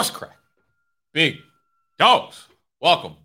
What's 0.00 0.08
crack? 0.08 0.38
Big 1.12 1.36
dogs. 1.98 2.48
Welcome. 2.80 3.16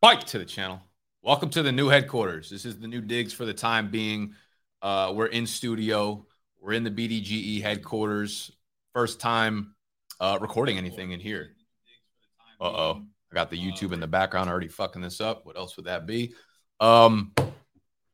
Bike 0.00 0.24
to 0.28 0.38
the 0.38 0.46
channel. 0.46 0.80
Welcome 1.20 1.50
to 1.50 1.62
the 1.62 1.72
new 1.72 1.88
headquarters. 1.88 2.48
This 2.48 2.64
is 2.64 2.78
the 2.78 2.88
new 2.88 3.02
digs 3.02 3.30
for 3.34 3.44
the 3.44 3.52
time 3.52 3.90
being. 3.90 4.32
Uh, 4.80 5.12
we're 5.14 5.26
in 5.26 5.46
studio. 5.46 6.24
We're 6.58 6.72
in 6.72 6.84
the 6.84 6.90
BDGE 6.90 7.60
headquarters. 7.60 8.50
First 8.94 9.20
time 9.20 9.74
uh, 10.20 10.38
recording 10.40 10.78
anything 10.78 11.10
in 11.10 11.20
here. 11.20 11.50
Uh 12.58 12.64
oh. 12.64 13.02
I 13.30 13.34
got 13.34 13.50
the 13.50 13.58
YouTube 13.58 13.92
in 13.92 14.00
the 14.00 14.06
background 14.06 14.48
already 14.48 14.68
fucking 14.68 15.02
this 15.02 15.20
up. 15.20 15.44
What 15.44 15.58
else 15.58 15.76
would 15.76 15.84
that 15.84 16.06
be? 16.06 16.32
Um, 16.80 17.34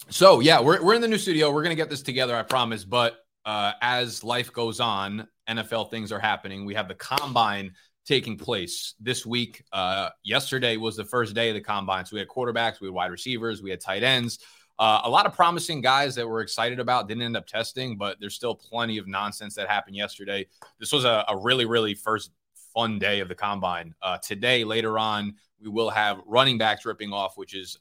so 0.09 0.41
yeah, 0.41 0.61
we're, 0.61 0.83
we're 0.83 0.95
in 0.95 1.02
the 1.02 1.07
new 1.07 1.19
studio. 1.19 1.52
We're 1.52 1.62
gonna 1.62 1.77
get 1.77 1.88
this 1.88 2.02
together, 2.02 2.34
I 2.34 2.43
promise. 2.43 2.84
But 2.84 3.16
uh, 3.45 3.75
as 3.80 4.25
life 4.25 4.52
goes 4.52 4.80
on, 4.80 5.29
NFL 5.51 5.91
things 5.91 6.13
are 6.13 6.19
happening. 6.19 6.65
We 6.65 6.75
have 6.75 6.89
the 6.89 6.95
combine 6.95 7.73
taking 8.07 8.37
place 8.37 8.95
this 9.01 9.27
week. 9.27 9.63
Uh, 9.73 10.11
yesterday 10.25 10.77
was 10.77 10.97
the 10.97 11.05
first 11.05 11.35
day 11.35 11.49
of 11.51 11.55
the 11.55 11.61
combine. 11.61 12.05
So 12.07 12.17
we 12.17 12.21
had 12.21 12.29
quarterbacks, 12.29 12.81
we 12.81 12.87
had 12.89 12.95
wide 12.95 13.11
receivers, 13.11 13.63
we 13.63 13.71
had 13.71 13.81
tight 13.81 14.03
ends. 14.03 14.39
Uh, 14.79 15.03
a 15.05 15.11
lot 15.11 15.27
of 15.27 15.35
promising 15.35 15.83
guys 15.83 16.15
that 16.15 16.27
we're 16.27 16.41
excited 16.41 16.81
about 16.81 17.07
didn't 17.07 17.23
end 17.23 17.37
up 17.37 17.47
testing, 17.47 17.99
but 17.99 18.17
there's 18.19 18.35
still 18.35 18.55
plenty 18.55 18.97
of 18.97 19.07
nonsense 19.07 19.55
that 19.55 19.69
happened 19.69 19.95
yesterday. 19.95 20.47
This 20.79 20.91
was 20.91 21.05
a, 21.05 21.25
a 21.29 21.37
really, 21.37 21.67
really 21.67 21.95
first 21.95 22.31
fun 22.73 22.98
day 22.98 23.21
of 23.21 23.29
the 23.29 23.35
combine. 23.35 23.95
Uh, 24.01 24.17
today, 24.19 24.65
later 24.65 24.98
on, 24.98 25.35
we 25.61 25.69
will 25.69 25.91
have 25.91 26.21
running 26.27 26.57
backs 26.57 26.87
ripping 26.87 27.12
off, 27.12 27.37
which 27.37 27.55
is 27.55 27.79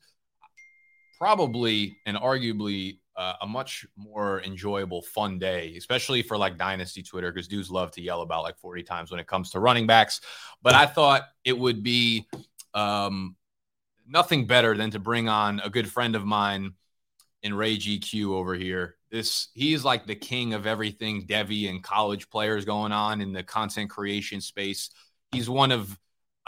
probably 1.18 1.98
and 2.06 2.18
arguably 2.18 3.00
uh, 3.20 3.34
a 3.42 3.48
much 3.48 3.86
more 3.98 4.42
enjoyable, 4.44 5.02
fun 5.02 5.38
day, 5.38 5.76
especially 5.76 6.22
for 6.22 6.38
like 6.38 6.58
Dynasty 6.58 7.04
Twitter, 7.04 7.34
because 7.34 7.50
dudes 7.50 7.70
love 7.70 7.92
to 7.92 8.02
yell 8.02 8.22
about 8.22 8.44
like 8.44 8.58
40 8.58 8.82
times 8.84 9.12
when 9.12 9.20
it 9.20 9.28
comes 9.28 9.52
to 9.52 9.60
running 9.60 9.86
backs. 9.86 10.22
But 10.62 10.74
I 10.74 10.86
thought 10.86 11.24
it 11.44 11.58
would 11.58 11.84
be 11.84 12.30
um, 12.74 13.36
nothing 14.08 14.48
better 14.48 14.78
than 14.78 14.92
to 14.92 15.00
bring 15.00 15.28
on 15.28 15.60
a 15.60 15.70
good 15.70 15.92
friend 15.92 16.16
of 16.16 16.26
mine 16.26 16.76
in 17.44 17.54
Ray 17.54 17.76
GQ 17.76 18.32
over 18.32 18.56
here. 18.56 18.96
This 19.12 19.50
he's 19.54 19.84
like 19.84 20.08
the 20.08 20.16
king 20.16 20.54
of 20.54 20.66
everything 20.66 21.28
Devy 21.28 21.70
and 21.70 21.84
college 21.84 22.30
players 22.30 22.64
going 22.64 22.94
on 22.94 23.20
in 23.20 23.34
the 23.34 23.44
content 23.44 23.90
creation 23.90 24.40
space. 24.40 24.92
He's 25.34 25.50
one 25.50 25.74
of 25.74 26.00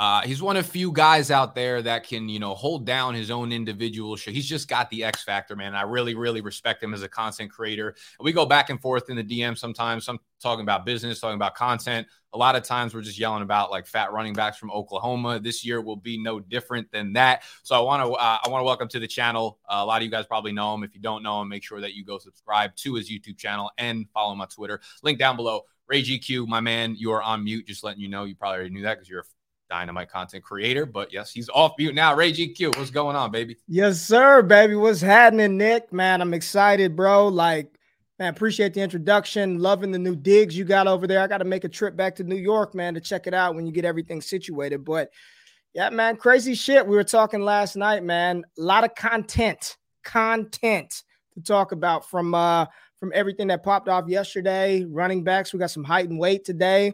uh, 0.02 0.20
he's 0.22 0.42
one 0.42 0.58
of 0.58 0.66
few 0.66 0.92
guys 0.92 1.30
out 1.30 1.54
there 1.54 1.80
that 1.80 2.08
can, 2.08 2.28
you 2.28 2.40
know, 2.40 2.56
hold 2.56 2.88
down 2.88 3.14
his 3.14 3.30
own 3.30 3.52
individual 3.52 4.16
show. 4.16 4.32
He's 4.32 4.48
just 4.48 4.68
got 4.68 4.90
the 4.90 5.04
X 5.04 5.24
factor, 5.24 5.56
man. 5.56 5.76
I 5.76 5.84
really, 5.84 6.16
really 6.16 6.42
respect 6.42 6.82
him 6.82 6.96
as 6.96 7.04
a 7.04 7.08
content 7.08 7.52
creator. 7.52 7.94
We 8.20 8.32
go 8.32 8.48
back 8.48 8.72
and 8.72 8.82
forth 8.82 9.12
in 9.12 9.16
the 9.16 9.24
DM 9.24 9.56
sometimes. 9.56 10.04
Some 10.06 10.18
talking 10.42 10.64
about 10.64 10.88
business, 10.88 11.20
talking 11.20 11.36
about 11.36 11.54
content. 11.54 12.08
A 12.34 12.38
lot 12.40 12.56
of 12.56 12.64
times 12.64 12.96
we're 12.96 13.04
just 13.04 13.20
yelling 13.20 13.44
about 13.44 13.70
like 13.70 13.86
fat 13.86 14.12
running 14.12 14.34
backs 14.34 14.58
from 14.58 14.72
Oklahoma. 14.72 15.40
This 15.40 15.64
year 15.64 15.80
will 15.82 15.98
be 15.98 16.18
no 16.18 16.40
different 16.40 16.92
than 16.92 17.14
that. 17.14 17.44
So 17.62 17.76
I 17.76 17.82
want 17.82 18.02
to 18.02 18.12
uh, 18.14 18.40
I 18.44 18.50
want 18.50 18.62
to 18.62 18.66
welcome 18.66 18.88
to 18.88 19.00
the 19.00 19.08
channel. 19.08 19.60
Uh, 19.70 19.82
a 19.82 19.86
lot 19.86 19.98
of 19.98 20.04
you 20.04 20.10
guys 20.10 20.26
probably 20.26 20.52
know 20.52 20.74
him. 20.74 20.84
If 20.84 20.96
you 20.96 21.02
don't 21.02 21.22
know 21.22 21.44
him, 21.44 21.50
make 21.50 21.64
sure 21.64 21.80
that 21.80 21.94
you 21.94 22.04
go 22.04 22.18
subscribe 22.18 22.76
to 22.78 22.96
his 22.96 23.08
YouTube 23.08 23.38
channel 23.38 23.70
and 23.78 24.08
follow 24.16 24.34
him 24.34 24.42
on 24.42 24.48
Twitter. 24.48 24.82
Link 25.04 25.20
down 25.20 25.36
below. 25.36 25.62
Ray 25.88 26.02
GQ, 26.02 26.48
my 26.48 26.62
man, 26.62 26.96
you 26.98 27.12
are 27.12 27.22
on 27.22 27.44
mute. 27.44 27.68
Just 27.68 27.84
letting 27.84 28.02
you 28.02 28.08
know. 28.10 28.24
You 28.24 28.34
probably 28.34 28.56
already 28.56 28.74
knew 28.74 28.82
that 28.84 28.96
because 28.96 29.08
you're 29.08 29.20
a 29.20 29.26
dynamite 29.72 30.10
content 30.10 30.44
creator. 30.44 30.86
But 30.86 31.12
yes, 31.14 31.32
he's 31.32 31.50
off 31.50 31.74
mute 31.78 31.96
now. 31.96 32.14
Ray 32.14 32.34
GQ, 32.34 32.78
what's 32.78 32.92
going 32.92 33.16
on, 33.16 33.32
baby? 33.32 33.56
Yes, 33.68 34.02
sir, 34.02 34.42
baby. 34.42 34.76
What's 34.76 35.02
happening, 35.02 35.58
Nick? 35.58 35.94
Man, 35.94 36.22
I'm 36.22 36.34
excited, 36.34 36.96
bro. 36.96 37.30
Like, 37.30 37.74
man, 38.20 38.34
appreciate 38.34 38.74
the 38.74 38.82
introduction. 38.82 39.60
Loving 39.60 39.92
the 39.92 39.98
new 39.98 40.16
digs 40.16 40.58
you 40.58 40.66
got 40.66 40.88
over 40.88 41.08
there. 41.08 41.22
I 41.22 41.28
got 41.28 41.38
to 41.38 41.46
make 41.46 41.64
a 41.64 41.70
trip 41.70 41.96
back 41.96 42.16
to 42.18 42.26
New 42.26 42.36
York, 42.36 42.76
man, 42.76 42.94
to 42.96 43.00
check 43.00 43.28
it 43.28 43.34
out 43.34 43.56
when 43.56 43.66
you 43.66 43.72
get 43.72 43.86
everything 43.86 44.22
situated. 44.22 44.84
But 44.84 45.10
yeah, 45.74 45.90
man, 45.90 46.18
crazy 46.18 46.54
shit. 46.54 46.86
We 46.86 46.98
were 46.98 47.06
talking 47.06 47.42
last 47.42 47.78
night, 47.78 48.04
man. 48.04 48.44
A 48.58 48.62
lot 48.62 48.84
of 48.84 48.94
content, 48.96 49.78
content 50.04 51.04
to 51.34 51.42
talk 51.42 51.72
about 51.72 52.10
from 52.10 52.36
uh 52.36 52.66
from 53.00 53.14
everything 53.16 53.48
that 53.48 53.64
popped 53.64 53.88
off 53.88 54.10
yesterday. 54.10 54.84
Running 54.84 55.24
backs, 55.24 55.54
we 55.54 55.60
got 55.60 55.72
some 55.72 55.86
height 55.86 56.10
and 56.10 56.20
weight 56.20 56.44
today. 56.44 56.94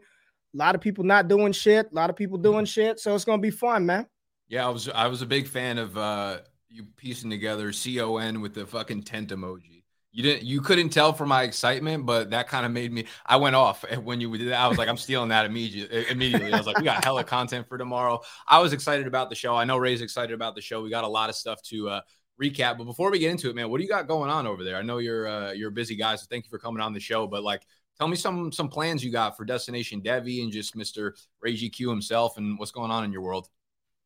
A 0.54 0.58
lot 0.58 0.76
of 0.76 0.82
people 0.82 1.04
not 1.04 1.28
doing 1.28 1.52
shit. 1.52 1.92
A 1.92 1.96
lot 1.96 2.10
of 2.10 2.16
people 2.16 2.38
doing 2.38 2.66
shit. 2.66 3.00
So 3.00 3.14
it's 3.14 3.26
gonna 3.26 3.42
be 3.42 3.52
fun, 3.52 3.86
man. 3.86 4.08
Yeah, 4.48 4.66
I 4.66 4.70
was 4.70 4.90
I 4.90 5.08
was 5.08 5.22
a 5.22 5.26
big 5.26 5.48
fan 5.48 5.78
of 5.78 5.98
uh 5.98 6.40
you 6.70 6.86
piecing 6.96 7.30
together 7.30 7.72
con 7.72 8.42
with 8.42 8.54
the 8.54 8.66
fucking 8.66 9.04
tent 9.04 9.30
emoji. 9.30 9.84
You 10.12 10.24
didn't 10.24 10.44
you 10.44 10.62
couldn't 10.62 10.90
tell 10.90 11.14
from 11.14 11.30
my 11.30 11.44
excitement, 11.44 12.06
but 12.06 12.32
that 12.32 12.48
kind 12.48 12.66
of 12.66 12.72
made 12.72 12.92
me 12.92 13.06
I 13.26 13.36
went 13.36 13.56
off 13.56 13.84
when 14.04 14.22
you 14.22 14.36
did 14.38 14.50
that. 14.50 14.60
I 14.60 14.68
was 14.68 14.78
like, 14.78 14.90
I'm 14.90 14.98
stealing 14.98 15.30
that 15.30 15.46
immediately 15.46 16.10
immediately. 16.10 16.54
I 16.54 16.58
was 16.58 16.66
like, 16.66 16.78
we 16.78 16.86
got 16.86 17.04
hella 17.04 17.24
content 17.24 17.68
for 17.68 17.78
tomorrow. 17.78 18.22
I 18.48 18.60
was 18.60 18.74
excited 18.74 19.06
about 19.06 19.30
the 19.30 19.36
show. 19.36 19.56
I 19.56 19.66
know 19.66 19.78
Ray's 19.78 20.02
excited 20.02 20.34
about 20.34 20.56
the 20.56 20.62
show. 20.62 20.82
We 20.82 20.90
got 20.90 21.04
a 21.04 21.10
lot 21.10 21.30
of 21.30 21.36
stuff 21.36 21.62
to 21.64 21.90
uh 21.90 22.02
recap. 22.42 22.78
But 22.78 22.86
before 22.86 23.12
we 23.12 23.20
get 23.20 23.32
into 23.32 23.50
it, 23.50 23.56
man, 23.56 23.70
what 23.70 23.78
do 23.78 23.84
you 23.84 23.90
got 23.90 24.08
going 24.08 24.30
on 24.30 24.48
over 24.48 24.64
there? 24.64 24.78
I 24.78 24.82
know 24.82 25.00
you're 25.00 25.28
uh, 25.28 25.52
you're 25.52 25.70
a 25.70 25.74
busy 25.74 25.96
guy, 25.96 26.16
so 26.16 26.26
thank 26.30 26.46
you 26.46 26.50
for 26.50 26.60
coming 26.60 26.82
on 26.82 26.94
the 26.94 27.00
show. 27.00 27.28
But 27.28 27.44
like, 27.44 27.64
tell 28.00 28.08
me 28.08 28.16
some 28.16 28.52
some 28.52 28.70
plans 28.70 29.04
you 29.04 29.12
got 29.12 29.38
for 29.38 29.46
Destination 29.46 30.02
Devy 30.02 30.44
and 30.44 30.52
just 30.52 30.76
Mr. 30.76 31.12
Ray 31.42 31.56
GQ 31.56 31.90
himself 31.90 32.38
and 32.38 32.58
what's 32.60 32.72
going 32.72 32.92
on 32.92 33.04
in 33.04 33.12
your 33.12 33.22
world. 33.22 33.48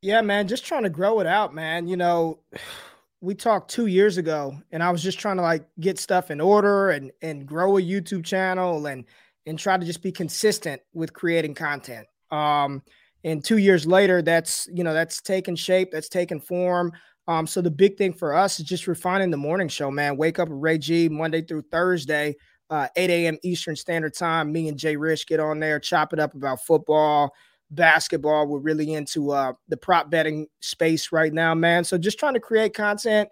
Yeah, 0.02 0.22
man, 0.22 0.48
just 0.48 0.66
trying 0.66 0.84
to 0.84 0.90
grow 0.90 1.20
it 1.20 1.28
out, 1.28 1.54
man. 1.54 1.88
You 1.88 1.98
know, 1.98 2.40
we 3.22 3.36
talked 3.36 3.70
two 3.70 3.88
years 3.88 4.18
ago, 4.18 4.56
and 4.72 4.82
I 4.82 4.92
was 4.92 5.04
just 5.04 5.20
trying 5.20 5.38
to 5.38 5.44
like 5.44 5.66
get 5.80 6.00
stuff 6.00 6.32
in 6.32 6.42
order 6.42 6.92
and 6.92 7.12
and 7.22 7.46
grow 7.46 7.78
a 7.78 7.82
YouTube 7.82 8.26
channel 8.26 8.86
and 8.88 9.06
and 9.46 9.58
try 9.58 9.78
to 9.78 9.86
just 9.86 10.02
be 10.02 10.12
consistent 10.12 10.82
with 10.94 11.14
creating 11.14 11.56
content. 11.56 12.08
Um, 12.30 12.84
and 13.24 13.44
two 13.44 13.58
years 13.58 13.86
later, 13.86 14.22
that's 14.22 14.68
you 14.74 14.84
know 14.84 14.94
that's 14.94 15.22
taken 15.22 15.56
shape, 15.56 15.92
that's 15.92 16.10
taken 16.10 16.40
form. 16.40 16.94
Um, 17.28 17.46
so 17.46 17.62
the 17.62 17.72
big 17.72 17.98
thing 17.98 18.14
for 18.14 18.34
us 18.34 18.60
is 18.60 18.66
just 18.66 18.88
refining 18.88 19.30
the 19.30 19.38
morning 19.38 19.68
show, 19.68 19.92
man. 19.92 20.18
Wake 20.18 20.40
up 20.40 20.50
with 20.50 20.60
Ray 20.60 20.80
G 20.80 21.08
Monday 21.08 21.44
through 21.44 21.62
Thursday 21.72 22.36
uh, 22.72 22.88
8 22.96 23.10
a.m. 23.10 23.38
Eastern 23.44 23.76
Standard 23.76 24.16
Time. 24.16 24.52
Me 24.52 24.70
and 24.70 24.78
Jay 24.78 24.96
Rich 24.96 25.28
get 25.28 25.40
on 25.40 25.60
there, 25.60 25.80
chop 25.80 26.14
it 26.14 26.20
up 26.20 26.34
about 26.34 26.64
football, 26.64 27.34
basketball. 27.70 28.48
We're 28.48 28.60
really 28.60 28.94
into 28.94 29.32
uh, 29.32 29.54
the 29.68 29.78
prop 29.78 30.10
betting 30.10 30.48
space 30.62 31.12
right 31.12 31.34
now, 31.34 31.54
man. 31.54 31.84
So 31.84 31.98
just 31.98 32.18
trying 32.18 32.34
to 32.34 32.40
create 32.40 32.74
content. 32.74 33.30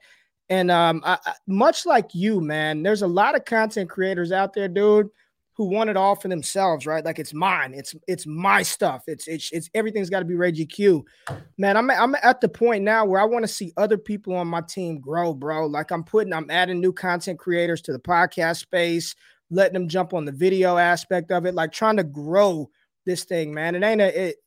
And 0.50 0.70
um, 0.70 1.02
I, 1.06 1.18
much 1.48 1.86
like 1.86 2.14
you, 2.14 2.42
man, 2.42 2.84
there's 2.84 3.02
a 3.02 3.08
lot 3.08 3.36
of 3.36 3.46
content 3.46 3.90
creators 3.90 4.32
out 4.32 4.54
there, 4.54 4.68
dude, 4.68 5.10
who 5.60 5.66
want 5.66 5.90
it 5.90 5.98
all 5.98 6.16
for 6.16 6.30
themselves, 6.30 6.88
right? 6.88 7.04
Like 7.04 7.20
it's 7.20 7.34
mine. 7.34 7.74
It's 7.76 7.94
it's 8.08 8.26
my 8.26 8.64
stuff. 8.64 9.04
It's 9.08 9.28
it's 9.28 9.52
it's 9.52 9.70
everything's 9.74 10.10
got 10.10 10.20
to 10.20 10.26
be 10.26 10.36
Reggie 10.36 10.66
Q. 10.66 11.04
Man, 11.58 11.76
I'm 11.76 11.92
I'm 11.92 12.16
at 12.24 12.40
the 12.40 12.48
point 12.48 12.82
now 12.86 13.04
where 13.04 13.20
I 13.20 13.26
want 13.26 13.44
to 13.44 13.52
see 13.52 13.74
other 13.76 13.98
people 13.98 14.34
on 14.38 14.48
my 14.48 14.62
team 14.62 15.02
grow, 15.02 15.34
bro. 15.34 15.66
Like 15.66 15.92
I'm 15.92 16.06
putting, 16.06 16.32
I'm 16.32 16.50
adding 16.50 16.80
new 16.80 16.94
content 16.94 17.40
creators 17.40 17.82
to 17.82 17.92
the 17.92 18.00
podcast 18.00 18.60
space, 18.60 19.14
letting 19.52 19.74
them 19.74 19.90
jump 19.90 20.14
on 20.14 20.24
the 20.24 20.32
video 20.32 20.78
aspect 20.78 21.30
of 21.30 21.46
it, 21.46 21.54
like 21.54 21.74
trying 21.74 21.98
to 21.98 22.06
grow 22.06 22.70
this 23.06 23.26
thing, 23.26 23.54
man. 23.54 23.76
It 23.76 23.84
ain't 23.84 24.00
a 24.00 24.30
it, 24.30 24.38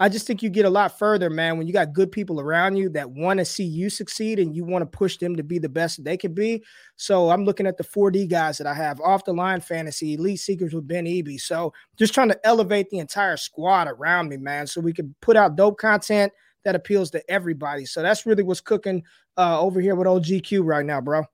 I 0.00 0.08
just 0.08 0.26
think 0.26 0.42
you 0.42 0.48
get 0.48 0.64
a 0.64 0.70
lot 0.70 0.98
further, 0.98 1.28
man, 1.28 1.58
when 1.58 1.66
you 1.66 1.74
got 1.74 1.92
good 1.92 2.10
people 2.10 2.40
around 2.40 2.76
you 2.76 2.88
that 2.88 3.10
want 3.10 3.38
to 3.38 3.44
see 3.44 3.64
you 3.64 3.90
succeed 3.90 4.38
and 4.38 4.56
you 4.56 4.64
want 4.64 4.80
to 4.80 4.86
push 4.86 5.18
them 5.18 5.36
to 5.36 5.42
be 5.42 5.58
the 5.58 5.68
best 5.68 6.02
they 6.02 6.16
can 6.16 6.32
be. 6.32 6.64
So 6.96 7.28
I'm 7.28 7.44
looking 7.44 7.66
at 7.66 7.76
the 7.76 7.84
4D 7.84 8.30
guys 8.30 8.56
that 8.58 8.66
I 8.66 8.72
have 8.72 8.98
off 9.02 9.26
the 9.26 9.34
line 9.34 9.60
fantasy, 9.60 10.14
elite 10.14 10.40
seekers 10.40 10.72
with 10.72 10.88
Ben 10.88 11.04
Eby. 11.04 11.38
So 11.38 11.74
just 11.98 12.14
trying 12.14 12.30
to 12.30 12.46
elevate 12.46 12.88
the 12.88 12.98
entire 12.98 13.36
squad 13.36 13.88
around 13.88 14.30
me, 14.30 14.38
man, 14.38 14.66
so 14.66 14.80
we 14.80 14.94
can 14.94 15.14
put 15.20 15.36
out 15.36 15.54
dope 15.54 15.78
content 15.78 16.32
that 16.64 16.74
appeals 16.74 17.10
to 17.10 17.30
everybody. 17.30 17.84
So 17.84 18.00
that's 18.00 18.24
really 18.24 18.42
what's 18.42 18.62
cooking 18.62 19.02
uh, 19.36 19.60
over 19.60 19.82
here 19.82 19.94
with 19.96 20.06
OGQ 20.06 20.64
right 20.64 20.84
now, 20.84 21.02
bro. 21.02 21.24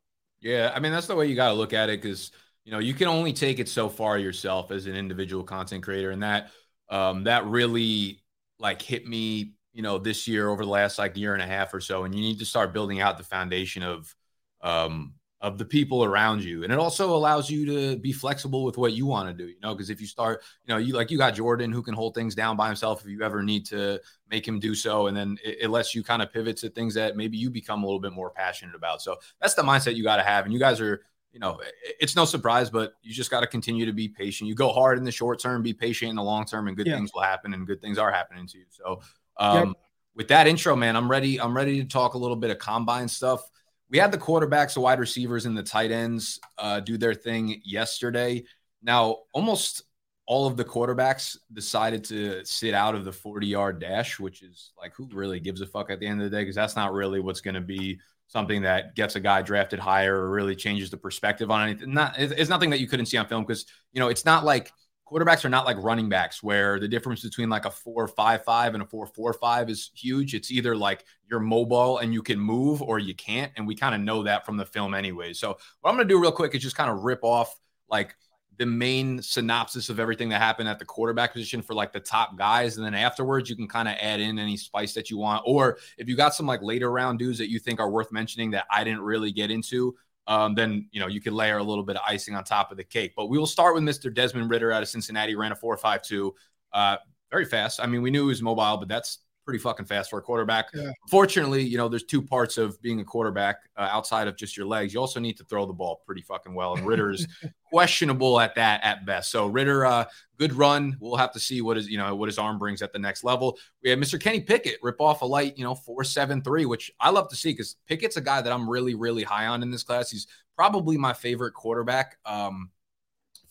Yeah, 0.41 0.73
I 0.75 0.81
mean 0.81 0.93
that's 0.93 1.07
the 1.07 1.15
way 1.15 1.27
you 1.27 1.37
got 1.37 1.49
to 1.49 1.55
look 1.55 1.73
at 1.73 1.89
it 1.89 2.03
because 2.03 2.33
you 2.65 2.73
know 2.73 2.79
you 2.79 2.95
can 2.95 3.09
only 3.09 3.33
take 3.33 3.59
it 3.59 3.69
so 3.69 3.89
far 3.89 4.19
yourself 4.19 4.71
as 4.71 4.87
an 4.87 4.95
individual 4.97 5.45
content 5.45 5.83
creator, 5.83 6.11
and 6.11 6.23
that 6.23 6.51
um, 6.89 7.25
that 7.25 7.47
really 7.47 8.23
like 8.59 8.83
hit 8.83 9.07
me, 9.07 9.53
you 9.73 9.83
know, 9.83 9.99
this 9.99 10.27
year 10.27 10.49
over 10.49 10.65
the 10.65 10.71
last 10.71 10.99
like 10.99 11.17
year 11.17 11.35
and 11.35 11.43
a 11.43 11.47
half 11.47 11.75
or 11.75 11.81
so. 11.81 12.05
And 12.05 12.15
you 12.15 12.21
need 12.21 12.39
to 12.39 12.47
start 12.47 12.73
building 12.73 13.01
out 13.01 13.19
the 13.19 13.25
foundation 13.25 13.83
of 13.83 14.15
um 14.63 15.15
of 15.41 15.59
the 15.59 15.65
people 15.65 16.03
around 16.03 16.43
you. 16.43 16.65
And 16.65 16.73
it 16.73 16.79
also 16.79 17.15
allows 17.15 17.51
you 17.51 17.67
to 17.67 17.97
be 17.99 18.11
flexible 18.11 18.65
with 18.65 18.79
what 18.79 18.95
you 18.95 19.05
want 19.05 19.29
to 19.29 19.35
do, 19.35 19.49
you 19.49 19.61
know, 19.63 19.75
because 19.75 19.91
if 19.91 20.01
you 20.01 20.07
start, 20.07 20.43
you 20.65 20.73
know, 20.73 20.79
you 20.79 20.95
like 20.95 21.11
you 21.11 21.19
got 21.19 21.35
Jordan 21.35 21.71
who 21.71 21.83
can 21.83 21.95
hold 21.95 22.15
things 22.15 22.35
down 22.35 22.57
by 22.57 22.69
himself 22.69 23.03
if 23.03 23.09
you 23.09 23.23
ever 23.23 23.43
need 23.43 23.67
to 23.67 24.01
make 24.31 24.49
him 24.49 24.59
do 24.59 24.75
so. 24.75 25.09
And 25.09 25.17
then 25.17 25.39
it, 25.45 25.59
it 25.63 25.69
lets 25.69 25.95
you 25.95 26.03
kind 26.03 26.23
of 26.23 26.33
pivot 26.33 26.57
to 26.59 26.71
things 26.71 26.95
that 26.95 27.17
maybe 27.17 27.37
you 27.37 27.51
become 27.51 27.83
a 27.83 27.87
little 27.87 28.01
bit 28.01 28.13
more 28.13 28.31
passionate 28.31 28.75
about. 28.75 29.03
So 29.03 29.17
that's 29.41 29.55
the 29.55 29.63
mindset 29.63 29.95
you 29.95 30.03
got 30.03 30.17
to 30.17 30.23
have. 30.23 30.47
And 30.47 30.55
you 30.55 30.59
guys 30.59 30.81
are, 30.81 31.03
you 31.37 31.41
know, 31.41 31.61
it's 32.01 32.17
no 32.17 32.25
surprise, 32.25 32.71
but 32.71 32.95
you 33.03 33.13
just 33.13 33.31
got 33.31 33.41
to 33.41 33.47
continue 33.47 33.85
to 33.85 33.93
be 33.93 34.09
patient. 34.09 34.49
You 34.49 34.55
go 34.55 34.71
hard 34.71 34.97
in 34.97 35.05
the 35.05 35.13
short 35.13 35.39
term, 35.39 35.63
be 35.63 35.75
patient 35.75 36.09
in 36.09 36.17
the 36.17 36.23
long 36.23 36.47
term, 36.47 36.67
and 36.67 36.75
good 36.75 36.87
yeah. 36.87 36.95
things 36.95 37.13
will 37.13 37.21
happen, 37.21 37.53
and 37.53 37.67
good 37.67 37.83
things 37.83 37.99
are 37.99 38.11
happening 38.11 38.47
to 38.47 38.57
you. 38.57 38.65
So, 38.71 39.03
um, 39.37 39.69
yep. 39.69 39.77
with 40.15 40.29
that 40.29 40.47
intro, 40.47 40.75
man, 40.75 40.97
I'm 40.97 41.11
ready. 41.11 41.39
I'm 41.39 41.55
ready 41.55 41.83
to 41.83 41.87
talk 41.87 42.15
a 42.15 42.19
little 42.19 42.37
bit 42.37 42.49
of 42.49 42.59
combine 42.59 43.07
stuff. 43.07 43.51
We 43.91 43.99
had 43.99 44.13
the 44.13 44.17
quarterbacks, 44.19 44.73
the 44.73 44.81
wide 44.81 44.99
receivers, 44.99 45.45
and 45.45 45.55
the 45.55 45.63
tight 45.63 45.91
ends 45.91 46.41
uh, 46.57 46.81
do 46.81 46.97
their 46.97 47.13
thing 47.13 47.61
yesterday. 47.67 48.45
Now, 48.83 49.19
almost 49.35 49.83
all 50.25 50.47
of 50.47 50.57
the 50.57 50.65
quarterbacks 50.65 51.37
decided 51.53 52.03
to 52.05 52.47
sit 52.47 52.73
out 52.73 52.95
of 52.95 53.05
the 53.05 53.13
40 53.13 53.47
yard 53.47 53.79
dash, 53.79 54.19
which 54.19 54.43
is 54.43 54.73
like, 54.81 54.95
who 54.97 55.07
really 55.13 55.39
gives 55.39 55.61
a 55.61 55.67
fuck 55.67 55.91
at 55.91 56.01
the 56.01 56.07
end 56.07 56.23
of 56.23 56.31
the 56.31 56.35
day? 56.35 56.45
Because 56.45 56.57
that's 56.57 56.77
not 56.77 56.95
really 56.95 57.21
what's 57.21 57.43
going 57.43 57.57
to 57.57 57.61
be 57.61 58.01
something 58.29 58.63
that 58.63 58.95
gets 58.95 59.17
a 59.17 59.21
guy 59.21 59.43
drafted 59.43 59.79
higher 59.79 60.17
or 60.17 60.31
really 60.31 60.57
changes 60.57 60.91
the 60.91 60.97
perspective 60.97 61.51
on 61.51 61.63
anything. 61.69 61.95
Not, 61.95 62.15
it's 62.19 62.51
nothing 62.51 62.71
that 62.71 62.81
you 62.81 62.89
couldn't 62.89 63.07
see 63.07 63.17
on 63.17 63.27
film 63.27 63.45
because, 63.45 63.67
you 63.93 64.01
know, 64.01 64.09
it's 64.09 64.25
not 64.25 64.45
like 64.45 64.73
quarterbacks 65.11 65.45
are 65.45 65.49
not 65.49 65.65
like 65.65 65.77
running 65.79 66.09
backs 66.09 66.43
where 66.43 66.81
the 66.81 66.89
difference 66.89 67.23
between 67.23 67.49
like 67.49 67.65
a 67.65 67.71
four 67.71 68.09
five 68.09 68.45
five 68.45 68.75
and 68.75 68.83
a 68.83 68.87
four 68.87 69.07
four 69.07 69.33
five 69.33 69.71
is 69.71 69.91
huge. 69.95 70.35
It's 70.35 70.51
either 70.51 70.77
like 70.77 71.05
you're 71.31 71.41
mobile 71.41 71.99
and 71.99 72.13
you 72.13 72.23
can 72.23 72.41
move 72.41 72.83
or 72.83 72.99
you 72.99 73.15
can't. 73.15 73.53
And 73.57 73.67
we 73.67 73.77
kind 73.77 73.95
of 73.95 74.01
know 74.01 74.25
that 74.25 74.45
from 74.45 74.57
the 74.57 74.67
film 74.67 74.95
anyway. 74.95 75.33
So 75.33 75.57
what 75.81 75.91
I'm 75.91 75.97
gonna 75.97 76.09
do 76.09 76.21
real 76.21 76.33
quick 76.33 76.55
is 76.55 76.63
just 76.63 76.77
kind 76.77 76.91
of 76.91 77.05
rip 77.05 77.21
off 77.23 77.57
like 77.89 78.17
the 78.59 78.67
main 78.67 79.21
synopsis 79.21 79.89
of 79.89 80.01
everything 80.01 80.29
that 80.31 80.41
happened 80.41 80.69
at 80.69 80.79
the 80.79 80.85
quarterback 80.85 81.33
position 81.33 81.63
for 81.63 81.75
like 81.75 81.93
the 81.93 82.01
top 82.01 82.37
guys. 82.37 82.77
And 82.77 82.87
then 82.87 82.95
afterwards, 82.95 83.51
you 83.51 83.57
can 83.57 83.69
kind 83.69 83.89
of 83.89 83.95
add 84.01 84.21
in 84.21 84.39
any 84.39 84.57
spice 84.57 84.95
that 84.95 85.11
you 85.11 85.19
want. 85.19 85.43
Or 85.47 85.79
if 85.99 86.09
you 86.09 86.17
got 86.17 86.35
some 86.35 86.47
like 86.47 86.63
later 86.63 86.91
round 86.91 87.19
dudes 87.19 87.39
that 87.39 87.51
you 87.51 87.59
think 87.59 87.81
are 87.81 87.91
worth 87.91 88.13
mentioning 88.13 88.51
that 88.53 88.67
I 88.71 88.85
didn't 88.85 89.03
really 89.03 89.33
get 89.33 89.51
into, 89.51 89.95
um, 90.27 90.55
then 90.55 90.89
you 90.91 91.01
know 91.01 91.07
you 91.07 91.21
could 91.21 91.33
layer 91.33 91.59
a 91.59 91.63
little 91.63 91.85
bit 91.85 91.97
of 91.97 92.03
icing 92.07 92.35
on 92.35 92.45
top 92.45 92.71
of 92.71 92.77
the 92.77 92.85
cake. 92.85 93.13
But 93.17 93.27
we 93.27 93.39
will 93.39 93.47
start 93.47 93.75
with 93.75 93.85
Mr. 93.85 94.13
Desmond 94.13 94.51
Ridder 94.51 94.73
out 94.73 94.83
of 94.83 94.89
Cincinnati, 94.89 95.35
ran 95.35 95.53
a 95.53 95.57
4.52, 95.57 96.33
uh, 96.73 96.97
very 97.31 97.45
fast. 97.45 97.81
I 97.81 97.87
mean, 97.87 98.03
we 98.03 98.11
knew 98.11 98.23
he 98.23 98.29
was 98.29 98.43
mobile, 98.43 98.79
but 98.79 98.89
that's 98.89 99.19
pretty 99.47 99.61
fucking 99.61 99.87
fast 99.87 100.11
for 100.11 100.19
a 100.19 100.23
quarterback. 100.23 100.67
Yeah. 100.75 100.91
Fortunately, 101.09 101.63
you 101.63 101.79
know, 101.79 101.89
there's 101.89 102.05
two 102.05 102.21
parts 102.21 102.59
of 102.59 102.81
being 102.83 103.01
a 103.01 103.05
quarterback 103.05 103.61
uh, 103.77 103.89
outside 103.91 104.27
of 104.27 104.37
just 104.37 104.57
your 104.57 104.67
legs. 104.67 104.93
You 104.93 105.01
also 105.01 105.21
need 105.21 105.37
to 105.39 105.45
throw 105.45 105.65
the 105.65 105.73
ball 105.73 106.03
pretty 106.05 106.21
fucking 106.23 106.53
well, 106.53 106.75
and 106.75 106.85
Ridder's 106.85 107.27
questionable 107.73 108.41
at 108.41 108.57
that 108.57 108.83
at 108.83 109.07
best. 109.07 109.31
So 109.31 109.47
Ridder, 109.47 109.87
uh, 109.87 110.05
good 110.37 110.53
run. 110.53 110.97
We'll 111.01 111.17
have 111.17 111.33
to 111.33 111.41
see 111.41 111.63
what 111.63 111.79
is 111.79 111.89
you 111.89 111.97
know 111.97 112.15
what 112.17 112.29
his 112.29 112.39
arm 112.39 112.59
brings 112.59 112.83
at 112.83 112.93
the 112.93 112.99
next 112.99 113.23
level. 113.23 113.57
We 113.83 113.91
have 113.91 113.99
Mr. 114.01 114.21
Kenny 114.21 114.41
Pickett 114.41 114.79
rip 114.83 115.01
off 115.01 115.23
a 115.23 115.27
light, 115.27 115.57
you 115.57 115.65
know, 115.65 115.77
four 115.77 116.03
seven 116.03 116.43
three, 116.43 116.67
which 116.67 116.91
I 117.01 117.11
love 117.11 117.29
to 117.31 117.37
see 117.37 117.51
because 117.51 117.77
Pickett's 117.87 118.17
a 118.17 118.21
guy 118.21 118.43
that 118.43 118.53
I'm 118.53 118.69
really 118.69 118.95
really 118.95 119.23
high 119.23 119.47
on 119.47 119.63
in 119.63 119.71
this 119.71 119.85
class. 119.85 120.11
He's 120.11 120.27
probably 120.57 120.99
my 120.99 121.13
favorite 121.13 121.55
quarterback 121.55 122.19
um, 122.27 122.71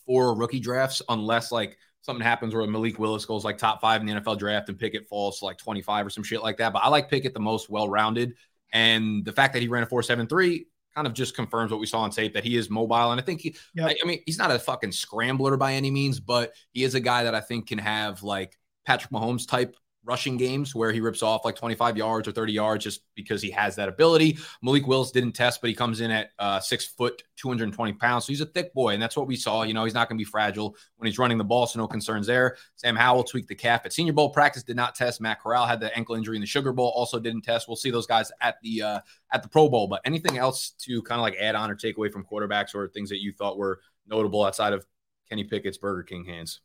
for 0.04 0.36
rookie 0.36 0.60
drafts, 0.60 1.00
unless 1.08 1.50
like 1.50 1.78
something 2.06 2.24
happens 2.24 2.54
where 2.54 2.66
Malik 2.66 2.98
Willis 2.98 3.26
goes 3.26 3.44
like 3.44 3.58
top 3.58 3.80
five 3.80 4.00
in 4.00 4.06
the 4.06 4.14
NFL 4.14 4.38
draft 4.38 4.68
and 4.68 4.78
Pickett 4.78 5.08
falls 5.08 5.40
to 5.40 5.44
like 5.44 5.58
25 5.58 6.06
or 6.06 6.10
some 6.10 6.24
shit 6.24 6.42
like 6.42 6.56
that. 6.58 6.72
But 6.72 6.78
I 6.84 6.88
like 6.88 7.10
Pickett 7.10 7.34
the 7.34 7.40
most 7.40 7.68
well 7.68 7.88
rounded. 7.88 8.34
And 8.72 9.24
the 9.24 9.32
fact 9.32 9.52
that 9.52 9.60
he 9.60 9.68
ran 9.68 9.82
a 9.82 9.86
4.73 9.86 10.66
kind 10.94 11.06
of 11.06 11.12
just 11.12 11.34
confirms 11.34 11.70
what 11.70 11.80
we 11.80 11.86
saw 11.86 12.00
on 12.00 12.10
tape 12.10 12.32
that 12.34 12.44
he 12.44 12.56
is 12.56 12.70
mobile. 12.70 13.10
And 13.10 13.20
I 13.20 13.24
think 13.24 13.40
he, 13.40 13.56
yep. 13.74 13.88
I, 13.88 13.96
I 14.02 14.06
mean, 14.06 14.20
he's 14.24 14.38
not 14.38 14.50
a 14.50 14.58
fucking 14.58 14.92
scrambler 14.92 15.56
by 15.56 15.74
any 15.74 15.90
means, 15.90 16.20
but 16.20 16.52
he 16.72 16.84
is 16.84 16.94
a 16.94 17.00
guy 17.00 17.24
that 17.24 17.34
I 17.34 17.40
think 17.40 17.68
can 17.68 17.78
have 17.78 18.22
like 18.22 18.56
Patrick 18.86 19.10
Mahomes 19.10 19.46
type 19.46 19.76
rushing 20.06 20.36
games 20.36 20.74
where 20.74 20.92
he 20.92 21.00
rips 21.00 21.22
off 21.22 21.44
like 21.44 21.56
25 21.56 21.96
yards 21.96 22.28
or 22.28 22.32
30 22.32 22.52
yards 22.52 22.84
just 22.84 23.02
because 23.14 23.42
he 23.42 23.50
has 23.50 23.74
that 23.76 23.88
ability. 23.88 24.38
Malik 24.62 24.86
Willis 24.86 25.10
didn't 25.10 25.32
test, 25.32 25.60
but 25.60 25.68
he 25.68 25.74
comes 25.74 26.00
in 26.00 26.10
at 26.10 26.30
uh, 26.38 26.60
six 26.60 26.86
foot, 26.86 27.22
220 27.36 27.92
pounds. 27.94 28.24
So 28.24 28.32
he's 28.32 28.40
a 28.40 28.46
thick 28.46 28.72
boy. 28.72 28.94
And 28.94 29.02
that's 29.02 29.16
what 29.16 29.26
we 29.26 29.36
saw. 29.36 29.64
You 29.64 29.74
know, 29.74 29.84
he's 29.84 29.94
not 29.94 30.08
going 30.08 30.16
to 30.16 30.24
be 30.24 30.28
fragile 30.28 30.76
when 30.96 31.06
he's 31.06 31.18
running 31.18 31.38
the 31.38 31.44
ball. 31.44 31.66
So 31.66 31.80
no 31.80 31.88
concerns 31.88 32.26
there. 32.26 32.56
Sam 32.76 32.94
Howell 32.96 33.24
tweaked 33.24 33.48
the 33.48 33.54
calf 33.54 33.82
at 33.84 33.92
Senior 33.92 34.12
Bowl 34.12 34.30
practice, 34.30 34.62
did 34.62 34.76
not 34.76 34.94
test. 34.94 35.20
Matt 35.20 35.40
Corral 35.42 35.66
had 35.66 35.80
the 35.80 35.94
ankle 35.96 36.14
injury 36.14 36.36
in 36.36 36.40
the 36.40 36.46
Sugar 36.46 36.72
Bowl, 36.72 36.92
also 36.94 37.18
didn't 37.18 37.42
test. 37.42 37.68
We'll 37.68 37.76
see 37.76 37.90
those 37.90 38.06
guys 38.06 38.30
at 38.40 38.56
the, 38.62 38.82
uh, 38.82 39.00
at 39.32 39.42
the 39.42 39.48
Pro 39.48 39.68
Bowl. 39.68 39.88
But 39.88 40.02
anything 40.04 40.38
else 40.38 40.70
to 40.82 41.02
kind 41.02 41.18
of 41.18 41.22
like 41.22 41.36
add 41.36 41.56
on 41.56 41.70
or 41.70 41.74
take 41.74 41.96
away 41.98 42.08
from 42.08 42.24
quarterbacks 42.24 42.74
or 42.74 42.88
things 42.88 43.10
that 43.10 43.20
you 43.20 43.32
thought 43.32 43.58
were 43.58 43.80
notable 44.06 44.44
outside 44.44 44.72
of 44.72 44.86
Kenny 45.28 45.44
Pickett's 45.44 45.78
Burger 45.78 46.04
King 46.04 46.24
hands? 46.24 46.60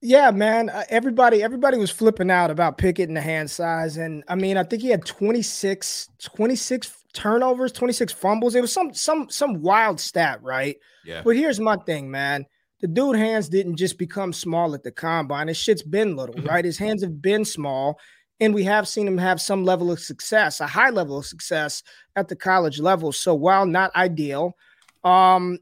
Yeah, 0.00 0.30
man. 0.30 0.68
Uh, 0.68 0.84
everybody, 0.88 1.42
everybody 1.42 1.76
was 1.76 1.90
flipping 1.90 2.30
out 2.30 2.50
about 2.50 2.78
Pickett 2.78 3.08
and 3.08 3.16
the 3.16 3.20
hand 3.20 3.50
size, 3.50 3.96
and 3.96 4.22
I 4.28 4.36
mean, 4.36 4.56
I 4.56 4.62
think 4.62 4.82
he 4.82 4.88
had 4.88 5.04
26, 5.04 6.08
26 6.22 7.04
turnovers, 7.12 7.72
26 7.72 8.12
fumbles. 8.12 8.54
It 8.54 8.60
was 8.60 8.72
some, 8.72 8.94
some, 8.94 9.28
some 9.28 9.60
wild 9.60 9.98
stat, 9.98 10.40
right? 10.42 10.76
Yeah. 11.04 11.22
But 11.24 11.36
here's 11.36 11.58
my 11.58 11.76
thing, 11.76 12.10
man. 12.10 12.46
The 12.80 12.86
dude 12.86 13.16
hands 13.16 13.48
didn't 13.48 13.76
just 13.76 13.98
become 13.98 14.32
small 14.32 14.72
at 14.74 14.84
the 14.84 14.92
combine. 14.92 15.48
His 15.48 15.56
shit's 15.56 15.82
been 15.82 16.14
little, 16.14 16.36
mm-hmm. 16.36 16.46
right? 16.46 16.64
His 16.64 16.78
hands 16.78 17.02
have 17.02 17.20
been 17.20 17.44
small, 17.44 17.98
and 18.38 18.54
we 18.54 18.62
have 18.64 18.86
seen 18.86 19.08
him 19.08 19.18
have 19.18 19.40
some 19.40 19.64
level 19.64 19.90
of 19.90 19.98
success, 19.98 20.60
a 20.60 20.66
high 20.68 20.90
level 20.90 21.18
of 21.18 21.26
success 21.26 21.82
at 22.14 22.28
the 22.28 22.36
college 22.36 22.78
level. 22.78 23.10
So 23.10 23.34
while 23.34 23.66
not 23.66 23.94
ideal, 23.96 24.56
um, 25.02 25.58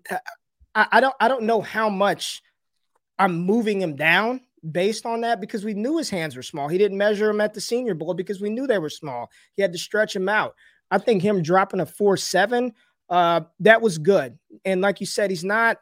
I, 0.74 0.86
I 0.92 1.00
don't, 1.00 1.14
I 1.20 1.28
don't 1.28 1.44
know 1.44 1.62
how 1.62 1.88
much 1.88 2.42
I'm 3.18 3.38
moving 3.38 3.80
him 3.80 3.96
down 3.96 4.40
based 4.72 5.06
on 5.06 5.20
that 5.22 5.40
because 5.40 5.64
we 5.64 5.74
knew 5.74 5.98
his 5.98 6.10
hands 6.10 6.36
were 6.36 6.42
small. 6.42 6.68
He 6.68 6.78
didn't 6.78 6.98
measure 6.98 7.26
them 7.26 7.40
at 7.40 7.54
the 7.54 7.60
senior 7.60 7.94
bowl 7.94 8.14
because 8.14 8.40
we 8.40 8.50
knew 8.50 8.66
they 8.66 8.78
were 8.78 8.90
small. 8.90 9.30
He 9.54 9.62
had 9.62 9.72
to 9.72 9.78
stretch 9.78 10.14
them 10.14 10.28
out. 10.28 10.54
I 10.90 10.98
think 10.98 11.22
him 11.22 11.42
dropping 11.42 11.80
a 11.80 11.86
four 11.86 12.16
seven, 12.16 12.72
uh, 13.08 13.42
that 13.60 13.82
was 13.82 13.98
good. 13.98 14.38
And 14.64 14.80
like 14.80 15.00
you 15.00 15.06
said, 15.06 15.30
he's 15.30 15.44
not. 15.44 15.78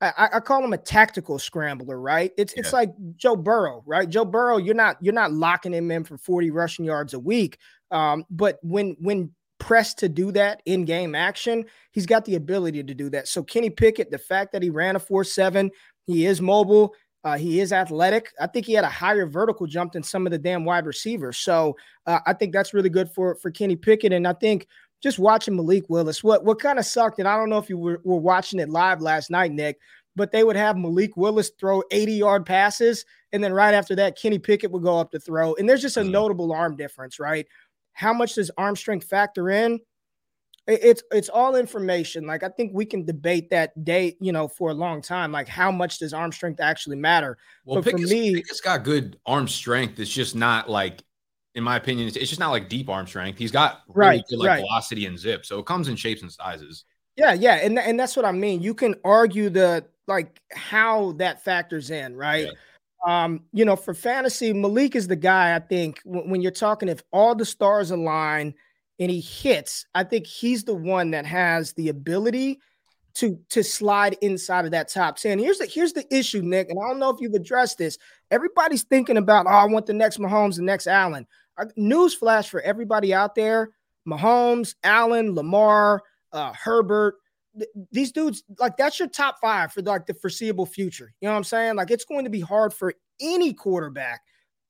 I, 0.00 0.28
I 0.34 0.40
call 0.40 0.62
him 0.62 0.72
a 0.72 0.78
tactical 0.78 1.40
scrambler, 1.40 2.00
right? 2.00 2.30
It's 2.38 2.54
yeah. 2.54 2.60
it's 2.60 2.72
like 2.72 2.92
Joe 3.16 3.34
Burrow, 3.34 3.82
right? 3.84 4.08
Joe 4.08 4.24
Burrow, 4.24 4.58
you're 4.58 4.74
not 4.74 4.96
you're 5.00 5.14
not 5.14 5.32
locking 5.32 5.74
him 5.74 5.90
in 5.90 6.04
for 6.04 6.16
40 6.16 6.52
rushing 6.52 6.84
yards 6.84 7.14
a 7.14 7.18
week. 7.18 7.58
Um, 7.90 8.24
but 8.30 8.58
when 8.62 8.96
when 9.00 9.32
pressed 9.58 9.98
to 9.98 10.08
do 10.08 10.30
that 10.32 10.62
in 10.66 10.84
game 10.84 11.16
action, 11.16 11.64
he's 11.90 12.06
got 12.06 12.24
the 12.24 12.36
ability 12.36 12.84
to 12.84 12.94
do 12.94 13.10
that. 13.10 13.26
So 13.26 13.42
Kenny 13.42 13.70
Pickett, 13.70 14.10
the 14.10 14.18
fact 14.18 14.52
that 14.52 14.62
he 14.62 14.70
ran 14.70 14.94
a 14.94 15.00
4 15.00 15.24
7, 15.24 15.70
he 16.08 16.24
is 16.24 16.40
mobile. 16.40 16.94
Uh, 17.22 17.36
he 17.36 17.60
is 17.60 17.72
athletic. 17.72 18.32
I 18.40 18.46
think 18.46 18.64
he 18.64 18.72
had 18.72 18.84
a 18.84 18.88
higher 18.88 19.26
vertical 19.26 19.66
jump 19.66 19.92
than 19.92 20.02
some 20.02 20.26
of 20.26 20.32
the 20.32 20.38
damn 20.38 20.64
wide 20.64 20.86
receivers. 20.86 21.36
So 21.36 21.76
uh, 22.06 22.20
I 22.26 22.32
think 22.32 22.52
that's 22.52 22.72
really 22.72 22.88
good 22.88 23.10
for 23.10 23.34
for 23.36 23.50
Kenny 23.50 23.76
Pickett. 23.76 24.14
And 24.14 24.26
I 24.26 24.32
think 24.32 24.66
just 25.02 25.18
watching 25.18 25.54
Malik 25.54 25.84
Willis, 25.88 26.24
what 26.24 26.44
what 26.44 26.60
kind 26.60 26.78
of 26.78 26.86
sucked, 26.86 27.18
and 27.18 27.28
I 27.28 27.36
don't 27.36 27.50
know 27.50 27.58
if 27.58 27.68
you 27.68 27.76
were, 27.76 28.00
were 28.04 28.16
watching 28.16 28.58
it 28.58 28.70
live 28.70 29.02
last 29.02 29.30
night, 29.30 29.52
Nick, 29.52 29.78
but 30.16 30.32
they 30.32 30.44
would 30.44 30.56
have 30.56 30.78
Malik 30.78 31.16
Willis 31.16 31.50
throw 31.60 31.82
80 31.90 32.12
yard 32.14 32.46
passes, 32.46 33.04
and 33.32 33.44
then 33.44 33.52
right 33.52 33.74
after 33.74 33.94
that, 33.96 34.16
Kenny 34.16 34.38
Pickett 34.38 34.70
would 34.70 34.82
go 34.82 34.98
up 34.98 35.10
to 35.10 35.20
throw. 35.20 35.54
And 35.56 35.68
there's 35.68 35.82
just 35.82 35.98
a 35.98 36.00
mm-hmm. 36.00 36.12
notable 36.12 36.52
arm 36.52 36.76
difference, 36.76 37.18
right? 37.18 37.46
How 37.92 38.14
much 38.14 38.36
does 38.36 38.50
arm 38.56 38.76
strength 38.76 39.06
factor 39.06 39.50
in? 39.50 39.80
It's 40.68 41.02
it's 41.10 41.28
all 41.30 41.56
information. 41.56 42.26
Like 42.26 42.42
I 42.42 42.48
think 42.48 42.72
we 42.74 42.84
can 42.84 43.04
debate 43.04 43.48
that 43.50 43.84
date, 43.84 44.18
you 44.20 44.32
know, 44.32 44.46
for 44.46 44.70
a 44.70 44.74
long 44.74 45.00
time. 45.00 45.32
Like 45.32 45.48
how 45.48 45.70
much 45.72 45.98
does 45.98 46.12
arm 46.12 46.30
strength 46.30 46.60
actually 46.60 46.96
matter? 46.96 47.38
Well, 47.64 47.80
but 47.80 47.90
for 47.90 47.98
me, 47.98 48.34
Pickett's 48.34 48.60
got 48.60 48.84
good 48.84 49.18
arm 49.24 49.48
strength. 49.48 49.98
It's 49.98 50.10
just 50.10 50.36
not 50.36 50.68
like, 50.68 51.02
in 51.54 51.64
my 51.64 51.76
opinion, 51.76 52.06
it's, 52.06 52.16
it's 52.18 52.28
just 52.28 52.40
not 52.40 52.50
like 52.50 52.68
deep 52.68 52.90
arm 52.90 53.06
strength. 53.06 53.38
He's 53.38 53.50
got 53.50 53.80
really 53.88 54.18
right, 54.18 54.24
good 54.28 54.38
like 54.38 54.48
right. 54.48 54.60
velocity 54.60 55.06
and 55.06 55.18
zip, 55.18 55.46
so 55.46 55.58
it 55.58 55.66
comes 55.66 55.88
in 55.88 55.96
shapes 55.96 56.20
and 56.20 56.30
sizes. 56.30 56.84
Yeah, 57.16 57.32
yeah, 57.32 57.54
and 57.54 57.78
and 57.78 57.98
that's 57.98 58.14
what 58.14 58.26
I 58.26 58.32
mean. 58.32 58.60
You 58.60 58.74
can 58.74 58.94
argue 59.04 59.48
the 59.48 59.86
like 60.06 60.40
how 60.52 61.12
that 61.12 61.42
factors 61.42 61.90
in, 61.90 62.14
right? 62.14 62.46
Yeah. 62.46 62.52
Um, 63.06 63.44
you 63.52 63.64
know, 63.64 63.76
for 63.76 63.94
fantasy, 63.94 64.52
Malik 64.52 64.96
is 64.96 65.06
the 65.06 65.16
guy. 65.16 65.54
I 65.54 65.60
think 65.60 66.00
when, 66.04 66.30
when 66.30 66.42
you're 66.42 66.50
talking, 66.50 66.88
if 66.88 67.02
all 67.12 67.34
the 67.34 67.44
stars 67.44 67.90
align 67.90 68.54
and 68.98 69.10
he 69.10 69.20
hits, 69.20 69.86
I 69.94 70.04
think 70.04 70.26
he's 70.26 70.64
the 70.64 70.74
one 70.74 71.12
that 71.12 71.26
has 71.26 71.72
the 71.74 71.88
ability 71.88 72.60
to 73.14 73.38
to 73.50 73.64
slide 73.64 74.16
inside 74.22 74.64
of 74.64 74.70
that 74.70 74.88
top 74.88 75.16
10. 75.16 75.38
Here's 75.38 75.58
the 75.58 75.66
here's 75.66 75.92
the 75.92 76.06
issue, 76.14 76.42
Nick, 76.42 76.70
and 76.70 76.78
I 76.78 76.88
don't 76.88 76.98
know 76.98 77.10
if 77.10 77.20
you've 77.20 77.34
addressed 77.34 77.78
this. 77.78 77.98
Everybody's 78.30 78.84
thinking 78.84 79.16
about, 79.16 79.46
oh, 79.46 79.50
I 79.50 79.64
want 79.66 79.86
the 79.86 79.92
next 79.92 80.18
Mahomes, 80.18 80.56
the 80.56 80.62
next 80.62 80.86
Allen. 80.86 81.26
Uh, 81.56 81.66
news 81.76 82.14
flash 82.14 82.48
for 82.48 82.60
everybody 82.60 83.12
out 83.12 83.34
there: 83.34 83.70
Mahomes, 84.06 84.74
Allen, 84.84 85.34
Lamar, 85.34 86.00
uh, 86.32 86.52
Herbert. 86.52 87.16
Th- 87.56 87.70
these 87.90 88.12
dudes, 88.12 88.44
like 88.60 88.76
that's 88.76 89.00
your 89.00 89.08
top 89.08 89.38
five 89.40 89.72
for 89.72 89.82
like 89.82 90.06
the 90.06 90.14
foreseeable 90.14 90.66
future. 90.66 91.12
You 91.20 91.26
know 91.26 91.32
what 91.32 91.38
I'm 91.38 91.44
saying? 91.44 91.74
Like 91.74 91.90
it's 91.90 92.04
going 92.04 92.24
to 92.24 92.30
be 92.30 92.40
hard 92.40 92.72
for 92.72 92.94
any 93.20 93.52
quarterback 93.52 94.20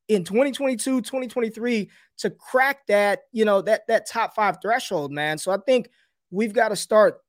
in 0.08 0.24
2022, 0.24 1.02
2023 1.02 1.90
to 2.18 2.30
crack 2.30 2.86
that, 2.86 3.20
you 3.32 3.44
know, 3.44 3.62
that 3.62 3.86
that 3.88 4.08
top 4.08 4.34
5 4.34 4.58
threshold, 4.60 5.12
man. 5.12 5.38
So 5.38 5.52
I 5.52 5.58
think 5.64 5.88
we've 6.30 6.52
got 6.52 6.70
to 6.70 6.76
start 6.76 7.20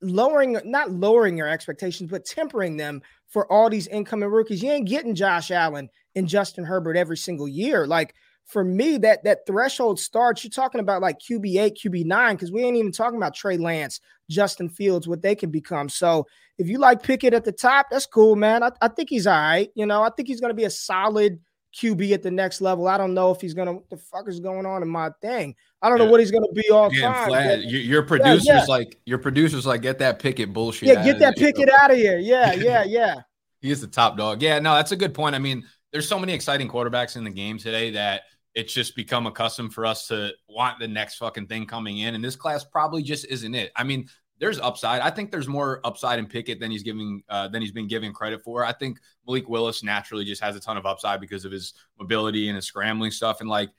lowering 0.00 0.58
not 0.64 0.90
lowering 0.92 1.36
your 1.36 1.48
expectations 1.48 2.08
but 2.10 2.24
tempering 2.24 2.76
them 2.76 3.02
for 3.26 3.50
all 3.52 3.68
these 3.68 3.88
incoming 3.88 4.28
rookies. 4.28 4.62
You 4.62 4.70
ain't 4.70 4.88
getting 4.88 5.14
Josh 5.14 5.50
Allen 5.50 5.90
and 6.14 6.28
Justin 6.28 6.64
Herbert 6.64 6.96
every 6.96 7.16
single 7.16 7.48
year. 7.48 7.86
Like 7.86 8.14
for 8.44 8.62
me, 8.62 8.98
that 8.98 9.24
that 9.24 9.46
threshold 9.46 9.98
starts. 9.98 10.44
You're 10.44 10.50
talking 10.50 10.80
about 10.80 11.02
like 11.02 11.18
QB 11.18 11.60
eight, 11.60 11.78
QB 11.82 12.04
nine, 12.04 12.36
because 12.36 12.52
we 12.52 12.62
ain't 12.62 12.76
even 12.76 12.92
talking 12.92 13.16
about 13.16 13.34
Trey 13.34 13.56
Lance, 13.56 14.00
Justin 14.30 14.68
Fields, 14.68 15.08
what 15.08 15.22
they 15.22 15.34
can 15.34 15.50
become. 15.50 15.88
So 15.88 16.26
if 16.58 16.68
you 16.68 16.78
like 16.78 17.02
Pickett 17.02 17.34
at 17.34 17.44
the 17.44 17.52
top, 17.52 17.86
that's 17.90 18.06
cool, 18.06 18.36
man. 18.36 18.62
I, 18.62 18.70
I 18.80 18.88
think 18.88 19.10
he's 19.10 19.26
all 19.26 19.32
right. 19.32 19.70
You 19.74 19.86
know, 19.86 20.02
I 20.02 20.10
think 20.10 20.28
he's 20.28 20.40
going 20.40 20.50
to 20.50 20.54
be 20.54 20.64
a 20.64 20.70
solid 20.70 21.40
QB 21.74 22.12
at 22.12 22.22
the 22.22 22.30
next 22.30 22.60
level. 22.60 22.86
I 22.86 22.96
don't 22.96 23.14
know 23.14 23.30
if 23.30 23.40
he's 23.40 23.54
gonna 23.54 23.72
what 23.72 23.90
the 23.90 23.96
fuck 23.96 24.28
is 24.28 24.40
going 24.40 24.64
on 24.64 24.82
in 24.82 24.88
my 24.88 25.10
thing. 25.20 25.54
I 25.82 25.88
don't 25.88 25.98
yeah. 25.98 26.04
know 26.04 26.10
what 26.10 26.20
he's 26.20 26.30
gonna 26.30 26.52
be 26.54 26.68
all 26.70 26.90
time. 26.90 27.30
But, 27.30 27.64
your 27.64 28.02
producers 28.02 28.46
yeah, 28.46 28.58
yeah. 28.60 28.64
like 28.68 28.98
your 29.04 29.18
producers 29.18 29.66
like 29.66 29.82
get 29.82 29.98
that 29.98 30.18
picket 30.18 30.52
bullshit. 30.52 30.88
Yeah, 30.88 31.04
get 31.04 31.18
that 31.18 31.36
picket 31.36 31.68
out 31.70 31.90
of 31.90 31.96
here. 31.96 32.18
Yeah, 32.18 32.52
yeah, 32.54 32.84
yeah. 32.84 33.16
he 33.60 33.70
is 33.70 33.80
the 33.80 33.88
top 33.88 34.16
dog. 34.16 34.40
Yeah, 34.40 34.60
no, 34.60 34.74
that's 34.74 34.92
a 34.92 34.96
good 34.96 35.14
point. 35.14 35.34
I 35.34 35.38
mean, 35.38 35.64
there's 35.92 36.08
so 36.08 36.18
many 36.18 36.32
exciting 36.32 36.68
quarterbacks 36.68 37.16
in 37.16 37.24
the 37.24 37.30
game 37.30 37.58
today 37.58 37.90
that 37.90 38.22
it's 38.54 38.72
just 38.72 38.94
become 38.94 39.26
a 39.26 39.32
custom 39.32 39.68
for 39.68 39.84
us 39.84 40.06
to 40.08 40.32
want 40.48 40.78
the 40.78 40.86
next 40.86 41.16
fucking 41.16 41.48
thing 41.48 41.66
coming 41.66 41.98
in. 41.98 42.14
And 42.14 42.24
this 42.24 42.36
class 42.36 42.64
probably 42.64 43.02
just 43.02 43.26
isn't 43.26 43.54
it. 43.54 43.72
I 43.74 43.82
mean, 43.82 44.08
there's 44.38 44.58
upside. 44.58 45.00
I 45.00 45.10
think 45.10 45.30
there's 45.30 45.48
more 45.48 45.80
upside 45.84 46.18
in 46.18 46.26
Pickett 46.26 46.60
than 46.60 46.70
he's 46.70 46.82
giving 46.82 47.22
uh, 47.28 47.48
than 47.48 47.62
he's 47.62 47.72
been 47.72 47.88
given 47.88 48.12
credit 48.12 48.42
for. 48.42 48.64
I 48.64 48.72
think 48.72 48.98
Malik 49.26 49.48
Willis 49.48 49.82
naturally 49.82 50.24
just 50.24 50.42
has 50.42 50.56
a 50.56 50.60
ton 50.60 50.76
of 50.76 50.86
upside 50.86 51.20
because 51.20 51.44
of 51.44 51.52
his 51.52 51.74
mobility 51.98 52.48
and 52.48 52.56
his 52.56 52.66
scrambling 52.66 53.10
stuff. 53.10 53.40
And 53.40 53.48
like, 53.48 53.70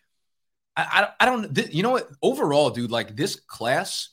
I, 0.76 1.08
I, 1.20 1.24
I 1.24 1.26
don't, 1.26 1.54
th- 1.54 1.74
you 1.74 1.84
know 1.84 1.92
what? 1.92 2.10
Overall, 2.22 2.70
dude, 2.70 2.92
like 2.92 3.16
this 3.16 3.36
class 3.36 4.10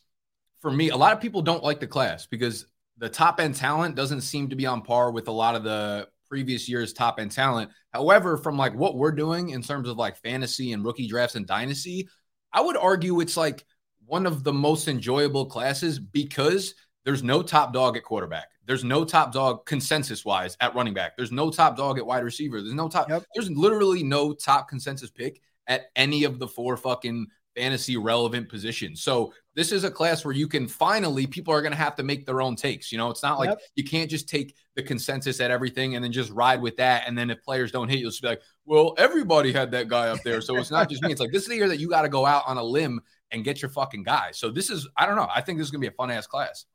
for 0.61 0.71
me, 0.71 0.91
a 0.91 0.97
lot 0.97 1.13
of 1.13 1.21
people 1.21 1.43
don't 1.43 1.63
like 1.63 1.81
the 1.81 1.87
class 1.87 2.27
because 2.27 2.67
the 2.99 3.09
top 3.09 3.41
end 3.41 3.55
talent 3.55 3.95
doesn't 3.95 4.21
seem 4.21 4.49
to 4.49 4.57
be 4.57 4.67
on 4.67 4.83
par 4.83 5.11
with 5.11 5.29
a 5.29 5.33
lot 5.33 5.57
of 5.57 5.65
the 5.65 6.09
previous 6.29 6.69
year's 6.69 6.93
top 6.93 7.19
end 7.19 7.33
talent. 7.33 7.71
However, 7.93 8.37
from 8.37 8.57
like 8.57 8.75
what 8.75 8.97
we're 8.97 9.13
doing 9.13 9.51
in 9.51 9.63
terms 9.63 9.89
of 9.89 9.97
like 9.97 10.17
fantasy 10.19 10.73
and 10.73 10.85
rookie 10.85 11.09
drafts 11.09 11.35
and 11.35 11.47
dynasty, 11.47 12.09
I 12.53 12.61
would 12.61 12.77
argue 12.77 13.21
it's 13.21 13.37
like 13.37 13.65
one 14.07 14.27
of 14.27 14.45
the 14.45 14.53
most 14.53 14.89
enjoyable 14.89 15.47
classes 15.47 15.99
because 15.99 16.75
there's 17.05 17.23
no 17.23 17.43
top 17.43 17.73
dog 17.73 17.97
at 17.97 18.05
quarterback. 18.05 18.49
There's 18.67 18.85
no 18.85 19.05
top 19.05 19.33
dog 19.33 19.67
consensus 19.67 20.25
wise 20.25 20.57
at 20.61 20.75
running 20.75 20.95
back. 20.95 21.17
There's 21.17 21.33
no 21.33 21.51
top 21.51 21.77
dog 21.77 21.99
at 21.99 22.07
wide 22.07 22.25
receiver. 22.25 22.63
There's 22.63 22.75
no 22.75 22.89
top. 22.89 23.09
Yep. 23.09 23.25
There's 23.35 23.51
literally 23.51 24.03
no 24.03 24.33
top 24.33 24.69
consensus 24.69 25.11
pick 25.11 25.41
at 25.67 25.87
any 25.97 26.25
of 26.25 26.39
the 26.39 26.47
four 26.47 26.77
fucking 26.77 27.27
fantasy 27.55 27.97
relevant 27.97 28.49
positions. 28.49 29.03
So 29.03 29.33
this 29.55 29.73
is 29.73 29.85
a 29.85 29.91
class 29.91 30.25
where 30.25 30.35
you 30.35 30.49
can 30.49 30.67
finally 30.67 31.27
people 31.27 31.53
are 31.53 31.61
going 31.61 31.73
to 31.73 31.79
have 31.79 31.97
to 31.97 32.03
make 32.03 32.25
their 32.25 32.41
own 32.41 32.57
takes. 32.57 32.91
You 32.91 32.99
know, 32.99 33.11
it's 33.11 33.23
not 33.23 33.39
like 33.39 33.51
yep. 33.51 33.59
you 33.75 33.85
can't 33.85 34.11
just 34.11 34.29
take 34.29 34.55
the 34.75 34.83
consensus 34.83 35.41
at 35.41 35.51
everything 35.51 35.95
and 35.95 36.05
then 36.05 36.13
just 36.13 36.31
ride 36.31 36.63
with 36.63 36.77
that. 36.79 37.05
And 37.07 37.17
then 37.17 37.31
if 37.31 37.43
players 37.43 37.73
don't 37.73 37.89
hit, 37.89 37.99
you'll 37.99 38.11
just 38.11 38.23
be 38.23 38.29
like, 38.29 38.43
well, 38.65 38.95
everybody 38.97 39.53
had 39.53 39.71
that 39.73 39.89
guy 39.89 40.09
up 40.09 40.23
there, 40.23 40.41
so 40.41 40.57
it's 40.57 40.71
not 40.71 40.89
just 40.89 41.03
me. 41.03 41.11
It's 41.11 41.21
like 41.21 41.33
this 41.33 41.43
is 41.43 41.49
the 41.49 41.57
year 41.57 41.69
that 41.69 41.81
you 41.81 41.89
got 41.89 42.03
to 42.03 42.09
go 42.09 42.25
out 42.25 42.45
on 42.47 42.57
a 42.59 42.63
limb 42.63 43.01
and 43.33 43.45
get 43.45 43.63
your 43.63 43.71
fucking 43.71 44.03
guy. 44.03 44.31
So 44.33 44.51
this 44.51 44.71
is 44.71 44.89
I 44.97 45.07
don't 45.07 45.17
know. 45.17 45.29
I 45.35 45.41
think 45.41 45.59
this 45.59 45.67
is 45.67 45.73
to 45.73 45.79
be 45.79 45.87
a 45.87 45.93
fun 45.93 46.11
ass 46.11 46.27
class. 46.27 46.67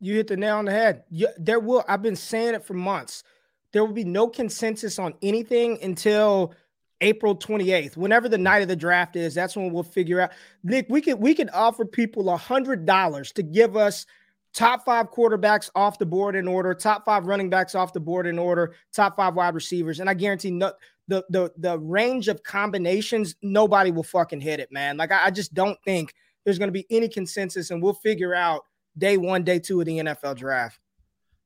You 0.00 0.14
hit 0.14 0.26
the 0.26 0.36
nail 0.36 0.56
on 0.56 0.64
the 0.64 0.72
head. 0.72 1.04
You, 1.10 1.28
there 1.38 1.60
will. 1.60 1.84
I've 1.88 2.02
been 2.02 2.16
saying 2.16 2.54
it 2.54 2.64
for 2.64 2.74
months. 2.74 3.24
There 3.72 3.84
will 3.84 3.92
be 3.92 4.04
no 4.04 4.28
consensus 4.28 4.98
on 4.98 5.14
anything 5.22 5.78
until 5.82 6.54
April 7.00 7.36
28th, 7.36 7.96
whenever 7.96 8.28
the 8.28 8.38
night 8.38 8.62
of 8.62 8.68
the 8.68 8.76
draft 8.76 9.16
is, 9.16 9.34
that's 9.34 9.56
when 9.56 9.72
we'll 9.72 9.82
figure 9.82 10.20
out. 10.20 10.30
Nick, 10.62 10.86
we 10.88 11.00
could 11.00 11.20
we 11.20 11.34
could 11.34 11.50
offer 11.52 11.84
people 11.84 12.30
a 12.30 12.36
hundred 12.36 12.86
dollars 12.86 13.32
to 13.32 13.42
give 13.42 13.76
us 13.76 14.06
top 14.54 14.84
five 14.84 15.10
quarterbacks 15.10 15.68
off 15.74 15.98
the 15.98 16.06
board 16.06 16.36
in 16.36 16.46
order, 16.46 16.72
top 16.72 17.04
five 17.04 17.26
running 17.26 17.50
backs 17.50 17.74
off 17.74 17.92
the 17.92 18.00
board 18.00 18.26
in 18.26 18.38
order, 18.38 18.74
top 18.92 19.16
five 19.16 19.34
wide 19.34 19.54
receivers, 19.54 20.00
and 20.00 20.08
I 20.08 20.14
guarantee 20.14 20.50
no, 20.50 20.72
the 21.08 21.24
the 21.30 21.52
the 21.58 21.78
range 21.78 22.28
of 22.28 22.42
combinations, 22.42 23.34
nobody 23.42 23.90
will 23.90 24.02
fucking 24.02 24.40
hit 24.40 24.60
it, 24.60 24.72
man. 24.72 24.96
Like 24.96 25.12
I, 25.12 25.26
I 25.26 25.30
just 25.30 25.54
don't 25.54 25.78
think 25.84 26.14
there's 26.44 26.58
going 26.58 26.68
to 26.68 26.72
be 26.72 26.86
any 26.90 27.08
consensus, 27.08 27.70
and 27.70 27.82
we'll 27.82 27.94
figure 27.94 28.34
out 28.34 28.62
day 28.96 29.16
one, 29.16 29.44
day 29.44 29.58
two 29.58 29.80
of 29.80 29.86
the 29.86 29.98
NFL 29.98 30.36
draft. 30.36 30.78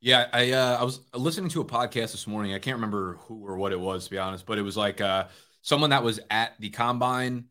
Yeah, 0.00 0.26
I 0.32 0.52
uh, 0.52 0.78
I 0.80 0.84
was 0.84 1.00
listening 1.14 1.50
to 1.50 1.60
a 1.60 1.64
podcast 1.64 2.12
this 2.12 2.26
morning. 2.26 2.54
I 2.54 2.58
can't 2.58 2.76
remember 2.76 3.18
who 3.22 3.44
or 3.44 3.56
what 3.56 3.72
it 3.72 3.80
was 3.80 4.04
to 4.04 4.10
be 4.10 4.18
honest, 4.18 4.46
but 4.46 4.58
it 4.58 4.62
was 4.62 4.76
like 4.76 5.00
uh, 5.00 5.26
someone 5.62 5.90
that 5.90 6.04
was 6.04 6.20
at 6.30 6.52
the 6.60 6.70
combine 6.70 7.46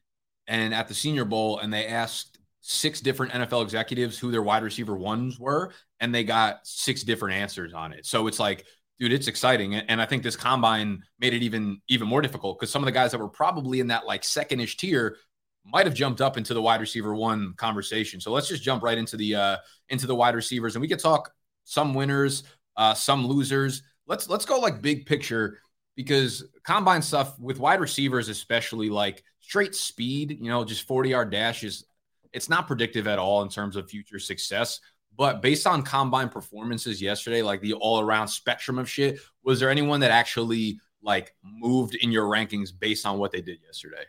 and 0.47 0.73
at 0.73 0.87
the 0.87 0.93
Senior 0.93 1.25
Bowl, 1.25 1.59
and 1.59 1.73
they 1.73 1.87
asked 1.87 2.37
six 2.61 2.99
different 3.01 3.31
NFL 3.33 3.63
executives 3.63 4.17
who 4.17 4.31
their 4.31 4.41
wide 4.41 4.63
receiver 4.63 4.95
ones 4.95 5.39
were, 5.39 5.73
and 5.99 6.13
they 6.13 6.23
got 6.23 6.59
six 6.63 7.03
different 7.03 7.37
answers 7.37 7.73
on 7.73 7.93
it. 7.93 8.05
So 8.05 8.27
it's 8.27 8.39
like, 8.39 8.65
dude, 8.99 9.13
it's 9.13 9.27
exciting, 9.27 9.75
and 9.75 10.01
I 10.01 10.05
think 10.05 10.23
this 10.23 10.35
combine 10.35 11.03
made 11.19 11.33
it 11.33 11.43
even 11.43 11.81
even 11.87 12.07
more 12.07 12.21
difficult 12.21 12.59
because 12.59 12.71
some 12.71 12.81
of 12.81 12.85
the 12.85 12.91
guys 12.91 13.11
that 13.11 13.19
were 13.19 13.29
probably 13.29 13.79
in 13.79 13.87
that 13.87 14.05
like 14.05 14.23
second-ish 14.23 14.77
tier 14.77 15.17
might 15.65 15.85
have 15.85 15.95
jumped 15.95 16.21
up 16.21 16.37
into 16.37 16.53
the 16.53 16.61
wide 16.61 16.79
receiver 16.79 17.13
one 17.13 17.53
conversation. 17.57 18.21
So 18.21 18.31
let's 18.31 18.47
just 18.47 18.63
jump 18.63 18.83
right 18.83 18.97
into 18.97 19.17
the 19.17 19.35
uh 19.35 19.57
into 19.89 20.07
the 20.07 20.15
wide 20.15 20.35
receivers, 20.35 20.75
and 20.75 20.81
we 20.81 20.87
could 20.87 20.99
talk 20.99 21.31
some 21.63 21.93
winners, 21.93 22.43
uh, 22.77 22.93
some 22.93 23.27
losers. 23.27 23.83
Let's 24.07 24.29
let's 24.29 24.45
go 24.45 24.59
like 24.59 24.81
big 24.81 25.05
picture 25.05 25.59
because 25.95 26.43
combine 26.63 27.01
stuff 27.01 27.37
with 27.39 27.59
wide 27.59 27.81
receivers, 27.81 28.29
especially 28.29 28.89
like 28.89 29.23
straight 29.41 29.75
speed, 29.75 30.37
you 30.39 30.49
know, 30.49 30.63
just 30.63 30.87
40 30.87 31.09
yard 31.09 31.31
dashes, 31.31 31.85
it's 32.31 32.49
not 32.49 32.67
predictive 32.67 33.07
at 33.07 33.19
all 33.19 33.41
in 33.41 33.49
terms 33.49 33.75
of 33.75 33.89
future 33.89 34.19
success. 34.19 34.79
But 35.17 35.41
based 35.41 35.65
on 35.65 35.81
combine 35.81 36.29
performances 36.29 37.01
yesterday, 37.01 37.41
like 37.41 37.61
the 37.61 37.73
all 37.73 37.99
around 37.99 38.27
spectrum 38.27 38.77
of 38.77 38.89
shit, 38.89 39.19
was 39.43 39.59
there 39.59 39.69
anyone 39.69 39.99
that 40.01 40.11
actually 40.11 40.79
like 41.01 41.33
moved 41.43 41.95
in 41.95 42.11
your 42.11 42.25
rankings 42.25 42.69
based 42.77 43.05
on 43.05 43.17
what 43.17 43.31
they 43.31 43.41
did 43.41 43.59
yesterday? 43.65 44.03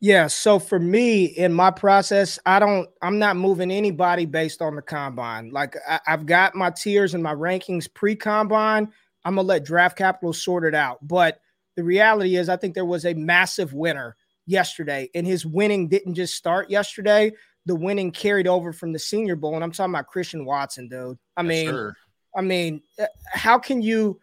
Yeah. 0.00 0.26
So 0.26 0.58
for 0.58 0.80
me, 0.80 1.26
in 1.26 1.52
my 1.52 1.70
process, 1.70 2.36
I 2.44 2.58
don't, 2.58 2.88
I'm 3.02 3.20
not 3.20 3.36
moving 3.36 3.70
anybody 3.70 4.26
based 4.26 4.60
on 4.60 4.74
the 4.74 4.82
combine. 4.82 5.52
Like 5.52 5.76
I, 5.88 6.00
have 6.06 6.26
got 6.26 6.56
my 6.56 6.70
tiers 6.70 7.14
and 7.14 7.22
my 7.22 7.34
rankings 7.34 7.92
pre 7.92 8.16
combine. 8.16 8.90
I'm 9.24 9.36
going 9.36 9.46
to 9.46 9.48
let 9.48 9.64
draft 9.64 9.96
capital 9.96 10.32
sort 10.32 10.64
it 10.64 10.74
out. 10.74 10.98
But 11.06 11.40
the 11.76 11.84
reality 11.84 12.34
is, 12.34 12.48
I 12.48 12.56
think 12.56 12.74
there 12.74 12.84
was 12.84 13.06
a 13.06 13.14
massive 13.14 13.74
winner 13.74 14.16
yesterday, 14.44 15.08
and 15.14 15.24
his 15.24 15.46
winning 15.46 15.86
didn't 15.86 16.14
just 16.14 16.34
start 16.34 16.68
yesterday. 16.68 17.30
The 17.66 17.74
winning 17.74 18.10
carried 18.10 18.48
over 18.48 18.72
from 18.72 18.92
the 18.92 18.98
Senior 18.98 19.36
Bowl, 19.36 19.54
and 19.54 19.62
I'm 19.62 19.72
talking 19.72 19.94
about 19.94 20.08
Christian 20.08 20.44
Watson, 20.44 20.88
dude. 20.88 21.18
I 21.36 21.42
mean, 21.42 21.68
sure. 21.68 21.96
I 22.36 22.40
mean, 22.40 22.82
uh, 22.98 23.06
how 23.26 23.58
can 23.58 23.82
you, 23.82 24.20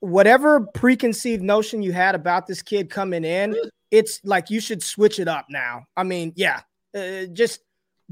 whatever 0.00 0.60
preconceived 0.60 1.42
notion 1.42 1.82
you 1.82 1.92
had 1.92 2.14
about 2.14 2.46
this 2.46 2.62
kid 2.62 2.90
coming 2.90 3.24
in, 3.24 3.54
it's 3.90 4.20
like 4.24 4.50
you 4.50 4.60
should 4.60 4.82
switch 4.82 5.20
it 5.20 5.28
up 5.28 5.46
now. 5.48 5.84
I 5.96 6.02
mean, 6.02 6.32
yeah, 6.36 6.60
uh, 6.96 7.26
just 7.32 7.60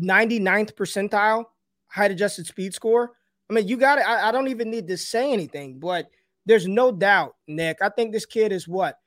99th 0.00 0.74
percentile 0.74 1.44
height 1.88 2.10
adjusted 2.10 2.46
speed 2.46 2.74
score. 2.74 3.12
I 3.48 3.54
mean, 3.54 3.68
you 3.68 3.76
got 3.76 3.98
it. 3.98 4.02
I, 4.02 4.28
I 4.28 4.32
don't 4.32 4.48
even 4.48 4.70
need 4.70 4.88
to 4.88 4.96
say 4.96 5.32
anything, 5.32 5.78
but 5.78 6.08
there's 6.46 6.66
no 6.66 6.92
doubt, 6.92 7.34
Nick. 7.46 7.78
I 7.80 7.88
think 7.88 8.12
this 8.12 8.26
kid 8.26 8.52
is 8.52 8.66
what 8.68 8.98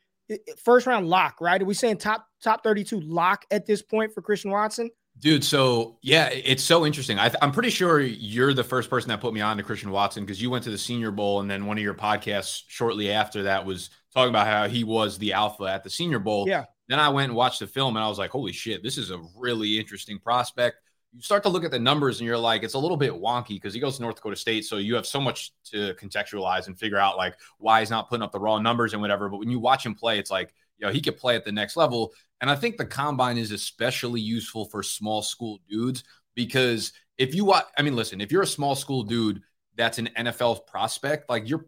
first 0.63 0.87
round 0.87 1.07
lock, 1.07 1.39
right? 1.41 1.61
Are 1.61 1.65
we 1.65 1.73
saying 1.73 1.97
top 1.97 2.27
top 2.43 2.63
32 2.63 2.99
lock 3.01 3.45
at 3.51 3.65
this 3.65 3.81
point 3.81 4.13
for 4.13 4.21
Christian 4.21 4.51
Watson? 4.51 4.89
Dude, 5.19 5.43
so 5.43 5.97
yeah, 6.03 6.29
it's 6.29 6.63
so 6.63 6.85
interesting. 6.85 7.17
I 7.17 7.31
am 7.41 7.51
pretty 7.51 7.71
sure 7.71 7.99
you're 7.99 8.53
the 8.53 8.63
first 8.63 8.89
person 8.89 9.09
that 9.09 9.19
put 9.19 9.33
me 9.33 9.41
on 9.41 9.57
to 9.57 9.63
Christian 9.63 9.89
Watson 9.89 10.23
because 10.23 10.41
you 10.41 10.51
went 10.51 10.63
to 10.65 10.69
the 10.69 10.77
Senior 10.77 11.11
Bowl, 11.11 11.39
and 11.39 11.49
then 11.49 11.65
one 11.65 11.77
of 11.77 11.83
your 11.83 11.95
podcasts 11.95 12.61
shortly 12.67 13.11
after 13.11 13.43
that 13.43 13.65
was 13.65 13.89
talking 14.13 14.29
about 14.29 14.45
how 14.45 14.67
he 14.67 14.83
was 14.83 15.17
the 15.17 15.33
alpha 15.33 15.63
at 15.63 15.83
the 15.83 15.89
Senior 15.89 16.19
Bowl. 16.19 16.47
Yeah. 16.47 16.65
Then 16.87 16.99
I 16.99 17.09
went 17.09 17.29
and 17.29 17.35
watched 17.35 17.59
the 17.59 17.67
film, 17.67 17.97
and 17.97 18.05
I 18.05 18.07
was 18.07 18.19
like, 18.19 18.29
"Holy 18.29 18.53
shit, 18.53 18.83
this 18.83 18.97
is 18.97 19.09
a 19.09 19.19
really 19.35 19.79
interesting 19.79 20.19
prospect." 20.19 20.77
You 21.17 21.23
start 21.23 21.41
to 21.43 21.49
look 21.49 21.63
at 21.63 21.71
the 21.71 21.79
numbers, 21.79 22.19
and 22.19 22.27
you're 22.27 22.37
like, 22.37 22.61
"It's 22.61 22.75
a 22.75 22.77
little 22.77 22.95
bit 22.95 23.11
wonky" 23.11 23.55
because 23.55 23.73
he 23.73 23.79
goes 23.79 23.95
to 23.95 24.03
North 24.03 24.17
Dakota 24.17 24.35
State, 24.35 24.65
so 24.65 24.77
you 24.77 24.93
have 24.93 25.07
so 25.07 25.19
much 25.19 25.51
to 25.71 25.95
contextualize 25.95 26.67
and 26.67 26.77
figure 26.77 26.99
out 26.99 27.17
like 27.17 27.35
why 27.57 27.79
he's 27.79 27.89
not 27.89 28.07
putting 28.07 28.21
up 28.21 28.31
the 28.31 28.39
raw 28.39 28.59
numbers 28.59 28.93
and 28.93 29.01
whatever. 29.01 29.27
But 29.27 29.37
when 29.37 29.49
you 29.49 29.57
watch 29.57 29.83
him 29.83 29.95
play, 29.95 30.19
it's 30.19 30.29
like, 30.29 30.53
you 30.77 30.85
know, 30.85 30.93
he 30.93 31.01
could 31.01 31.17
play 31.17 31.35
at 31.35 31.43
the 31.43 31.51
next 31.51 31.75
level. 31.75 32.13
And 32.39 32.51
I 32.51 32.55
think 32.55 32.77
the 32.77 32.85
combine 32.85 33.39
is 33.39 33.51
especially 33.51 34.21
useful 34.21 34.65
for 34.65 34.83
small 34.83 35.23
school 35.23 35.59
dudes 35.67 36.03
because 36.35 36.93
if 37.17 37.33
you 37.33 37.45
watch, 37.45 37.65
I 37.79 37.81
mean, 37.81 37.95
listen, 37.95 38.21
if 38.21 38.31
you're 38.31 38.43
a 38.43 38.47
small 38.47 38.75
school 38.75 39.01
dude 39.01 39.41
that's 39.75 39.97
an 39.97 40.09
NFL 40.15 40.67
prospect, 40.67 41.31
like 41.31 41.49
you're 41.49 41.65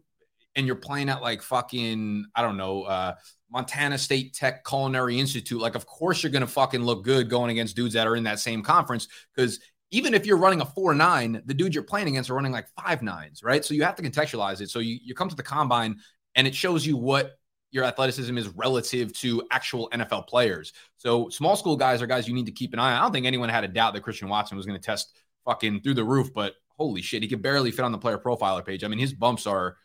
and 0.56 0.66
you're 0.66 0.76
playing 0.76 1.08
at 1.08 1.22
like 1.22 1.42
fucking, 1.42 2.26
I 2.34 2.42
don't 2.42 2.56
know, 2.56 2.82
uh, 2.82 3.14
Montana 3.50 3.98
State 3.98 4.34
Tech 4.34 4.64
Culinary 4.64 5.18
Institute, 5.18 5.60
like, 5.60 5.74
of 5.74 5.86
course 5.86 6.22
you're 6.22 6.32
going 6.32 6.42
to 6.42 6.46
fucking 6.46 6.82
look 6.82 7.04
good 7.04 7.28
going 7.28 7.50
against 7.50 7.76
dudes 7.76 7.94
that 7.94 8.06
are 8.06 8.16
in 8.16 8.24
that 8.24 8.38
same 8.38 8.62
conference. 8.62 9.08
Because 9.34 9.60
even 9.90 10.14
if 10.14 10.26
you're 10.26 10.36
running 10.36 10.60
a 10.60 10.64
four 10.64 10.94
nine, 10.94 11.42
the 11.46 11.54
dudes 11.54 11.74
you're 11.74 11.84
playing 11.84 12.08
against 12.08 12.30
are 12.30 12.34
running 12.34 12.52
like 12.52 12.68
five 12.80 13.02
nines, 13.02 13.42
right? 13.42 13.64
So 13.64 13.74
you 13.74 13.82
have 13.82 13.96
to 13.96 14.02
contextualize 14.02 14.60
it. 14.60 14.70
So 14.70 14.78
you, 14.78 14.98
you 15.02 15.14
come 15.14 15.28
to 15.28 15.36
the 15.36 15.42
combine 15.42 15.98
and 16.34 16.46
it 16.46 16.54
shows 16.54 16.86
you 16.86 16.96
what 16.96 17.32
your 17.72 17.84
athleticism 17.84 18.36
is 18.36 18.48
relative 18.48 19.12
to 19.14 19.42
actual 19.50 19.88
NFL 19.90 20.26
players. 20.26 20.72
So 20.96 21.28
small 21.28 21.56
school 21.56 21.76
guys 21.76 22.02
are 22.02 22.06
guys 22.06 22.26
you 22.26 22.34
need 22.34 22.46
to 22.46 22.52
keep 22.52 22.72
an 22.72 22.78
eye 22.78 22.92
on. 22.92 22.98
I 22.98 23.02
don't 23.02 23.12
think 23.12 23.26
anyone 23.26 23.48
had 23.48 23.64
a 23.64 23.68
doubt 23.68 23.94
that 23.94 24.02
Christian 24.02 24.28
Watson 24.28 24.56
was 24.56 24.66
going 24.66 24.78
to 24.78 24.84
test 24.84 25.16
fucking 25.44 25.82
through 25.82 25.94
the 25.94 26.04
roof, 26.04 26.32
but 26.34 26.54
holy 26.76 27.02
shit, 27.02 27.22
he 27.22 27.28
could 27.28 27.42
barely 27.42 27.70
fit 27.70 27.84
on 27.84 27.92
the 27.92 27.98
player 27.98 28.18
profiler 28.18 28.64
page. 28.64 28.82
I 28.82 28.88
mean, 28.88 28.98
his 28.98 29.12
bumps 29.12 29.46
are 29.46 29.76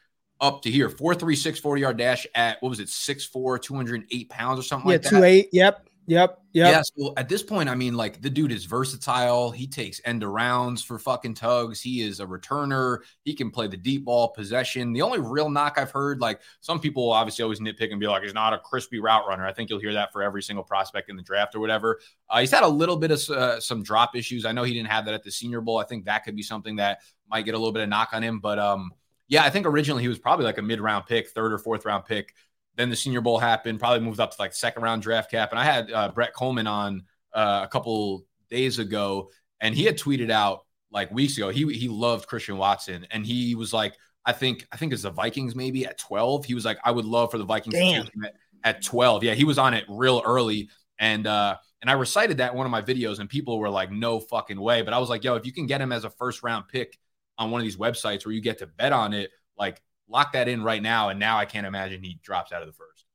up 0.42 0.62
to 0.64 0.72
here. 0.72 0.90
436 0.90 1.60
40 1.60 1.82
yard 1.82 1.98
dash 1.98 2.28
at 2.36 2.62
what 2.62 2.70
was 2.70 2.80
it, 2.80 2.88
6'4, 2.88 3.62
208 3.62 4.30
pounds 4.30 4.60
or 4.60 4.64
something 4.64 4.90
yeah, 4.90 4.96
like 4.96 5.04
that? 5.04 5.14
Yeah, 5.14 5.20
2 5.20 5.26
8. 5.26 5.50
Yep. 5.52 5.90
Yep. 6.08 6.42
Yep. 6.54 6.72
Yeah. 6.72 6.82
So 6.84 7.14
at 7.18 7.28
this 7.28 7.42
point, 7.42 7.68
I 7.68 7.76
mean, 7.76 7.96
like 7.96 8.22
the 8.22 8.30
dude 8.30 8.52
is 8.52 8.66
versatile. 8.66 9.50
He 9.50 9.66
takes 9.66 10.00
end 10.06 10.22
arounds 10.22 10.86
for 10.86 11.00
fucking 11.00 11.34
tugs. 11.34 11.82
He 11.82 12.02
is 12.02 12.20
a 12.20 12.26
returner. 12.26 13.00
He 13.24 13.34
can 13.34 13.50
play 13.50 13.68
the 13.68 13.78
deep 13.78 14.06
ball 14.06 14.30
possession. 14.30 14.94
The 14.94 15.02
only 15.02 15.20
real 15.20 15.50
knock 15.50 15.78
I've 15.78 15.92
heard, 15.92 16.22
like 16.22 16.42
some 16.62 16.80
people 16.80 17.12
obviously 17.12 17.44
always 17.44 17.60
nitpick 17.60 17.92
and 17.92 18.00
be 18.00 18.08
like, 18.08 18.24
he's 18.24 18.34
not 18.34 18.54
a 18.54 18.60
crispy 18.60 19.00
route 19.00 19.28
runner. 19.28 19.46
I 19.46 19.54
think 19.54 19.70
you'll 19.70 19.80
hear 19.80 19.94
that 19.94 20.14
for 20.14 20.22
every 20.22 20.44
single 20.44 20.64
prospect 20.64 21.10
in 21.10 21.16
the 21.16 21.24
draft 21.24 21.56
or 21.56 21.60
whatever. 21.60 22.00
Uh, 22.30 22.40
he's 22.40 22.52
had 22.52 22.64
a 22.64 22.68
little 22.68 22.98
bit 22.98 23.12
of 23.12 23.30
uh, 23.30 23.60
some 23.60 23.82
drop 23.82 24.16
issues. 24.16 24.46
I 24.46 24.52
know 24.52 24.64
he 24.64 24.74
didn't 24.74 24.90
have 24.90 25.06
that 25.06 25.16
at 25.16 25.24
the 25.24 25.32
Senior 25.32 25.62
Bowl. 25.62 25.80
I 25.80 25.86
think 25.86 26.06
that 26.06 26.24
could 26.24 26.36
be 26.36 26.44
something 26.44 26.76
that 26.76 27.00
might 27.30 27.46
get 27.46 27.56
a 27.56 27.58
little 27.58 27.74
bit 27.74 27.82
of 27.82 27.90
knock 27.90 28.10
on 28.14 28.22
him. 28.22 28.40
But 28.40 28.60
um, 28.60 28.92
Yeah, 29.28 29.44
I 29.44 29.50
think 29.50 29.66
originally 29.66 30.04
he 30.04 30.08
was 30.08 30.20
probably 30.20 30.46
like 30.46 30.58
a 30.58 30.62
mid 30.62 30.80
round 30.80 31.06
pick, 31.06 31.30
third 31.30 31.52
or 31.54 31.58
fourth 31.58 31.86
round 31.86 32.06
pick. 32.06 32.34
Then 32.76 32.90
the 32.90 32.96
Senior 32.96 33.22
Bowl 33.22 33.40
happened, 33.40 33.80
probably 33.80 34.02
moved 34.02 34.20
up 34.20 34.32
to 34.32 34.38
like 34.40 34.54
second 34.54 34.84
round 34.84 35.02
draft 35.02 35.32
cap. 35.32 35.52
And 35.52 35.60
I 35.60 35.64
had 35.64 35.92
uh, 35.92 36.10
Brett 36.10 36.34
Coleman 36.34 36.68
on 36.68 37.04
uh, 37.34 37.62
a 37.64 37.68
couple 37.68 38.26
days 38.50 38.80
ago, 38.80 39.30
and 39.60 39.74
he 39.74 39.86
had 39.86 39.98
tweeted 39.98 40.30
out 40.30 40.66
like 40.92 41.12
weeks 41.12 41.38
ago. 41.38 41.50
He 41.50 41.72
he 41.74 41.88
loved 41.88 42.28
Christian 42.28 42.58
Watson, 42.58 43.08
and 43.12 43.26
he 43.26 43.56
was 43.56 43.74
like, 43.74 43.96
I 44.26 44.34
think 44.34 44.68
I 44.72 44.78
think 44.78 44.94
it's 44.94 45.04
the 45.04 45.12
Vikings 45.12 45.56
maybe 45.56 45.86
at 45.86 45.98
twelve. 45.98 46.46
He 46.46 46.54
was 46.54 46.66
like, 46.66 46.78
I 46.84 46.92
would 46.92 47.06
love 47.06 47.32
for 47.32 47.38
the 47.38 47.46
Vikings 47.46 47.76
at, 48.24 48.36
at 48.64 48.84
twelve. 48.84 49.24
Yeah, 49.24 49.34
he 49.34 49.44
was 49.44 49.58
on 49.58 49.74
it 49.74 49.86
real 49.90 50.22
early, 50.26 50.70
and 51.00 51.26
uh, 51.28 51.58
and 51.82 51.90
I 51.90 51.94
recited 51.94 52.38
that 52.38 52.52
in 52.52 52.58
one 52.58 52.66
of 52.66 52.72
my 52.72 52.82
videos, 52.82 53.20
and 53.20 53.30
people 53.30 53.60
were 53.60 53.70
like, 53.70 53.92
no 53.92 54.20
fucking 54.20 54.60
way. 54.60 54.82
But 54.82 54.94
I 54.94 55.00
was 55.00 55.10
like, 55.10 55.24
yo, 55.24 55.36
if 55.36 55.46
you 55.46 55.54
can 55.54 55.66
get 55.66 55.82
him 55.82 55.92
as 55.92 56.04
a 56.04 56.10
first 56.10 56.44
round 56.44 56.68
pick 56.68 56.98
on 57.38 57.52
one 57.52 57.62
of 57.62 57.66
these 57.66 57.78
websites 57.78 58.26
where 58.26 58.34
you 58.34 58.42
get 58.42 58.60
to 58.60 58.68
bet 58.68 58.94
on 58.94 59.14
it, 59.14 59.32
like 59.58 59.82
lock 60.08 60.34
that 60.34 60.48
in 60.48 60.64
right 60.64 60.82
now. 60.82 61.10
And 61.10 61.20
now 61.20 61.38
I 61.38 61.46
can't 61.46 61.68
imagine 61.68 62.04
he 62.04 62.20
drops 62.24 62.52
out 62.52 62.62
of 62.62 62.68
the 62.68 62.74
first. 62.74 63.06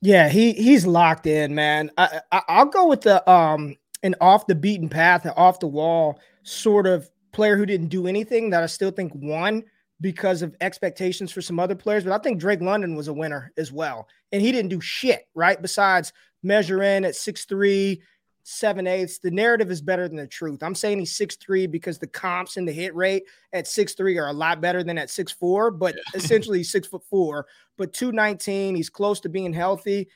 Yeah, 0.00 0.28
he 0.28 0.52
he's 0.52 0.86
locked 0.86 1.26
in, 1.26 1.54
man. 1.54 1.90
I, 1.98 2.20
I 2.30 2.62
will 2.62 2.70
go 2.70 2.86
with 2.86 3.00
the 3.00 3.28
um 3.30 3.76
an 4.02 4.14
off 4.20 4.46
the 4.46 4.54
beaten 4.54 4.88
path, 4.88 5.26
off 5.36 5.60
the 5.60 5.66
wall 5.66 6.20
sort 6.44 6.86
of 6.86 7.10
player 7.32 7.56
who 7.56 7.66
didn't 7.66 7.88
do 7.88 8.06
anything 8.06 8.50
that 8.50 8.62
I 8.62 8.66
still 8.66 8.90
think 8.90 9.12
won 9.14 9.64
because 10.00 10.42
of 10.42 10.54
expectations 10.60 11.32
for 11.32 11.42
some 11.42 11.58
other 11.58 11.74
players. 11.74 12.04
But 12.04 12.12
I 12.12 12.22
think 12.22 12.38
Drake 12.38 12.60
London 12.60 12.94
was 12.94 13.08
a 13.08 13.12
winner 13.12 13.52
as 13.56 13.72
well, 13.72 14.06
and 14.30 14.40
he 14.40 14.52
didn't 14.52 14.70
do 14.70 14.80
shit 14.80 15.26
right 15.34 15.60
besides 15.60 16.12
measure 16.44 16.82
in 16.84 17.04
at 17.04 17.16
six 17.16 17.44
three, 17.44 18.00
seven 18.48 18.86
eighths. 18.86 19.18
The 19.18 19.30
narrative 19.30 19.70
is 19.70 19.82
better 19.82 20.08
than 20.08 20.16
the 20.16 20.26
truth. 20.26 20.62
I'm 20.62 20.74
saying 20.74 20.98
he's 20.98 21.16
six 21.16 21.36
three 21.36 21.66
because 21.66 21.98
the 21.98 22.06
comps 22.06 22.56
and 22.56 22.66
the 22.66 22.72
hit 22.72 22.94
rate 22.94 23.24
at 23.52 23.66
six 23.66 23.94
three 23.94 24.18
are 24.18 24.28
a 24.28 24.32
lot 24.32 24.60
better 24.60 24.82
than 24.82 24.96
at 24.96 25.10
six 25.10 25.30
four, 25.30 25.70
but 25.70 25.96
essentially 26.14 26.58
he's 26.58 26.70
six 26.70 26.88
foot 26.88 27.04
four, 27.10 27.46
but 27.76 27.92
219. 27.92 28.74
He's 28.74 28.90
close 28.90 29.20
to 29.20 29.28
being 29.28 29.52
healthy. 29.52 30.08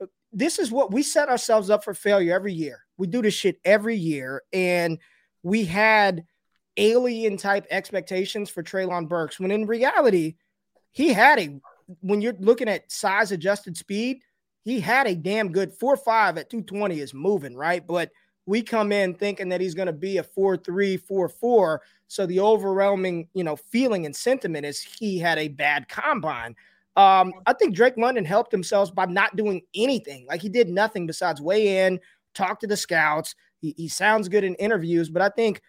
Uh, 0.00 0.06
this 0.32 0.58
is 0.58 0.70
what 0.70 0.92
we 0.92 1.02
set 1.02 1.28
ourselves 1.28 1.68
up 1.68 1.84
for 1.84 1.94
failure 1.94 2.34
every 2.34 2.54
year. 2.54 2.84
We 2.96 3.06
do 3.06 3.22
this 3.22 3.34
shit 3.34 3.60
every 3.64 3.96
year. 3.96 4.42
And 4.52 4.98
we 5.42 5.64
had 5.64 6.24
alien 6.76 7.36
type 7.36 7.66
expectations 7.70 8.50
for 8.50 8.62
Treylon 8.62 9.08
Burks 9.08 9.38
when 9.38 9.50
in 9.50 9.66
reality, 9.66 10.36
he 10.90 11.12
had 11.12 11.38
a 11.38 11.60
when 12.00 12.22
you're 12.22 12.36
looking 12.38 12.68
at 12.68 12.90
size 12.90 13.30
adjusted 13.30 13.76
speed, 13.76 14.22
he 14.64 14.80
had 14.80 15.06
a 15.06 15.14
damn 15.14 15.52
good 15.52 15.72
four 15.72 15.96
five 15.96 16.38
at 16.38 16.50
220 16.50 16.98
is 16.98 17.14
moving, 17.14 17.54
right? 17.54 17.86
But 17.86 18.10
we 18.46 18.62
come 18.62 18.92
in 18.92 19.14
thinking 19.14 19.48
that 19.50 19.60
he's 19.60 19.74
going 19.74 19.86
to 19.86 19.92
be 19.92 20.18
a 20.18 20.22
four 20.22 20.56
three, 20.56 20.96
four 20.96 21.28
four. 21.28 21.82
So 22.08 22.26
the 22.26 22.40
overwhelming, 22.40 23.28
you 23.34 23.44
know, 23.44 23.56
feeling 23.56 24.06
and 24.06 24.14
sentiment 24.14 24.66
is 24.66 24.80
he 24.80 25.18
had 25.18 25.38
a 25.38 25.48
bad 25.48 25.88
combine. 25.88 26.56
Um, 26.96 27.32
I 27.46 27.52
think 27.54 27.74
Drake 27.74 27.96
London 27.96 28.24
helped 28.24 28.52
himself 28.52 28.94
by 28.94 29.06
not 29.06 29.36
doing 29.36 29.62
anything. 29.74 30.26
Like 30.28 30.40
he 30.40 30.48
did 30.48 30.68
nothing 30.68 31.06
besides 31.06 31.40
weigh 31.40 31.86
in, 31.86 32.00
talk 32.34 32.60
to 32.60 32.66
the 32.66 32.76
scouts. 32.76 33.34
He, 33.60 33.74
he 33.76 33.88
sounds 33.88 34.28
good 34.28 34.44
in 34.44 34.54
interviews, 34.56 35.10
but 35.10 35.22
I 35.22 35.28
think 35.30 35.60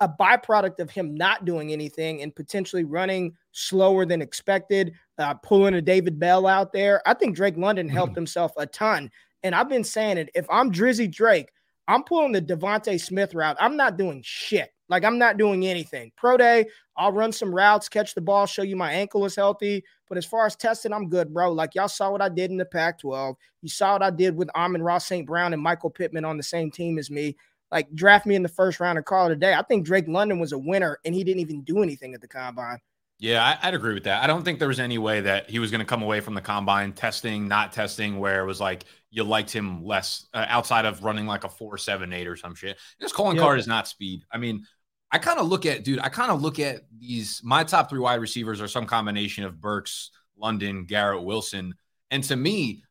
a 0.00 0.08
byproduct 0.08 0.78
of 0.78 0.90
him 0.90 1.14
not 1.14 1.44
doing 1.44 1.72
anything 1.72 2.22
and 2.22 2.34
potentially 2.34 2.84
running 2.84 3.34
slower 3.52 4.06
than 4.06 4.22
expected, 4.22 4.94
uh, 5.18 5.34
pulling 5.34 5.74
a 5.74 5.82
David 5.82 6.18
Bell 6.18 6.46
out 6.46 6.72
there. 6.72 7.02
I 7.06 7.14
think 7.14 7.36
Drake 7.36 7.56
London 7.56 7.88
helped 7.88 8.12
mm-hmm. 8.12 8.20
himself 8.20 8.52
a 8.56 8.66
ton. 8.66 9.10
And 9.42 9.54
I've 9.54 9.68
been 9.68 9.84
saying 9.84 10.18
it. 10.18 10.30
If 10.34 10.46
I'm 10.50 10.72
Drizzy 10.72 11.10
Drake, 11.10 11.50
I'm 11.86 12.02
pulling 12.02 12.32
the 12.32 12.40
DeVonta 12.40 12.98
Smith 12.98 13.34
route. 13.34 13.56
I'm 13.60 13.76
not 13.76 13.98
doing 13.98 14.22
shit. 14.24 14.70
Like 14.88 15.04
I'm 15.04 15.18
not 15.18 15.36
doing 15.36 15.66
anything. 15.66 16.12
Pro 16.16 16.36
day, 16.36 16.66
I'll 16.96 17.12
run 17.12 17.32
some 17.32 17.54
routes, 17.54 17.88
catch 17.88 18.14
the 18.14 18.20
ball, 18.20 18.46
show 18.46 18.62
you 18.62 18.76
my 18.76 18.92
ankle 18.92 19.24
is 19.24 19.36
healthy. 19.36 19.82
But 20.08 20.18
as 20.18 20.26
far 20.26 20.46
as 20.46 20.56
testing, 20.56 20.92
I'm 20.92 21.08
good, 21.08 21.32
bro. 21.32 21.52
Like 21.52 21.74
y'all 21.74 21.88
saw 21.88 22.10
what 22.10 22.22
I 22.22 22.28
did 22.28 22.50
in 22.50 22.58
the 22.58 22.66
Pac-12. 22.66 23.34
You 23.62 23.68
saw 23.68 23.94
what 23.94 24.02
I 24.02 24.10
did 24.10 24.36
with 24.36 24.50
Amon-Ra 24.54 24.98
St. 24.98 25.26
Brown 25.26 25.52
and 25.54 25.62
Michael 25.62 25.90
Pittman 25.90 26.24
on 26.24 26.36
the 26.36 26.42
same 26.42 26.70
team 26.70 26.98
as 26.98 27.10
me 27.10 27.36
like 27.70 27.92
draft 27.94 28.26
me 28.26 28.34
in 28.34 28.42
the 28.42 28.48
first 28.48 28.80
round 28.80 28.98
and 28.98 29.06
call 29.06 29.26
it 29.26 29.32
a 29.32 29.36
day. 29.36 29.54
I 29.54 29.62
think 29.62 29.84
Drake 29.84 30.08
London 30.08 30.38
was 30.38 30.52
a 30.52 30.58
winner 30.58 30.98
and 31.04 31.14
he 31.14 31.24
didn't 31.24 31.40
even 31.40 31.62
do 31.62 31.82
anything 31.82 32.14
at 32.14 32.20
the 32.20 32.28
combine. 32.28 32.78
Yeah, 33.20 33.58
I, 33.62 33.68
would 33.68 33.74
agree 33.74 33.94
with 33.94 34.04
that. 34.04 34.22
I 34.22 34.26
don't 34.26 34.44
think 34.44 34.58
there 34.58 34.68
was 34.68 34.80
any 34.80 34.98
way 34.98 35.20
that 35.20 35.48
he 35.48 35.58
was 35.58 35.70
going 35.70 35.78
to 35.78 35.86
come 35.86 36.02
away 36.02 36.20
from 36.20 36.34
the 36.34 36.40
combine 36.40 36.92
testing, 36.92 37.46
not 37.46 37.72
testing, 37.72 38.18
where 38.18 38.42
it 38.42 38.46
was 38.46 38.60
like 38.60 38.84
you 39.10 39.22
liked 39.22 39.52
him 39.52 39.84
less 39.84 40.26
uh, 40.34 40.44
outside 40.48 40.84
of 40.84 41.04
running 41.04 41.26
like 41.26 41.44
a 41.44 41.48
four, 41.48 41.78
seven, 41.78 42.12
eight 42.12 42.26
or 42.26 42.36
some 42.36 42.54
shit. 42.54 42.76
This 42.98 43.12
calling 43.12 43.36
yep. 43.36 43.44
card 43.44 43.60
is 43.60 43.68
not 43.68 43.86
speed. 43.86 44.24
I 44.32 44.38
mean, 44.38 44.66
I 45.12 45.18
kind 45.18 45.38
of 45.38 45.46
look 45.46 45.64
at, 45.64 45.84
dude, 45.84 46.00
I 46.00 46.08
kind 46.08 46.32
of 46.32 46.42
look 46.42 46.58
at 46.58 46.82
these. 46.98 47.40
My 47.44 47.62
top 47.62 47.88
three 47.88 48.00
wide 48.00 48.20
receivers 48.20 48.60
are 48.60 48.68
some 48.68 48.84
combination 48.84 49.44
of 49.44 49.60
Burks, 49.60 50.10
London, 50.36 50.84
Garrett 50.84 51.22
Wilson. 51.22 51.74
And 52.10 52.24
to 52.24 52.36
me, 52.36 52.82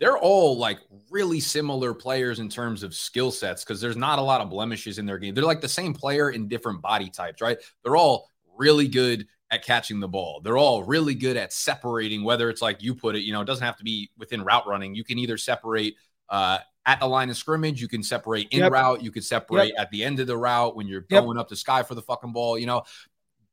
they're 0.00 0.18
all 0.18 0.56
like 0.56 0.78
really 1.10 1.40
similar 1.40 1.92
players 1.92 2.40
in 2.40 2.48
terms 2.48 2.82
of 2.82 2.94
skill 2.94 3.30
sets 3.30 3.62
because 3.62 3.80
there's 3.80 3.98
not 3.98 4.18
a 4.18 4.22
lot 4.22 4.40
of 4.40 4.48
blemishes 4.48 4.98
in 4.98 5.04
their 5.04 5.18
game. 5.18 5.34
They're 5.34 5.44
like 5.44 5.60
the 5.60 5.68
same 5.68 5.92
player 5.92 6.30
in 6.30 6.48
different 6.48 6.80
body 6.80 7.10
types, 7.10 7.42
right? 7.42 7.58
They're 7.84 7.96
all 7.96 8.26
really 8.56 8.88
good 8.88 9.26
at 9.50 9.62
catching 9.62 10.00
the 10.00 10.08
ball. 10.08 10.40
They're 10.42 10.56
all 10.56 10.82
really 10.84 11.14
good 11.14 11.36
at 11.36 11.52
separating, 11.52 12.24
whether 12.24 12.48
it's 12.48 12.62
like 12.62 12.82
you 12.82 12.94
put 12.94 13.14
it, 13.14 13.20
you 13.20 13.32
know, 13.32 13.42
it 13.42 13.44
doesn't 13.44 13.64
have 13.64 13.76
to 13.76 13.84
be 13.84 14.10
within 14.16 14.42
route 14.42 14.66
running. 14.66 14.94
You 14.94 15.04
can 15.04 15.18
either 15.18 15.36
separate 15.36 15.96
uh, 16.30 16.58
at 16.86 17.00
the 17.00 17.06
line 17.06 17.28
of 17.28 17.36
scrimmage, 17.36 17.82
you 17.82 17.88
can 17.88 18.02
separate 18.02 18.48
in 18.52 18.60
yep. 18.60 18.72
route, 18.72 19.02
you 19.02 19.10
can 19.10 19.22
separate 19.22 19.68
yep. 19.68 19.80
at 19.80 19.90
the 19.90 20.02
end 20.02 20.18
of 20.18 20.26
the 20.26 20.36
route 20.36 20.76
when 20.76 20.86
you're 20.86 21.04
yep. 21.10 21.24
going 21.24 21.36
up 21.36 21.48
the 21.48 21.56
sky 21.56 21.82
for 21.82 21.94
the 21.94 22.02
fucking 22.02 22.32
ball, 22.32 22.58
you 22.58 22.66
know. 22.66 22.82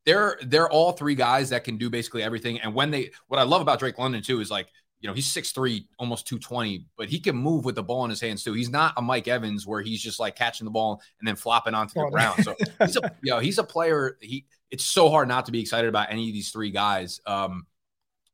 They're 0.05 0.39
they're 0.43 0.69
all 0.69 0.93
three 0.93 1.15
guys 1.15 1.49
that 1.49 1.65
can 1.65 1.77
do 1.77 1.89
basically 1.89 2.23
everything. 2.23 2.61
And 2.61 2.73
when 2.73 2.91
they 2.91 3.11
what 3.27 3.41
I 3.41 3.43
love 3.43 3.61
about 3.61 3.79
Drake 3.79 3.97
London 3.99 4.21
too 4.21 4.39
is 4.39 4.49
like 4.49 4.69
you 4.99 5.07
know, 5.07 5.13
he's 5.13 5.27
6'3, 5.27 5.85
almost 5.99 6.27
220, 6.27 6.85
but 6.97 7.07
he 7.07 7.19
can 7.19 7.35
move 7.35 7.65
with 7.65 7.75
the 7.75 7.83
ball 7.83 8.03
in 8.03 8.09
his 8.09 8.19
hands 8.19 8.43
too. 8.43 8.53
He's 8.53 8.69
not 8.69 8.93
a 8.97 9.01
Mike 9.01 9.27
Evans 9.27 9.67
where 9.67 9.81
he's 9.81 10.01
just 10.01 10.19
like 10.19 10.35
catching 10.35 10.65
the 10.65 10.71
ball 10.71 11.01
and 11.19 11.27
then 11.27 11.35
flopping 11.35 11.75
onto 11.75 11.93
the 11.93 12.05
oh, 12.05 12.09
ground. 12.09 12.43
So 12.43 12.55
he's 12.79 12.97
a 12.97 13.11
you 13.21 13.31
know, 13.31 13.39
he's 13.39 13.59
a 13.59 13.63
player. 13.63 14.17
He 14.21 14.45
it's 14.71 14.85
so 14.85 15.09
hard 15.09 15.27
not 15.27 15.45
to 15.45 15.51
be 15.51 15.61
excited 15.61 15.87
about 15.87 16.07
any 16.09 16.27
of 16.27 16.33
these 16.33 16.49
three 16.49 16.71
guys. 16.71 17.21
Um, 17.25 17.67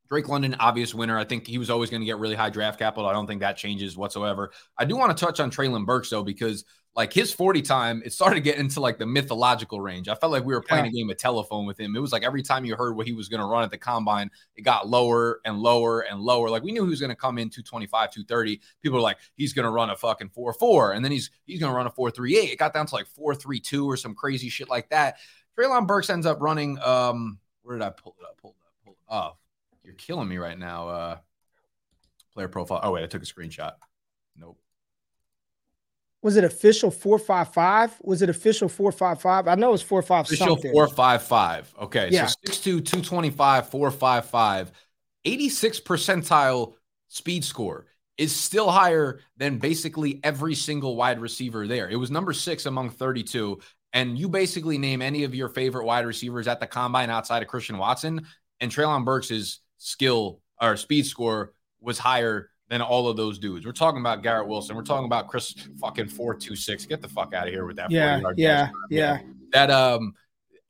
Drake 0.08 0.28
London, 0.28 0.56
obvious 0.58 0.94
winner. 0.94 1.18
I 1.18 1.24
think 1.24 1.46
he 1.46 1.58
was 1.58 1.70
always 1.70 1.90
going 1.90 2.00
to 2.00 2.06
get 2.06 2.18
really 2.18 2.34
high 2.34 2.50
draft 2.50 2.78
capital. 2.78 3.08
I 3.08 3.12
don't 3.12 3.26
think 3.26 3.40
that 3.40 3.56
changes 3.56 3.96
whatsoever. 3.96 4.52
I 4.76 4.84
do 4.84 4.96
want 4.96 5.16
to 5.16 5.24
touch 5.24 5.40
on 5.40 5.50
Treylon 5.50 5.86
Burks 5.86 6.10
though, 6.10 6.22
because 6.22 6.64
like 6.96 7.12
his 7.12 7.32
40 7.32 7.62
time, 7.62 8.02
it 8.04 8.12
started 8.12 8.40
getting 8.40 8.60
into 8.60 8.80
like 8.80 8.98
the 8.98 9.06
mythological 9.06 9.80
range. 9.80 10.08
I 10.08 10.14
felt 10.14 10.30
like 10.30 10.44
we 10.44 10.54
were 10.54 10.60
playing 10.60 10.84
yeah. 10.84 10.90
a 10.90 10.94
game 10.94 11.10
of 11.10 11.16
telephone 11.16 11.66
with 11.66 11.78
him. 11.78 11.96
It 11.96 12.00
was 12.00 12.12
like 12.12 12.22
every 12.22 12.42
time 12.42 12.64
you 12.64 12.76
heard 12.76 12.94
what 12.96 13.06
he 13.06 13.12
was 13.12 13.28
going 13.28 13.40
to 13.40 13.46
run 13.46 13.64
at 13.64 13.72
the 13.72 13.78
combine, 13.78 14.30
it 14.54 14.62
got 14.62 14.88
lower 14.88 15.40
and 15.44 15.58
lower 15.58 16.02
and 16.02 16.20
lower. 16.20 16.48
Like 16.50 16.62
we 16.62 16.70
knew 16.70 16.84
he 16.84 16.90
was 16.90 17.00
going 17.00 17.10
to 17.10 17.16
come 17.16 17.38
in 17.38 17.50
225, 17.50 18.12
230. 18.12 18.60
People 18.80 18.98
were 18.98 19.02
like, 19.02 19.18
he's 19.34 19.52
going 19.52 19.64
to 19.64 19.72
run 19.72 19.90
a 19.90 19.96
fucking 19.96 20.28
4 20.28 20.52
4. 20.52 20.92
And 20.92 21.04
then 21.04 21.10
he's 21.10 21.30
he's 21.46 21.58
going 21.58 21.72
to 21.72 21.76
run 21.76 21.86
a 21.86 21.90
4 21.90 22.12
3 22.12 22.38
8. 22.38 22.50
It 22.50 22.58
got 22.58 22.72
down 22.72 22.86
to 22.86 22.94
like 22.94 23.06
4 23.08 23.34
3 23.34 23.58
2 23.58 23.90
or 23.90 23.96
some 23.96 24.14
crazy 24.14 24.48
shit 24.48 24.68
like 24.68 24.88
that. 24.90 25.16
Treylon 25.58 25.88
Burks 25.88 26.10
ends 26.10 26.26
up 26.26 26.40
running. 26.40 26.78
Um, 26.78 27.38
where 27.62 27.76
did 27.76 27.84
I 27.84 27.90
pull 27.90 28.14
it 28.20 28.24
up? 28.24 28.38
Pull 28.40 28.50
it 28.50 28.62
up. 28.66 28.72
Pull 28.84 28.92
it 28.92 29.12
up. 29.12 29.36
Oh, 29.36 29.38
you're 29.82 29.94
killing 29.94 30.28
me 30.28 30.38
right 30.38 30.58
now. 30.58 30.88
Uh, 30.88 31.16
player 32.32 32.48
profile. 32.48 32.80
Oh, 32.84 32.92
wait, 32.92 33.02
I 33.02 33.06
took 33.06 33.22
a 33.22 33.26
screenshot. 33.26 33.72
Nope 34.36 34.58
was 36.24 36.38
it 36.38 36.42
official 36.42 36.90
455? 36.90 37.98
Was 38.02 38.22
it 38.22 38.30
official 38.30 38.66
455? 38.66 39.46
I 39.46 39.54
know 39.56 39.68
it 39.68 39.72
was 39.72 39.82
45 39.82 40.24
official 40.24 40.46
something. 40.46 40.72
455. 40.72 41.74
Okay. 41.82 42.08
Yeah. 42.10 42.26
So 42.26 42.36
6'2, 42.46 42.62
225, 42.62 43.68
455, 43.68 44.72
86 45.26 45.80
percentile 45.80 46.72
speed 47.08 47.44
score 47.44 47.84
is 48.16 48.34
still 48.34 48.70
higher 48.70 49.20
than 49.36 49.58
basically 49.58 50.20
every 50.24 50.54
single 50.54 50.96
wide 50.96 51.20
receiver 51.20 51.66
there. 51.66 51.90
It 51.90 51.96
was 51.96 52.10
number 52.10 52.32
six 52.32 52.64
among 52.64 52.88
32. 52.88 53.60
And 53.92 54.18
you 54.18 54.30
basically 54.30 54.78
name 54.78 55.02
any 55.02 55.24
of 55.24 55.34
your 55.34 55.50
favorite 55.50 55.84
wide 55.84 56.06
receivers 56.06 56.48
at 56.48 56.58
the 56.58 56.66
combine 56.66 57.10
outside 57.10 57.42
of 57.42 57.48
Christian 57.48 57.76
Watson, 57.76 58.26
and 58.60 58.72
Treylon 58.72 59.04
Burks' 59.04 59.60
skill 59.76 60.40
or 60.58 60.78
speed 60.78 61.04
score 61.04 61.52
was 61.80 61.98
higher 61.98 62.48
than 62.68 62.80
all 62.80 63.08
of 63.08 63.16
those 63.16 63.38
dudes. 63.38 63.66
We're 63.66 63.72
talking 63.72 64.00
about 64.00 64.22
Garrett 64.22 64.48
Wilson. 64.48 64.76
We're 64.76 64.82
talking 64.82 65.06
about 65.06 65.28
Chris 65.28 65.54
fucking 65.80 66.08
four 66.08 66.34
two 66.34 66.56
six. 66.56 66.86
Get 66.86 67.02
the 67.02 67.08
fuck 67.08 67.34
out 67.34 67.46
of 67.46 67.52
here 67.52 67.66
with 67.66 67.76
that. 67.76 67.90
Yeah, 67.90 68.20
yeah, 68.36 68.68
yeah. 68.90 69.18
That 69.52 69.70
um, 69.70 70.14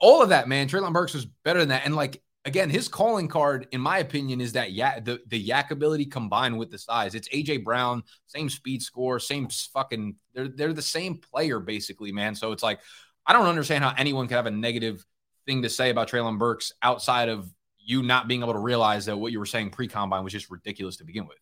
all 0.00 0.22
of 0.22 0.30
that 0.30 0.48
man. 0.48 0.68
Treylon 0.68 0.92
Burks 0.92 1.14
was 1.14 1.26
better 1.44 1.60
than 1.60 1.68
that. 1.68 1.82
And 1.84 1.94
like 1.94 2.20
again, 2.44 2.68
his 2.68 2.88
calling 2.88 3.28
card, 3.28 3.68
in 3.72 3.80
my 3.80 3.98
opinion, 3.98 4.40
is 4.40 4.52
that 4.52 4.72
yeah, 4.72 5.00
the 5.00 5.20
the 5.28 5.48
YAC 5.48 5.70
ability 5.70 6.06
combined 6.06 6.58
with 6.58 6.70
the 6.70 6.78
size. 6.78 7.14
It's 7.14 7.28
AJ 7.28 7.64
Brown, 7.64 8.02
same 8.26 8.48
speed 8.48 8.82
score, 8.82 9.18
same 9.18 9.48
fucking. 9.48 10.16
They're 10.34 10.48
they're 10.48 10.72
the 10.72 10.82
same 10.82 11.18
player 11.18 11.60
basically, 11.60 12.12
man. 12.12 12.34
So 12.34 12.52
it's 12.52 12.62
like 12.62 12.80
I 13.26 13.32
don't 13.32 13.46
understand 13.46 13.84
how 13.84 13.94
anyone 13.96 14.26
could 14.26 14.36
have 14.36 14.46
a 14.46 14.50
negative 14.50 15.04
thing 15.46 15.62
to 15.62 15.68
say 15.68 15.90
about 15.90 16.08
Treylon 16.08 16.38
Burks 16.38 16.72
outside 16.82 17.28
of 17.28 17.48
you 17.78 18.02
not 18.02 18.28
being 18.28 18.42
able 18.42 18.54
to 18.54 18.58
realize 18.58 19.06
that 19.06 19.16
what 19.16 19.30
you 19.30 19.38
were 19.38 19.46
saying 19.46 19.70
pre 19.70 19.86
combine 19.86 20.24
was 20.24 20.32
just 20.32 20.50
ridiculous 20.50 20.96
to 20.96 21.04
begin 21.04 21.26
with 21.26 21.38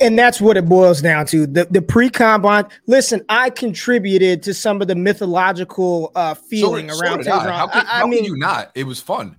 and 0.00 0.18
that's 0.18 0.40
what 0.40 0.56
it 0.56 0.66
boils 0.66 1.00
down 1.00 1.26
to. 1.26 1.46
The 1.46 1.66
the 1.70 1.82
pre 1.82 2.10
combine. 2.10 2.64
Listen, 2.86 3.24
I 3.28 3.50
contributed 3.50 4.42
to 4.44 4.54
some 4.54 4.82
of 4.82 4.88
the 4.88 4.94
mythological 4.94 6.12
uh, 6.14 6.34
feeling 6.34 6.90
so, 6.90 7.00
around. 7.00 7.24
So 7.24 7.32
I. 7.32 7.50
How, 7.50 7.66
could, 7.66 7.82
I, 7.84 7.86
how 7.86 8.06
I 8.06 8.08
mean, 8.08 8.24
you 8.24 8.36
not? 8.36 8.70
It 8.74 8.84
was 8.84 9.00
fun. 9.00 9.36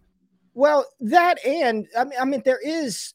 Well, 0.53 0.85
that 1.01 1.43
and 1.45 1.87
I 1.97 2.03
mean, 2.03 2.19
I 2.19 2.25
mean, 2.25 2.41
there 2.45 2.59
is. 2.63 3.13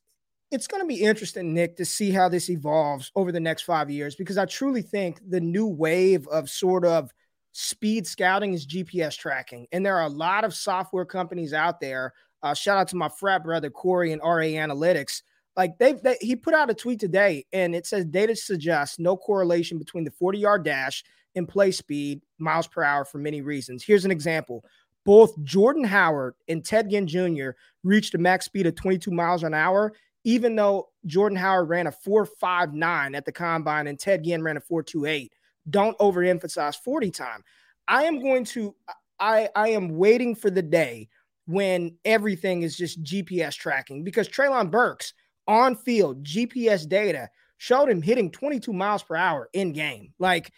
It's 0.51 0.67
going 0.67 0.83
to 0.83 0.87
be 0.87 1.03
interesting, 1.03 1.53
Nick, 1.53 1.77
to 1.77 1.85
see 1.85 2.11
how 2.11 2.31
this 2.31 2.49
evolves 2.49 3.13
over 3.15 3.33
the 3.33 3.41
next 3.41 3.63
five 3.63 3.91
years 3.91 4.17
because 4.17 4.39
I 4.39 4.47
truly 4.47 4.81
think 4.81 5.21
the 5.29 5.41
new 5.41 5.67
wave 5.67 6.27
of 6.29 6.49
sort 6.49 6.87
of 6.87 7.13
speed 7.53 8.07
scouting 8.07 8.55
is 8.55 8.67
GPS 8.67 9.17
tracking, 9.17 9.67
and 9.73 9.85
there 9.85 9.97
are 9.97 10.07
a 10.07 10.11
lot 10.11 10.45
of 10.45 10.55
software 10.55 11.05
companies 11.05 11.53
out 11.53 11.81
there. 11.81 12.15
Uh, 12.43 12.55
shout 12.55 12.79
out 12.79 12.89
to 12.89 12.97
my 12.97 13.09
frat 13.09 13.43
brother 13.43 13.69
Corey 13.69 14.13
and 14.13 14.23
RA 14.23 14.45
Analytics. 14.45 15.23
Like 15.59 15.77
they, 15.79 15.95
they, 15.95 16.17
he 16.21 16.37
put 16.37 16.55
out 16.55 16.71
a 16.71 16.75
tweet 16.75 17.01
today, 17.01 17.45
and 17.53 17.75
it 17.75 17.85
says 17.85 18.05
data 18.05 18.37
suggests 18.37 19.01
no 19.01 19.17
correlation 19.17 19.77
between 19.77 20.05
the 20.05 20.13
40 20.13 20.39
yard 20.39 20.65
dash 20.65 21.03
and 21.35 21.49
play 21.49 21.73
speed, 21.73 22.23
miles 22.39 22.69
per 22.69 22.85
hour, 22.85 23.05
for 23.05 23.19
many 23.19 23.43
reasons. 23.43 23.83
Here's 23.83 24.05
an 24.05 24.13
example 24.13 24.65
both 25.05 25.43
Jordan 25.43 25.83
Howard 25.83 26.35
and 26.47 26.65
Ted 26.65 26.91
Ginn 26.91 27.09
Jr. 27.09 27.51
reached 27.83 28.15
a 28.15 28.19
max 28.19 28.45
speed 28.45 28.69
of 28.69 28.77
22 28.77 29.11
miles 29.11 29.43
an 29.43 29.53
hour, 29.53 29.93
even 30.23 30.55
though 30.55 30.91
Jordan 31.07 31.37
Howard 31.37 31.69
ran 31.69 31.89
a 31.89 31.93
4.59 31.93 33.17
at 33.17 33.25
the 33.25 33.33
combine 33.33 33.89
and 33.89 33.99
Ted 33.99 34.23
Ginn 34.23 34.43
ran 34.43 34.59
a 34.59 34.61
4.28. 34.61 35.29
Don't 35.71 35.99
overemphasize 35.99 36.77
40 36.77 37.11
time. 37.11 37.43
I 37.89 38.05
am 38.05 38.21
going 38.21 38.45
to, 38.45 38.77
I, 39.19 39.49
I 39.57 39.71
am 39.71 39.97
waiting 39.97 40.35
for 40.35 40.51
the 40.51 40.63
day 40.63 41.09
when 41.47 41.97
everything 42.05 42.63
is 42.63 42.77
just 42.77 43.03
GPS 43.03 43.55
tracking 43.57 44.05
because 44.05 44.29
Treylon 44.29 44.71
Burks 44.71 45.15
on 45.49 45.75
field 45.75 46.23
GPS 46.23 46.89
data 46.89 47.29
showed 47.57 47.89
him 47.89 48.03
hitting 48.03 48.31
22 48.31 48.73
miles 48.73 49.03
per 49.03 49.17
hour 49.17 49.49
in 49.53 49.73
game. 49.73 50.13
Like, 50.19 50.53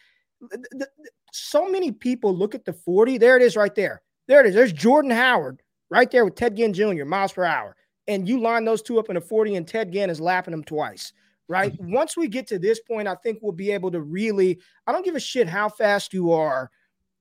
th- 0.51 0.65
th- 0.73 0.91
so 1.33 1.69
many 1.71 1.93
people 1.93 2.37
look 2.37 2.55
at 2.55 2.65
the 2.65 2.73
40. 2.73 3.17
There 3.17 3.37
it 3.37 3.43
is 3.43 3.57
right 3.57 3.75
there. 3.75 4.03
There 4.27 4.41
it 4.41 4.47
is. 4.47 4.55
There's 4.55 4.73
Jordan 4.73 5.11
Howard 5.11 5.63
right 5.89 6.11
there 6.11 6.25
with 6.25 6.35
Ted 6.35 6.57
Ginn 6.57 6.73
Jr., 6.73 7.05
miles 7.05 7.33
per 7.33 7.45
hour. 7.45 7.77
And 8.09 8.29
you 8.29 8.41
line 8.41 8.65
those 8.65 8.83
two 8.83 8.99
up 8.99 9.09
in 9.09 9.17
a 9.17 9.21
40, 9.21 9.55
and 9.57 9.67
Ted 9.67 9.93
Ginn 9.93 10.11
is 10.11 10.21
lapping 10.21 10.53
them 10.53 10.65
twice. 10.65 11.13
Right. 11.49 11.73
Mm-hmm. 11.73 11.93
Once 11.93 12.17
we 12.17 12.29
get 12.29 12.47
to 12.49 12.59
this 12.59 12.81
point, 12.81 13.09
I 13.09 13.17
think 13.17 13.39
we'll 13.43 13.53
be 13.53 13.73
able 13.73 13.91
to 13.91 14.01
really, 14.01 14.61
I 14.87 14.93
don't 14.93 15.05
give 15.05 15.17
a 15.17 15.21
shit 15.21 15.49
how 15.49 15.69
fast 15.69 16.13
you 16.13 16.31
are. 16.31 16.71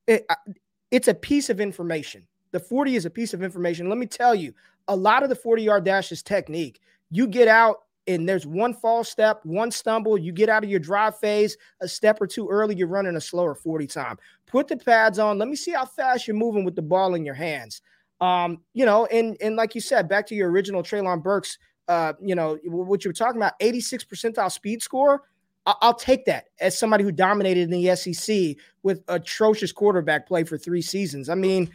It, 0.05 0.25
it's 0.91 1.08
a 1.08 1.13
piece 1.13 1.49
of 1.49 1.60
information. 1.60 2.27
The 2.51 2.60
40 2.60 2.95
is 2.95 3.05
a 3.05 3.10
piece 3.10 3.34
of 3.34 3.43
information. 3.43 3.89
Let 3.89 3.97
me 3.97 4.05
tell 4.05 4.36
you, 4.36 4.53
a 4.88 4.95
lot 4.95 5.23
of 5.23 5.29
the 5.29 5.36
40 5.36 5.63
yard 5.63 5.84
dash 5.84 6.12
is 6.12 6.21
technique. 6.21 6.79
You 7.12 7.28
get 7.28 7.48
out 7.48 7.78
and 8.08 8.28
there's 8.28 8.45
one 8.48 8.74
false 8.74 9.10
step, 9.10 9.41
one 9.43 9.72
stumble, 9.72 10.17
you 10.17 10.32
get 10.32 10.50
out 10.50 10.63
of 10.63 10.69
your 10.69 10.80
drive 10.80 11.17
phase 11.19 11.58
a 11.82 11.88
step 11.88 12.19
or 12.22 12.28
two 12.28 12.48
early, 12.50 12.76
you're 12.76 12.88
running 12.88 13.15
a 13.15 13.22
slower 13.22 13.54
40 13.54 13.88
time. 13.88 14.17
Put 14.48 14.67
the 14.67 14.78
pads 14.78 15.19
on. 15.19 15.38
Let 15.38 15.48
me 15.48 15.56
see 15.56 15.72
how 15.72 15.86
fast 15.86 16.28
you're 16.28 16.36
moving 16.36 16.63
with 16.63 16.76
the 16.76 16.82
ball 16.82 17.13
in 17.13 17.24
your 17.24 17.36
hands. 17.36 17.82
Um, 18.19 18.62
you 18.74 18.86
know, 18.86 19.06
and 19.06 19.38
and 19.41 19.56
like 19.56 19.76
you 19.76 19.82
said, 19.82 20.10
back 20.10 20.28
to 20.28 20.36
your 20.36 20.50
original 20.50 20.84
Treylon 20.84 21.24
Burks, 21.24 21.58
uh, 21.88 22.13
you 22.22 22.36
know, 22.36 22.58
what 22.65 23.06
you 23.06 23.10
were 23.10 23.13
talking 23.13 23.38
about, 23.38 23.54
86 23.60 24.04
percentile 24.06 24.52
speed 24.52 24.82
score. 24.82 25.24
I- 25.65 25.76
I'll 25.82 25.93
take 25.93 26.26
that 26.26 26.45
as 26.60 26.78
somebody 26.78 27.04
who 27.04 27.12
dominated 27.12 27.62
in 27.62 27.69
the 27.72 27.95
SEC 27.95 28.58
with 28.84 29.04
atrocious 29.08 29.72
quarterback 29.72 30.28
play 30.28 30.43
for 30.43 30.58
three 30.58 30.82
seasons. 30.82 31.30
I 31.30 31.36
mean, 31.36 31.69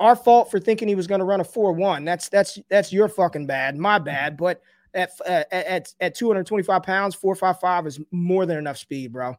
our 0.00 0.16
fault 0.16 0.50
for 0.50 0.58
thinking 0.58 0.88
he 0.88 0.94
was 0.94 1.06
going 1.06 1.20
to 1.20 1.24
run 1.24 1.40
a 1.40 1.44
4-1. 1.44 2.04
That's 2.04 2.28
that's 2.28 2.58
that's 2.68 2.92
your 2.92 3.08
fucking 3.08 3.46
bad, 3.46 3.76
my 3.76 3.98
mm-hmm. 3.98 4.06
bad. 4.06 4.36
But 4.36 4.62
at 4.94 5.10
at 5.28 5.94
at 6.00 6.14
225 6.14 6.82
pounds, 6.82 7.14
455 7.14 7.86
is 7.86 8.00
more 8.10 8.46
than 8.46 8.58
enough 8.58 8.78
speed, 8.78 9.12
bro. 9.12 9.36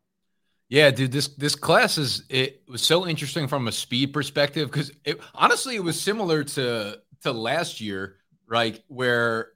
Yeah, 0.70 0.90
dude, 0.92 1.12
this 1.12 1.28
this 1.30 1.56
class 1.56 1.98
is 1.98 2.24
it 2.30 2.62
was 2.68 2.82
so 2.82 3.06
interesting 3.06 3.48
from 3.48 3.68
a 3.68 3.72
speed 3.74 4.14
perspective 4.14 4.72
because 4.72 4.92
it 5.04 5.20
honestly 5.36 5.76
it 5.76 5.84
was 5.84 6.00
similar 6.00 6.46
to 6.46 7.00
to 7.24 7.32
last 7.34 7.82
year, 7.82 8.16
right? 8.48 8.82
Where 8.88 9.51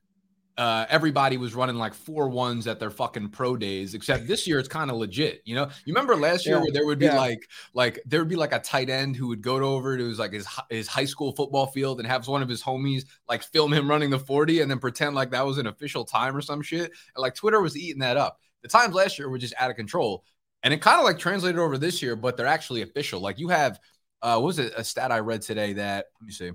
uh, 0.58 0.86
everybody 0.90 1.36
was 1.36 1.54
running 1.54 1.76
like 1.76 1.94
four 1.94 2.30
ones 2.30 2.66
at 2.66 2.80
their 2.80 2.90
fucking 2.90 3.30
pro 3.30 3.58
days, 3.58 3.94
except 3.94 4.26
this 4.26 4.48
year 4.48 4.58
it's 4.58 4.70
kind 4.70 4.90
of 4.90 4.96
legit. 4.96 5.42
You 5.44 5.56
know, 5.56 5.66
you 5.84 5.94
remember 5.94 6.16
last 6.16 6.46
year 6.46 6.56
yeah. 6.56 6.62
where 6.62 6.72
there 6.72 6.86
would 6.86 7.00
be 7.00 7.06
yeah. 7.06 7.18
like 7.18 7.50
like 7.74 8.00
there 8.06 8.22
would 8.22 8.30
be 8.30 8.38
like 8.38 8.54
a 8.54 8.60
tight 8.60 8.90
end 8.90 9.18
who 9.18 9.28
would 9.28 9.42
go 9.42 9.58
over 9.58 9.98
to 9.98 10.08
his 10.08 10.18
like 10.18 10.32
his 10.32 10.48
his 10.70 10.88
high 10.88 11.06
school 11.06 11.34
football 11.34 11.68
field 11.68 12.00
and 12.00 12.08
have 12.08 12.26
one 12.28 12.42
of 12.42 12.48
his 12.48 12.64
homies 12.64 13.04
like 13.28 13.44
film 13.44 13.74
him 13.74 13.90
running 13.90 14.10
the 14.10 14.20
40 14.20 14.62
and 14.62 14.72
then 14.72 14.80
pretend 14.80 15.14
like 15.14 15.32
that 15.32 15.46
was 15.46 15.58
an 15.58 15.68
official 15.68 16.06
time 16.06 16.36
or 16.36 16.42
some 16.42 16.62
shit. 16.62 16.92
And 17.16 17.22
like 17.22 17.36
Twitter 17.36 17.62
was 17.62 17.76
eating 17.76 18.00
that 18.00 18.16
up. 18.16 18.40
The 18.62 18.70
times 18.70 18.96
last 18.96 19.20
year 19.20 19.30
were 19.30 19.38
just 19.38 19.54
out 19.60 19.70
of 19.70 19.76
control. 19.76 20.24
And 20.64 20.74
it 20.74 20.82
kind 20.82 21.00
of 21.00 21.06
like 21.06 21.20
translated 21.20 21.60
over 21.60 21.78
this 21.78 22.02
year, 22.02 22.16
but 22.16 22.38
they're 22.38 22.48
actually 22.48 22.82
official. 22.82 23.20
Like 23.20 23.40
you 23.40 23.50
have 23.50 23.78
uh 24.22 24.38
what 24.40 24.48
was 24.48 24.60
it 24.60 24.72
a 24.78 24.86
stat 24.86 25.12
I 25.12 25.20
read 25.20 25.42
today 25.42 25.74
that 25.74 26.06
let 26.22 26.26
me 26.26 26.32
see. 26.32 26.52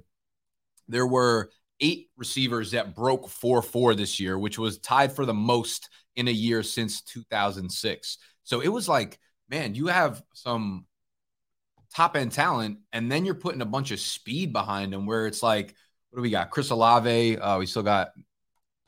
There 0.89 1.07
were 1.07 1.51
eight 1.81 2.09
receivers 2.16 2.73
that 2.73 2.95
broke 2.95 3.29
4 3.29 3.62
4 3.62 3.95
this 3.95 4.21
year, 4.21 4.38
which 4.38 4.59
was 4.59 4.79
tied 4.79 5.12
for 5.12 5.25
the 5.25 5.35
most 5.35 5.88
in 6.16 6.29
a 6.29 6.33
year 6.33 6.62
since 6.62 7.03
2006. 7.03 8.19
So 8.45 8.61
it 8.61 8.69
was 8.69 8.88
like, 8.88 9.19
man, 9.49 9.75
you 9.75 9.87
have 9.87 10.23
some 10.35 10.87
top 11.95 12.16
end 12.16 12.33
talent, 12.33 12.79
and 12.93 13.11
then 13.11 13.25
you're 13.25 13.35
putting 13.35 13.62
a 13.62 13.66
bunch 13.66 13.90
of 13.90 14.01
speed 14.01 14.53
behind 14.53 14.93
them 14.93 15.07
where 15.07 15.27
it's 15.27 15.43
like, 15.43 15.75
what 16.11 16.19
do 16.19 16.23
we 16.23 16.31
got? 16.31 16.51
Chris 16.51 16.71
Olave. 16.71 17.38
Uh, 17.38 17.59
we 17.59 17.66
still 17.66 17.83
got 17.83 18.11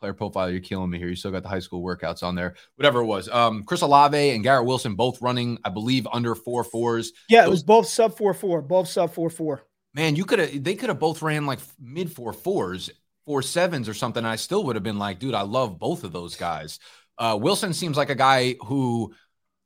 player 0.00 0.12
profile. 0.12 0.50
You're 0.50 0.60
killing 0.60 0.90
me 0.90 0.98
here. 0.98 1.08
You 1.08 1.14
still 1.16 1.30
got 1.30 1.44
the 1.44 1.48
high 1.48 1.60
school 1.60 1.82
workouts 1.82 2.22
on 2.24 2.34
there, 2.34 2.54
whatever 2.76 3.00
it 3.00 3.06
was. 3.06 3.28
Um, 3.28 3.62
Chris 3.62 3.82
Olave 3.82 4.30
and 4.30 4.42
Garrett 4.42 4.66
Wilson 4.66 4.96
both 4.96 5.22
running, 5.22 5.58
I 5.64 5.70
believe, 5.70 6.08
under 6.12 6.34
four 6.34 6.64
fours. 6.64 7.12
Yeah, 7.28 7.42
Those- 7.42 7.46
it 7.46 7.50
was 7.50 7.62
both 7.62 7.88
sub 7.88 8.16
four 8.16 8.34
four, 8.34 8.60
both 8.62 8.88
sub 8.88 9.12
four 9.14 9.30
four 9.30 9.62
man, 9.94 10.16
you 10.16 10.24
could 10.24 10.38
have 10.38 10.64
they 10.64 10.74
could 10.74 10.88
have 10.88 10.98
both 10.98 11.22
ran 11.22 11.46
like 11.46 11.60
mid 11.80 12.12
four 12.12 12.32
fours, 12.32 12.90
four 13.24 13.42
sevens 13.42 13.88
or 13.88 13.94
something. 13.94 14.24
I 14.24 14.36
still 14.36 14.64
would 14.64 14.76
have 14.76 14.82
been 14.82 14.98
like, 14.98 15.18
dude, 15.18 15.34
I 15.34 15.42
love 15.42 15.78
both 15.78 16.04
of 16.04 16.12
those 16.12 16.36
guys. 16.36 16.78
Uh, 17.18 17.38
Wilson 17.40 17.72
seems 17.72 17.96
like 17.96 18.10
a 18.10 18.14
guy 18.14 18.56
who 18.64 19.14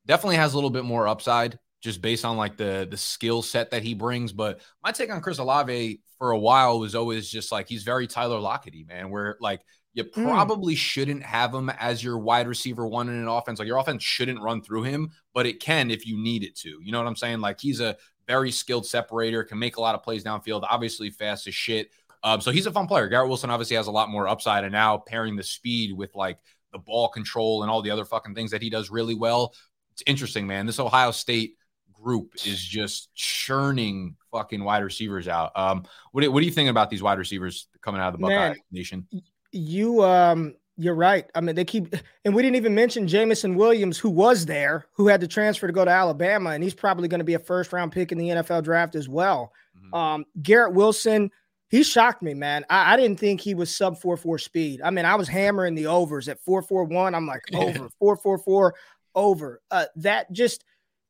definitely 0.07 0.37
has 0.37 0.53
a 0.53 0.57
little 0.57 0.71
bit 0.71 0.85
more 0.85 1.09
upside 1.09 1.59
just 1.83 2.03
based 2.03 2.25
on 2.25 2.37
like 2.37 2.57
the 2.57 2.87
the 2.91 2.97
skill 2.97 3.43
set 3.43 3.71
that 3.71 3.83
he 3.83 3.95
brings. 3.95 4.33
But 4.33 4.61
my 4.83 4.93
take 4.93 5.11
on 5.13 5.21
Chris 5.21 5.39
Olave 5.39 6.01
for 6.19 6.31
a 6.31 6.39
while 6.39 6.81
was 6.81 6.95
always 6.95 7.31
just 7.31 7.53
like 7.53 7.69
he's 7.69 7.83
very 7.83 8.07
Tyler 8.07 8.41
Lockety, 8.41 8.85
man, 8.85 9.11
where 9.11 9.37
like 9.41 9.63
you 9.95 10.05
hmm. 10.05 10.25
probably 10.25 10.75
mm. 10.75 10.79
shouldn't 10.79 11.23
have 11.23 11.55
him 11.55 11.71
as 11.71 12.05
your 12.05 12.19
wide 12.19 12.49
receiver 12.49 12.87
one 12.87 13.09
in 13.09 13.15
an 13.15 13.29
offense. 13.29 13.59
Like 13.59 13.69
your 13.69 13.79
offense 13.79 14.03
shouldn't 14.03 14.43
run 14.43 14.63
through 14.63 14.83
him, 14.83 15.11
but 15.33 15.47
it 15.47 15.61
can 15.61 15.91
if 15.91 16.07
you 16.07 16.23
need 16.23 16.43
it 16.43 16.57
to. 16.59 16.79
You 16.83 16.93
know 16.93 16.99
what 16.99 17.09
I'm 17.09 17.17
saying? 17.17 17.41
Like 17.41 17.61
he's 17.61 17.81
a 17.81 17.97
very 18.27 18.51
skilled 18.51 18.87
separator, 18.87 19.45
can 19.45 19.59
make 19.59 19.77
a 19.77 19.81
lot 19.81 19.95
of 19.95 20.03
plays 20.03 20.25
downfield, 20.25 20.67
obviously 20.69 21.11
fast 21.11 21.47
as 21.47 21.55
shit. 21.55 21.91
Um, 22.23 22.41
so 22.41 22.51
he's 22.51 22.67
a 22.67 22.73
fun 22.73 22.87
player. 22.87 23.09
Garrett 23.09 23.29
Wilson 23.29 23.51
obviously 23.51 23.77
has 23.77 23.87
a 23.87 23.93
lot 23.93 24.09
more 24.09 24.27
upside, 24.27 24.65
and 24.65 24.73
now 24.73 24.99
pairing 24.99 25.37
the 25.37 25.43
speed 25.43 25.93
with 25.97 26.15
like 26.15 26.39
the 26.73 26.79
ball 26.79 27.09
control 27.09 27.63
and 27.63 27.71
all 27.71 27.83
the 27.83 27.91
other 27.91 28.05
fucking 28.05 28.35
things 28.35 28.51
that 28.51 28.63
he 28.63 28.71
does 28.71 28.91
really 28.91 29.15
well. 29.15 29.55
It's 29.93 30.03
interesting, 30.07 30.47
man. 30.47 30.67
This 30.67 30.81
Ohio 30.81 31.11
State 31.11 31.57
group 31.93 32.35
is 32.45 32.63
just 32.63 33.15
churning 33.15 34.17
fucking 34.31 34.63
wide 34.63 34.83
receivers 34.83 35.29
out. 35.29 35.53
Um, 35.57 35.85
what 36.13 36.23
do, 36.23 36.31
what 36.31 36.41
do 36.41 36.47
you 36.47 36.53
think 36.53 36.69
about 36.69 36.91
these 36.91 37.03
wide 37.03 37.19
receivers 37.19 37.69
coming 37.81 38.01
out 38.01 38.09
of 38.09 38.15
the 38.15 38.19
Buckeye 38.19 38.49
man, 38.51 38.57
Nation? 38.71 39.07
You 39.53 40.05
um 40.05 40.55
you're 40.77 40.95
right. 40.95 41.27
I 41.35 41.41
mean, 41.41 41.55
they 41.55 41.65
keep, 41.65 41.95
and 42.25 42.35
we 42.35 42.43
didn't 42.43 42.57
even 42.57 42.75
mention 42.75 43.09
Jameson 43.09 43.55
Williams, 43.55 43.99
who 43.99 44.11
was 44.11 44.47
there, 44.47 44.87
who 44.93 45.09
had 45.09 45.21
to 45.21 45.29
transfer 45.29 45.67
to 45.67 45.73
go 45.73 45.85
to 45.85 45.91
Alabama, 45.91 46.51
and 46.51 46.63
he's 46.63 46.75
probably 46.75 47.09
going 47.09 47.21
to 47.21 47.25
be 47.25 47.35
a 47.35 47.39
first 47.39 47.73
round 47.73 47.93
pick 47.93 48.13
in 48.13 48.19
the 48.19 48.29
NFL 48.29 48.65
draft 48.65 48.95
as 48.95 49.09
well. 49.09 49.53
Mm-hmm. 49.77 49.95
Um, 49.95 50.25
Garrett 50.43 50.75
Wilson, 50.75 51.31
he 51.69 51.83
shocked 51.83 52.23
me, 52.23 52.35
man. 52.35 52.65
I, 52.69 52.95
I, 52.95 52.97
didn't 52.97 53.19
think 53.19 53.41
he 53.41 53.55
was 53.55 53.75
sub 53.75 53.99
4 53.99 54.17
4 54.17 54.39
speed. 54.39 54.81
I 54.83 54.91
mean, 54.91 55.05
I 55.05 55.15
was 55.15 55.29
hammering 55.29 55.75
the 55.75 55.87
overs 55.87 56.29
at 56.29 56.41
4 56.41 56.63
4 56.63 56.85
1. 56.85 57.15
I'm 57.15 57.27
like, 57.27 57.43
over, 57.55 57.89
4 57.99 58.17
4 58.17 58.39
4, 58.39 58.75
over. 59.15 59.61
Uh, 59.71 59.87
that 59.97 60.31
just, 60.33 60.65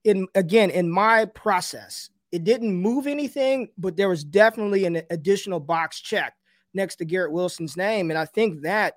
in 0.05 0.29
again, 0.35 0.71
in 0.71 0.89
my 0.89 1.25
process, 1.25 2.11
it 2.31 2.45
didn't 2.45 2.75
move 2.75 3.07
anything, 3.07 3.69
but 3.77 3.97
there 3.97 4.09
was 4.09 4.23
definitely 4.23 4.85
an 4.85 5.03
additional 5.11 5.59
box 5.59 6.01
checked 6.01 6.39
next 6.75 6.97
to 6.97 7.05
Garrett 7.05 7.33
Wilson's 7.33 7.77
name. 7.77 8.11
And 8.11 8.19
I 8.19 8.27
think 8.27 8.63
that 8.63 8.95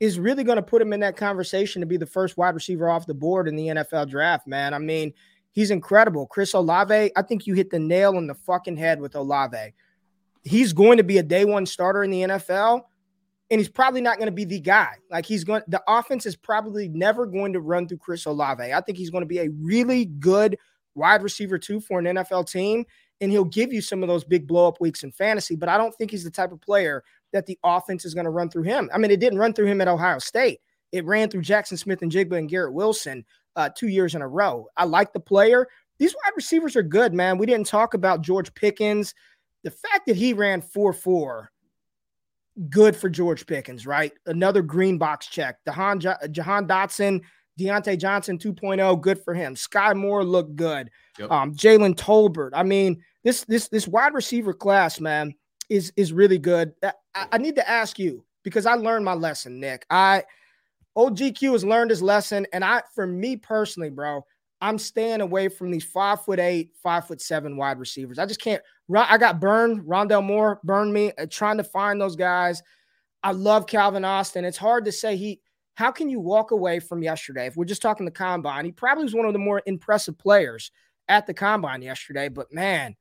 is 0.00 0.18
really 0.18 0.44
going 0.44 0.56
to 0.56 0.62
put 0.62 0.80
him 0.80 0.92
in 0.92 1.00
that 1.00 1.16
conversation 1.16 1.80
to 1.80 1.86
be 1.86 1.96
the 1.96 2.06
first 2.06 2.36
wide 2.36 2.54
receiver 2.54 2.88
off 2.88 3.06
the 3.06 3.14
board 3.14 3.48
in 3.48 3.56
the 3.56 3.68
NFL 3.68 4.08
draft, 4.08 4.46
man. 4.46 4.72
I 4.72 4.78
mean, 4.78 5.12
he's 5.52 5.70
incredible. 5.70 6.26
Chris 6.26 6.54
Olave, 6.54 7.10
I 7.16 7.22
think 7.22 7.46
you 7.46 7.54
hit 7.54 7.70
the 7.70 7.80
nail 7.80 8.16
on 8.16 8.26
the 8.26 8.34
fucking 8.34 8.76
head 8.76 9.00
with 9.00 9.16
Olave. 9.16 9.74
He's 10.44 10.72
going 10.72 10.98
to 10.98 11.04
be 11.04 11.18
a 11.18 11.22
day 11.22 11.44
one 11.44 11.66
starter 11.66 12.04
in 12.04 12.10
the 12.10 12.22
NFL, 12.22 12.82
and 13.50 13.60
he's 13.60 13.68
probably 13.68 14.00
not 14.00 14.18
going 14.18 14.28
to 14.28 14.32
be 14.32 14.44
the 14.44 14.60
guy. 14.60 14.92
Like 15.10 15.26
he's 15.26 15.42
going, 15.42 15.62
the 15.66 15.82
offense 15.88 16.26
is 16.26 16.36
probably 16.36 16.88
never 16.88 17.26
going 17.26 17.52
to 17.54 17.60
run 17.60 17.88
through 17.88 17.98
Chris 17.98 18.24
Olave. 18.26 18.72
I 18.72 18.80
think 18.80 18.98
he's 18.98 19.10
going 19.10 19.22
to 19.22 19.26
be 19.26 19.40
a 19.40 19.48
really 19.60 20.04
good 20.04 20.56
wide 20.94 21.22
receiver 21.22 21.58
too 21.58 21.80
for 21.80 21.98
an 21.98 22.04
NFL 22.04 22.50
team, 22.50 22.84
and 23.20 23.32
he'll 23.32 23.44
give 23.44 23.72
you 23.72 23.80
some 23.80 24.02
of 24.02 24.08
those 24.08 24.22
big 24.22 24.46
blow 24.46 24.68
up 24.68 24.80
weeks 24.80 25.02
in 25.02 25.10
fantasy. 25.10 25.56
But 25.56 25.68
I 25.68 25.76
don't 25.76 25.94
think 25.94 26.12
he's 26.12 26.24
the 26.24 26.30
type 26.30 26.52
of 26.52 26.60
player 26.60 27.02
that 27.32 27.46
the 27.46 27.58
offense 27.64 28.04
is 28.04 28.14
going 28.14 28.24
to 28.24 28.30
run 28.30 28.50
through 28.50 28.62
him. 28.62 28.90
I 28.92 28.98
mean, 28.98 29.10
it 29.10 29.20
didn't 29.20 29.38
run 29.38 29.52
through 29.52 29.66
him 29.66 29.80
at 29.80 29.88
Ohio 29.88 30.18
State. 30.18 30.60
It 30.92 31.04
ran 31.04 31.28
through 31.28 31.42
Jaxon 31.42 31.78
Smith-Njigba 31.78 32.36
and 32.38 32.48
Garrett 32.48 32.72
Wilson 32.72 33.24
uh, 33.56 33.68
two 33.74 33.88
years 33.88 34.14
in 34.14 34.22
a 34.22 34.28
row. 34.28 34.66
I 34.76 34.84
like 34.84 35.12
the 35.12 35.20
player. 35.20 35.66
These 35.98 36.14
wide 36.14 36.32
receivers 36.36 36.76
are 36.76 36.82
good, 36.82 37.12
man. 37.12 37.38
We 37.38 37.46
didn't 37.46 37.66
talk 37.66 37.94
about 37.94 38.22
George 38.22 38.54
Pickens. 38.54 39.14
The 39.64 39.70
fact 39.70 40.06
that 40.06 40.16
he 40.16 40.32
ran 40.32 40.62
4 40.62 40.92
4, 40.92 41.50
good 42.70 42.96
for 42.96 43.08
George 43.08 43.46
Pickens, 43.46 43.86
right? 43.86 44.12
Another 44.26 44.62
green 44.62 44.96
box 44.96 45.26
check. 45.26 45.58
Jahan, 45.66 46.00
Jahan 46.00 46.66
Dotson, 46.66 47.20
Diontae 47.58 47.98
Johnson 47.98 48.38
2.0, 48.38 49.00
good 49.00 49.22
for 49.22 49.34
him. 49.34 49.54
Skyy 49.54 49.96
Moore 49.96 50.24
looked 50.24 50.54
good. 50.56 50.90
Yep. 51.18 51.30
Um, 51.30 51.54
Jalen 51.54 51.96
Tolbert. 51.96 52.50
I 52.54 52.62
mean, 52.62 53.02
this 53.24 53.44
this 53.44 53.68
this 53.68 53.88
wide 53.88 54.14
receiver 54.14 54.54
class, 54.54 55.00
man, 55.00 55.34
is 55.68 55.92
is 55.96 56.12
really 56.12 56.38
good. 56.38 56.72
I, 56.82 56.92
I 57.14 57.38
need 57.38 57.56
to 57.56 57.68
ask 57.68 57.98
you 57.98 58.24
because 58.44 58.66
I 58.66 58.74
learned 58.74 59.04
my 59.04 59.14
lesson, 59.14 59.60
Nick. 59.60 59.86
I 59.90 60.24
OGQ 60.96 61.52
has 61.52 61.64
learned 61.64 61.90
his 61.90 62.02
lesson, 62.02 62.46
and 62.52 62.64
I, 62.64 62.82
for 62.94 63.06
me 63.06 63.36
personally, 63.36 63.90
bro, 63.90 64.24
I'm 64.60 64.78
staying 64.78 65.20
away 65.20 65.48
from 65.48 65.70
these 65.70 65.84
five 65.84 66.24
foot 66.24 66.40
eight, 66.40 66.72
five 66.82 67.06
foot 67.06 67.20
seven 67.20 67.56
wide 67.56 67.78
receivers. 67.78 68.18
I 68.18 68.26
just 68.26 68.40
can't. 68.40 68.62
I 68.94 69.18
got 69.18 69.40
burned. 69.40 69.82
Rondale 69.82 70.24
Moore 70.24 70.60
burned 70.64 70.92
me 70.92 71.12
uh, 71.18 71.26
trying 71.30 71.58
to 71.58 71.64
find 71.64 72.00
those 72.00 72.16
guys. 72.16 72.62
I 73.22 73.32
love 73.32 73.66
Calvin 73.66 74.04
Austin. 74.04 74.44
It's 74.44 74.56
hard 74.56 74.84
to 74.86 74.92
say 74.92 75.16
he. 75.16 75.40
How 75.74 75.92
can 75.92 76.08
you 76.08 76.18
walk 76.18 76.50
away 76.50 76.80
from 76.80 77.02
yesterday? 77.04 77.46
If 77.46 77.56
we're 77.56 77.64
just 77.64 77.82
talking 77.82 78.04
the 78.04 78.10
combine, 78.10 78.64
he 78.64 78.72
probably 78.72 79.04
was 79.04 79.14
one 79.14 79.26
of 79.26 79.32
the 79.32 79.38
more 79.38 79.62
impressive 79.66 80.18
players 80.18 80.72
at 81.06 81.26
the 81.26 81.34
combine 81.34 81.82
yesterday. 81.82 82.28
But 82.28 82.52
man, 82.52 82.96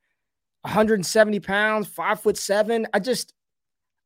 170 0.62 1.40
pounds, 1.40 1.88
five 1.88 2.20
foot 2.20 2.38
seven. 2.38 2.88
I 2.94 3.00
just, 3.00 3.34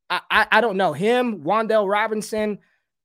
I, 0.09 0.21
I, 0.29 0.47
I 0.51 0.61
don't 0.61 0.77
know 0.77 0.93
him. 0.93 1.43
Wan'Dale 1.43 1.89
Robinson. 1.89 2.59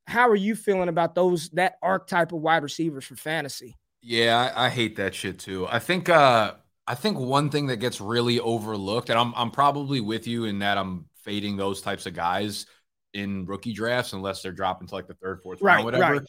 How 0.07 0.29
are 0.29 0.37
you 0.37 0.55
feeling 0.55 0.89
about 0.89 1.15
those 1.15 1.49
that 1.51 1.77
archetype 1.83 2.33
of 2.33 2.41
wide 2.41 2.63
receivers 2.63 3.05
for 3.05 3.17
fantasy? 3.17 3.77
Yeah, 4.03 4.53
I, 4.55 4.67
I 4.67 4.69
hate 4.69 4.97
that 4.97 5.15
shit 5.15 5.39
too. 5.39 5.67
I 5.69 5.81
think 5.81 6.09
uh 6.09 6.55
I 6.87 6.95
think 6.95 7.19
one 7.19 7.51
thing 7.51 7.67
that 7.67 7.79
gets 7.79 8.01
really 8.01 8.39
overlooked, 8.39 9.11
and 9.11 9.19
I'm 9.19 9.35
I'm 9.35 9.51
probably 9.51 10.01
with 10.01 10.29
you 10.29 10.45
in 10.45 10.61
that 10.61 10.79
I'm 10.79 11.07
fading 11.25 11.57
those 11.57 11.83
types 11.83 12.07
of 12.07 12.15
guys 12.15 12.67
in 13.13 13.47
rookie 13.47 13.73
drafts 13.73 14.13
unless 14.13 14.43
they're 14.43 14.53
dropping 14.53 14.87
to 14.89 14.95
like 14.95 15.09
the 15.09 15.15
third, 15.15 15.41
fourth 15.43 15.61
right, 15.61 15.77
round, 15.77 15.85
whatever. 15.87 16.13
Right. 16.13 16.23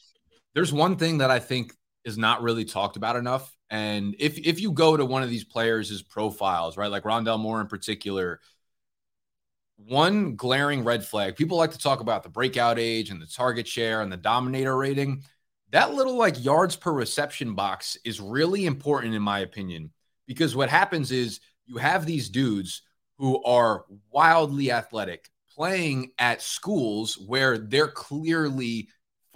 There's 0.55 0.73
one 0.73 0.95
thing 0.95 1.19
that 1.19 1.29
I 1.29 1.37
think 1.37 1.73
is 2.07 2.17
not 2.17 2.41
really 2.41 2.65
talked 2.65 2.97
about 2.97 3.15
enough. 3.15 3.55
And 3.69 4.15
if 4.17 4.37
if 4.39 4.59
you 4.59 4.71
go 4.71 4.97
to 4.97 5.05
one 5.05 5.23
of 5.23 5.29
these 5.29 5.43
players' 5.43 6.01
profiles, 6.01 6.77
right, 6.77 6.89
like 6.89 7.03
Rondale 7.03 7.39
Moore 7.39 7.61
in 7.61 7.67
particular, 7.67 8.39
one 9.75 10.35
glaring 10.35 10.83
red 10.83 11.05
flag. 11.05 11.35
People 11.35 11.57
like 11.57 11.71
to 11.71 11.77
talk 11.77 11.99
about 11.99 12.23
the 12.23 12.29
breakout 12.29 12.79
age 12.79 13.11
and 13.11 13.21
the 13.21 13.27
target 13.27 13.67
share 13.67 14.01
and 14.01 14.11
the 14.11 14.17
dominator 14.17 14.75
rating 14.75 15.23
that 15.71 15.93
little 15.93 16.15
like 16.15 16.43
yards 16.43 16.75
per 16.75 16.91
reception 16.91 17.53
box 17.53 17.97
is 18.05 18.21
really 18.21 18.65
important 18.65 19.13
in 19.13 19.21
my 19.21 19.39
opinion 19.39 19.91
because 20.25 20.55
what 20.55 20.69
happens 20.69 21.11
is 21.11 21.39
you 21.65 21.77
have 21.77 22.05
these 22.05 22.29
dudes 22.29 22.83
who 23.17 23.43
are 23.43 23.85
wildly 24.11 24.71
athletic 24.71 25.29
playing 25.53 26.11
at 26.19 26.41
schools 26.41 27.17
where 27.17 27.57
they're 27.57 27.87
clearly 27.87 28.87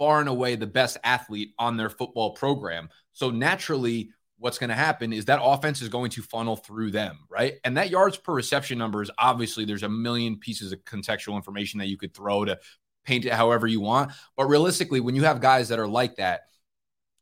far 0.02 0.18
and 0.18 0.28
away 0.28 0.56
the 0.56 0.66
best 0.66 0.98
athlete 1.04 1.54
on 1.60 1.76
their 1.76 1.88
football 1.88 2.32
program. 2.32 2.88
So 3.12 3.30
naturally, 3.30 4.10
what's 4.36 4.58
going 4.58 4.70
to 4.70 4.74
happen 4.74 5.12
is 5.12 5.26
that 5.26 5.38
offense 5.40 5.80
is 5.80 5.88
going 5.88 6.10
to 6.10 6.22
funnel 6.22 6.56
through 6.56 6.90
them, 6.90 7.20
right? 7.30 7.54
And 7.62 7.76
that 7.76 7.88
yards 7.88 8.16
per 8.16 8.34
reception 8.34 8.78
number 8.78 9.00
is 9.00 9.12
obviously 9.16 9.64
there's 9.64 9.84
a 9.84 9.88
million 9.88 10.40
pieces 10.40 10.72
of 10.72 10.84
contextual 10.84 11.36
information 11.36 11.78
that 11.78 11.86
you 11.86 11.96
could 11.96 12.14
throw 12.14 12.44
to 12.44 12.58
paint 13.04 13.26
it 13.26 13.32
however 13.32 13.68
you 13.68 13.80
want. 13.80 14.10
But 14.36 14.46
realistically, 14.46 14.98
when 14.98 15.14
you 15.14 15.22
have 15.22 15.40
guys 15.40 15.68
that 15.68 15.78
are 15.78 15.86
like 15.86 16.16
that 16.16 16.40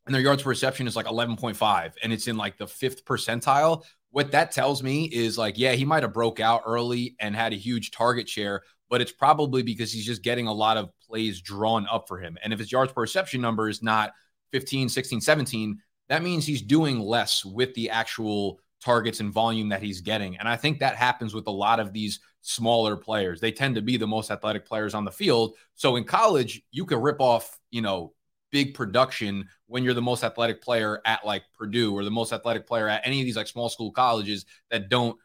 and 0.07 0.15
their 0.15 0.23
yards 0.23 0.41
per 0.41 0.49
reception 0.49 0.87
is 0.87 0.95
like 0.95 1.05
11.5 1.05 1.93
and 2.01 2.11
it's 2.11 2.27
in 2.27 2.35
like 2.35 2.57
the 2.57 2.65
fifth 2.65 3.05
percentile, 3.05 3.83
what 4.09 4.31
that 4.31 4.53
tells 4.53 4.81
me 4.81 5.05
is 5.05 5.37
like, 5.37 5.59
yeah, 5.59 5.73
he 5.73 5.85
might 5.85 6.01
have 6.01 6.13
broke 6.13 6.39
out 6.39 6.63
early 6.65 7.15
and 7.19 7.35
had 7.35 7.53
a 7.53 7.57
huge 7.57 7.91
target 7.91 8.27
share, 8.27 8.63
but 8.89 9.01
it's 9.01 9.11
probably 9.11 9.61
because 9.61 9.93
he's 9.93 10.07
just 10.07 10.23
getting 10.23 10.47
a 10.47 10.53
lot 10.53 10.77
of 10.77 10.89
plays 11.11 11.41
drawn 11.41 11.85
up 11.91 12.07
for 12.07 12.17
him. 12.17 12.37
And 12.41 12.53
if 12.53 12.59
his 12.59 12.71
yards 12.71 12.93
per 12.93 13.01
reception 13.01 13.41
number 13.41 13.67
is 13.67 13.83
not 13.83 14.13
15, 14.53 14.87
16, 14.87 15.19
17, 15.19 15.79
that 16.07 16.23
means 16.23 16.45
he's 16.45 16.61
doing 16.61 16.99
less 16.99 17.43
with 17.43 17.73
the 17.73 17.89
actual 17.89 18.59
targets 18.81 19.19
and 19.19 19.31
volume 19.31 19.69
that 19.69 19.83
he's 19.83 20.01
getting. 20.01 20.37
And 20.37 20.47
I 20.47 20.55
think 20.55 20.79
that 20.79 20.95
happens 20.95 21.33
with 21.33 21.47
a 21.47 21.51
lot 21.51 21.79
of 21.79 21.91
these 21.91 22.21
smaller 22.41 22.95
players. 22.95 23.39
They 23.41 23.51
tend 23.51 23.75
to 23.75 23.81
be 23.81 23.97
the 23.97 24.07
most 24.07 24.31
athletic 24.31 24.65
players 24.65 24.93
on 24.93 25.05
the 25.05 25.11
field. 25.11 25.55
So 25.75 25.97
in 25.97 26.05
college, 26.05 26.61
you 26.71 26.85
can 26.85 27.01
rip 27.01 27.19
off, 27.19 27.59
you 27.69 27.81
know, 27.81 28.13
big 28.51 28.73
production 28.73 29.47
when 29.67 29.83
you're 29.83 29.93
the 29.93 30.01
most 30.01 30.23
athletic 30.23 30.61
player 30.61 31.01
at 31.05 31.25
like 31.25 31.43
Purdue 31.57 31.93
or 31.93 32.03
the 32.03 32.11
most 32.11 32.33
athletic 32.33 32.65
player 32.65 32.87
at 32.87 33.05
any 33.05 33.19
of 33.19 33.25
these 33.25 33.37
like 33.37 33.47
small 33.47 33.69
school 33.69 33.91
colleges 33.91 34.45
that 34.69 34.89
don't, 34.89 35.17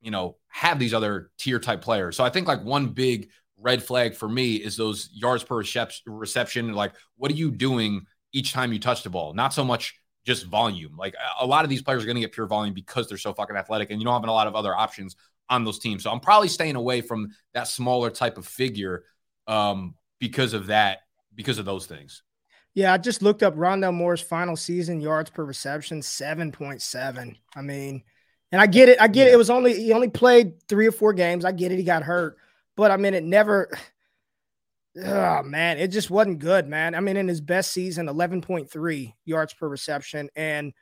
you 0.00 0.10
know, 0.10 0.36
have 0.48 0.78
these 0.78 0.94
other 0.94 1.30
tier 1.38 1.58
type 1.58 1.80
players. 1.80 2.16
So 2.16 2.24
I 2.24 2.30
think 2.30 2.46
like 2.46 2.62
one 2.62 2.88
big 2.88 3.30
red 3.62 3.82
flag 3.82 4.14
for 4.14 4.28
me 4.28 4.56
is 4.56 4.76
those 4.76 5.08
yards 5.12 5.44
per 5.44 5.62
reception. 6.06 6.72
Like, 6.72 6.92
what 7.16 7.30
are 7.30 7.34
you 7.34 7.50
doing 7.50 8.06
each 8.32 8.52
time 8.52 8.72
you 8.72 8.78
touch 8.78 9.02
the 9.02 9.10
ball? 9.10 9.34
Not 9.34 9.54
so 9.54 9.64
much 9.64 9.98
just 10.24 10.46
volume. 10.46 10.96
Like 10.96 11.14
a 11.40 11.46
lot 11.46 11.64
of 11.64 11.70
these 11.70 11.82
players 11.82 12.02
are 12.02 12.06
going 12.06 12.16
to 12.16 12.20
get 12.20 12.32
pure 12.32 12.46
volume 12.46 12.74
because 12.74 13.08
they're 13.08 13.18
so 13.18 13.34
fucking 13.34 13.56
athletic 13.56 13.90
and 13.90 14.00
you 14.00 14.04
don't 14.04 14.14
have 14.14 14.28
a 14.28 14.32
lot 14.32 14.46
of 14.46 14.54
other 14.54 14.74
options 14.74 15.16
on 15.48 15.64
those 15.64 15.78
teams. 15.78 16.02
So 16.02 16.10
I'm 16.10 16.20
probably 16.20 16.48
staying 16.48 16.76
away 16.76 17.00
from 17.00 17.30
that 17.54 17.68
smaller 17.68 18.10
type 18.10 18.38
of 18.38 18.46
figure 18.46 19.04
um, 19.46 19.94
because 20.20 20.54
of 20.54 20.68
that, 20.68 21.00
because 21.34 21.58
of 21.58 21.64
those 21.64 21.86
things. 21.86 22.22
Yeah, 22.74 22.92
I 22.92 22.98
just 22.98 23.20
looked 23.20 23.42
up 23.42 23.54
Rondale 23.54 23.92
Moore's 23.92 24.22
final 24.22 24.56
season 24.56 25.00
yards 25.00 25.28
per 25.28 25.44
reception, 25.44 26.00
7.7. 26.00 27.36
I 27.54 27.60
mean, 27.60 28.02
and 28.50 28.60
I 28.60 28.66
get 28.66 28.88
it. 28.88 29.00
I 29.00 29.08
get 29.08 29.26
yeah. 29.26 29.32
it. 29.32 29.34
It 29.34 29.38
was 29.38 29.50
only 29.50 29.74
he 29.74 29.92
only 29.92 30.08
played 30.08 30.62
three 30.68 30.86
or 30.86 30.92
four 30.92 31.12
games. 31.12 31.44
I 31.44 31.52
get 31.52 31.72
it. 31.72 31.76
He 31.76 31.84
got 31.84 32.02
hurt, 32.02 32.38
but 32.76 32.90
I 32.90 32.96
mean, 32.96 33.14
it 33.14 33.24
never. 33.24 33.68
Oh 34.96 35.42
man, 35.42 35.78
it 35.78 35.88
just 35.88 36.10
wasn't 36.10 36.38
good, 36.38 36.68
man. 36.68 36.94
I 36.94 37.00
mean, 37.00 37.16
in 37.16 37.26
his 37.26 37.40
best 37.40 37.72
season, 37.72 38.08
11.3 38.08 39.14
yards 39.24 39.54
per 39.54 39.66
reception, 39.66 40.28
and 40.36 40.74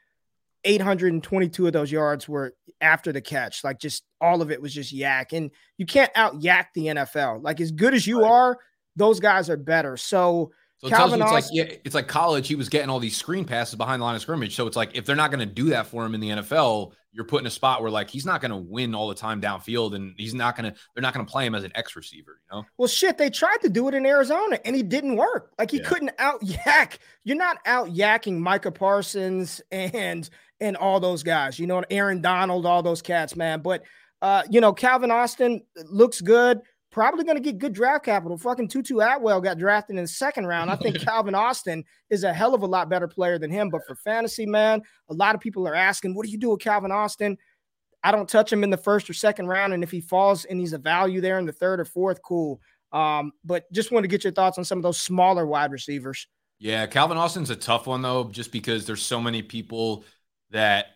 822 0.64 1.66
of 1.66 1.72
those 1.72 1.92
yards 1.92 2.28
were 2.28 2.54
after 2.80 3.12
the 3.12 3.20
catch. 3.20 3.64
Like 3.64 3.78
just 3.78 4.04
all 4.20 4.42
of 4.42 4.50
it 4.50 4.60
was 4.60 4.74
just 4.74 4.94
YAC. 4.94 5.32
And 5.32 5.50
you 5.76 5.86
can't 5.86 6.12
out 6.14 6.40
YAC 6.40 6.66
the 6.74 6.86
NFL. 6.86 7.42
Like 7.42 7.60
as 7.60 7.72
good 7.72 7.94
as 7.94 8.06
you 8.06 8.24
are, 8.24 8.58
those 8.96 9.20
guys 9.20 9.48
are 9.48 9.56
better. 9.56 9.96
So, 9.96 10.52
so 10.80 10.86
it 10.86 10.90
Calvin 10.92 11.18
tells 11.18 11.32
you 11.32 11.36
it's 11.36 11.46
Austin, 11.46 11.58
like 11.58 11.70
yeah, 11.70 11.76
it's 11.84 11.94
like 11.94 12.08
college. 12.08 12.48
He 12.48 12.54
was 12.54 12.70
getting 12.70 12.88
all 12.88 13.00
these 13.00 13.16
screen 13.16 13.44
passes 13.44 13.74
behind 13.74 14.00
the 14.00 14.04
line 14.06 14.16
of 14.16 14.22
scrimmage. 14.22 14.56
So 14.56 14.66
it's 14.66 14.76
like 14.76 14.96
if 14.96 15.04
they're 15.04 15.14
not 15.14 15.30
going 15.30 15.46
to 15.46 15.54
do 15.54 15.70
that 15.70 15.86
for 15.86 16.06
him 16.06 16.14
in 16.14 16.20
the 16.20 16.28
NFL, 16.30 16.92
you're 17.12 17.26
put 17.26 17.42
in 17.42 17.46
a 17.46 17.50
spot 17.50 17.82
where 17.82 17.90
like 17.90 18.08
he's 18.08 18.24
not 18.24 18.40
going 18.40 18.50
to 18.50 18.56
win 18.56 18.94
all 18.94 19.06
the 19.08 19.14
time 19.14 19.42
downfield, 19.42 19.94
and 19.94 20.14
he's 20.16 20.32
not 20.32 20.56
going 20.56 20.72
to. 20.72 20.78
They're 20.94 21.02
not 21.02 21.12
going 21.12 21.26
to 21.26 21.30
play 21.30 21.44
him 21.44 21.54
as 21.54 21.64
an 21.64 21.72
X 21.74 21.96
receiver. 21.96 22.40
You 22.50 22.56
know. 22.56 22.64
Well, 22.78 22.88
shit, 22.88 23.18
they 23.18 23.28
tried 23.28 23.58
to 23.58 23.68
do 23.68 23.88
it 23.88 23.94
in 23.94 24.06
Arizona, 24.06 24.58
and 24.64 24.74
he 24.74 24.82
didn't 24.82 25.16
work. 25.16 25.52
Like 25.58 25.70
he 25.70 25.78
yeah. 25.78 25.84
couldn't 25.84 26.12
out 26.18 26.40
YAC. 26.40 26.96
You're 27.24 27.36
not 27.36 27.58
out 27.66 27.88
YACing 27.88 28.38
Micah 28.38 28.72
Parsons 28.72 29.60
and 29.70 30.30
and 30.60 30.76
all 30.76 30.98
those 30.98 31.22
guys, 31.22 31.58
you 31.58 31.66
know, 31.66 31.82
Aaron 31.90 32.20
Donald, 32.20 32.64
all 32.64 32.82
those 32.82 33.02
cats, 33.02 33.36
man. 33.36 33.60
But 33.60 33.82
uh, 34.22 34.44
you 34.50 34.60
know, 34.60 34.72
Calvin 34.72 35.10
Austin 35.10 35.62
looks 35.90 36.20
good. 36.20 36.60
Probably 36.90 37.24
going 37.24 37.36
to 37.36 37.42
get 37.42 37.58
good 37.58 37.72
draft 37.72 38.04
capital. 38.04 38.36
Fucking 38.36 38.66
Tutu 38.68 38.98
Atwell 38.98 39.40
got 39.40 39.58
drafted 39.58 39.96
in 39.96 40.02
the 40.02 40.08
second 40.08 40.46
round. 40.46 40.70
I 40.70 40.76
think 40.76 41.00
Calvin 41.04 41.36
Austin 41.36 41.84
is 42.10 42.24
a 42.24 42.32
hell 42.32 42.54
of 42.54 42.62
a 42.62 42.66
lot 42.66 42.88
better 42.88 43.06
player 43.06 43.38
than 43.38 43.50
him. 43.50 43.70
But 43.70 43.86
for 43.86 43.94
fantasy, 43.94 44.44
man, 44.44 44.82
a 45.08 45.14
lot 45.14 45.34
of 45.34 45.40
people 45.40 45.68
are 45.68 45.74
asking, 45.74 46.14
what 46.14 46.26
do 46.26 46.32
you 46.32 46.38
do 46.38 46.50
with 46.50 46.60
Calvin 46.60 46.90
Austin? 46.90 47.38
I 48.02 48.10
don't 48.10 48.28
touch 48.28 48.52
him 48.52 48.64
in 48.64 48.70
the 48.70 48.76
first 48.76 49.08
or 49.08 49.12
second 49.12 49.46
round. 49.46 49.72
And 49.72 49.84
if 49.84 49.90
he 49.90 50.00
falls 50.00 50.44
and 50.46 50.58
he's 50.58 50.72
a 50.72 50.78
value 50.78 51.20
there 51.20 51.38
in 51.38 51.46
the 51.46 51.52
third 51.52 51.78
or 51.78 51.84
fourth, 51.84 52.22
cool. 52.22 52.60
Um, 52.92 53.32
but 53.44 53.70
just 53.72 53.92
want 53.92 54.04
to 54.04 54.08
get 54.08 54.24
your 54.24 54.32
thoughts 54.32 54.58
on 54.58 54.64
some 54.64 54.78
of 54.78 54.82
those 54.82 54.98
smaller 54.98 55.46
wide 55.46 55.70
receivers. 55.70 56.26
Yeah, 56.58 56.86
Calvin 56.86 57.16
Austin's 57.16 57.50
a 57.50 57.56
tough 57.56 57.86
one 57.86 58.02
though, 58.02 58.24
just 58.24 58.52
because 58.52 58.84
there's 58.84 59.02
so 59.02 59.20
many 59.20 59.42
people 59.42 60.04
that 60.50 60.86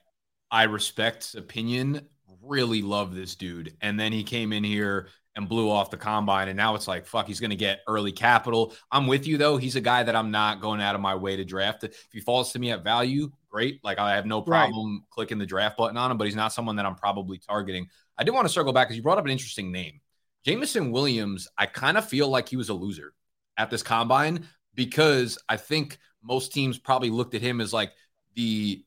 I 0.51 0.65
respect 0.65 1.35
opinion 1.35 2.07
really 2.43 2.83
love 2.83 3.15
this 3.15 3.35
dude. 3.35 3.77
And 3.81 3.99
then 3.99 4.13
he 4.13 4.25
came 4.25 4.53
in 4.53 4.65
here 4.65 5.09
and 5.37 5.49
blew 5.49 5.71
off 5.71 5.91
the 5.91 5.97
combine. 5.97 6.49
And 6.49 6.57
now 6.57 6.75
it's 6.75 6.87
like, 6.87 7.07
fuck, 7.07 7.27
he's 7.27 7.41
going 7.41 7.51
to 7.51 7.57
get 7.57 7.81
early 7.89 8.13
capital. 8.13 8.75
I'm 8.91 9.07
with 9.07 9.27
you, 9.27 9.37
though. 9.37 9.57
He's 9.57 9.77
a 9.77 9.81
guy 9.81 10.03
that 10.03 10.15
I'm 10.15 10.31
not 10.31 10.61
going 10.61 10.81
out 10.81 10.95
of 10.95 11.01
my 11.01 11.15
way 11.15 11.37
to 11.37 11.45
draft. 11.45 11.85
If 11.85 12.09
he 12.13 12.21
falls 12.21 12.53
to 12.53 12.59
me 12.59 12.71
at 12.71 12.85
value, 12.85 13.31
great. 13.51 13.83
Like, 13.83 13.99
I 13.99 14.15
have 14.15 14.27
no 14.27 14.43
problem 14.43 14.97
right. 14.97 15.11
clicking 15.11 15.39
the 15.39 15.47
draft 15.47 15.77
button 15.77 15.97
on 15.97 16.11
him, 16.11 16.19
but 16.19 16.27
he's 16.27 16.37
not 16.37 16.53
someone 16.53 16.77
that 16.77 16.87
I'm 16.87 16.95
probably 16.95 17.39
targeting. 17.39 17.89
I 18.17 18.23
did 18.23 18.33
want 18.33 18.47
to 18.47 18.53
circle 18.53 18.73
back 18.73 18.87
because 18.87 18.97
you 18.97 19.03
brought 19.03 19.19
up 19.19 19.25
an 19.25 19.31
interesting 19.31 19.73
name. 19.73 20.01
Jameson 20.45 20.93
Williams, 20.93 21.49
I 21.59 21.67
kind 21.67 21.97
of 21.97 22.07
feel 22.07 22.29
like 22.29 22.49
he 22.49 22.57
was 22.57 22.69
a 22.69 22.75
loser 22.75 23.13
at 23.57 23.71
this 23.71 23.83
combine 23.83 24.47
because 24.75 25.39
I 25.49 25.57
think 25.57 25.99
most 26.23 26.53
teams 26.53 26.79
probably 26.79 27.11
looked 27.11 27.35
at 27.35 27.43
him 27.43 27.61
as 27.61 27.73
like 27.73 27.93
the 28.35 28.85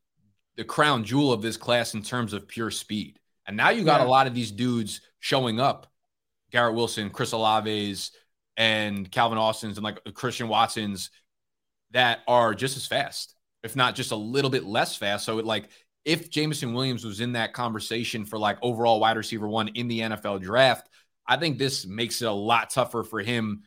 the 0.56 0.64
crown 0.64 1.04
jewel 1.04 1.32
of 1.32 1.42
this 1.42 1.56
class 1.56 1.94
in 1.94 2.02
terms 2.02 2.34
of 2.34 2.48
pure 2.48 2.72
speed. 2.72 3.20
And 3.46 3.56
now 3.56 3.70
you 3.70 3.84
got 3.84 4.02
yeah. 4.02 4.08
a 4.08 4.10
lot 4.10 4.26
of 4.26 4.34
these 4.34 4.52
dudes 4.52 5.02
showing 5.20 5.60
up 5.60 5.88
Garrett 6.52 6.76
Wilson, 6.76 7.10
Chris 7.10 7.34
Olaves, 7.34 8.12
and 8.56 9.10
Calvin 9.12 9.38
Austin's 9.38 9.78
and 9.78 9.84
like 9.84 10.00
Christian 10.14 10.48
Watson's 10.48 11.12
that 11.92 12.20
are 12.28 12.54
just 12.54 12.76
as 12.76 12.88
fast, 12.88 13.36
if 13.64 13.76
not 13.76 13.96
just 13.96 14.12
a 14.12 14.16
little 14.16 14.50
bit 14.50 14.66
less 14.66 14.96
fast. 14.96 15.26
So 15.26 15.40
it 15.40 15.46
like 15.46 15.70
if 16.06 16.30
Jameson 16.30 16.74
Williams 16.74 17.06
was 17.06 17.20
in 17.20 17.34
that 17.34 17.54
conversation 17.54 18.26
for 18.26 18.40
like 18.40 18.58
overall 18.62 19.00
wide 19.00 19.18
receiver 19.18 19.48
one 19.48 19.70
in 19.70 19.88
the 19.88 20.00
NFL 20.00 20.42
draft, 20.42 20.90
I 21.28 21.38
think 21.38 21.58
this 21.58 21.86
makes 21.86 22.22
it 22.22 22.28
a 22.28 22.32
lot 22.32 22.70
tougher 22.70 23.04
for 23.04 23.20
him 23.20 23.64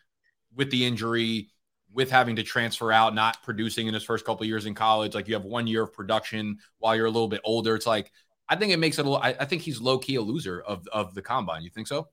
with 0.54 0.70
the 0.70 0.84
injury, 0.84 1.50
with 1.92 2.10
having 2.10 2.36
to 2.36 2.42
transfer 2.42 2.90
out, 2.90 3.14
not 3.14 3.42
producing 3.42 3.86
in 3.86 3.94
his 3.94 4.02
first 4.02 4.24
couple 4.24 4.46
years 4.46 4.66
in 4.66 4.74
college. 4.74 5.14
Like 5.14 5.28
you 5.28 5.34
have 5.34 5.44
one 5.44 5.66
year 5.66 5.82
of 5.82 5.92
production 5.92 6.58
while 6.78 6.96
you're 6.96 7.06
a 7.06 7.10
little 7.10 7.28
bit 7.28 7.42
older. 7.44 7.74
It's 7.74 7.86
like 7.86 8.10
I 8.48 8.56
think 8.56 8.72
it 8.72 8.78
makes 8.78 8.98
it 8.98 9.02
a 9.02 9.04
little. 9.08 9.22
I, 9.22 9.36
I 9.38 9.44
think 9.44 9.62
he's 9.62 9.80
low 9.80 9.98
key 9.98 10.16
a 10.16 10.22
loser 10.22 10.60
of 10.60 10.86
of 10.92 11.14
the 11.14 11.22
combine. 11.22 11.62
You 11.62 11.70
think 11.70 11.86
so? 11.86 12.08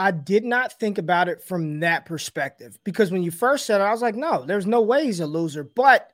I 0.00 0.12
did 0.12 0.46
not 0.46 0.72
think 0.80 0.96
about 0.96 1.28
it 1.28 1.42
from 1.42 1.80
that 1.80 2.06
perspective 2.06 2.78
because 2.84 3.12
when 3.12 3.22
you 3.22 3.30
first 3.30 3.66
said 3.66 3.82
it, 3.82 3.84
I 3.84 3.92
was 3.92 4.00
like, 4.00 4.14
no, 4.14 4.46
there's 4.46 4.66
no 4.66 4.80
way 4.80 5.04
he's 5.04 5.20
a 5.20 5.26
loser. 5.26 5.62
But 5.62 6.10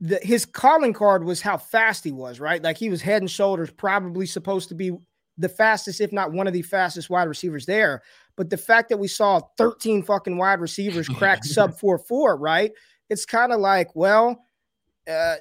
the, 0.00 0.18
his 0.20 0.44
calling 0.44 0.92
card 0.92 1.22
was 1.22 1.40
how 1.40 1.56
fast 1.56 2.02
he 2.02 2.10
was, 2.10 2.40
right? 2.40 2.60
Like 2.60 2.76
he 2.76 2.90
was 2.90 3.00
head 3.00 3.22
and 3.22 3.30
shoulders, 3.30 3.70
probably 3.70 4.26
supposed 4.26 4.70
to 4.70 4.74
be 4.74 4.90
the 5.38 5.48
fastest, 5.48 6.00
if 6.00 6.10
not 6.10 6.32
one 6.32 6.48
of 6.48 6.52
the 6.52 6.62
fastest 6.62 7.08
wide 7.08 7.28
receivers 7.28 7.64
there. 7.64 8.02
But 8.34 8.50
the 8.50 8.56
fact 8.56 8.88
that 8.88 8.98
we 8.98 9.06
saw 9.06 9.40
13 9.56 10.02
fucking 10.02 10.36
wide 10.36 10.58
receivers 10.58 11.08
crack 11.16 11.44
sub 11.44 11.78
4 11.78 11.96
4, 11.96 12.36
right? 12.38 12.72
It's 13.08 13.24
kind 13.24 13.52
of 13.52 13.60
like, 13.60 13.94
well, 13.94 14.44
uh, 15.08 15.36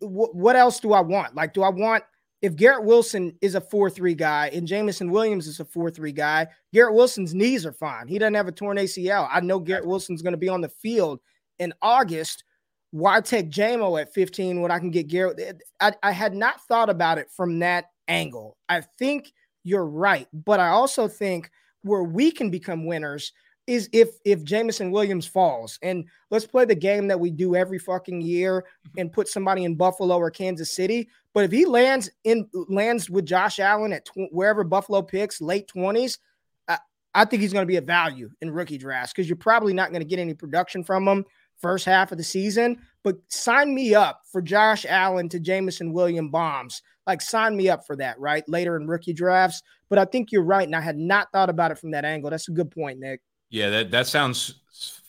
what 0.00 0.56
else 0.56 0.78
do 0.78 0.92
I 0.92 1.00
want? 1.00 1.34
Like, 1.34 1.54
do 1.54 1.62
I 1.62 1.70
want 1.70 2.04
if 2.42 2.56
Garrett 2.56 2.84
Wilson 2.84 3.36
is 3.40 3.54
a 3.54 3.60
4 3.60 3.90
3 3.90 4.14
guy 4.14 4.50
and 4.52 4.66
Jameson 4.66 5.10
Williams 5.10 5.46
is 5.46 5.60
a 5.60 5.64
4 5.64 5.90
3 5.90 6.12
guy, 6.12 6.46
Garrett 6.72 6.94
Wilson's 6.94 7.34
knees 7.34 7.66
are 7.66 7.72
fine. 7.72 8.08
He 8.08 8.18
doesn't 8.18 8.34
have 8.34 8.48
a 8.48 8.52
torn 8.52 8.78
ACL. 8.78 9.28
I 9.30 9.40
know 9.40 9.58
Garrett 9.58 9.86
Wilson's 9.86 10.22
going 10.22 10.32
to 10.32 10.38
be 10.38 10.48
on 10.48 10.60
the 10.60 10.68
field 10.68 11.20
in 11.58 11.72
August. 11.82 12.44
Why 12.92 13.20
take 13.20 13.50
JMO 13.50 14.00
at 14.00 14.12
15 14.12 14.60
when 14.60 14.70
I 14.70 14.78
can 14.78 14.90
get 14.90 15.08
Garrett? 15.08 15.62
I, 15.80 15.92
I 16.02 16.12
had 16.12 16.34
not 16.34 16.60
thought 16.66 16.90
about 16.90 17.18
it 17.18 17.28
from 17.30 17.58
that 17.60 17.86
angle. 18.08 18.56
I 18.68 18.80
think 18.80 19.32
you're 19.62 19.86
right, 19.86 20.26
but 20.32 20.58
I 20.60 20.68
also 20.68 21.06
think 21.06 21.50
where 21.82 22.02
we 22.02 22.30
can 22.30 22.50
become 22.50 22.86
winners 22.86 23.32
is 23.70 23.88
if 23.92 24.08
if 24.24 24.42
Jameson 24.42 24.90
Williams 24.90 25.26
falls. 25.26 25.78
And 25.82 26.04
let's 26.30 26.46
play 26.46 26.64
the 26.64 26.74
game 26.74 27.06
that 27.06 27.20
we 27.20 27.30
do 27.30 27.54
every 27.54 27.78
fucking 27.78 28.20
year 28.20 28.62
mm-hmm. 28.62 29.00
and 29.00 29.12
put 29.12 29.28
somebody 29.28 29.64
in 29.64 29.76
Buffalo 29.76 30.16
or 30.18 30.30
Kansas 30.30 30.72
City. 30.72 31.08
But 31.32 31.44
if 31.44 31.52
he 31.52 31.64
lands 31.64 32.10
in 32.24 32.48
lands 32.68 33.08
with 33.08 33.26
Josh 33.26 33.60
Allen 33.60 33.92
at 33.92 34.04
tw- 34.06 34.32
wherever 34.32 34.64
Buffalo 34.64 35.02
picks, 35.02 35.40
late 35.40 35.68
twenties, 35.68 36.18
I, 36.66 36.78
I 37.14 37.24
think 37.24 37.42
he's 37.42 37.52
going 37.52 37.62
to 37.62 37.70
be 37.70 37.76
a 37.76 37.82
value 37.82 38.30
in 38.40 38.50
rookie 38.50 38.78
drafts 38.78 39.12
because 39.12 39.28
you're 39.28 39.36
probably 39.36 39.72
not 39.72 39.90
going 39.90 40.02
to 40.02 40.08
get 40.08 40.18
any 40.18 40.34
production 40.34 40.82
from 40.82 41.06
him 41.06 41.24
first 41.60 41.84
half 41.84 42.10
of 42.10 42.18
the 42.18 42.24
season. 42.24 42.78
But 43.04 43.18
sign 43.28 43.72
me 43.72 43.94
up 43.94 44.22
for 44.32 44.42
Josh 44.42 44.84
Allen 44.88 45.28
to 45.28 45.38
Jameson 45.38 45.92
William 45.92 46.30
bombs. 46.30 46.82
Like 47.06 47.22
sign 47.22 47.56
me 47.56 47.68
up 47.68 47.86
for 47.86 47.96
that, 47.96 48.18
right? 48.18 48.42
Later 48.48 48.76
in 48.76 48.88
rookie 48.88 49.12
drafts. 49.12 49.62
But 49.88 49.98
I 49.98 50.04
think 50.06 50.32
you're 50.32 50.44
right, 50.44 50.66
and 50.66 50.76
I 50.76 50.80
had 50.80 50.98
not 50.98 51.28
thought 51.32 51.50
about 51.50 51.70
it 51.70 51.78
from 51.78 51.92
that 51.92 52.04
angle. 52.04 52.30
That's 52.30 52.48
a 52.48 52.52
good 52.52 52.70
point, 52.70 52.98
Nick. 52.98 53.20
Yeah, 53.50 53.70
that 53.70 53.90
that 53.90 54.06
sounds 54.06 54.54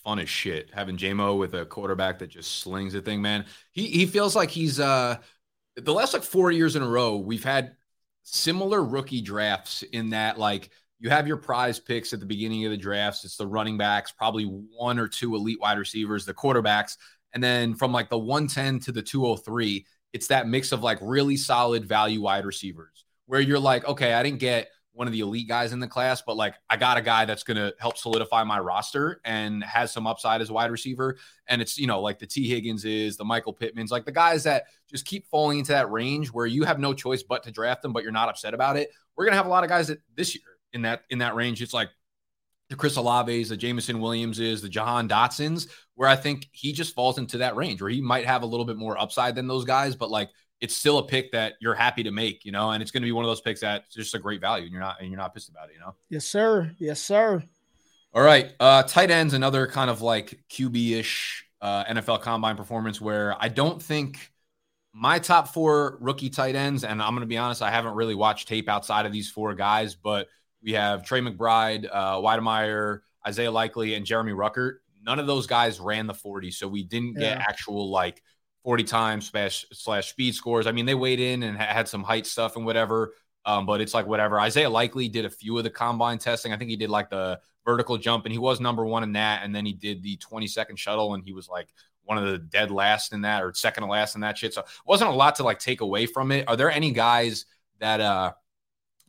fun 0.04 0.19
as 0.19 0.30
shit. 0.30 0.71
Having 0.73 0.97
JMO 0.97 1.38
with 1.38 1.54
a 1.54 1.65
quarterback 1.65 2.19
that 2.19 2.27
just 2.27 2.60
slings 2.60 2.93
the 2.93 3.01
thing, 3.01 3.21
man. 3.21 3.45
He 3.71 3.88
he 3.88 4.06
feels 4.06 4.36
like 4.36 4.49
he's 4.49 4.80
uh 4.80 5.17
the 5.75 5.93
last 5.93 6.13
like 6.13 6.23
four 6.23 6.51
years 6.51 6.75
in 6.75 6.84
a 6.84 6.88
row, 6.88 7.17
we've 7.17 7.43
had 7.43 7.75
similar 8.23 8.84
rookie 8.84 9.21
drafts 9.21 9.84
in 9.84 10.12
that 10.12 10.38
like 10.38 10.69
you 10.99 11.10
have 11.10 11.27
your 11.27 11.38
prize 11.38 11.80
picks 11.80 12.13
at 12.13 12.19
the 12.19 12.25
beginning 12.25 12.65
of 12.65 12.71
the 12.71 12.77
drafts. 12.77 13.25
It's 13.25 13.38
the 13.38 13.47
running 13.47 13.77
backs, 13.77 14.12
probably 14.12 14.43
one 14.45 14.99
or 14.99 15.08
two 15.08 15.36
elite 15.36 15.60
wide 15.60 15.77
receivers, 15.80 16.25
the 16.25 16.34
quarterbacks, 16.34 16.97
and 17.34 17.43
then 17.43 17.73
from 17.75 17.91
like 17.91 18.10
the 18.10 18.19
110 18.19 18.80
to 18.82 18.91
the 18.91 19.01
203, 19.01 19.86
it's 20.13 20.27
that 20.27 20.47
mix 20.47 20.71
of 20.71 20.84
like 20.84 20.99
really 21.01 21.38
solid 21.38 21.86
value 21.86 22.21
wide 22.21 22.45
receivers 22.45 23.06
where 23.25 23.41
you're 23.41 23.60
like, 23.60 23.86
okay, 23.86 24.13
I 24.13 24.23
didn't 24.23 24.39
get 24.39 24.69
one 24.93 25.08
of 25.08 25.13
the 25.13 25.21
elite 25.21 25.47
guys 25.47 25.71
in 25.71 25.80
the 25.80 25.88
class, 25.88 26.21
but 26.21 26.36
like 26.36 26.56
I 26.69 26.75
got 26.77 26.97
a 26.97 27.01
guy 27.01 27.25
that's 27.25 27.43
going 27.43 27.58
to 27.58 27.73
help 27.80 27.97
solidify 27.97 28.43
my 28.43 28.60
roster 28.60 29.21
and 29.23 29.63
has 29.63 29.91
some 29.91 30.06
upside 30.06 30.41
as 30.41 30.49
a 30.49 30.54
wide 30.54 30.69
receiver. 30.69 31.17
And 31.47 31.62
it's, 31.62 31.77
you 31.77 31.88
know, 31.88 32.01
like 32.01 32.19
the 32.19 32.27
Tee 32.27 32.49
Higgins 32.49 32.84
is, 32.84 33.15
the 33.15 33.23
Michael 33.23 33.54
Pittmans, 33.54 33.89
like 33.89 34.06
the 34.06 34.12
guys 34.12 34.43
that 34.43 34.65
just 34.89 35.06
keep 35.06 35.27
falling 35.27 35.60
into 35.60 35.71
that 35.71 35.89
range 35.91 36.27
where 36.27 36.45
you 36.45 36.63
have 36.63 36.80
no 36.80 36.93
choice 36.93 37.23
but 37.23 37.43
to 37.43 37.51
draft 37.51 37.82
them, 37.82 37.93
but 37.93 38.04
you're 38.04 38.12
not 38.12 38.30
upset 38.30 38.54
about 38.54 38.75
it. 38.75 38.91
We're 39.15 39.25
going 39.25 39.34
to 39.34 39.38
have 39.38 39.45
a 39.45 39.49
lot 39.49 39.63
of 39.63 39.69
guys 39.69 39.88
that 39.88 39.99
this 40.15 40.36
year 40.36 40.43
in 40.73 40.82
that, 40.84 41.04
in 41.10 41.19
that 41.19 41.36
range. 41.36 41.62
It's 41.62 41.73
like 41.73 41.89
the 42.69 42.75
Chris 42.75 42.97
Olaves, 42.97 43.49
the 43.49 43.58
Jameson 43.58 43.99
Williamses, 43.99 44.62
the 44.62 44.69
Jahan 44.69 45.08
Dotsons, 45.08 45.67
where 45.95 46.10
I 46.10 46.15
think 46.15 46.47
he 46.51 46.73
just 46.73 46.95
falls 46.95 47.17
into 47.17 47.39
that 47.39 47.56
range 47.56 47.82
where 47.82 47.89
he 47.89 48.01
might 48.01 48.25
have 48.25 48.43
a 48.43 48.45
little 48.45 48.65
bit 48.65 48.77
more 48.77 48.99
upside 48.99 49.36
than 49.36 49.47
those 49.47 49.65
guys, 49.65 49.95
but 49.95 50.10
like 50.10 50.30
it's 50.62 50.76
still 50.76 51.00
a 51.00 51.04
pick 51.04 51.32
that 51.32 51.54
you're 51.60 51.74
happy 51.74 52.04
to 52.04 52.12
make, 52.12 52.45
you 52.45 52.52
know, 52.52 52.69
and 52.71 52.82
it's 52.82 52.91
going 52.91 53.02
to 53.02 53.08
be 53.08 53.12
one 53.12 53.26
of 53.26 53.30
those 53.30 53.41
picks 53.41 53.62
that's 53.62 53.93
just 53.93 54.13
a 54.13 54.19
great 54.19 54.39
value 54.39 54.63
and 54.65 54.71
you're 54.71 54.82
not 54.82 55.02
and 55.02 55.10
you're 55.10 55.17
not 55.17 55.34
pissed 55.34 55.50
about 55.50 55.69
it, 55.69 55.74
you 55.74 55.80
know. 55.80 55.95
Yes, 56.10 56.26
sir. 56.26 56.71
Yes, 56.78 57.02
sir. 57.02 57.43
All 58.13 58.21
right. 58.21 58.52
Uh 58.60 58.84
tight 58.84 59.10
ends, 59.10 59.34
another 59.34 59.65
kind 59.67 59.89
of 59.89 60.02
like 60.02 60.39
QB-ish 60.50 61.45
uh 61.62 61.86
NFL 61.86 62.21
combine 62.21 62.56
performance 62.56 63.02
where 63.02 63.36
I 63.39 63.47
don't 63.47 63.82
think 63.82 64.32
my 64.93 65.19
top 65.19 65.47
four 65.47 65.97
rookie 66.00 66.30
tight 66.30 66.56
ends, 66.56 66.84
and 66.84 67.02
I'm 67.02 67.15
gonna 67.15 67.26
be 67.26 67.38
honest, 67.38 67.62
I 67.62 67.71
haven't 67.71 67.95
really 67.95 68.15
watched 68.15 68.47
tape 68.47 68.69
outside 68.69 69.06
of 69.06 69.12
these 69.12 69.32
four 69.32 69.56
guys, 69.56 69.95
but 69.95 70.28
we 70.62 70.74
have 70.74 71.04
Trey 71.04 71.21
McBride, 71.21 71.89
uh 71.91 72.17
Wydermyer, 72.17 73.00
Isaiah 73.28 73.52
Likely, 73.52 73.95
and 73.95 74.06
Jeremy 74.06 74.34
Ruckert. 74.34 74.76
None 75.04 75.17
of 75.17 75.26
those 75.26 75.47
guys 75.47 75.80
ran 75.80 76.06
the 76.06 76.13
40, 76.13 76.52
so 76.52 76.67
we 76.67 76.84
didn't 76.84 77.15
get 77.15 77.39
actual 77.39 77.89
like 77.89 78.21
40 78.63 78.84
times 78.84 79.30
slash, 79.30 79.65
slash 79.74 80.10
speed 80.10 80.36
scores. 80.36 80.67
I 80.67 80.71
mean, 80.71 80.86
they 80.86 80.95
weighed 80.95 81.19
in 81.19 81.43
and 81.43 81.58
had 81.58 81.88
some 81.88 82.04
height 82.04 82.26
stuff 82.28 82.56
and 82.56 82.65
whatever. 82.65 83.15
Um, 83.45 83.65
but 83.65 83.82
it's 83.82 83.93
like 83.93 84.06
whatever. 84.06 84.39
Isaiah 84.39 84.69
Likely 84.69 85.08
did 85.08 85.26
a 85.26 85.30
few 85.30 85.58
of 85.58 85.63
the 85.63 85.69
combine 85.69 86.19
testing. 86.19 86.54
I 86.54 86.58
think 86.58 86.69
he 86.69 86.76
did 86.76 86.91
like 86.91 87.10
the 87.10 87.39
vertical 87.65 87.97
jump 87.97 88.26
and 88.26 88.32
he 88.32 88.38
was 88.38 88.60
number 88.60 88.86
one 88.86 89.04
in 89.04 89.13
that. 89.13 89.43
And 89.43 89.54
then 89.54 89.65
he 89.65 89.74
did 89.74 90.04
the 90.04 90.17
20 90.17 90.45
second 90.47 90.78
shuttle 90.78 91.15
and 91.15 91.24
he 91.24 91.34
was 91.34 91.50
like 91.50 91.69
one 92.04 92.17
of 92.17 92.26
the 92.26 92.38
dead 92.38 92.71
last 92.71 93.13
in 93.13 93.21
that 93.21 93.43
or 93.43 93.54
second 93.54 93.84
to 93.84 93.89
last 93.89 94.15
in 94.15 94.21
that 94.21 94.38
shit. 94.38 94.54
So 94.54 94.63
wasn't 94.86 95.10
a 95.10 95.13
lot 95.13 95.36
to 95.36 95.43
like 95.43 95.60
take 95.60 95.82
away 95.82 96.06
from 96.06 96.32
it. 96.32 96.47
Are 96.47 96.56
there 96.56 96.69
any 96.69 96.91
guys 96.91 97.45
that 97.80 98.00
uh 98.00 98.34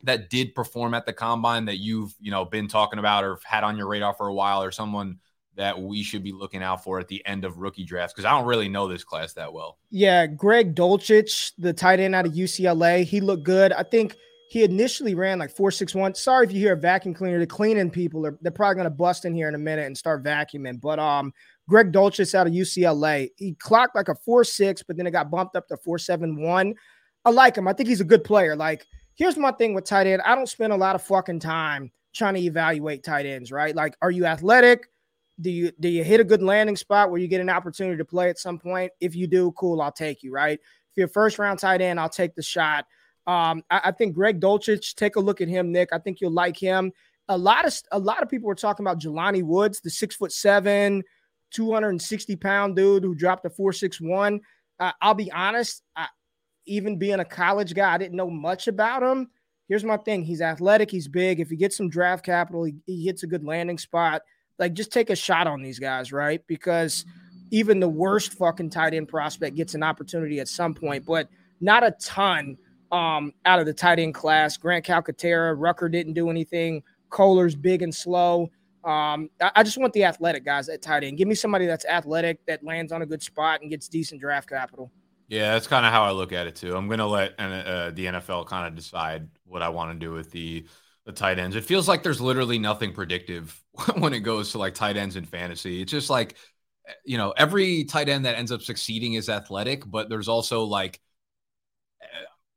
that 0.03 0.29
did 0.29 0.53
perform 0.53 0.93
at 0.93 1.05
the 1.05 1.13
combine 1.13 1.65
that 1.65 1.77
you've 1.77 2.13
you 2.19 2.31
know 2.31 2.45
been 2.45 2.67
talking 2.67 2.99
about 2.99 3.23
or 3.23 3.39
had 3.43 3.63
on 3.63 3.77
your 3.77 3.87
radar 3.87 4.13
for 4.13 4.27
a 4.27 4.33
while 4.33 4.61
or 4.63 4.71
someone 4.71 5.19
that 5.55 5.79
we 5.79 6.03
should 6.03 6.23
be 6.23 6.31
looking 6.31 6.63
out 6.63 6.83
for 6.83 6.99
at 6.99 7.07
the 7.07 7.25
end 7.25 7.45
of 7.45 7.57
rookie 7.57 7.85
drafts? 7.85 8.13
Because 8.13 8.25
I 8.25 8.31
don't 8.31 8.45
really 8.45 8.69
know 8.69 8.87
this 8.87 9.03
class 9.03 9.33
that 9.33 9.51
well. 9.51 9.77
Yeah, 9.89 10.25
Greg 10.27 10.75
Dulcich, 10.75 11.53
the 11.57 11.73
tight 11.73 11.99
end 11.99 12.15
out 12.15 12.25
of 12.25 12.33
UCLA, 12.33 13.03
he 13.03 13.21
looked 13.21 13.43
good. 13.43 13.73
I 13.73 13.83
think 13.83 14.15
he 14.49 14.63
initially 14.63 15.15
ran 15.15 15.39
like 15.39 15.49
461. 15.49 16.15
Sorry 16.15 16.45
if 16.45 16.51
you 16.51 16.59
hear 16.59 16.73
a 16.73 16.77
vacuum 16.77 17.13
cleaner, 17.13 17.39
the 17.39 17.47
cleaning 17.47 17.89
people 17.89 18.25
are 18.25 18.37
they're 18.41 18.51
probably 18.51 18.75
gonna 18.75 18.89
bust 18.91 19.25
in 19.25 19.33
here 19.33 19.47
in 19.47 19.55
a 19.55 19.59
minute 19.59 19.87
and 19.87 19.97
start 19.97 20.23
vacuuming. 20.23 20.79
But 20.79 20.99
um 20.99 21.33
Greg 21.67 21.91
Dulcich 21.91 22.35
out 22.35 22.47
of 22.47 22.53
UCLA, 22.53 23.29
he 23.37 23.53
clocked 23.55 23.95
like 23.95 24.09
a 24.09 24.15
4-6, 24.27 24.83
but 24.87 24.97
then 24.97 25.07
it 25.07 25.11
got 25.11 25.31
bumped 25.31 25.55
up 25.55 25.67
to 25.69 25.77
471. 25.77 26.75
I 27.25 27.29
like 27.29 27.55
him. 27.55 27.67
I 27.67 27.73
think 27.73 27.89
he's 27.89 28.01
a 28.01 28.05
good 28.05 28.23
player. 28.23 28.55
Like, 28.55 28.85
here's 29.15 29.37
my 29.37 29.51
thing 29.53 29.73
with 29.73 29.85
tight 29.85 30.07
end. 30.07 30.21
I 30.23 30.35
don't 30.35 30.49
spend 30.49 30.73
a 30.73 30.77
lot 30.77 30.95
of 30.95 31.01
fucking 31.03 31.39
time 31.39 31.91
trying 32.13 32.33
to 32.35 32.41
evaluate 32.41 33.03
tight 33.03 33.25
ends, 33.25 33.51
right? 33.51 33.75
Like, 33.75 33.95
are 34.01 34.11
you 34.11 34.25
athletic? 34.25 34.87
Do 35.41 35.49
you 35.49 35.71
do 35.79 35.89
you 35.89 36.03
hit 36.03 36.19
a 36.19 36.23
good 36.23 36.43
landing 36.43 36.75
spot 36.75 37.09
where 37.09 37.19
you 37.19 37.27
get 37.27 37.41
an 37.41 37.49
opportunity 37.49 37.97
to 37.97 38.05
play 38.05 38.29
at 38.29 38.37
some 38.37 38.59
point? 38.59 38.91
If 38.99 39.15
you 39.15 39.27
do, 39.27 39.51
cool, 39.53 39.81
I'll 39.81 39.91
take 39.91 40.23
you. 40.23 40.31
Right. 40.31 40.59
If 40.59 40.97
you're 40.97 41.07
first 41.07 41.39
round 41.39 41.59
tight 41.59 41.81
end, 41.81 41.99
I'll 41.99 42.09
take 42.09 42.35
the 42.35 42.43
shot. 42.43 42.85
Um, 43.25 43.63
I, 43.69 43.81
I, 43.85 43.91
think 43.91 44.13
Greg 44.13 44.41
Dulcich, 44.41 44.95
take 44.95 45.15
a 45.15 45.19
look 45.19 45.39
at 45.39 45.47
him, 45.47 45.71
Nick. 45.71 45.89
I 45.93 45.97
think 45.97 46.19
you'll 46.19 46.31
like 46.31 46.57
him. 46.57 46.91
A 47.29 47.37
lot 47.37 47.65
of 47.65 47.73
a 47.91 47.99
lot 47.99 48.21
of 48.21 48.29
people 48.29 48.47
were 48.47 48.55
talking 48.55 48.85
about 48.85 48.99
Jelani 48.99 49.43
Woods, 49.43 49.79
the 49.79 49.89
six 49.89 50.15
foot 50.15 50.31
seven, 50.31 51.03
260 51.51 52.35
pound 52.35 52.75
dude 52.75 53.03
who 53.03 53.15
dropped 53.15 53.45
a 53.45 53.49
461. 53.49 54.41
Uh, 54.79 54.91
I'll 55.01 55.13
be 55.13 55.31
honest, 55.31 55.83
I, 55.95 56.07
even 56.65 56.99
being 56.99 57.21
a 57.21 57.25
college 57.25 57.73
guy, 57.73 57.93
I 57.93 57.97
didn't 57.97 58.17
know 58.17 58.29
much 58.29 58.67
about 58.67 59.01
him. 59.01 59.29
Here's 59.69 59.85
my 59.85 59.97
thing: 59.97 60.23
he's 60.23 60.41
athletic, 60.41 60.91
he's 60.91 61.07
big. 61.07 61.39
If 61.39 61.49
he 61.49 61.55
gets 61.55 61.77
some 61.77 61.89
draft 61.89 62.25
capital, 62.25 62.65
he, 62.65 62.75
he 62.85 63.05
hits 63.05 63.23
a 63.23 63.27
good 63.27 63.45
landing 63.45 63.77
spot 63.77 64.21
like 64.59 64.73
just 64.73 64.91
take 64.91 65.09
a 65.09 65.15
shot 65.15 65.47
on 65.47 65.61
these 65.61 65.79
guys, 65.79 66.11
right? 66.11 66.41
Because 66.47 67.05
even 67.51 67.79
the 67.79 67.89
worst 67.89 68.33
fucking 68.33 68.69
tight 68.69 68.93
end 68.93 69.07
prospect 69.07 69.55
gets 69.55 69.75
an 69.75 69.83
opportunity 69.83 70.39
at 70.39 70.47
some 70.47 70.73
point, 70.73 71.05
but 71.05 71.27
not 71.61 71.83
a 71.83 71.91
ton 71.99 72.57
um, 72.91 73.33
out 73.45 73.59
of 73.59 73.65
the 73.65 73.73
tight 73.73 73.99
end 73.99 74.13
class. 74.13 74.57
Grant 74.57 74.85
Calcaterra, 74.85 75.57
Ruckert 75.57 75.91
didn't 75.91 76.13
do 76.13 76.29
anything. 76.29 76.83
Kolar's 77.09 77.55
big 77.55 77.81
and 77.81 77.93
slow. 77.93 78.49
Um, 78.83 79.29
I, 79.41 79.51
I, 79.57 79.63
just 79.63 79.77
want 79.77 79.93
the 79.93 80.03
athletic 80.03 80.43
guys 80.43 80.67
at 80.67 80.81
tight 80.81 81.05
end. 81.05 81.17
Give 81.17 81.27
me 81.27 81.35
somebody 81.35 81.65
that's 81.65 81.85
athletic 81.85 82.45
that 82.47 82.65
lands 82.65 82.91
on 82.91 83.01
a 83.01 83.05
good 83.05 83.23
spot 83.23 83.61
and 83.61 83.69
gets 83.69 83.87
decent 83.87 84.19
draft 84.19 84.49
capital. 84.49 84.91
Yeah, 85.29 85.53
that's 85.53 85.67
kind 85.67 85.85
of 85.85 85.93
how 85.93 86.03
I 86.03 86.11
look 86.11 86.33
at 86.33 86.47
it 86.47 86.55
too. 86.55 86.75
I'm 86.75 86.89
gonna 86.89 87.07
let 87.07 87.33
uh, 87.39 87.91
the 87.91 88.07
NFL 88.07 88.45
kind 88.47 88.67
of 88.67 88.75
decide 88.75 89.29
what 89.45 89.61
I 89.61 89.69
want 89.69 89.97
to 89.97 90.05
do 90.05 90.11
with 90.11 90.31
the 90.31 90.65
the 91.05 91.11
tight 91.11 91.39
ends. 91.39 91.55
It 91.55 91.65
feels 91.65 91.87
like 91.87 92.03
there's 92.03 92.21
literally 92.21 92.59
nothing 92.59 92.93
predictive 92.93 93.59
when 93.97 94.13
it 94.13 94.21
goes 94.21 94.51
to 94.51 94.57
like 94.57 94.73
tight 94.73 94.97
ends 94.97 95.15
in 95.15 95.25
fantasy. 95.25 95.81
It's 95.81 95.91
just 95.91 96.09
like, 96.09 96.35
you 97.05 97.17
know, 97.17 97.33
every 97.37 97.83
tight 97.85 98.09
end 98.09 98.25
that 98.25 98.37
ends 98.37 98.51
up 98.51 98.61
succeeding 98.61 99.13
is 99.13 99.29
athletic, 99.29 99.83
but 99.89 100.09
there's 100.09 100.27
also 100.27 100.63
like, 100.63 100.99
eh, 102.01 102.05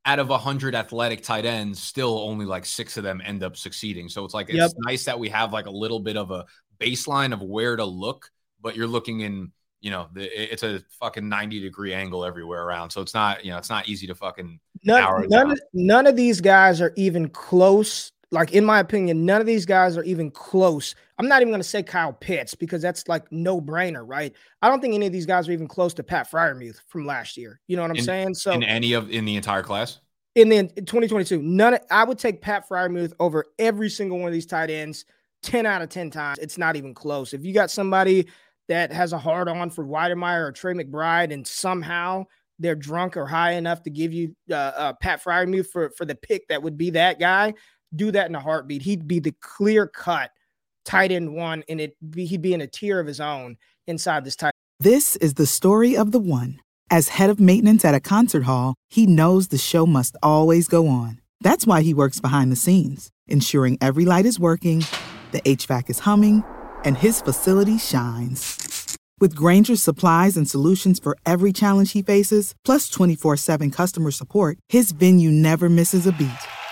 out 0.04 0.18
of 0.18 0.28
100 0.28 0.74
athletic 0.74 1.22
tight 1.22 1.44
ends, 1.44 1.82
still 1.82 2.18
only 2.18 2.46
like 2.46 2.64
six 2.64 2.96
of 2.96 3.02
them 3.04 3.20
end 3.24 3.42
up 3.42 3.56
succeeding. 3.56 4.08
So 4.08 4.24
it's 4.24 4.34
like, 4.34 4.48
it's 4.48 4.58
Yep. 4.58 4.70
nice 4.78 5.04
that 5.04 5.18
we 5.18 5.28
have 5.30 5.52
like 5.52 5.66
a 5.66 5.70
little 5.70 6.00
bit 6.00 6.16
of 6.16 6.30
a 6.30 6.44
baseline 6.78 7.32
of 7.32 7.42
where 7.42 7.74
to 7.76 7.84
look, 7.84 8.30
but 8.60 8.76
you're 8.76 8.86
looking 8.86 9.20
in, 9.20 9.50
you 9.80 9.90
know, 9.90 10.08
the, 10.12 10.52
it's 10.52 10.62
a 10.62 10.80
fucking 11.00 11.28
90 11.28 11.60
degree 11.60 11.92
angle 11.92 12.24
everywhere 12.24 12.62
around. 12.62 12.90
So 12.90 13.00
it's 13.00 13.14
not, 13.14 13.44
you 13.44 13.50
know, 13.50 13.58
it's 13.58 13.70
not 13.70 13.88
easy 13.88 14.06
to 14.06 14.14
fucking 14.14 14.60
None, 14.84 15.28
none, 15.28 15.50
of, 15.50 15.60
none 15.72 16.06
of 16.06 16.16
these 16.16 16.40
guys 16.40 16.80
are 16.80 16.92
even 16.96 17.28
close. 17.28 18.12
Like 18.32 18.52
in 18.52 18.64
my 18.64 18.80
opinion, 18.80 19.24
none 19.24 19.40
of 19.40 19.46
these 19.46 19.64
guys 19.64 19.96
are 19.96 20.02
even 20.02 20.30
close. 20.30 20.94
I'm 21.18 21.28
not 21.28 21.42
even 21.42 21.50
going 21.52 21.60
to 21.62 21.68
say 21.68 21.82
Kyle 21.82 22.12
Pitts 22.12 22.54
because 22.54 22.82
that's 22.82 23.06
like 23.08 23.30
no 23.30 23.60
brainer, 23.60 24.02
right? 24.04 24.34
I 24.62 24.68
don't 24.68 24.80
think 24.80 24.94
any 24.94 25.06
of 25.06 25.12
these 25.12 25.26
guys 25.26 25.48
are 25.48 25.52
even 25.52 25.68
close 25.68 25.94
to 25.94 26.02
Pat 26.02 26.30
Freiermuth 26.30 26.80
from 26.88 27.06
last 27.06 27.36
year. 27.36 27.60
You 27.68 27.76
know 27.76 27.82
what 27.82 27.92
I'm 27.92 27.96
In- 27.98 28.04
saying? 28.04 28.34
So 28.34 28.52
in 28.52 28.62
any 28.64 28.94
of 28.94 29.10
in 29.10 29.24
the 29.24 29.36
entire 29.36 29.62
class. 29.62 30.00
in 30.34 30.48
the 30.48 30.56
in 30.56 30.68
2022, 30.84 31.40
none. 31.40 31.74
Of, 31.74 31.80
I 31.90 32.04
would 32.04 32.18
take 32.18 32.40
Pat 32.42 32.68
Freiermuth 32.68 33.12
over 33.20 33.46
every 33.58 33.88
single 33.88 34.18
one 34.18 34.26
of 34.26 34.32
these 34.34 34.46
tight 34.46 34.70
ends, 34.70 35.04
10 35.44 35.64
out 35.64 35.80
of 35.82 35.88
10 35.88 36.10
times. 36.10 36.38
It's 36.38 36.58
not 36.58 36.74
even 36.76 36.94
close. 36.94 37.32
If 37.32 37.44
you 37.44 37.54
got 37.54 37.70
somebody 37.70 38.26
that 38.68 38.92
has 38.92 39.12
a 39.12 39.18
hard 39.18 39.48
on 39.48 39.70
for 39.70 39.84
Wydermyer 39.86 40.48
or 40.48 40.52
Trey 40.52 40.74
McBride, 40.74 41.32
and 41.32 41.46
somehow 41.46 42.24
they're 42.58 42.74
drunk 42.74 43.16
or 43.16 43.26
high 43.26 43.52
enough 43.52 43.82
to 43.84 43.90
give 43.90 44.12
you 44.12 44.34
uh, 44.50 44.54
uh, 44.54 44.92
Pat 44.94 45.22
Freiermuth 45.22 45.68
for 45.68 45.90
for 45.90 46.04
the 46.04 46.14
pick 46.16 46.48
that 46.48 46.62
would 46.62 46.76
be 46.76 46.90
that 46.90 47.20
guy, 47.20 47.54
do 47.94 48.10
that 48.10 48.28
in 48.28 48.34
a 48.34 48.40
heartbeat. 48.40 48.82
He'd 48.82 49.06
be 49.06 49.20
the 49.20 49.34
clear 49.40 49.86
cut 49.86 50.30
tight 50.84 51.12
end 51.12 51.34
one, 51.34 51.64
and 51.68 51.80
it 51.80 51.96
he'd 52.14 52.42
be 52.42 52.54
in 52.54 52.60
a 52.60 52.66
tier 52.66 53.00
of 53.00 53.06
his 53.06 53.20
own 53.20 53.56
inside 53.86 54.24
this 54.24 54.36
tight. 54.36 54.52
This 54.80 55.16
is 55.16 55.34
the 55.34 55.46
story 55.46 55.96
of 55.96 56.12
the 56.12 56.18
one. 56.18 56.60
As 56.90 57.08
head 57.08 57.30
of 57.30 57.40
maintenance 57.40 57.84
at 57.84 57.94
a 57.94 58.00
concert 58.00 58.44
hall, 58.44 58.74
he 58.88 59.06
knows 59.06 59.48
the 59.48 59.58
show 59.58 59.86
must 59.86 60.16
always 60.22 60.68
go 60.68 60.86
on. 60.86 61.20
That's 61.40 61.66
why 61.66 61.82
he 61.82 61.92
works 61.92 62.20
behind 62.20 62.52
the 62.52 62.56
scenes, 62.56 63.10
ensuring 63.26 63.76
every 63.80 64.04
light 64.04 64.24
is 64.24 64.38
working, 64.38 64.84
the 65.32 65.40
HVAC 65.40 65.90
is 65.90 66.00
humming, 66.00 66.44
and 66.84 66.96
his 66.96 67.20
facility 67.20 67.78
shines. 67.78 68.96
With 69.18 69.34
Grainger's 69.34 69.82
supplies 69.82 70.36
and 70.36 70.48
solutions 70.48 70.98
for 70.98 71.16
every 71.24 71.52
challenge 71.52 71.92
he 71.92 72.02
faces, 72.02 72.54
plus 72.64 72.88
24 72.88 73.36
7 73.36 73.70
customer 73.70 74.10
support, 74.10 74.58
his 74.68 74.92
venue 74.92 75.30
never 75.30 75.68
misses 75.68 76.06
a 76.06 76.12
beat. 76.12 76.30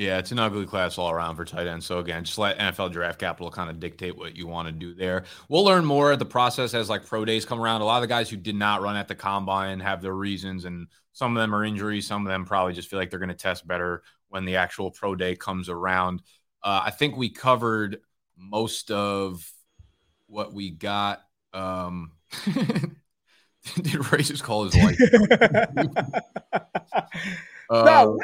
Yeah, 0.00 0.16
it's 0.16 0.32
an 0.32 0.38
ugly 0.38 0.64
class 0.64 0.96
all 0.96 1.10
around 1.10 1.36
for 1.36 1.44
tight 1.44 1.66
ends. 1.66 1.84
So 1.84 1.98
again, 1.98 2.24
just 2.24 2.38
let 2.38 2.58
NFL 2.58 2.90
draft 2.90 3.18
capital 3.18 3.50
kind 3.50 3.68
of 3.68 3.78
dictate 3.78 4.16
what 4.16 4.34
you 4.34 4.46
want 4.46 4.66
to 4.66 4.72
do 4.72 4.94
there. 4.94 5.24
We'll 5.50 5.62
learn 5.62 5.84
more 5.84 6.10
at 6.10 6.18
the 6.18 6.24
process 6.24 6.72
as 6.72 6.88
like 6.88 7.04
pro 7.04 7.26
days 7.26 7.44
come 7.44 7.60
around. 7.60 7.82
A 7.82 7.84
lot 7.84 7.98
of 7.98 8.00
the 8.00 8.06
guys 8.06 8.30
who 8.30 8.38
did 8.38 8.54
not 8.54 8.80
run 8.80 8.96
at 8.96 9.08
the 9.08 9.14
combine 9.14 9.78
have 9.80 10.00
their 10.00 10.14
reasons, 10.14 10.64
and 10.64 10.86
some 11.12 11.36
of 11.36 11.40
them 11.42 11.54
are 11.54 11.66
injuries. 11.66 12.06
Some 12.06 12.24
of 12.24 12.30
them 12.30 12.46
probably 12.46 12.72
just 12.72 12.88
feel 12.88 12.98
like 12.98 13.10
they're 13.10 13.18
going 13.18 13.28
to 13.28 13.34
test 13.34 13.66
better 13.66 14.02
when 14.30 14.46
the 14.46 14.56
actual 14.56 14.90
pro 14.90 15.14
day 15.14 15.36
comes 15.36 15.68
around. 15.68 16.22
Uh, 16.62 16.80
I 16.86 16.92
think 16.92 17.18
we 17.18 17.28
covered 17.28 18.00
most 18.38 18.90
of 18.90 19.46
what 20.28 20.54
we 20.54 20.70
got. 20.70 21.20
Um, 21.52 22.12
did 23.82 24.10
Ray 24.10 24.22
just 24.22 24.44
call 24.44 24.64
his 24.64 24.82
wife? 24.82 24.98
Uh, 27.70 27.84
no, 27.84 28.18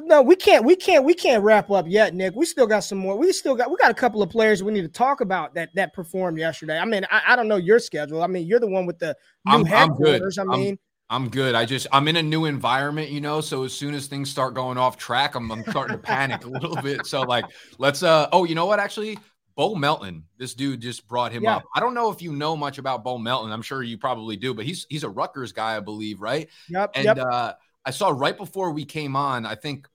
no, 0.00 0.22
we 0.22 0.34
can't, 0.34 0.64
we 0.64 0.74
can't, 0.74 1.04
we 1.04 1.14
can't 1.14 1.42
wrap 1.44 1.70
up 1.70 1.86
yet, 1.88 2.14
Nick. 2.14 2.34
We 2.34 2.44
still 2.46 2.66
got 2.66 2.80
some 2.80 2.98
more. 2.98 3.16
We 3.16 3.32
still 3.32 3.54
got, 3.54 3.70
we 3.70 3.76
got 3.76 3.90
a 3.90 3.94
couple 3.94 4.22
of 4.22 4.28
players 4.30 4.62
we 4.62 4.72
need 4.72 4.82
to 4.82 4.88
talk 4.88 5.20
about 5.20 5.54
that 5.54 5.70
that 5.76 5.94
performed 5.94 6.38
yesterday. 6.38 6.78
I 6.78 6.84
mean, 6.84 7.06
I, 7.10 7.22
I 7.28 7.36
don't 7.36 7.46
know 7.48 7.56
your 7.56 7.78
schedule. 7.78 8.22
I 8.22 8.26
mean, 8.26 8.46
you're 8.46 8.60
the 8.60 8.66
one 8.68 8.86
with 8.86 8.98
the 8.98 9.16
new 9.46 9.52
I'm- 9.52 9.60
I'm 9.72 9.88
good. 9.96 10.08
headquarters. 10.08 10.38
I 10.38 10.42
I'm- 10.42 10.50
mean, 10.60 10.78
I'm 11.10 11.30
good. 11.30 11.54
I 11.54 11.64
just 11.64 11.86
I'm 11.90 12.06
in 12.06 12.16
a 12.16 12.22
new 12.22 12.44
environment, 12.44 13.08
you 13.10 13.22
know. 13.22 13.40
So 13.40 13.62
as 13.64 13.72
soon 13.72 13.94
as 13.94 14.08
things 14.08 14.28
start 14.28 14.52
going 14.52 14.76
off 14.76 14.98
track, 14.98 15.36
I'm, 15.36 15.50
I'm 15.50 15.62
starting 15.62 15.96
to 15.96 16.02
panic 16.02 16.44
a 16.44 16.48
little 16.50 16.76
bit. 16.82 17.06
So 17.06 17.22
like, 17.22 17.46
let's 17.78 18.02
uh 18.02 18.28
oh, 18.30 18.44
you 18.44 18.54
know 18.54 18.66
what? 18.66 18.78
Actually, 18.78 19.18
Bo 19.56 19.74
Melton, 19.74 20.24
this 20.36 20.52
dude 20.52 20.80
just 20.82 21.08
brought 21.08 21.32
him 21.32 21.44
Yeah. 21.44 21.56
up. 21.56 21.62
I 21.74 21.80
don't 21.80 21.94
know 21.94 22.10
if 22.10 22.20
you 22.20 22.32
know 22.32 22.56
much 22.56 22.76
about 22.76 23.04
Bo 23.04 23.16
Melton. 23.16 23.50
I'm 23.52 23.62
sure 23.62 23.82
you 23.82 23.96
probably 23.96 24.36
do, 24.36 24.52
but 24.52 24.66
he's 24.66 24.86
he's 24.90 25.02
a 25.02 25.08
Rutgers 25.08 25.52
guy, 25.52 25.76
I 25.78 25.80
believe, 25.80 26.20
right? 26.20 26.46
yep, 26.68 26.90
And 26.94 27.04
yep. 27.06 27.16
uh, 27.18 27.54
I 27.88 27.90
saw 27.90 28.10
right 28.10 28.36
before 28.36 28.70
we 28.72 28.84
came 28.84 29.16
on, 29.16 29.46
I 29.46 29.54
think 29.54 29.88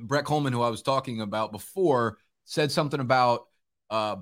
Brett 0.00 0.24
Coleman, 0.24 0.52
who 0.52 0.62
I 0.62 0.68
was 0.68 0.82
talking 0.82 1.20
about 1.20 1.52
before, 1.52 2.18
said 2.44 2.72
something 2.72 2.98
about 2.98 3.46
uh, 3.88 4.16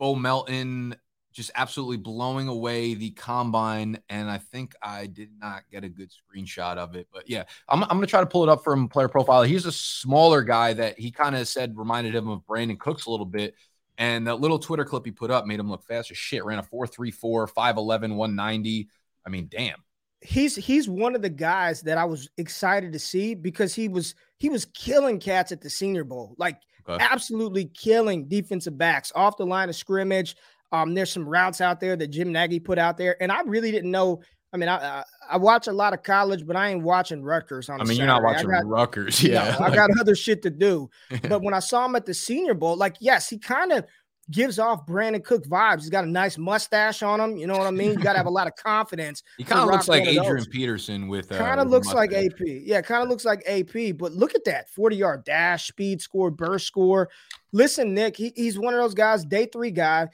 Bo 0.00 0.16
Melton 0.16 0.96
just 1.32 1.52
absolutely 1.54 1.96
blowing 1.96 2.48
away 2.48 2.94
the 2.94 3.10
combine. 3.10 4.00
And 4.08 4.28
I 4.28 4.38
think 4.38 4.74
I 4.82 5.06
did 5.06 5.30
not 5.38 5.62
get 5.70 5.84
a 5.84 5.88
good 5.88 6.10
screenshot 6.10 6.76
of 6.76 6.96
it. 6.96 7.06
But 7.12 7.30
yeah, 7.30 7.44
I'm, 7.68 7.84
I'm 7.84 7.90
going 7.90 8.00
to 8.00 8.08
try 8.08 8.18
to 8.18 8.26
pull 8.26 8.42
it 8.42 8.48
up 8.48 8.64
from 8.64 8.88
player 8.88 9.08
profile. 9.08 9.44
He's 9.44 9.66
a 9.66 9.72
smaller 9.72 10.42
guy 10.42 10.72
that 10.72 10.98
he 10.98 11.12
kind 11.12 11.36
of 11.36 11.46
said 11.46 11.78
reminded 11.78 12.16
him 12.16 12.28
of 12.28 12.44
Brandin 12.46 12.80
Cooks 12.80 13.06
a 13.06 13.10
little 13.12 13.26
bit. 13.26 13.54
And 13.96 14.26
that 14.26 14.40
little 14.40 14.58
Twitter 14.58 14.84
clip 14.84 15.04
he 15.04 15.12
put 15.12 15.30
up 15.30 15.46
made 15.46 15.60
him 15.60 15.70
look 15.70 15.84
fast 15.84 16.10
as 16.10 16.16
shit. 16.16 16.44
Ran 16.44 16.58
a 16.58 16.64
4.34, 16.64 17.48
5'11, 17.52 18.16
190. 18.16 18.88
I 19.24 19.30
mean, 19.30 19.46
damn. 19.48 19.84
He's 20.24 20.56
he's 20.56 20.88
one 20.88 21.14
of 21.14 21.22
the 21.22 21.30
guys 21.30 21.82
that 21.82 21.98
I 21.98 22.04
was 22.04 22.28
excited 22.38 22.92
to 22.94 22.98
see 22.98 23.34
because 23.34 23.74
he 23.74 23.88
was 23.88 24.14
he 24.38 24.48
was 24.48 24.64
killing 24.64 25.20
cats 25.20 25.52
at 25.52 25.60
the 25.60 25.70
Senior 25.70 26.04
Bowl, 26.04 26.34
like 26.38 26.58
Okay. 26.86 27.02
absolutely 27.02 27.64
killing 27.66 28.26
defensive 28.28 28.76
backs 28.76 29.10
off 29.14 29.38
the 29.38 29.46
line 29.46 29.70
of 29.70 29.74
scrimmage. 29.76 30.36
Um, 30.70 30.92
there's 30.92 31.10
some 31.10 31.26
routes 31.26 31.62
out 31.62 31.80
there 31.80 31.96
that 31.96 32.08
Jim 32.08 32.30
Nagy 32.30 32.58
put 32.60 32.78
out 32.78 32.98
there, 32.98 33.16
and 33.22 33.32
I 33.32 33.40
really 33.42 33.70
didn't 33.70 33.90
know. 33.90 34.20
I 34.52 34.56
mean, 34.58 34.68
I 34.68 34.98
I, 34.98 35.04
I 35.30 35.36
watch 35.38 35.66
a 35.66 35.72
lot 35.72 35.94
of 35.94 36.02
college, 36.02 36.46
but 36.46 36.56
I 36.56 36.68
ain't 36.68 36.82
watching 36.82 37.22
Rutgers 37.22 37.70
on. 37.70 37.80
I 37.80 37.84
mean, 37.84 37.96
you're 37.96 38.06
not 38.06 38.22
watching 38.22 38.50
got- 38.50 38.66
Rutgers. 38.66 39.22
No, 39.24 39.30
Yeah. 39.30 39.56
I 39.60 39.74
got 39.74 39.88
other 39.98 40.14
shit 40.14 40.42
to 40.42 40.50
do. 40.50 40.90
But 41.22 41.40
when 41.42 41.54
I 41.54 41.60
saw 41.60 41.86
him 41.86 41.96
at 41.96 42.04
the 42.04 42.12
Senior 42.14 42.52
Bowl, 42.54 42.76
like, 42.76 42.96
yes, 43.00 43.30
he 43.30 43.38
kind 43.38 43.72
of 43.72 43.86
gives 44.30 44.58
off 44.58 44.86
Brandin 44.86 45.22
Cook 45.22 45.46
vibes. 45.46 45.80
He's 45.80 45.90
got 45.90 46.04
a 46.04 46.10
nice 46.10 46.38
mustache 46.38 47.02
on 47.02 47.20
him. 47.20 47.36
You 47.36 47.46
know 47.46 47.56
what 47.56 47.66
I 47.66 47.70
mean? 47.70 47.92
You 47.92 47.98
got 47.98 48.12
to 48.12 48.18
have 48.18 48.26
a 48.26 48.30
lot 48.30 48.46
of 48.46 48.54
confidence. 48.56 49.22
He 49.38 49.44
kind 49.44 49.60
of 49.60 49.68
looks 49.68 49.88
like 49.88 50.06
Adrian. 50.06 50.44
Peterson 50.46 51.08
with 51.08 51.30
uh, 51.30 51.38
Kind 51.38 51.60
of 51.60 51.68
looks 51.68 51.92
like. 51.92 52.12
AP. 52.12 52.40
Yeah, 52.40 52.80
kind 52.80 53.02
of 53.02 53.08
looks 53.08 53.24
like 53.24 53.42
AP. 53.46 53.96
But 53.96 54.12
look 54.12 54.34
at 54.34 54.44
that 54.44 54.70
40 54.70 54.96
yard 54.96 55.24
dash, 55.24 55.68
speed 55.68 56.00
score, 56.00 56.30
burst 56.30 56.66
score. 56.66 57.10
Listen, 57.52 57.94
Nick, 57.94 58.16
he, 58.16 58.32
he's 58.34 58.58
one 58.58 58.74
of 58.74 58.80
those 58.80 58.94
guys, 58.94 59.24
day 59.24 59.46
three 59.46 59.70
guy. 59.70 60.08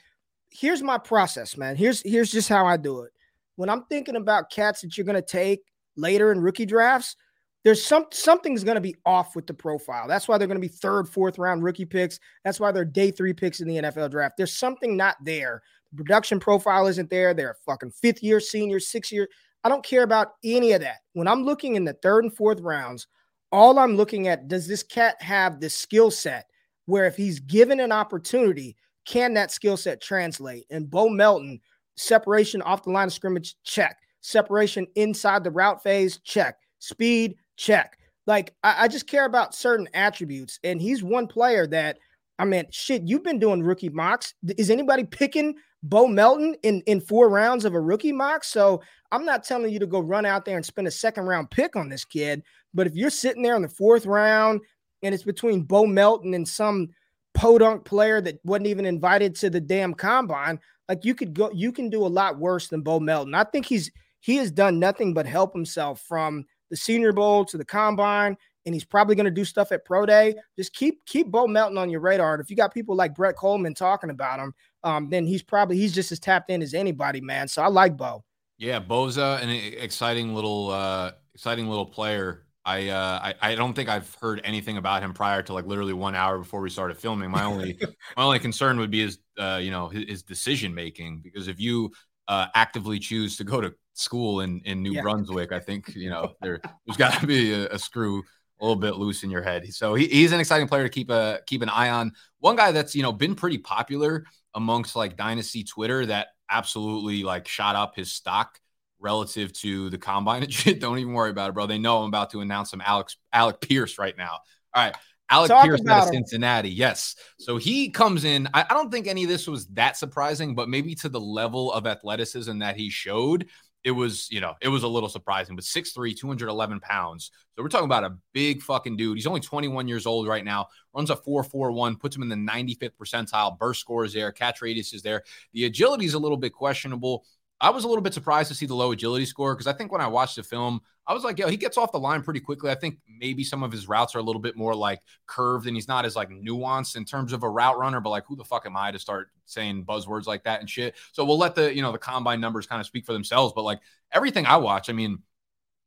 Here's 0.49 0.83
my 0.83 0.97
process, 0.97 1.55
man. 1.57 1.75
Here's 1.75 2.01
here's 2.01 2.31
just 2.31 2.49
how 2.49 2.65
I 2.65 2.77
do 2.77 3.01
it. 3.01 3.11
When 3.55 3.69
I'm 3.69 3.83
thinking 3.85 4.15
about 4.15 4.51
cats 4.51 4.81
that 4.81 4.97
you're 4.97 5.05
gonna 5.05 5.21
take 5.21 5.61
later 5.95 6.31
in 6.31 6.41
rookie 6.41 6.65
drafts, 6.65 7.15
there's 7.63 7.83
some 7.83 8.05
something's 8.11 8.63
going 8.63 8.75
to 8.75 8.81
be 8.81 8.95
off 9.05 9.35
with 9.35 9.45
the 9.45 9.53
profile. 9.53 10.07
That's 10.07 10.27
why 10.27 10.37
they're 10.37 10.47
going 10.47 10.61
to 10.61 10.67
be 10.67 10.67
third, 10.67 11.07
fourth 11.07 11.37
round 11.37 11.63
rookie 11.63 11.85
picks. 11.85 12.19
That's 12.43 12.59
why 12.59 12.71
they're 12.71 12.85
day 12.85 13.11
three 13.11 13.33
picks 13.33 13.59
in 13.59 13.67
the 13.67 13.77
NFL 13.77 14.11
draft. 14.11 14.35
There's 14.37 14.53
something 14.53 14.97
not 14.97 15.17
there. 15.23 15.61
The 15.91 15.97
production 15.97 16.39
profile 16.39 16.87
isn't 16.87 17.09
there. 17.09 17.33
They're 17.33 17.51
a 17.51 17.71
fucking 17.71 17.91
fifth 17.91 18.23
year 18.23 18.39
senior, 18.39 18.79
six 18.79 19.11
year. 19.11 19.27
I 19.63 19.69
don't 19.69 19.83
care 19.83 20.03
about 20.03 20.33
any 20.43 20.71
of 20.71 20.81
that. 20.81 20.97
When 21.13 21.27
I'm 21.27 21.43
looking 21.43 21.75
in 21.75 21.85
the 21.85 21.93
third 22.01 22.23
and 22.23 22.35
fourth 22.35 22.59
rounds, 22.61 23.07
all 23.51 23.77
I'm 23.77 23.95
looking 23.95 24.27
at 24.27 24.47
does 24.47 24.67
this 24.67 24.81
cat 24.81 25.21
have 25.21 25.59
the 25.59 25.69
skill 25.69 26.09
set 26.09 26.47
where 26.85 27.05
if 27.05 27.15
he's 27.15 27.39
given 27.39 27.79
an 27.79 27.91
opportunity, 27.91 28.75
can 29.05 29.33
that 29.35 29.51
skill 29.51 29.77
set 29.77 30.01
translate? 30.01 30.65
And 30.69 30.89
Bo 30.89 31.09
Melton, 31.09 31.59
separation 31.95 32.61
off 32.63 32.83
the 32.83 32.91
line 32.91 33.07
of 33.07 33.13
scrimmage, 33.13 33.55
check. 33.63 33.97
Separation 34.21 34.87
inside 34.95 35.43
the 35.43 35.51
route 35.51 35.81
phase, 35.83 36.19
check. 36.23 36.55
Speed, 36.79 37.35
check. 37.61 37.97
Like 38.27 38.53
I, 38.63 38.85
I 38.85 38.87
just 38.87 39.07
care 39.07 39.25
about 39.25 39.55
certain 39.55 39.87
attributes, 39.93 40.59
and 40.63 40.81
he's 40.81 41.03
one 41.03 41.27
player 41.27 41.67
that 41.67 41.97
I 42.39 42.45
mean, 42.45 42.65
shit. 42.71 43.03
You've 43.03 43.23
been 43.23 43.39
doing 43.39 43.61
rookie 43.61 43.89
mocks. 43.89 44.33
Is 44.57 44.71
anybody 44.71 45.03
picking 45.03 45.55
Bo 45.83 46.07
Melton 46.07 46.55
in 46.63 46.81
in 46.87 46.99
four 46.99 47.29
rounds 47.29 47.65
of 47.65 47.75
a 47.75 47.79
rookie 47.79 48.11
mock? 48.11 48.43
So 48.43 48.81
I'm 49.11 49.25
not 49.25 49.43
telling 49.43 49.71
you 49.71 49.79
to 49.79 49.85
go 49.85 49.99
run 49.99 50.25
out 50.25 50.43
there 50.43 50.57
and 50.57 50.65
spend 50.65 50.87
a 50.87 50.91
second 50.91 51.25
round 51.25 51.51
pick 51.51 51.75
on 51.75 51.87
this 51.87 52.03
kid. 52.03 52.41
But 52.73 52.87
if 52.87 52.95
you're 52.95 53.09
sitting 53.09 53.43
there 53.43 53.55
in 53.55 53.61
the 53.61 53.69
fourth 53.69 54.05
round 54.05 54.61
and 55.03 55.13
it's 55.13 55.23
between 55.23 55.63
Bo 55.63 55.85
Melton 55.85 56.33
and 56.33 56.47
some 56.47 56.89
podunk 57.33 57.85
player 57.85 58.21
that 58.21 58.39
wasn't 58.43 58.67
even 58.67 58.85
invited 58.85 59.35
to 59.35 59.49
the 59.49 59.61
damn 59.61 59.93
combine, 59.93 60.59
like 60.89 61.05
you 61.05 61.13
could 61.13 61.33
go, 61.33 61.51
you 61.53 61.71
can 61.71 61.89
do 61.89 62.05
a 62.05 62.07
lot 62.07 62.39
worse 62.39 62.69
than 62.69 62.81
Bo 62.81 62.99
Melton. 62.99 63.35
I 63.35 63.43
think 63.43 63.65
he's 63.65 63.91
he 64.19 64.37
has 64.37 64.51
done 64.51 64.79
nothing 64.79 65.13
but 65.13 65.25
help 65.25 65.53
himself 65.53 66.01
from 66.01 66.45
the 66.71 66.77
Senior 66.77 67.11
Bowl 67.11 67.45
to 67.45 67.57
the 67.57 67.65
combine, 67.65 68.35
and 68.65 68.73
he's 68.73 68.85
probably 68.85 69.13
going 69.13 69.25
to 69.25 69.31
do 69.31 69.45
stuff 69.45 69.71
at 69.71 69.85
Pro 69.85 70.07
Day. 70.07 70.33
Just 70.57 70.73
keep 70.73 71.05
keep 71.05 71.27
Bo 71.27 71.45
Melton 71.45 71.77
on 71.77 71.89
your 71.91 71.99
radar. 71.99 72.33
And 72.33 72.41
if 72.41 72.49
you 72.49 72.55
got 72.55 72.73
people 72.73 72.95
like 72.95 73.13
Brett 73.13 73.35
Coleman 73.35 73.75
talking 73.75 74.09
about 74.09 74.39
him, 74.39 74.53
um, 74.83 75.09
then 75.09 75.27
he's 75.27 75.43
probably 75.43 75.77
he's 75.77 75.93
just 75.93 76.11
as 76.11 76.19
tapped 76.19 76.49
in 76.49 76.63
as 76.63 76.73
anybody, 76.73 77.21
man. 77.21 77.47
So 77.47 77.61
I 77.61 77.67
like 77.67 77.95
Bo. 77.95 78.23
Yeah, 78.57 78.79
Boza, 78.79 79.41
an 79.41 79.49
exciting 79.49 80.33
little 80.33 80.71
uh 80.71 81.11
exciting 81.33 81.67
little 81.67 81.85
player. 81.85 82.45
I 82.63 82.89
uh 82.89 83.19
I, 83.23 83.51
I 83.51 83.55
don't 83.55 83.73
think 83.73 83.89
I've 83.89 84.13
heard 84.21 84.41
anything 84.43 84.77
about 84.77 85.03
him 85.03 85.13
prior 85.13 85.41
to 85.43 85.53
like 85.53 85.65
literally 85.65 85.93
one 85.93 86.15
hour 86.15 86.37
before 86.37 86.61
we 86.61 86.69
started 86.69 86.97
filming. 86.97 87.31
My 87.31 87.43
only 87.43 87.77
my 88.17 88.23
only 88.23 88.39
concern 88.39 88.77
would 88.79 88.91
be 88.91 89.01
his 89.01 89.19
uh 89.37 89.59
you 89.61 89.71
know 89.71 89.89
his, 89.89 90.05
his 90.07 90.23
decision 90.23 90.73
making 90.73 91.21
because 91.21 91.47
if 91.47 91.59
you 91.59 91.91
uh 92.27 92.47
actively 92.53 92.99
choose 92.99 93.35
to 93.37 93.43
go 93.43 93.61
to 93.61 93.73
school 94.01 94.41
in 94.41 94.61
in 94.65 94.81
New 94.81 94.93
yeah. 94.93 95.01
Brunswick, 95.01 95.51
I 95.51 95.59
think 95.59 95.95
you 95.95 96.09
know 96.09 96.33
there 96.41 96.59
there's 96.85 96.97
got 96.97 97.19
to 97.19 97.27
be 97.27 97.53
a, 97.53 97.69
a, 97.69 97.79
screw 97.79 98.19
a 98.59 98.63
little 98.63 98.79
bit 98.79 98.95
loose 98.95 99.23
in 99.23 99.29
your 99.29 99.41
head. 99.41 99.71
So 99.73 99.95
he, 99.95 100.07
he's 100.07 100.31
an 100.31 100.39
exciting 100.39 100.67
player 100.67 100.83
to 100.83 100.89
keep 100.89 101.09
a 101.09 101.39
keep 101.45 101.61
an 101.61 101.69
eye 101.69 101.89
on. 101.89 102.13
One 102.39 102.55
guy 102.55 102.71
that's 102.71 102.95
you 102.95 103.03
know 103.03 103.11
been 103.11 103.35
pretty 103.35 103.57
popular 103.57 104.25
amongst 104.53 104.95
like 104.95 105.15
dynasty 105.15 105.63
Twitter 105.63 106.05
that 106.07 106.27
absolutely 106.49 107.23
like 107.23 107.47
shot 107.47 107.75
up 107.75 107.95
his 107.95 108.11
stock 108.11 108.59
relative 108.99 109.51
to 109.53 109.89
the 109.89 109.97
combine 109.97 110.43
and 110.43 110.53
shit. 110.53 110.79
Don't 110.79 110.99
even 110.99 111.13
worry 111.13 111.31
about 111.31 111.49
it, 111.49 111.53
bro. 111.53 111.65
They 111.65 111.79
know 111.79 111.99
I'm 111.99 112.07
about 112.07 112.31
to 112.31 112.41
announce 112.41 112.71
some 112.71 112.81
Alex 112.81 113.17
Alec 113.33 113.61
Pierce 113.61 113.97
right 113.97 114.17
now. 114.17 114.39
All 114.73 114.83
right. 114.83 114.95
Alec 115.31 115.47
Talk 115.47 115.63
Pierce 115.63 115.81
out 115.87 116.03
of 116.03 116.13
Cincinnati. 116.13 116.69
Yes. 116.69 117.15
So 117.39 117.55
he 117.55 117.89
comes 117.89 118.25
in. 118.25 118.49
I, 118.53 118.65
I, 118.69 118.73
don't 118.73 118.91
think 118.91 119.07
any 119.07 119.23
of 119.23 119.29
this 119.29 119.47
was 119.47 119.65
that 119.67 119.95
surprising, 119.95 120.55
but 120.55 120.67
maybe 120.67 120.93
to 120.95 121.09
the 121.09 121.21
level 121.21 121.71
of 121.71 121.87
athleticism 121.87 122.59
that 122.59 122.75
he 122.75 122.89
showed, 122.89 123.47
it 123.83 123.91
was, 123.91 124.29
you 124.31 124.41
know, 124.41 124.53
it 124.61 124.67
was 124.67 124.83
a 124.83 124.87
little 124.87 125.09
surprising. 125.09 125.55
But 125.55 125.65
6'3, 125.65 126.15
211 126.15 126.79
pounds. 126.79 127.31
So 127.55 127.63
we're 127.63 127.69
talking 127.69 127.85
about 127.85 128.03
a 128.03 128.17
big 128.33 128.61
fucking 128.61 128.97
dude. 128.97 129.17
He's 129.17 129.27
only 129.27 129.39
21 129.39 129.87
years 129.87 130.05
old 130.05 130.27
right 130.27 130.45
now, 130.45 130.67
runs 130.93 131.09
a 131.09 131.15
4'4'1, 131.15 131.99
puts 131.99 132.15
him 132.15 132.23
in 132.23 132.29
the 132.29 132.35
95th 132.35 132.91
percentile. 133.01 133.57
Burst 133.57 133.81
score 133.81 134.05
is 134.05 134.13
there, 134.13 134.31
catch 134.31 134.61
radius 134.61 134.93
is 134.93 135.01
there. 135.01 135.23
The 135.53 135.65
agility 135.65 136.05
is 136.05 136.13
a 136.13 136.19
little 136.19 136.37
bit 136.37 136.53
questionable. 136.53 137.25
I 137.59 137.69
was 137.69 137.83
a 137.83 137.87
little 137.87 138.01
bit 138.01 138.13
surprised 138.13 138.49
to 138.49 138.55
see 138.55 138.65
the 138.65 138.75
low 138.75 138.91
agility 138.91 139.25
score 139.25 139.53
because 139.53 139.67
I 139.67 139.73
think 139.73 139.91
when 139.91 140.01
I 140.01 140.07
watched 140.07 140.35
the 140.35 140.43
film, 140.43 140.81
I 141.11 141.13
was 141.13 141.25
like, 141.25 141.37
yo, 141.37 141.49
he 141.49 141.57
gets 141.57 141.77
off 141.77 141.91
the 141.91 141.99
line 141.99 142.23
pretty 142.23 142.39
quickly. 142.39 142.71
I 142.71 142.75
think 142.75 142.97
maybe 143.05 143.43
some 143.43 143.63
of 143.63 143.71
his 143.71 143.85
routes 143.85 144.15
are 144.15 144.19
a 144.19 144.23
little 144.23 144.41
bit 144.41 144.55
more 144.55 144.73
like 144.73 145.01
curved 145.27 145.67
and 145.67 145.75
he's 145.75 145.89
not 145.89 146.05
as 146.05 146.15
like 146.15 146.29
nuanced 146.29 146.95
in 146.95 147.03
terms 147.03 147.33
of 147.33 147.43
a 147.43 147.49
route 147.49 147.77
runner, 147.77 147.99
but 147.99 148.11
like 148.11 148.23
who 148.25 148.37
the 148.37 148.45
fuck 148.45 148.65
am 148.65 148.77
I 148.77 148.91
to 148.91 148.97
start 148.97 149.27
saying 149.45 149.83
buzzwords 149.83 150.25
like 150.25 150.45
that 150.45 150.61
and 150.61 150.69
shit? 150.69 150.95
So 151.11 151.25
we'll 151.25 151.37
let 151.37 151.53
the, 151.53 151.75
you 151.75 151.81
know, 151.81 151.91
the 151.91 151.97
combine 151.97 152.39
numbers 152.39 152.65
kind 152.65 152.79
of 152.79 152.85
speak 152.85 153.05
for 153.05 153.11
themselves. 153.11 153.51
But 153.53 153.63
like 153.63 153.81
everything 154.13 154.45
I 154.45 154.55
watch, 154.55 154.89
I 154.89 154.93
mean, 154.93 155.19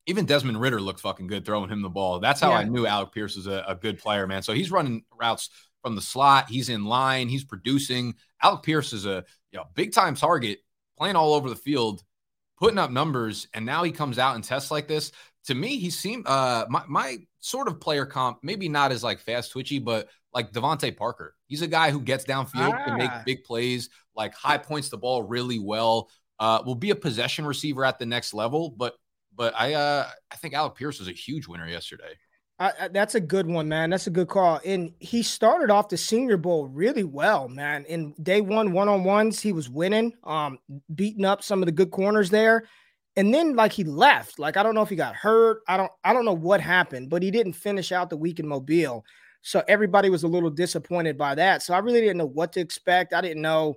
even 0.07 0.27
Desmond 0.27 0.61
Ridder 0.61 0.81
looked 0.81 1.01
fucking 1.01 1.27
good 1.27 1.47
throwing 1.47 1.71
him 1.71 1.81
the 1.81 1.89
ball. 1.89 2.21
That's 2.21 2.43
how 2.43 2.51
yeah. 2.51 2.59
I 2.59 2.65
knew 2.65 2.87
Alec 2.87 3.13
Pierce 3.13 3.39
is 3.39 3.47
a, 3.47 3.65
a 3.67 3.75
good 3.75 3.99
player, 3.99 4.27
man. 4.27 4.43
So 4.43 4.53
he's 4.53 4.71
running 4.71 5.05
routes 5.19 5.49
from 5.83 5.97
the 5.97 6.03
slot. 6.03 6.51
He's 6.51 6.69
in 6.69 6.85
line. 6.85 7.31
He's 7.31 7.45
producing. 7.45 8.15
Alec 8.43 8.63
Pierce 8.63 8.93
is 8.93 9.07
a 9.07 9.25
you 9.53 9.59
know, 9.59 9.65
big 9.75 9.95
time 9.95 10.15
target 10.17 10.59
playing 10.99 11.17
all 11.17 11.33
over 11.33 11.49
the 11.49 11.57
field, 11.57 12.03
putting 12.59 12.79
up 12.79 12.91
numbers, 12.91 13.49
and 13.55 13.67
now 13.67 13.83
he 13.83 13.93
comes 13.93 14.19
out 14.19 14.35
and 14.35 14.45
tests 14.45 14.71
like 14.71 14.89
this. 14.89 15.13
To 15.47 15.55
me, 15.55 15.77
he 15.77 15.91
seemed 15.91 16.27
uh 16.27 16.67
my, 16.69 16.83
my 16.89 17.19
sort 17.41 17.69
of 17.69 17.81
player 17.81 18.07
comp, 18.07 18.39
maybe 18.43 18.69
not 18.69 18.93
as 18.93 19.05
like 19.05 19.21
fast 19.21 19.53
twitchy, 19.53 19.79
but 19.79 20.09
like 20.33 20.53
DeVante 20.53 20.97
Parker. 20.97 21.35
He's 21.47 21.63
a 21.63 21.67
guy 21.67 21.91
who 21.91 22.01
gets 22.01 22.25
downfield 22.25 22.75
ah. 22.75 22.85
and 22.87 22.97
make 22.97 23.11
big 23.25 23.45
plays, 23.45 23.91
like 24.17 24.35
high 24.35 24.59
points 24.59 24.89
the 24.89 24.99
ball 24.99 25.23
really 25.23 25.59
well. 25.59 26.11
Uh, 26.41 26.61
will 26.67 26.75
be 26.75 26.91
a 26.91 26.97
possession 26.97 27.47
receiver 27.47 27.85
at 27.85 27.99
the 27.99 28.07
next 28.07 28.35
level, 28.35 28.71
but 28.71 28.95
but 29.37 29.55
I 29.57 29.75
uh 29.75 30.09
I 30.31 30.37
think 30.37 30.55
Alec 30.55 30.75
Pierce 30.75 30.99
was 30.99 31.09
a 31.09 31.13
huge 31.13 31.47
winner 31.47 31.69
yesterday. 31.69 32.15
I, 32.59 32.89
that's 32.93 33.17
a 33.17 33.21
good 33.21 33.49
one, 33.49 33.69
man. 33.69 33.91
That's 33.91 34.07
a 34.07 34.11
good 34.11 34.29
call. 34.29 34.61
And 34.65 34.93
he 35.01 35.23
started 35.23 35.71
off 35.71 35.89
the 35.89 35.97
Senior 35.97 36.37
Bowl 36.37 36.69
really 36.69 37.03
well, 37.03 37.49
man. 37.49 37.85
In 37.87 38.15
day 38.23 38.41
one, 38.41 38.73
one 38.73 38.89
on 38.89 39.03
ones, 39.03 39.41
he 39.41 39.53
was 39.53 39.69
winning, 39.69 40.13
um, 40.23 40.59
beating 40.95 41.25
up 41.25 41.43
some 41.43 41.63
of 41.63 41.67
the 41.67 41.73
good 41.73 41.91
corners 41.91 42.31
there. 42.31 42.65
And 43.17 43.35
then, 43.35 43.57
like 43.57 43.73
he 43.73 43.85
left. 43.85 44.39
Like 44.39 44.57
I 44.57 44.63
don't 44.63 44.75
know 44.75 44.83
if 44.83 44.89
he 44.89 44.97
got 44.97 45.15
hurt. 45.15 45.63
I 45.69 45.77
don't. 45.77 45.91
I 46.03 46.13
don't 46.13 46.25
know 46.25 46.33
what 46.33 46.61
happened, 46.61 47.11
but 47.11 47.23
he 47.23 47.31
didn't 47.31 47.53
finish 47.53 47.93
out 47.93 48.11
the 48.11 48.17
week 48.17 48.41
in 48.41 48.49
Mobile. 48.49 49.05
So 49.43 49.63
everybody 49.69 50.11
was 50.11 50.23
a 50.23 50.29
little 50.29 50.51
disappointed 50.51 51.17
by 51.17 51.35
that. 51.37 51.63
So 51.63 51.75
I 51.75 51.79
really 51.79 52.01
didn't 52.01 52.17
know 52.17 52.27
what 52.27 52.53
to 52.55 52.61
expect. 52.61 53.13
I 53.13 53.21
didn't 53.21 53.43
know 53.43 53.77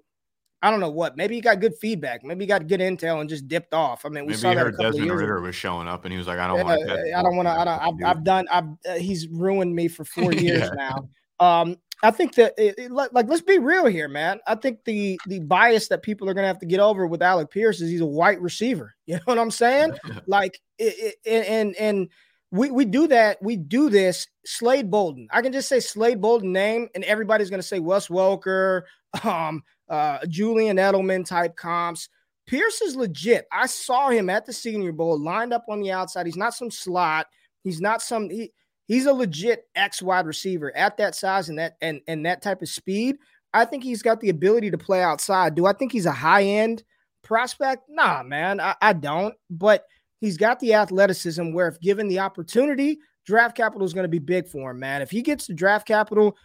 I 0.61 0.71
don't 0.71 0.79
know 0.79 0.89
what. 0.89 1.15
Maybe 1.17 1.35
he 1.35 1.41
got 1.41 1.59
good 1.59 1.75
feedback. 1.75 2.23
Maybe 2.23 2.43
he 2.43 2.47
got 2.47 2.67
good 2.67 2.79
intel 2.79 3.21
and 3.21 3.29
just 3.29 3.47
dipped 3.47 3.73
off. 3.73 4.05
I 4.05 4.09
mean, 4.09 4.23
we 4.23 4.29
Maybe 4.29 4.37
saw 4.37 4.53
that 4.55 4.67
a 4.67 4.71
Desmond 4.71 5.11
Ridder 5.11 5.39
was 5.39 5.55
showing 5.55 5.87
up, 5.87 6.03
and 6.05 6.11
he 6.11 6.17
was 6.17 6.25
like, 6.25 6.39
"I 6.39 6.47
don't 6.47 6.65
want 6.65 6.81
to. 6.87 7.17
I 7.17 7.21
don't 7.21 7.35
want 7.35 7.47
to. 7.47 7.51
I 7.51 7.63
don't. 7.63 8.03
I've, 8.03 8.17
I've, 8.17 8.23
done. 8.23 8.47
I've. 8.51 8.65
Uh, 8.87 8.95
he's 8.95 9.27
ruined 9.27 9.75
me 9.75 9.87
for 9.87 10.03
four 10.03 10.33
years 10.33 10.69
yeah. 10.75 10.75
now. 10.75 11.09
Um, 11.39 11.77
I 12.03 12.11
think 12.11 12.35
that 12.35 12.53
it, 12.57 12.75
it, 12.77 12.91
like 12.91 13.11
let's 13.13 13.41
be 13.41 13.57
real 13.57 13.85
here, 13.85 14.07
man. 14.07 14.39
I 14.45 14.55
think 14.55 14.83
the 14.85 15.19
the 15.27 15.39
bias 15.39 15.87
that 15.87 16.03
people 16.03 16.29
are 16.29 16.33
gonna 16.33 16.47
have 16.47 16.59
to 16.59 16.65
get 16.65 16.79
over 16.79 17.07
with 17.07 17.21
Alec 17.21 17.49
Pierce 17.49 17.81
is 17.81 17.89
he's 17.89 18.01
a 18.01 18.05
white 18.05 18.41
receiver. 18.41 18.93
You 19.07 19.15
know 19.15 19.21
what 19.23 19.39
I'm 19.39 19.51
saying? 19.51 19.97
like, 20.27 20.59
it, 20.77 21.15
and 21.25 21.73
and 21.77 22.09
we 22.51 22.69
we 22.71 22.83
do 22.83 23.07
that. 23.07 23.41
We 23.41 23.55
do 23.55 23.89
this. 23.89 24.27
Slade 24.45 24.91
Bolden. 24.91 25.29
I 25.31 25.41
can 25.41 25.53
just 25.53 25.69
say 25.69 25.79
Slade 25.79 26.19
Bolden 26.19 26.51
name, 26.51 26.89
and 26.93 27.03
everybody's 27.05 27.49
gonna 27.49 27.63
say 27.63 27.79
Wes 27.79 28.09
Welker. 28.09 28.83
Um, 29.23 29.63
uh, 29.89 30.19
Julian 30.27 30.77
Edelman 30.77 31.25
type 31.25 31.55
comps. 31.55 32.09
Pierce 32.47 32.81
is 32.81 32.95
legit. 32.95 33.45
I 33.51 33.65
saw 33.65 34.09
him 34.09 34.29
at 34.29 34.45
the 34.45 34.53
Senior 34.53 34.93
Bowl 34.93 35.19
lined 35.19 35.53
up 35.53 35.65
on 35.69 35.81
the 35.81 35.91
outside. 35.91 36.25
He's 36.25 36.37
not 36.37 36.53
some 36.53 36.71
slot. 36.71 37.27
He's 37.63 37.81
not 37.81 38.01
some. 38.01 38.29
He, 38.29 38.53
he's 38.87 39.05
a 39.05 39.13
legit 39.13 39.65
X 39.75 40.01
wide 40.01 40.25
receiver 40.25 40.75
at 40.75 40.97
that 40.97 41.13
size 41.13 41.49
and 41.49 41.59
that 41.59 41.75
and 41.81 42.01
and 42.07 42.25
that 42.25 42.41
type 42.41 42.61
of 42.61 42.69
speed. 42.69 43.17
I 43.53 43.65
think 43.65 43.83
he's 43.83 44.01
got 44.01 44.19
the 44.21 44.29
ability 44.29 44.71
to 44.71 44.77
play 44.77 45.01
outside. 45.01 45.55
Do 45.55 45.65
I 45.65 45.73
think 45.73 45.91
he's 45.91 46.05
a 46.05 46.11
high 46.11 46.43
end 46.43 46.83
prospect? 47.23 47.83
Nah, 47.89 48.23
man, 48.23 48.59
I, 48.59 48.75
I 48.81 48.93
don't. 48.93 49.35
But 49.49 49.85
he's 50.21 50.37
got 50.37 50.59
the 50.59 50.73
athleticism 50.73 51.51
where, 51.51 51.67
if 51.67 51.79
given 51.81 52.07
the 52.07 52.19
opportunity, 52.19 52.99
draft 53.25 53.57
capital 53.57 53.85
is 53.85 53.93
going 53.93 54.05
to 54.05 54.09
be 54.09 54.19
big 54.19 54.47
for 54.47 54.71
him, 54.71 54.79
man. 54.79 55.01
If 55.01 55.11
he 55.11 55.21
gets 55.21 55.47
the 55.47 55.53
draft 55.53 55.87
capital 55.87 56.37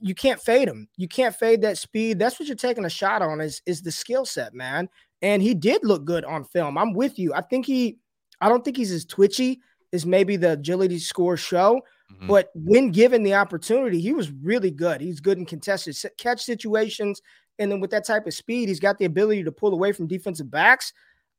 you 0.00 0.14
can't 0.14 0.40
fade 0.40 0.68
him. 0.68 0.88
You 0.96 1.08
can't 1.08 1.34
fade 1.34 1.62
that 1.62 1.78
speed. 1.78 2.18
That's 2.18 2.38
what 2.38 2.48
you're 2.48 2.56
taking 2.56 2.84
a 2.84 2.90
shot 2.90 3.22
on 3.22 3.40
is 3.40 3.62
is 3.66 3.82
the 3.82 3.92
skill 3.92 4.24
set, 4.24 4.54
man. 4.54 4.88
And 5.22 5.42
he 5.42 5.54
did 5.54 5.84
look 5.84 6.04
good 6.04 6.24
on 6.24 6.44
film. 6.44 6.78
I'm 6.78 6.94
with 6.94 7.18
you. 7.18 7.34
I 7.34 7.40
think 7.42 7.66
he 7.66 7.98
I 8.40 8.48
don't 8.48 8.64
think 8.64 8.76
he's 8.76 8.92
as 8.92 9.04
twitchy 9.04 9.60
as 9.92 10.04
maybe 10.04 10.36
the 10.36 10.52
agility 10.52 10.98
score 10.98 11.36
show, 11.36 11.80
mm-hmm. 12.12 12.26
but 12.26 12.50
when 12.54 12.90
given 12.90 13.22
the 13.22 13.34
opportunity, 13.34 14.00
he 14.00 14.12
was 14.12 14.30
really 14.30 14.70
good. 14.70 15.00
He's 15.00 15.20
good 15.20 15.38
in 15.38 15.46
contested 15.46 15.96
catch 16.18 16.42
situations 16.42 17.20
and 17.58 17.70
then 17.70 17.80
with 17.80 17.90
that 17.90 18.06
type 18.06 18.26
of 18.26 18.34
speed, 18.34 18.68
he's 18.68 18.80
got 18.80 18.98
the 18.98 19.04
ability 19.04 19.44
to 19.44 19.52
pull 19.52 19.72
away 19.72 19.92
from 19.92 20.06
defensive 20.06 20.50
backs. 20.50 20.92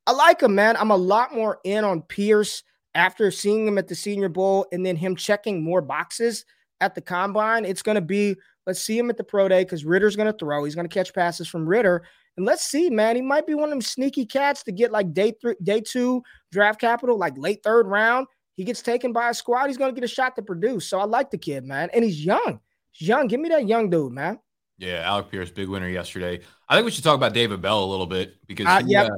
I 0.05 0.11
like 0.11 0.41
him, 0.41 0.55
man. 0.55 0.77
I'm 0.77 0.91
a 0.91 0.97
lot 0.97 1.33
more 1.33 1.59
in 1.63 1.83
on 1.83 2.01
Pierce 2.01 2.63
after 2.95 3.29
seeing 3.29 3.67
him 3.67 3.77
at 3.77 3.87
the 3.87 3.95
Senior 3.95 4.29
Bowl 4.29 4.65
and 4.71 4.85
then 4.85 4.95
him 4.95 5.15
checking 5.15 5.63
more 5.63 5.81
boxes 5.81 6.45
at 6.81 6.95
the 6.95 7.01
combine. 7.01 7.65
It's 7.65 7.81
going 7.81 7.95
to 7.95 8.01
be 8.01 8.35
let's 8.67 8.81
see 8.81 8.97
him 8.97 9.09
at 9.09 9.17
the 9.17 9.23
pro 9.23 9.47
day 9.47 9.63
because 9.63 9.85
Ridder's 9.85 10.15
going 10.15 10.31
to 10.31 10.37
throw. 10.37 10.63
He's 10.65 10.75
going 10.75 10.87
to 10.87 10.93
catch 10.93 11.13
passes 11.13 11.47
from 11.47 11.67
Ritter, 11.67 12.03
And 12.35 12.45
let's 12.45 12.63
see, 12.63 12.89
man, 12.89 13.15
he 13.15 13.21
might 13.21 13.47
be 13.47 13.55
one 13.55 13.65
of 13.65 13.69
them 13.71 13.81
sneaky 13.81 14.25
cats 14.25 14.61
to 14.63 14.71
get 14.71 14.91
like 14.91 15.13
day 15.13 15.33
three, 15.41 15.55
day 15.63 15.81
two 15.81 16.21
draft 16.51 16.79
capital, 16.79 17.17
like 17.17 17.37
late 17.37 17.63
third 17.63 17.87
round. 17.87 18.27
He 18.55 18.63
gets 18.63 18.81
taken 18.81 19.13
by 19.13 19.29
a 19.29 19.33
squad. 19.33 19.67
He's 19.67 19.77
going 19.77 19.93
to 19.93 19.99
get 19.99 20.03
a 20.03 20.11
shot 20.11 20.35
to 20.35 20.41
produce. 20.41 20.87
So 20.87 20.99
I 20.99 21.05
like 21.05 21.31
the 21.31 21.37
kid, 21.37 21.63
man. 21.63 21.89
And 21.93 22.03
he's 22.03 22.23
young. 22.23 22.59
He's 22.91 23.07
young. 23.07 23.27
Give 23.27 23.39
me 23.39 23.49
that 23.49 23.67
young 23.67 23.89
dude, 23.89 24.11
man. 24.11 24.39
Yeah, 24.79 25.01
Alec 25.05 25.31
Pierce, 25.31 25.49
big 25.49 25.69
winner 25.69 25.89
yesterday. 25.89 26.41
I 26.67 26.75
think 26.75 26.85
we 26.85 26.91
should 26.91 27.03
talk 27.03 27.15
about 27.15 27.33
David 27.33 27.61
Bell 27.61 27.83
a 27.83 27.85
little 27.85 28.05
bit 28.05 28.35
because 28.47 28.67
uh, 28.67 28.83
he, 28.83 28.91
yep. 28.91 29.11
Uh, 29.11 29.15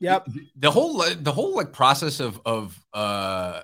yep. 0.00 0.26
The 0.56 0.70
whole 0.70 1.02
the 1.20 1.32
whole 1.32 1.54
like 1.54 1.72
process 1.72 2.20
of 2.20 2.40
of 2.44 2.78
uh 2.92 3.62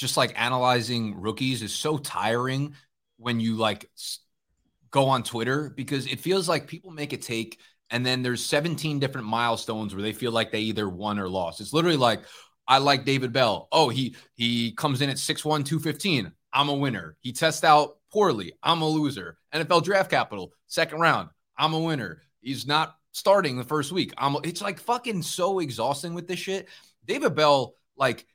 just 0.00 0.16
like 0.16 0.32
analyzing 0.40 1.20
rookies 1.20 1.62
is 1.62 1.74
so 1.74 1.98
tiring 1.98 2.74
when 3.18 3.38
you 3.38 3.54
like 3.56 3.90
go 4.90 5.08
on 5.08 5.22
Twitter 5.22 5.70
because 5.76 6.06
it 6.06 6.18
feels 6.18 6.48
like 6.48 6.66
people 6.66 6.90
make 6.90 7.12
a 7.12 7.18
take 7.18 7.60
and 7.90 8.04
then 8.06 8.22
there's 8.22 8.42
17 8.42 8.98
different 8.98 9.26
milestones 9.26 9.94
where 9.94 10.02
they 10.02 10.14
feel 10.14 10.32
like 10.32 10.50
they 10.50 10.60
either 10.60 10.88
won 10.88 11.18
or 11.18 11.28
lost. 11.28 11.60
It's 11.60 11.74
literally 11.74 11.98
like 11.98 12.22
I 12.66 12.78
like 12.78 13.04
David 13.04 13.32
Bell. 13.32 13.68
Oh, 13.70 13.90
he 13.90 14.16
he 14.34 14.72
comes 14.72 15.02
in 15.02 15.10
at 15.10 15.16
6'1, 15.16 15.42
215. 15.66 16.32
I'm 16.52 16.68
a 16.70 16.74
winner. 16.74 17.16
He 17.20 17.32
tests 17.32 17.62
out 17.62 17.98
poorly. 18.10 18.54
I'm 18.62 18.80
a 18.80 18.88
loser. 18.88 19.36
NFL 19.52 19.84
draft 19.84 20.10
capital, 20.10 20.52
second 20.66 21.00
round. 21.00 21.28
I'm 21.58 21.74
a 21.74 21.78
winner. 21.78 22.22
He's 22.40 22.66
not 22.66 22.96
starting 23.12 23.58
the 23.58 23.64
first 23.64 23.92
week. 23.92 24.14
I'm 24.16 24.36
it's 24.44 24.62
like 24.62 24.80
fucking 24.80 25.22
so 25.22 25.58
exhausting 25.58 26.14
with 26.14 26.26
this 26.26 26.38
shit. 26.38 26.68
David 27.04 27.34
Bell, 27.34 27.74
like, 27.96 28.26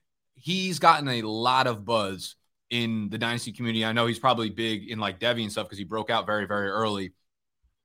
he's 0.46 0.78
gotten 0.78 1.10
a 1.10 1.24
lot 1.24 1.66
of 1.66 1.84
buzz 1.84 2.36
in 2.70 3.10
the 3.10 3.18
dynasty 3.18 3.52
community. 3.52 3.84
I 3.84 3.94
know 3.94 4.06
he's 4.06 4.20
probably 4.20 4.52
big 4.52 4.88
in 4.92 5.00
like 5.00 5.20
Devy 5.20 5.42
and 5.42 5.52
stuff 5.52 5.66
because 5.66 5.80
he 5.80 5.84
broke 5.84 6.12
out 6.12 6.28
very, 6.28 6.46
very 6.46 6.70
early. 6.70 7.14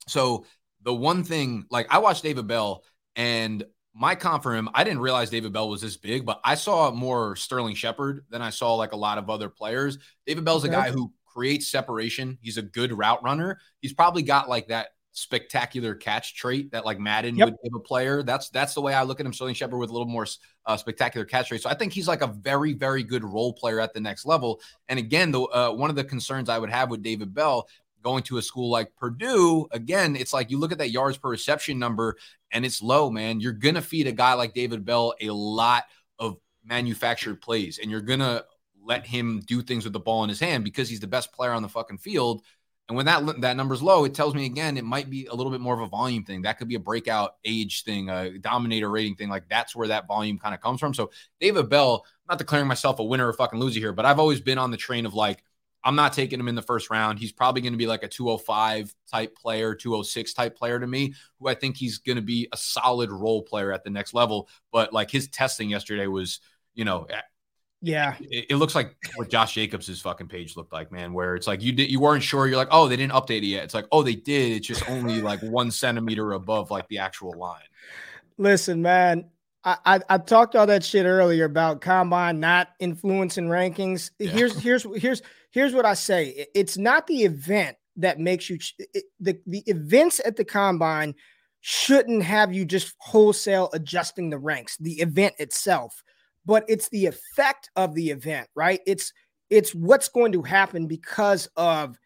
So 0.07 0.45
the 0.83 0.95
one 0.95 1.25
thing, 1.25 1.65
like 1.71 1.87
I 1.89 1.99
watched 1.99 2.23
David 2.23 2.47
Bell 2.47 2.85
and 3.17 3.65
my 3.95 4.15
comp 4.15 4.43
for 4.43 4.55
him, 4.55 4.69
I 4.75 4.85
didn't 4.85 5.01
realize 5.01 5.31
David 5.31 5.55
Bell 5.55 5.71
was 5.71 5.81
this 5.81 5.97
big, 5.97 6.27
but 6.27 6.39
I 6.45 6.55
saw 6.55 6.91
more 6.91 7.35
Sterling 7.35 7.77
Shepard 7.77 8.27
than 8.29 8.43
I 8.43 8.51
saw 8.51 8.75
like 8.75 8.93
a 8.93 8.97
lot 8.97 9.17
of 9.17 9.31
other 9.31 9.49
players. 9.49 9.97
David 10.27 10.45
Bell's 10.45 10.67
okay. 10.67 10.75
a 10.75 10.77
guy 10.77 10.91
who 10.91 11.15
creates 11.25 11.67
separation. 11.67 12.37
He's 12.43 12.59
a 12.59 12.63
good 12.63 12.93
route 12.93 13.23
runner. 13.23 13.59
He's 13.81 13.95
probably 13.95 14.23
got 14.23 14.51
like 14.51 14.69
that 14.69 14.89
spectacular 15.13 15.95
catch 15.95 16.35
trait 16.35 16.71
that 16.73 16.85
like 16.85 16.99
Madden 16.99 17.37
yep. 17.37 17.49
would 17.49 17.57
give 17.63 17.75
a 17.75 17.81
player. 17.81 18.23
That's 18.23 18.49
that's 18.51 18.75
the 18.75 18.81
way 18.81 18.95
I 18.95 19.03
look 19.03 19.21
at 19.21 19.27
him. 19.27 19.33
Sterling 19.33 19.55
Shepard 19.55 19.79
with 19.79 19.91
a 19.91 19.93
little 19.93 20.09
more 20.09 20.27
uh, 20.67 20.77
spectacular 20.77 21.25
catch 21.25 21.51
rate. 21.51 21.63
So 21.63 21.71
I 21.71 21.75
think 21.75 21.93
he's 21.93 22.09
like 22.09 22.23
a 22.23 22.29
very 22.29 22.73
very 22.73 23.03
good 23.03 23.25
role 23.25 23.53
player 23.53 23.81
at 23.81 23.93
the 23.93 24.01
next 24.01 24.27
level. 24.27 24.61
And 24.89 24.99
again, 24.99 25.31
the 25.31 25.43
uh, 25.43 25.73
one 25.73 25.91
of 25.91 25.97
the 25.97 26.05
concerns 26.05 26.49
I 26.49 26.59
would 26.59 26.71
have 26.71 26.91
with 26.91 27.03
David 27.03 27.35
Bell 27.35 27.69
going 28.03 28.23
to 28.25 28.39
a 28.39 28.43
school 28.43 28.71
like 28.71 28.95
Purdue, 28.97 29.67
again, 29.73 30.17
it's 30.17 30.33
like 30.33 30.51
you 30.51 30.59
look 30.59 30.73
at 30.73 30.79
that 30.79 30.91
yards 30.91 31.19
per 31.19 31.29
reception 31.29 31.79
number 31.79 32.17
and 32.51 32.65
it's 32.65 32.83
low, 32.83 33.11
man. 33.11 33.41
You're 33.41 33.53
to 33.75 33.83
feed 33.83 34.07
a 34.07 34.13
guy 34.13 34.35
like 34.35 34.55
David 34.55 34.85
Bell 34.85 35.15
a 35.21 35.31
lot 35.31 35.85
of 36.19 36.37
manufactured 36.65 37.43
plays 37.43 37.79
and 37.79 37.91
you're 37.91 38.01
to 38.21 38.45
let 38.83 39.07
him 39.07 39.43
do 39.47 39.63
things 39.63 39.85
with 39.85 39.93
the 39.93 40.01
ball 40.01 40.23
in 40.25 40.29
his 40.29 40.41
hand 40.41 40.65
because 40.65 40.89
he's 40.89 41.01
the 41.01 41.07
best 41.07 41.33
player 41.33 41.53
on 41.53 41.63
the 41.63 41.69
fucking 41.69 41.99
field. 41.99 42.43
And 42.91 42.97
when 42.97 43.07
that 43.07 43.41
that 43.43 43.57
number's 43.57 43.85
low, 43.85 44.05
it 44.05 44.15
tells 44.15 44.35
me 44.35 44.47
again 44.47 44.77
it 44.77 44.85
might 44.85 45.09
be 45.09 45.27
a 45.27 45.35
little 45.35 45.53
bit 45.53 45.61
more 45.61 45.75
of 45.75 45.81
a 45.81 45.87
volume 45.87 46.25
thing. 46.25 46.43
That 46.43 46.59
could 46.59 46.67
be 46.67 46.75
a 46.75 46.81
breakout 46.81 47.37
age 47.45 47.85
thing, 47.85 48.11
a 48.11 48.37
dominator 48.37 48.91
rating 48.91 49.15
thing. 49.15 49.29
Like 49.29 49.49
that's 49.49 49.77
where 49.77 49.87
that 49.87 50.09
volume 50.09 50.41
kind 50.41 50.57
of 50.57 50.61
comes 50.61 50.81
from. 50.81 50.93
So 50.93 51.13
David 51.41 51.69
Bell, 51.69 52.05
I'm 52.05 52.35
not 52.35 52.39
declaring 52.39 52.67
myself 52.67 52.99
a 52.99 53.05
winner 53.05 53.29
or 53.29 53.33
fucking 53.33 53.61
loser 53.61 53.79
here, 53.79 53.93
but 53.93 54.07
I've 54.07 54.19
always 54.19 54.41
been 54.41 54.59
on 54.59 54.73
the 54.73 54.77
train 54.77 55.07
of 55.07 55.15
like 55.15 55.45
I'm 55.85 55.95
not 55.95 56.15
taking 56.15 56.41
him 56.41 56.49
in 56.49 56.57
the 56.57 56.63
first 56.63 56.91
round. 56.91 57.21
He's 57.21 57.31
probably 57.31 57.63
going 57.63 57.75
to 57.75 57.79
be 57.79 57.87
like 57.87 58.03
a 58.03 58.09
205 58.09 58.93
type 59.09 59.37
player, 59.37 59.77
206 59.77 60.35
type 60.35 60.57
player 60.57 60.81
to 60.81 60.87
me, 60.87 61.15
who 61.39 61.47
I 61.47 61.55
think 61.55 61.77
he's 61.77 61.99
going 61.99 62.17
to 62.17 62.23
be 62.23 62.49
a 62.53 62.57
solid 62.57 63.13
role 63.13 63.43
player 63.45 63.73
at 63.73 63.85
the 63.85 63.91
next 63.91 64.15
level. 64.15 64.49
But 64.73 64.93
like 64.93 65.13
his 65.13 65.29
testing 65.29 65.71
yesterday 65.71 66.09
was, 66.09 66.41
you 66.75 66.85
know, 66.85 67.07
yeah, 67.83 68.17
it, 68.21 68.47
it 68.51 68.57
looks 68.57 68.75
like 68.75 68.95
what 69.17 69.31
Josh 69.31 69.55
Jacobs' 69.55 70.01
fucking 70.01 70.29
page 70.29 70.57
looked 70.57 70.73
like, 70.73 70.93
man. 70.93 71.13
Where 71.13 71.35
it's 71.35 71.47
like 71.47 71.63
you 71.63 71.73
did, 71.73 71.91
you 71.91 72.01
weren't 72.01 72.23
sure. 72.23 72.47
You're 72.47 72.57
like, 72.57 72.69
oh, 72.71 72.89
they 72.89 72.97
didn't 72.97 73.13
update 73.13 73.39
it 73.39 73.47
yet. 73.47 73.65
It's 73.65 73.75
like, 73.75 73.87
oh, 73.93 74.03
they 74.03 74.15
did. 74.15 74.53
It's 74.53 74.67
just 74.67 74.89
only 74.89 75.21
like 75.21 75.41
one 75.41 75.71
centimeter 75.71 76.33
above 76.33 76.71
like 76.71 76.89
the 76.89 76.99
actual 76.99 77.33
line. 77.39 77.63
Listen, 78.39 78.83
man, 78.83 79.27
I, 79.65 79.77
I, 79.85 80.01
I 80.09 80.19
talked 80.19 80.57
all 80.57 80.67
that 80.67 80.85
shit 80.85 81.07
earlier 81.07 81.45
about 81.45 81.81
combine 81.81 82.41
not 82.41 82.69
influencing 82.81 83.49
rankings. 83.49 84.11
Yeah. 84.19 84.31
Here's 84.31 84.59
here's 84.59 84.87
here's 84.97 85.23
here's 85.51 85.75
what 85.75 85.85
I 85.85 85.95
say. 85.95 86.47
It's 86.55 86.79
not 86.79 87.07
the 87.07 87.25
event 87.25 87.77
that 87.97 88.19
makes 88.19 88.49
you 88.49 88.59
it, 88.79 89.05
the 89.19 89.39
the 89.47 89.63
events 89.67 90.21
at 90.25 90.37
the 90.37 90.45
combine 90.45 91.15
shouldn't 91.61 92.23
have 92.23 92.55
you 92.55 92.65
just 92.65 92.95
wholesale 92.99 93.69
adjusting 93.75 94.31
the 94.31 94.39
ranks. 94.39 94.77
The 94.79 95.01
event 95.01 95.35
itself, 95.39 96.03
but 96.45 96.65
it's 96.69 96.89
the 96.89 97.07
effect 97.07 97.71
of 97.77 97.95
the 97.95 98.11
event, 98.11 98.49
right? 98.55 98.81
It's 98.87 99.13
it's 99.49 99.75
what's 99.75 100.09
going 100.09 100.33
to 100.33 100.43
happen 100.43 100.87
because 100.87 101.49
of 101.57 101.99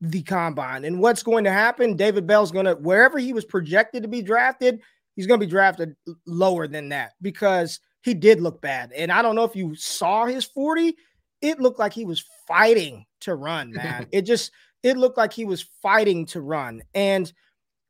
the 0.00 0.22
combine 0.22 0.84
and 0.84 1.00
what's 1.00 1.22
going 1.22 1.44
to 1.44 1.52
happen. 1.52 1.96
David 1.96 2.26
Bell's 2.26 2.52
going 2.52 2.66
to 2.66 2.74
wherever 2.74 3.18
he 3.18 3.32
was 3.32 3.44
projected 3.44 4.02
to 4.02 4.08
be 4.08 4.22
drafted, 4.22 4.80
he's 5.16 5.26
going 5.26 5.40
to 5.40 5.46
be 5.46 5.50
drafted 5.50 5.94
lower 6.26 6.66
than 6.68 6.90
that 6.90 7.12
because 7.20 7.80
he 8.02 8.14
did 8.14 8.40
look 8.40 8.60
bad. 8.60 8.92
And 8.92 9.12
I 9.12 9.22
don't 9.22 9.36
know 9.36 9.44
if 9.44 9.56
you 9.56 9.74
saw 9.74 10.26
his 10.26 10.44
40 10.44 10.96
it 11.42 11.60
looked 11.60 11.80
like 11.80 11.92
he 11.92 12.04
was 12.04 12.24
fighting 12.46 13.04
to 13.20 13.34
run, 13.34 13.72
man. 13.72 14.06
it 14.12 14.22
just 14.22 14.52
it 14.82 14.96
looked 14.96 15.18
like 15.18 15.32
he 15.32 15.44
was 15.44 15.68
fighting 15.82 16.24
to 16.26 16.40
run. 16.40 16.82
And 16.94 17.30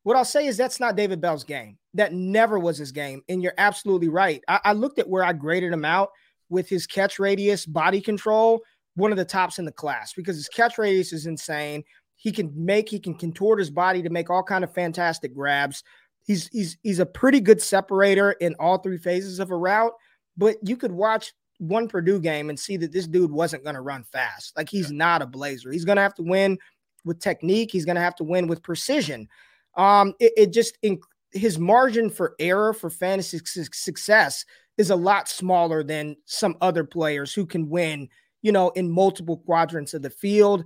what 0.05 0.17
I'll 0.17 0.25
say 0.25 0.47
is 0.47 0.57
that's 0.57 0.81
not 0.81 0.97
David 0.97 1.21
Bell's 1.21 1.45
game. 1.45 1.79
That 1.95 2.13
never 2.13 2.59
was 2.59 2.79
his 2.79 2.93
game. 2.93 3.23
And 3.29 3.43
you're 3.43 3.55
absolutely 3.59 4.09
right. 4.09 4.43
I, 4.49 4.61
I 4.65 4.73
looked 4.73 4.99
at 4.99 5.09
where 5.09 5.25
I 5.25 5.33
graded 5.33 5.73
him 5.73 5.85
out 5.85 6.11
with 6.49 6.69
his 6.69 6.87
catch 6.87 7.19
radius, 7.19 7.67
body 7.67 8.01
control, 8.01 8.61
one 8.95 9.13
of 9.13 9.19
the 9.19 9.25
tops 9.25 9.59
in 9.59 9.65
the 9.65 9.73
class 9.73 10.13
because 10.13 10.37
his 10.37 10.49
catch 10.49 10.77
radius 10.79 11.13
is 11.13 11.27
insane. 11.27 11.83
He 12.17 12.31
can 12.31 12.53
make, 12.55 12.89
he 12.89 12.99
can 12.99 13.15
contort 13.15 13.59
his 13.59 13.71
body 13.71 14.03
to 14.03 14.11
make 14.11 14.31
all 14.31 14.43
kind 14.43 14.65
of 14.65 14.75
fantastic 14.75 15.35
grabs. 15.35 15.83
He's 16.25 16.49
he's 16.49 16.77
he's 16.83 17.01
a 17.01 17.07
pretty 17.07 17.41
good 17.41 17.61
separator 17.61 18.33
in 18.33 18.55
all 18.61 18.79
three 18.79 18.99
phases 18.99 19.41
of 19.41 19.51
a 19.51 19.57
route. 19.57 19.93
But 20.37 20.57
you 20.63 20.77
could 20.77 20.93
watch 20.93 21.33
one 21.59 21.89
Purdue 21.89 22.21
game 22.21 22.49
and 22.49 22.59
see 22.59 22.77
that 22.77 22.93
this 22.93 23.07
dude 23.07 23.31
wasn't 23.31 23.65
going 23.65 23.75
to 23.75 23.81
run 23.81 24.05
fast. 24.05 24.57
Like 24.57 24.69
he's 24.69 24.91
yeah. 24.91 24.99
not 24.99 25.23
a 25.23 25.27
blazer. 25.27 25.73
He's 25.73 25.85
going 25.85 25.97
to 25.97 26.03
have 26.03 26.15
to 26.15 26.23
win 26.23 26.59
with 27.05 27.21
technique. 27.21 27.71
He's 27.73 27.85
going 27.85 27.97
to 27.97 28.03
have 28.03 28.17
to 28.17 28.25
win 28.25 28.47
with 28.47 28.63
precision. 28.63 29.29
Um, 29.77 30.15
it, 30.19 30.33
it 30.37 30.53
just 30.53 30.79
in, 30.83 31.01
his 31.33 31.59
margin 31.59 32.11
for 32.11 32.35
error 32.39 32.73
for 32.73 32.91
fantasy 32.91 33.41
su- 33.45 33.65
success 33.73 34.45
is 34.79 34.91
a 34.91 34.97
lot 34.97 35.29
smaller 35.29 35.83
than 35.83 36.17
some 36.27 36.57
other 36.61 36.85
players 36.85 37.33
who 37.33 37.47
can 37.47 37.69
win, 37.69 38.09
you 38.43 38.53
know, 38.53 38.71
in 38.71 38.91
multiple 38.91 39.39
quadrants 39.39 39.95
of 39.95 40.03
the 40.03 40.11
field. 40.11 40.65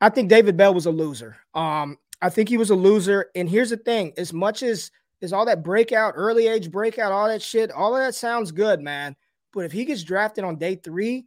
I 0.00 0.08
think 0.08 0.28
David 0.28 0.56
Bell 0.56 0.74
was 0.74 0.86
a 0.86 0.90
loser. 0.90 1.36
Um, 1.54 1.98
I 2.20 2.30
think 2.30 2.48
he 2.48 2.56
was 2.56 2.70
a 2.70 2.74
loser. 2.74 3.30
And 3.34 3.48
here's 3.48 3.70
the 3.70 3.76
thing: 3.76 4.12
as 4.16 4.32
much 4.32 4.62
as 4.62 4.90
is 5.20 5.32
all 5.32 5.46
that 5.46 5.64
breakout, 5.64 6.14
early 6.16 6.46
age 6.46 6.70
breakout, 6.70 7.12
all 7.12 7.28
that 7.28 7.42
shit, 7.42 7.70
all 7.70 7.96
of 7.96 8.02
that 8.02 8.14
sounds 8.14 8.52
good, 8.52 8.80
man. 8.80 9.16
But 9.52 9.64
if 9.64 9.72
he 9.72 9.84
gets 9.84 10.04
drafted 10.04 10.44
on 10.44 10.56
day 10.56 10.76
three, 10.76 11.26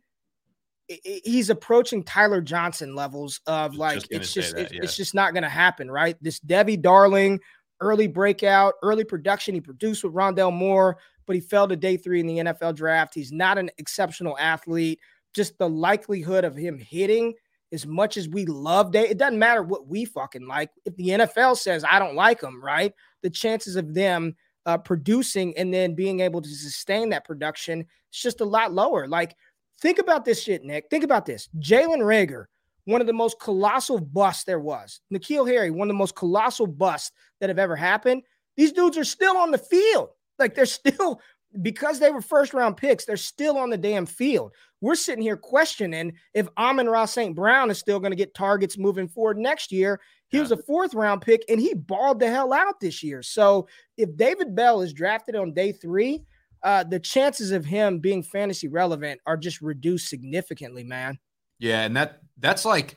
he's 1.04 1.50
approaching 1.50 2.04
Tyler 2.04 2.42
Johnson 2.42 2.96
levels 2.96 3.42
of 3.48 3.76
like 3.76 3.96
just 3.96 4.12
it's 4.12 4.34
just 4.34 4.56
that, 4.56 4.74
yeah. 4.74 4.82
it's 4.84 4.98
just 4.98 5.14
not 5.14 5.34
going 5.34 5.44
to 5.44 5.50
happen, 5.50 5.90
right? 5.90 6.18
This 6.22 6.40
Devy 6.40 6.82
Darling 6.82 7.40
early 7.82 8.08
breakout, 8.08 8.76
early 8.84 9.04
production. 9.04 9.56
He 9.56 9.62
produced 9.62 10.04
with 10.04 10.14
Rondale 10.14 10.54
Moore, 10.54 10.98
but 11.26 11.36
he 11.36 11.42
fell 11.42 11.68
to 11.68 11.76
day 11.76 11.98
three 11.98 12.20
in 12.20 12.28
the 12.28 12.38
NFL 12.38 12.76
draft. 12.76 13.14
He's 13.14 13.32
not 13.32 13.58
an 13.58 13.70
exceptional 13.78 14.38
athlete. 14.40 15.00
Just 15.34 15.58
the 15.58 15.68
likelihood 15.68 16.46
of 16.46 16.56
him 16.56 16.78
hitting 16.78 17.34
as 17.74 17.88
much 17.88 18.18
as 18.18 18.28
we 18.28 18.46
love 18.46 18.92
day, 18.92 19.08
it 19.08 19.18
doesn't 19.18 19.40
matter 19.40 19.64
what 19.64 19.88
we 19.88 20.06
fucking 20.06 20.46
like. 20.46 20.70
If 20.86 20.96
the 20.98 21.10
NFL 21.10 21.58
says 21.58 21.84
I 21.90 22.00
don't 22.00 22.16
like 22.16 22.42
him, 22.42 22.64
right? 22.64 22.94
The 23.24 23.30
chances 23.30 23.76
of 23.76 23.94
them 23.94 24.36
uh, 24.66 24.78
producing 24.78 25.58
and 25.58 25.74
then 25.74 25.96
being 25.96 26.20
able 26.20 26.42
to 26.42 26.50
sustain 26.50 27.10
that 27.10 27.26
production 27.26 27.82
is 27.82 28.22
just 28.22 28.42
a 28.42 28.46
lot 28.46 28.74
lower. 28.74 29.08
Like, 29.08 29.36
think 29.82 30.00
about 30.00 30.26
this 30.26 30.42
shit, 30.42 30.64
Nick. 30.64 30.86
Think 30.90 31.04
about 31.04 31.26
this. 31.26 31.50
Jalen 31.60 32.00
Reagor, 32.00 32.46
one 32.86 33.02
of 33.02 33.08
the 33.08 33.14
most 33.14 33.40
colossal 33.40 34.00
busts 34.00 34.44
there 34.44 34.60
was. 34.60 35.02
N'Keal 35.14 35.48
Harry, 35.48 35.72
one 35.72 35.88
of 35.88 35.94
the 35.94 35.98
most 35.98 36.16
colossal 36.16 36.68
busts 36.68 37.12
that 37.40 37.50
have 37.50 37.60
ever 37.60 37.76
happened. 37.76 38.24
These 38.58 38.74
dudes 38.74 38.98
are 38.98 39.04
still 39.04 39.38
on 39.38 39.52
the 39.52 39.58
field. 39.58 40.10
Like, 40.40 40.56
they're 40.56 40.66
still 40.66 41.20
because 41.62 42.00
they 42.00 42.12
were 42.12 42.22
first 42.22 42.54
round 42.54 42.78
picks, 42.78 43.06
they're 43.06 43.18
still 43.18 43.58
on 43.58 43.70
the 43.70 43.78
damn 43.78 44.06
field. 44.06 44.54
We're 44.80 44.96
sitting 44.96 45.22
here 45.22 45.38
questioning 45.38 46.14
if 46.34 46.48
Amon-Ra 46.58 47.06
St. 47.06 47.36
Brown 47.36 47.70
is 47.70 47.78
still 47.78 48.00
going 48.00 48.12
to 48.12 48.18
get 48.18 48.34
targets 48.34 48.78
moving 48.78 49.08
forward 49.08 49.38
next 49.38 49.72
year. 49.72 50.00
He 50.30 50.38
yeah. 50.38 50.44
was 50.44 50.52
a 50.52 50.64
fourth 50.64 50.94
round 50.94 51.22
pick 51.22 51.44
and 51.50 51.60
he 51.60 51.74
balled 51.74 52.20
the 52.20 52.30
hell 52.30 52.54
out 52.54 52.80
this 52.80 53.04
year. 53.04 53.22
So 53.22 53.68
if 53.98 54.16
David 54.16 54.56
Bell 54.56 54.82
is 54.82 54.94
drafted 54.94 55.36
on 55.36 55.54
day 55.54 55.72
three, 55.72 56.24
uh, 56.64 56.84
the 56.84 57.00
chances 57.00 57.52
of 57.52 57.66
him 57.66 58.00
being 58.00 58.24
fantasy 58.24 58.68
relevant 58.68 59.20
are 59.26 59.38
just 59.38 59.62
reduced 59.62 60.10
significantly, 60.10 60.84
man. 60.84 61.18
Yeah, 61.60 61.84
and 61.84 61.96
that 61.96 62.22
that's 62.38 62.66
like 62.66 62.96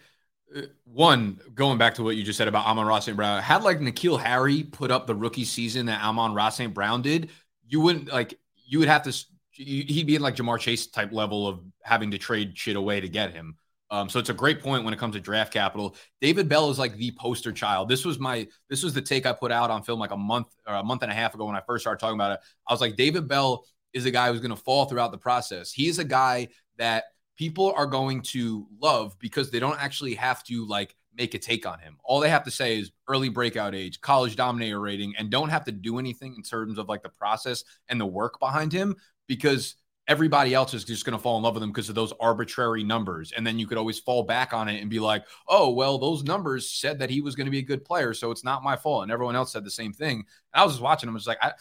uh, 0.55 0.63
one 0.85 1.41
going 1.55 1.79
back 1.79 1.95
to 1.95 2.03
what 2.03 2.17
you 2.17 2.23
just 2.23 2.39
said 2.39 2.49
about 2.49 2.67
Amon-Ra 2.67 3.01
St. 3.01 3.17
Brown. 3.17 3.43
Had 3.43 3.63
like 3.63 3.79
N'Keal 3.79 4.21
Harry 4.21 4.63
put 4.63 4.91
up 4.91 5.07
the 5.07 5.15
rookie 5.15 5.45
season 5.45 5.87
that 5.87 6.03
Amon-Ra 6.03 6.49
St. 6.51 6.73
Brown 6.73 7.03
did, 7.03 7.31
you 7.67 7.81
wouldn't 7.81 8.13
like 8.13 8.39
you 8.67 8.79
would 8.79 8.89
have 8.89 9.03
to 9.03 9.25
he'd 9.51 10.07
be 10.07 10.17
in 10.17 10.23
like 10.23 10.37
Ja'Marr 10.37 10.59
Chase 10.59 10.89
type 10.89 11.13
level 11.13 11.47
of 11.47 11.61
having 11.83 12.11
to 12.11 12.19
trade 12.19 12.57
shit 12.59 12.77
away 12.77 13.01
to 13.01 13.09
get 13.09 13.33
him. 13.33 13.57
Um, 13.95 14.09
so 14.09 14.19
it's 14.19 14.29
a 14.29 14.35
great 14.35 14.61
point 14.61 14.83
when 14.83 14.93
it 14.93 14.99
comes 14.99 15.15
to 15.15 15.21
draft 15.21 15.53
capital. 15.53 15.95
David 16.21 16.49
Bell 16.49 16.69
is 16.69 16.81
like 16.81 16.97
the 16.97 17.13
poster 17.13 17.53
child. 17.53 17.89
This 17.89 18.05
was 18.05 18.19
my 18.19 18.49
this 18.69 18.83
was 18.83 18.93
the 18.93 19.01
take 19.01 19.25
I 19.25 19.33
put 19.33 19.53
out 19.53 19.71
on 19.71 19.85
film 19.85 20.01
like 20.01 20.11
a 20.11 20.17
month 20.17 20.49
or 20.67 20.75
a 20.75 20.83
month 20.83 21.05
and 21.05 21.13
a 21.13 21.15
half 21.15 21.33
ago 21.33 21.45
when 21.45 21.55
I 21.55 21.63
first 21.65 21.85
started 21.85 22.01
talking 22.01 22.17
about 22.17 22.33
it. 22.33 22.41
I 22.69 22.73
was 22.73 22.81
like, 22.81 22.97
David 22.97 23.29
Bell 23.29 23.65
is 23.93 24.05
a 24.05 24.11
guy 24.11 24.33
who's 24.33 24.41
going 24.41 24.51
to 24.51 24.61
fall 24.61 24.87
throughout 24.87 25.13
the 25.13 25.19
process. 25.19 25.71
He's 25.71 26.01
a 26.01 26.05
guy 26.05 26.49
that 26.77 27.05
people 27.39 27.73
are 27.77 27.87
going 27.87 28.23
to 28.23 28.67
love 28.83 29.17
because 29.21 29.53
they 29.53 29.61
don't 29.61 29.81
actually 29.81 30.15
have 30.15 30.43
to 30.45 30.67
like 30.67 30.97
make 31.17 31.35
a 31.35 31.39
take 31.39 31.65
on 31.65 31.79
him. 31.79 31.97
All 32.03 32.19
they 32.19 32.31
have 32.31 32.43
to 32.45 32.51
say 32.51 32.81
is 32.81 32.91
early 33.07 33.29
breakout 33.29 33.77
age, 33.77 34.01
college 34.01 34.35
dominator 34.35 34.81
rating, 34.81 35.15
and 35.17 35.31
don't 35.31 35.51
have 35.51 35.67
to 35.67 35.73
do 35.73 36.01
anything 36.01 36.35
in 36.37 36.43
terms 36.43 36.79
of 36.79 36.89
like 36.89 37.05
the 37.05 37.11
process 37.11 37.63
and 37.89 38.01
the 38.01 38.07
work 38.07 38.41
behind 38.41 38.73
him 38.73 38.97
because 39.29 39.77
everybody 40.07 40.53
else 40.53 40.75
is 40.75 40.85
just 40.85 41.05
going 41.05 41.17
to 41.17 41.23
fall 41.23 41.37
in 41.39 41.43
love 41.43 41.55
with 41.55 41.63
them 41.63 41.71
because 41.71 41.89
of 41.89 41.95
those 41.95 42.13
arbitrary 42.21 42.85
numbers. 42.85 43.33
And 43.33 43.47
then 43.47 43.59
you 43.59 43.67
could 43.67 43.79
always 43.79 43.99
fall 43.99 44.23
back 44.23 44.53
on 44.53 44.69
it 44.69 44.81
and 44.81 44.91
be 44.91 45.01
like, 45.01 45.25
oh, 45.49 45.71
well, 45.71 45.99
those 45.99 46.23
numbers 46.23 46.71
said 46.71 46.99
that 46.99 47.11
he 47.11 47.21
was 47.21 47.35
going 47.35 47.47
to 47.47 47.51
be 47.51 47.59
a 47.59 47.63
good 47.63 47.85
player. 47.85 48.13
So 48.13 48.31
it's 48.31 48.45
not 48.45 48.63
my 48.63 48.77
fault. 48.77 49.03
And 49.03 49.13
everyone 49.13 49.37
else 49.37 49.53
said 49.53 49.65
the 49.65 49.71
same 49.71 49.93
thing. 49.93 50.17
And 50.17 50.61
I 50.61 50.65
was 50.65 50.75
just 50.75 50.83
watching 50.83 51.09
him. 51.09 51.15
I 51.15 51.17
was 51.17 51.27
like, 51.27 51.39
I, 51.43 51.53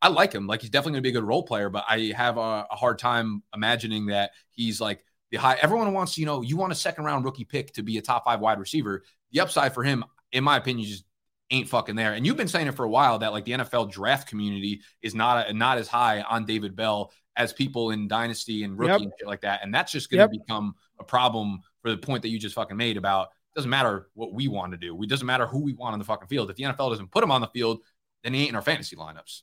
I 0.00 0.08
like 0.08 0.32
him. 0.32 0.46
Like 0.46 0.62
he's 0.62 0.70
definitely 0.70 0.92
going 0.92 1.02
to 1.04 1.06
be 1.06 1.10
a 1.10 1.20
good 1.20 1.28
role 1.28 1.44
player, 1.44 1.70
but 1.70 1.84
I 1.88 2.12
have 2.16 2.38
a, 2.38 2.66
a 2.70 2.76
hard 2.76 2.98
time 2.98 3.42
imagining 3.54 4.06
that 4.06 4.32
he's 4.50 4.80
like 4.80 5.04
the 5.30 5.36
high. 5.36 5.58
Everyone 5.62 5.92
wants, 5.92 6.18
you 6.18 6.26
know, 6.26 6.42
you 6.42 6.56
want 6.56 6.72
a 6.72 6.76
second 6.76 7.04
round 7.04 7.24
rookie 7.24 7.44
pick 7.44 7.72
to 7.74 7.82
be 7.82 7.98
a 7.98 8.02
top 8.02 8.24
five 8.24 8.40
wide 8.40 8.58
receiver. 8.58 9.04
The 9.30 9.40
upside 9.40 9.74
for 9.74 9.84
him, 9.84 10.04
in 10.32 10.42
my 10.42 10.56
opinion, 10.56 10.88
just 10.88 11.04
ain't 11.52 11.68
fucking 11.68 11.94
there. 11.94 12.14
And 12.14 12.26
you've 12.26 12.36
been 12.36 12.48
saying 12.48 12.66
it 12.66 12.74
for 12.74 12.84
a 12.84 12.88
while 12.88 13.18
that 13.18 13.32
like 13.32 13.44
the 13.44 13.52
NFL 13.52 13.92
draft 13.92 14.28
community 14.28 14.80
is 15.02 15.14
not 15.14 15.48
a, 15.48 15.52
not 15.52 15.78
as 15.78 15.86
high 15.86 16.22
on 16.22 16.46
David 16.46 16.74
Bell 16.74 17.12
as 17.36 17.52
people 17.52 17.90
in 17.90 18.08
dynasty 18.08 18.64
and 18.64 18.78
rookie 18.78 18.92
yep. 18.92 19.00
and 19.02 19.12
shit 19.18 19.26
like 19.26 19.40
that. 19.42 19.60
And 19.62 19.74
that's 19.74 19.92
just 19.92 20.10
going 20.10 20.28
to 20.28 20.34
yep. 20.34 20.46
become 20.46 20.74
a 20.98 21.04
problem 21.04 21.60
for 21.82 21.90
the 21.90 21.96
point 21.96 22.22
that 22.22 22.28
you 22.28 22.38
just 22.38 22.54
fucking 22.54 22.76
made 22.76 22.96
about 22.96 23.28
it 23.52 23.58
doesn't 23.58 23.70
matter 23.70 24.08
what 24.14 24.32
we 24.32 24.48
want 24.48 24.72
to 24.72 24.78
do. 24.78 25.00
It 25.02 25.10
doesn't 25.10 25.26
matter 25.26 25.46
who 25.46 25.58
we 25.58 25.74
want 25.74 25.92
on 25.92 25.98
the 25.98 26.04
fucking 26.06 26.28
field. 26.28 26.48
If 26.48 26.56
the 26.56 26.64
NFL 26.64 26.90
doesn't 26.90 27.10
put 27.10 27.22
him 27.22 27.30
on 27.30 27.42
the 27.42 27.48
field, 27.48 27.80
then 28.24 28.32
he 28.32 28.40
ain't 28.40 28.50
in 28.50 28.56
our 28.56 28.62
fantasy 28.62 28.96
lineups. 28.96 29.42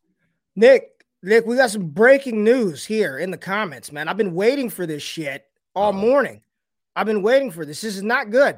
Nick, 0.56 1.06
Nick, 1.22 1.46
we 1.46 1.56
got 1.56 1.70
some 1.70 1.90
breaking 1.90 2.44
news 2.44 2.86
here 2.86 3.20
in 3.20 3.30
the 3.30 3.38
comments, 3.38 3.92
man. 3.92 4.08
I've 4.08 4.18
been 4.18 4.34
waiting 4.34 4.70
for 4.70 4.88
this 4.88 5.04
shit 5.04 5.46
all 5.76 5.94
morning. 5.94 6.42
I've 6.96 7.06
been 7.06 7.22
waiting 7.22 7.52
for 7.52 7.66
this. 7.66 7.82
This 7.82 7.96
is 7.96 8.04
not 8.04 8.32
good. 8.32 8.58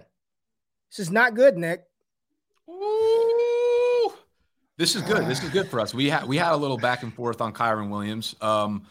This 0.89 0.99
is 0.99 1.11
not 1.11 1.35
good, 1.35 1.57
Nick. 1.57 1.83
Ooh. 2.69 4.13
This 4.77 4.95
is 4.95 5.01
good. 5.01 5.27
This 5.27 5.43
is 5.43 5.49
good 5.49 5.67
for 5.67 5.79
us. 5.79 5.93
We 5.93 6.09
had 6.09 6.25
we 6.25 6.37
had 6.37 6.53
a 6.53 6.57
little 6.57 6.77
back 6.77 7.03
and 7.03 7.13
forth 7.13 7.41
on 7.41 7.53
Kyren 7.53 7.89
Williams. 7.89 8.35
Um, 8.41 8.87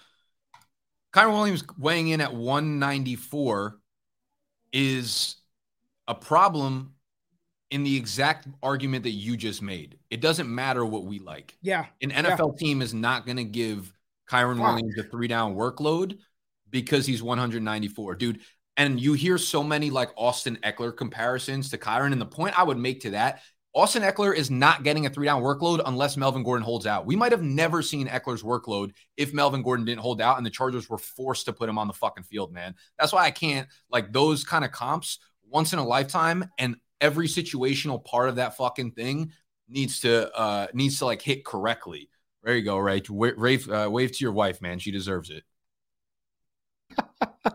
Kyren 1.12 1.32
Williams 1.32 1.64
weighing 1.78 2.08
in 2.08 2.20
at 2.20 2.34
194 2.34 3.78
is 4.72 5.36
a 6.06 6.14
problem 6.14 6.94
in 7.70 7.84
the 7.84 7.96
exact 7.96 8.48
argument 8.62 9.04
that 9.04 9.10
you 9.10 9.36
just 9.36 9.62
made. 9.62 9.98
It 10.10 10.20
doesn't 10.20 10.52
matter 10.52 10.84
what 10.84 11.04
we 11.04 11.18
like. 11.18 11.56
Yeah. 11.62 11.86
An 12.02 12.10
NFL 12.10 12.54
yeah. 12.54 12.58
team 12.58 12.82
is 12.82 12.92
not 12.92 13.26
going 13.26 13.36
to 13.36 13.44
give 13.44 13.92
Kyren 14.28 14.60
Williams 14.60 14.98
a 14.98 15.04
three 15.04 15.28
down 15.28 15.54
workload 15.54 16.18
because 16.68 17.06
he's 17.06 17.22
194. 17.22 18.14
Dude, 18.16 18.40
and 18.76 19.00
you 19.00 19.12
hear 19.12 19.38
so 19.38 19.62
many 19.62 19.90
like 19.90 20.10
Austin 20.16 20.58
Ekeler 20.62 20.96
comparisons 20.96 21.70
to 21.70 21.78
Kyren. 21.78 22.12
And 22.12 22.20
the 22.20 22.26
point 22.26 22.58
I 22.58 22.62
would 22.62 22.78
make 22.78 23.00
to 23.00 23.10
that 23.10 23.42
Austin 23.72 24.02
Ekeler 24.02 24.34
is 24.34 24.50
not 24.50 24.82
getting 24.82 25.06
a 25.06 25.10
three 25.10 25.26
down 25.26 25.42
workload 25.42 25.80
unless 25.86 26.16
Melvin 26.16 26.42
Gordon 26.42 26.64
holds 26.64 26.86
out. 26.86 27.06
We 27.06 27.14
might 27.14 27.30
have 27.30 27.42
never 27.42 27.82
seen 27.82 28.08
Ekeler's 28.08 28.42
workload 28.42 28.92
if 29.16 29.32
Melvin 29.32 29.62
Gordon 29.62 29.84
didn't 29.84 30.00
hold 30.00 30.20
out 30.20 30.38
and 30.38 30.46
the 30.46 30.50
Chargers 30.50 30.88
were 30.88 30.98
forced 30.98 31.46
to 31.46 31.52
put 31.52 31.68
him 31.68 31.78
on 31.78 31.86
the 31.86 31.94
fucking 31.94 32.24
field, 32.24 32.52
man. 32.52 32.74
That's 32.98 33.12
why 33.12 33.24
I 33.24 33.30
can't 33.30 33.68
like 33.88 34.12
those 34.12 34.42
kind 34.42 34.64
of 34.64 34.72
comps 34.72 35.18
once 35.48 35.72
in 35.72 35.78
a 35.78 35.86
lifetime 35.86 36.46
and 36.58 36.76
every 37.00 37.28
situational 37.28 38.04
part 38.04 38.28
of 38.28 38.36
that 38.36 38.56
fucking 38.56 38.92
thing 38.92 39.32
needs 39.68 40.00
to 40.00 40.34
uh 40.36 40.66
needs 40.74 40.98
to 40.98 41.04
like 41.04 41.22
hit 41.22 41.44
correctly. 41.44 42.08
There 42.42 42.56
you 42.56 42.64
go, 42.64 42.78
right? 42.78 43.08
Wave, 43.08 43.68
uh, 43.70 43.88
wave 43.90 44.12
to 44.12 44.24
your 44.24 44.32
wife, 44.32 44.62
man. 44.62 44.78
She 44.78 44.90
deserves 44.90 45.30
it. 45.30 45.44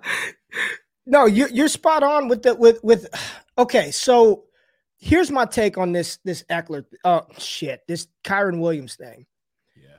no, 1.06 1.26
you, 1.26 1.48
you're 1.52 1.68
spot 1.68 2.04
on 2.04 2.28
with 2.28 2.44
the 2.44 2.56
with 2.56 2.84
with. 2.84 3.08
Okay, 3.58 3.90
so 3.92 4.45
here's 5.06 5.30
my 5.30 5.46
take 5.46 5.78
on 5.78 5.92
this 5.92 6.18
this 6.26 6.44
Ekeler. 6.50 6.84
Oh 7.04 7.10
uh, 7.10 7.22
shit, 7.38 7.84
this 7.88 8.08
Kyren 8.24 8.60
Williams 8.60 8.96
thing. 8.96 9.26
Yeah, 9.76 9.98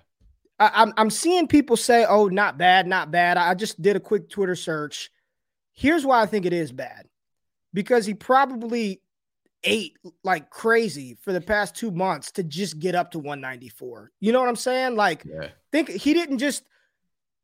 I, 0.58 0.82
I'm 0.82 0.92
I'm 0.96 1.10
seeing 1.10 1.46
people 1.46 1.76
say, 1.76 2.04
"Oh, 2.04 2.26
not 2.26 2.58
bad, 2.58 2.86
not 2.86 3.10
bad." 3.10 3.38
I 3.38 3.54
just 3.54 3.80
did 3.80 3.96
a 3.96 4.00
quick 4.00 4.28
Twitter 4.28 4.56
search. 4.56 5.10
Here's 5.72 6.04
why 6.04 6.20
I 6.20 6.26
think 6.26 6.44
it 6.44 6.52
is 6.52 6.72
bad, 6.72 7.06
because 7.72 8.04
he 8.04 8.14
probably 8.14 9.00
ate 9.64 9.96
like 10.22 10.50
crazy 10.50 11.16
for 11.22 11.32
the 11.32 11.40
past 11.40 11.74
two 11.74 11.90
months 11.90 12.30
to 12.32 12.42
just 12.42 12.78
get 12.78 12.94
up 12.94 13.10
to 13.12 13.18
194. 13.18 14.12
You 14.20 14.32
know 14.32 14.40
what 14.40 14.48
I'm 14.48 14.56
saying? 14.56 14.96
Like, 14.96 15.24
yeah. 15.24 15.48
think 15.72 15.88
he 15.88 16.14
didn't 16.14 16.38
just 16.38 16.64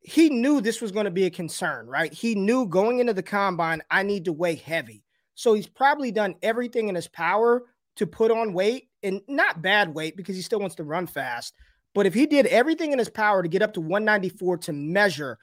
he 0.00 0.30
knew 0.30 0.60
this 0.60 0.80
was 0.80 0.92
going 0.92 1.04
to 1.04 1.10
be 1.10 1.24
a 1.24 1.30
concern, 1.30 1.86
right? 1.86 2.12
He 2.12 2.34
knew 2.34 2.66
going 2.66 2.98
into 2.98 3.14
the 3.14 3.22
combine, 3.22 3.82
I 3.90 4.02
need 4.02 4.24
to 4.24 4.32
weigh 4.32 4.56
heavy. 4.56 5.01
So 5.34 5.54
he's 5.54 5.66
probably 5.66 6.12
done 6.12 6.34
everything 6.42 6.88
in 6.88 6.94
his 6.94 7.08
power 7.08 7.64
to 7.96 8.06
put 8.06 8.30
on 8.30 8.52
weight 8.52 8.88
and 9.02 9.20
not 9.28 9.62
bad 9.62 9.94
weight 9.94 10.16
because 10.16 10.36
he 10.36 10.42
still 10.42 10.60
wants 10.60 10.76
to 10.76 10.84
run 10.84 11.06
fast. 11.06 11.54
But 11.94 12.06
if 12.06 12.14
he 12.14 12.26
did 12.26 12.46
everything 12.46 12.92
in 12.92 12.98
his 12.98 13.10
power 13.10 13.42
to 13.42 13.48
get 13.48 13.62
up 13.62 13.74
to 13.74 13.80
194 13.80 14.58
to 14.58 14.72
measure, 14.72 15.38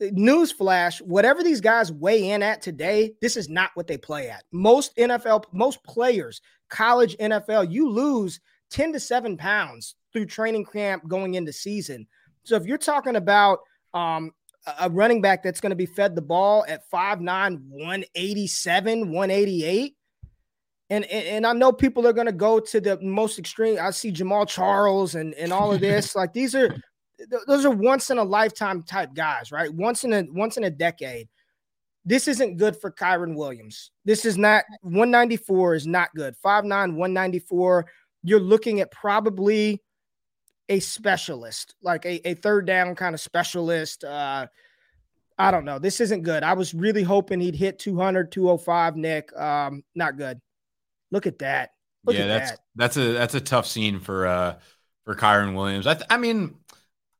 newsflash, 0.00 1.00
whatever 1.00 1.42
these 1.42 1.60
guys 1.60 1.92
weigh 1.92 2.30
in 2.30 2.42
at 2.42 2.62
today, 2.62 3.14
this 3.20 3.36
is 3.36 3.48
not 3.48 3.70
what 3.74 3.86
they 3.86 3.96
play 3.96 4.28
at. 4.28 4.44
Most 4.52 4.96
NFL, 4.96 5.44
most 5.52 5.82
players, 5.84 6.40
college 6.68 7.16
NFL, 7.18 7.70
you 7.70 7.88
lose 7.88 8.40
10 8.70 8.92
to 8.92 9.00
7 9.00 9.36
pounds 9.36 9.94
through 10.12 10.26
training 10.26 10.64
camp 10.64 11.06
going 11.08 11.34
into 11.34 11.52
season. 11.52 12.06
So 12.44 12.56
if 12.56 12.66
you're 12.66 12.78
talking 12.78 13.16
about 13.16 13.60
um, 13.94 14.32
a 14.78 14.90
running 14.90 15.20
back 15.20 15.42
that's 15.42 15.60
going 15.60 15.70
to 15.70 15.76
be 15.76 15.86
fed 15.86 16.14
the 16.14 16.22
ball 16.22 16.64
at 16.68 16.88
5'9, 16.90 17.60
187, 17.68 19.12
188. 19.12 19.96
And, 20.90 21.04
and 21.04 21.46
I 21.46 21.52
know 21.52 21.72
people 21.72 22.06
are 22.06 22.12
going 22.12 22.26
to 22.26 22.32
go 22.32 22.58
to 22.58 22.80
the 22.80 23.00
most 23.00 23.38
extreme. 23.38 23.78
I 23.80 23.90
see 23.90 24.10
Jamaal 24.10 24.48
Charles 24.48 25.14
and, 25.14 25.34
and 25.34 25.52
all 25.52 25.72
of 25.72 25.80
this. 25.80 26.14
like 26.16 26.32
these 26.32 26.54
are 26.54 26.74
those 27.46 27.64
are 27.64 27.70
once 27.70 28.10
in 28.10 28.18
a 28.18 28.24
lifetime 28.24 28.82
type 28.82 29.14
guys, 29.14 29.52
right? 29.52 29.72
Once 29.72 30.04
in 30.04 30.12
a 30.12 30.26
once 30.30 30.56
in 30.56 30.64
a 30.64 30.70
decade. 30.70 31.28
This 32.04 32.28
isn't 32.28 32.56
good 32.56 32.76
for 32.76 32.90
Kyren 32.90 33.36
Williams. 33.36 33.90
This 34.04 34.24
is 34.24 34.38
not 34.38 34.64
194 34.80 35.74
is 35.74 35.86
not 35.86 36.08
good. 36.16 36.34
5'9, 36.44 36.64
194. 36.68 37.86
You're 38.22 38.40
looking 38.40 38.80
at 38.80 38.90
probably 38.90 39.82
a 40.70 40.80
specialist, 40.80 41.74
like 41.82 42.06
a, 42.06 42.26
a 42.26 42.34
third 42.34 42.64
down 42.64 42.94
kind 42.94 43.14
of 43.14 43.20
specialist. 43.20 44.04
Uh, 44.04 44.46
I 45.36 45.50
don't 45.50 45.64
know. 45.64 45.78
This 45.78 46.00
isn't 46.00 46.22
good. 46.22 46.42
I 46.42 46.52
was 46.52 46.72
really 46.72 47.02
hoping 47.02 47.40
he'd 47.40 47.56
hit 47.56 47.78
200, 47.80 48.30
205, 48.30 48.96
Nick. 48.96 49.36
Um, 49.38 49.82
not 49.94 50.16
good. 50.16 50.40
Look 51.10 51.26
at 51.26 51.40
that. 51.40 51.72
Look 52.06 52.16
yeah, 52.16 52.22
at 52.22 52.28
that's 52.28 52.50
that. 52.52 52.60
that's 52.76 52.96
a 52.96 53.12
that's 53.12 53.34
a 53.34 53.40
tough 53.40 53.66
scene 53.66 54.00
for 54.00 54.26
uh 54.26 54.54
for 55.04 55.14
Kyren 55.14 55.54
Williams. 55.54 55.86
I 55.86 55.94
th- 55.94 56.06
I 56.08 56.16
mean, 56.16 56.54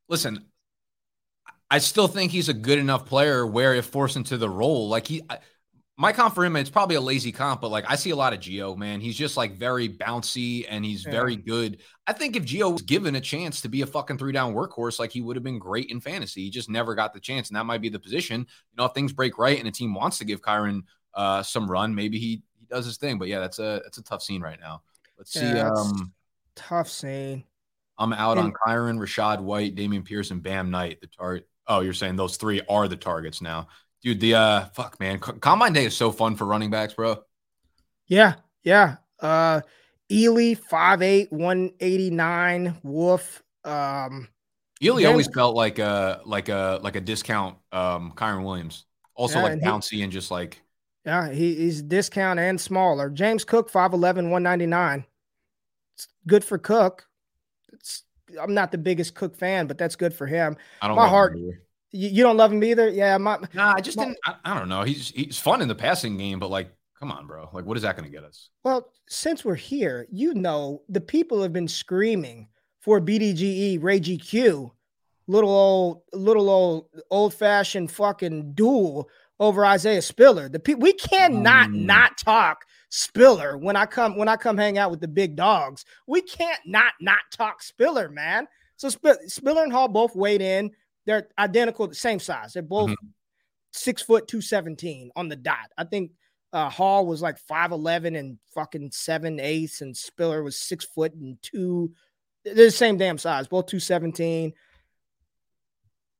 listen, 0.07 0.45
I 1.69 1.77
still 1.79 2.07
think 2.07 2.31
he's 2.31 2.49
a 2.49 2.53
good 2.53 2.79
enough 2.79 3.05
player 3.05 3.45
where 3.45 3.75
if 3.75 3.85
forced 3.85 4.15
into 4.15 4.37
the 4.37 4.49
role, 4.49 4.87
like 4.87 5.07
he 5.07 5.21
I, 5.29 5.39
my 6.01 6.11
comp 6.11 6.33
for 6.33 6.43
him, 6.43 6.55
it's 6.55 6.69
probably 6.71 6.95
a 6.95 7.01
lazy 7.01 7.31
comp, 7.31 7.61
but 7.61 7.69
like 7.69 7.85
I 7.87 7.95
see 7.95 8.09
a 8.09 8.15
lot 8.15 8.33
of 8.33 8.39
Gio, 8.39 8.75
man. 8.75 8.99
He's 8.99 9.15
just 9.15 9.37
like 9.37 9.53
very 9.53 9.87
bouncy 9.87 10.65
and 10.67 10.83
he's 10.83 11.05
yeah. 11.05 11.11
very 11.11 11.35
good. 11.35 11.77
I 12.07 12.13
think 12.13 12.35
if 12.35 12.43
Gio 12.43 12.73
was 12.73 12.81
given 12.81 13.15
a 13.15 13.21
chance 13.21 13.61
to 13.61 13.69
be 13.69 13.83
a 13.83 13.85
fucking 13.85 14.17
three 14.17 14.31
down 14.31 14.55
workhorse, 14.55 14.97
like 14.97 15.11
he 15.11 15.21
would 15.21 15.35
have 15.35 15.43
been 15.43 15.59
great 15.59 15.91
in 15.91 16.01
fantasy. 16.01 16.41
He 16.41 16.49
just 16.49 16.71
never 16.71 16.95
got 16.95 17.13
the 17.13 17.19
chance, 17.19 17.49
and 17.49 17.55
that 17.55 17.67
might 17.67 17.83
be 17.83 17.89
the 17.89 17.99
position. 17.99 18.39
You 18.39 18.77
know, 18.77 18.85
if 18.85 18.93
things 18.93 19.13
break 19.13 19.37
right 19.37 19.59
and 19.59 19.67
a 19.67 19.71
team 19.71 19.93
wants 19.93 20.17
to 20.17 20.25
give 20.25 20.41
Kyren 20.41 20.81
uh, 21.13 21.43
some 21.43 21.69
run, 21.69 21.93
maybe 21.93 22.17
he 22.17 22.41
he 22.59 22.65
does 22.67 22.85
his 22.85 22.97
thing. 22.97 23.19
But 23.19 23.27
yeah, 23.27 23.39
that's 23.39 23.59
a 23.59 23.81
that's 23.83 23.99
a 23.99 24.03
tough 24.03 24.23
scene 24.23 24.41
right 24.41 24.59
now. 24.59 24.81
Let's 25.19 25.35
yeah, 25.35 25.53
see. 25.53 25.59
Um, 25.59 26.13
tough 26.55 26.89
scene. 26.89 27.43
I'm 27.99 28.11
out 28.11 28.39
and- 28.39 28.47
on 28.47 28.53
Kyren, 28.53 28.97
Rachaad 28.97 29.39
White, 29.39 29.75
Dameon 29.75 30.03
Pierce, 30.03 30.31
and 30.31 30.41
Bam 30.41 30.71
Knight. 30.71 30.99
The 30.99 31.07
target. 31.07 31.47
Oh, 31.67 31.81
you're 31.81 31.93
saying 31.93 32.15
those 32.15 32.37
three 32.37 32.59
are 32.67 32.87
the 32.87 32.97
targets 32.97 33.39
now. 33.39 33.67
Dude, 34.01 34.19
the 34.19 34.35
uh 34.35 34.65
fuck 34.73 34.99
man, 34.99 35.19
combine 35.19 35.73
day 35.73 35.85
is 35.85 35.95
so 35.95 36.11
fun 36.11 36.35
for 36.35 36.45
running 36.45 36.71
backs, 36.71 36.93
bro. 36.93 37.23
Yeah, 38.07 38.35
yeah. 38.63 38.97
Uh 39.19 39.61
Ealy, 40.11 40.59
5'8, 40.59 41.31
189, 41.31 42.77
Wolf. 42.83 43.43
Um 43.63 44.27
Ealy 44.81 45.07
always 45.07 45.27
felt 45.27 45.55
like 45.55 45.79
a 45.79 46.21
like 46.25 46.49
a 46.49 46.79
like 46.81 46.95
a 46.95 47.01
discount 47.01 47.57
um 47.71 48.13
Kyren 48.15 48.43
Williams. 48.43 48.85
Also 49.13 49.37
yeah, 49.37 49.43
like 49.43 49.59
bouncy 49.59 49.93
and, 49.93 50.03
and 50.03 50.11
just 50.11 50.31
like 50.31 50.61
yeah, 51.05 51.31
he, 51.31 51.55
he's 51.55 51.81
discount 51.81 52.39
and 52.39 52.61
smaller. 52.61 53.09
James 53.09 53.43
Cook, 53.43 53.71
5'11, 53.71 54.29
199. 54.29 55.05
It's 55.95 56.07
good 56.27 56.43
for 56.43 56.57
Cook. 56.59 57.07
It's 57.73 58.03
I'm 58.39 58.53
not 58.53 58.71
the 58.71 58.77
biggest 58.77 59.15
Cook 59.15 59.35
fan, 59.35 59.67
but 59.67 59.77
that's 59.77 59.95
good 59.95 60.13
for 60.13 60.27
him. 60.27 60.57
I 60.81 60.87
don't 60.87 60.97
my 60.97 61.07
heart. 61.07 61.37
You, 61.91 62.09
you 62.09 62.23
don't 62.23 62.37
love 62.37 62.51
him 62.51 62.63
either? 62.63 62.89
Yeah, 62.89 63.17
my 63.17 63.37
Nah, 63.53 63.73
I 63.75 63.81
just 63.81 63.97
my, 63.97 64.05
didn't 64.05 64.17
I, 64.25 64.35
I, 64.45 64.59
don't 64.59 64.69
know. 64.69 64.83
He's 64.83 65.09
he's 65.09 65.39
fun 65.39 65.61
in 65.61 65.67
the 65.67 65.75
passing 65.75 66.17
game, 66.17 66.39
but 66.39 66.49
like, 66.49 66.71
come 66.99 67.11
on, 67.11 67.27
bro. 67.27 67.49
Like, 67.53 67.65
what 67.65 67.77
is 67.77 67.83
that 67.83 67.95
gonna 67.95 68.09
get 68.09 68.23
us? 68.23 68.49
Well, 68.63 68.91
since 69.07 69.43
we're 69.43 69.55
here, 69.55 70.07
you 70.11 70.33
know 70.33 70.83
the 70.89 71.01
people 71.01 71.41
have 71.41 71.53
been 71.53 71.67
screaming 71.67 72.47
for 72.79 72.99
BDGE 72.99 73.81
Ray 73.81 73.99
GQ, 73.99 74.71
little 75.27 75.51
old 75.51 76.01
little 76.13 76.49
old 76.49 76.87
old 77.09 77.33
fashioned 77.33 77.91
fucking 77.91 78.53
duel 78.53 79.09
over 79.39 79.65
Isaiah 79.65 80.01
Spiller. 80.01 80.49
The 80.49 80.59
people 80.59 80.81
we 80.81 80.93
cannot 80.93 81.69
mm. 81.69 81.85
not 81.85 82.17
talk 82.17 82.65
Spiller 82.89 83.57
when 83.57 83.75
I 83.75 83.85
come 83.85 84.17
when 84.17 84.27
I 84.27 84.35
come 84.35 84.57
hang 84.57 84.77
out 84.77 84.91
with 84.91 85.01
the 85.01 85.07
big 85.07 85.35
dogs. 85.35 85.83
We 86.07 86.21
can't 86.21 86.59
not 86.65 86.93
not 87.01 87.19
talk 87.31 87.63
Spiller, 87.63 88.09
man. 88.09 88.47
So 88.75 88.89
Sp- 88.89 89.27
Spiller 89.27 89.63
and 89.63 89.71
Hall 89.71 89.87
both 89.87 90.15
weighed 90.15 90.41
in. 90.41 90.71
They're 91.05 91.27
identical, 91.37 91.87
the 91.87 91.95
same 91.95 92.19
size. 92.19 92.53
They're 92.53 92.63
both 92.63 92.91
mm-hmm. 92.91 93.07
six 93.71 94.01
foot 94.01 94.27
two 94.27 94.41
seventeen 94.41 95.11
on 95.15 95.27
the 95.29 95.35
dot. 95.35 95.71
I 95.77 95.83
think 95.83 96.11
uh, 96.53 96.69
Hall 96.69 97.05
was 97.05 97.21
like 97.21 97.37
five 97.39 97.71
eleven 97.71 98.15
and 98.15 98.37
fucking 98.53 98.91
seven 98.91 99.39
eighths, 99.39 99.81
and 99.81 99.95
Spiller 99.95 100.43
was 100.43 100.57
six 100.57 100.85
foot 100.85 101.13
and 101.13 101.37
two. 101.41 101.91
They're 102.43 102.55
the 102.55 102.71
same 102.71 102.97
damn 102.97 103.17
size, 103.17 103.47
both 103.47 103.67
two 103.67 103.79
seventeen. 103.79 104.53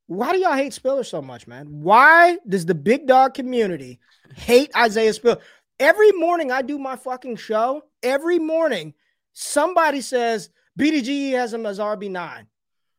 Why 0.08 0.34
do 0.34 0.40
y'all 0.40 0.54
hate 0.54 0.74
Spiller 0.74 1.06
so 1.06 1.22
much, 1.22 1.48
man? 1.48 1.68
Why 1.70 2.38
does 2.48 2.66
the 2.66 2.76
big 2.76 3.08
dog 3.08 3.34
community 3.34 4.00
hate 4.36 4.70
Isaiah 4.76 5.14
Spiller? 5.14 5.38
Every 5.80 6.12
morning 6.12 6.52
I 6.52 6.62
do 6.64 6.78
my 6.78 6.96
fucking 6.96 7.38
show. 7.38 7.84
Every 8.04 8.38
morning, 8.38 8.94
somebody 9.34 10.02
says 10.02 10.50
BDGE 10.78 11.32
has 11.32 11.54
him 11.54 11.66
as 11.66 11.80
RB9. 11.80 12.46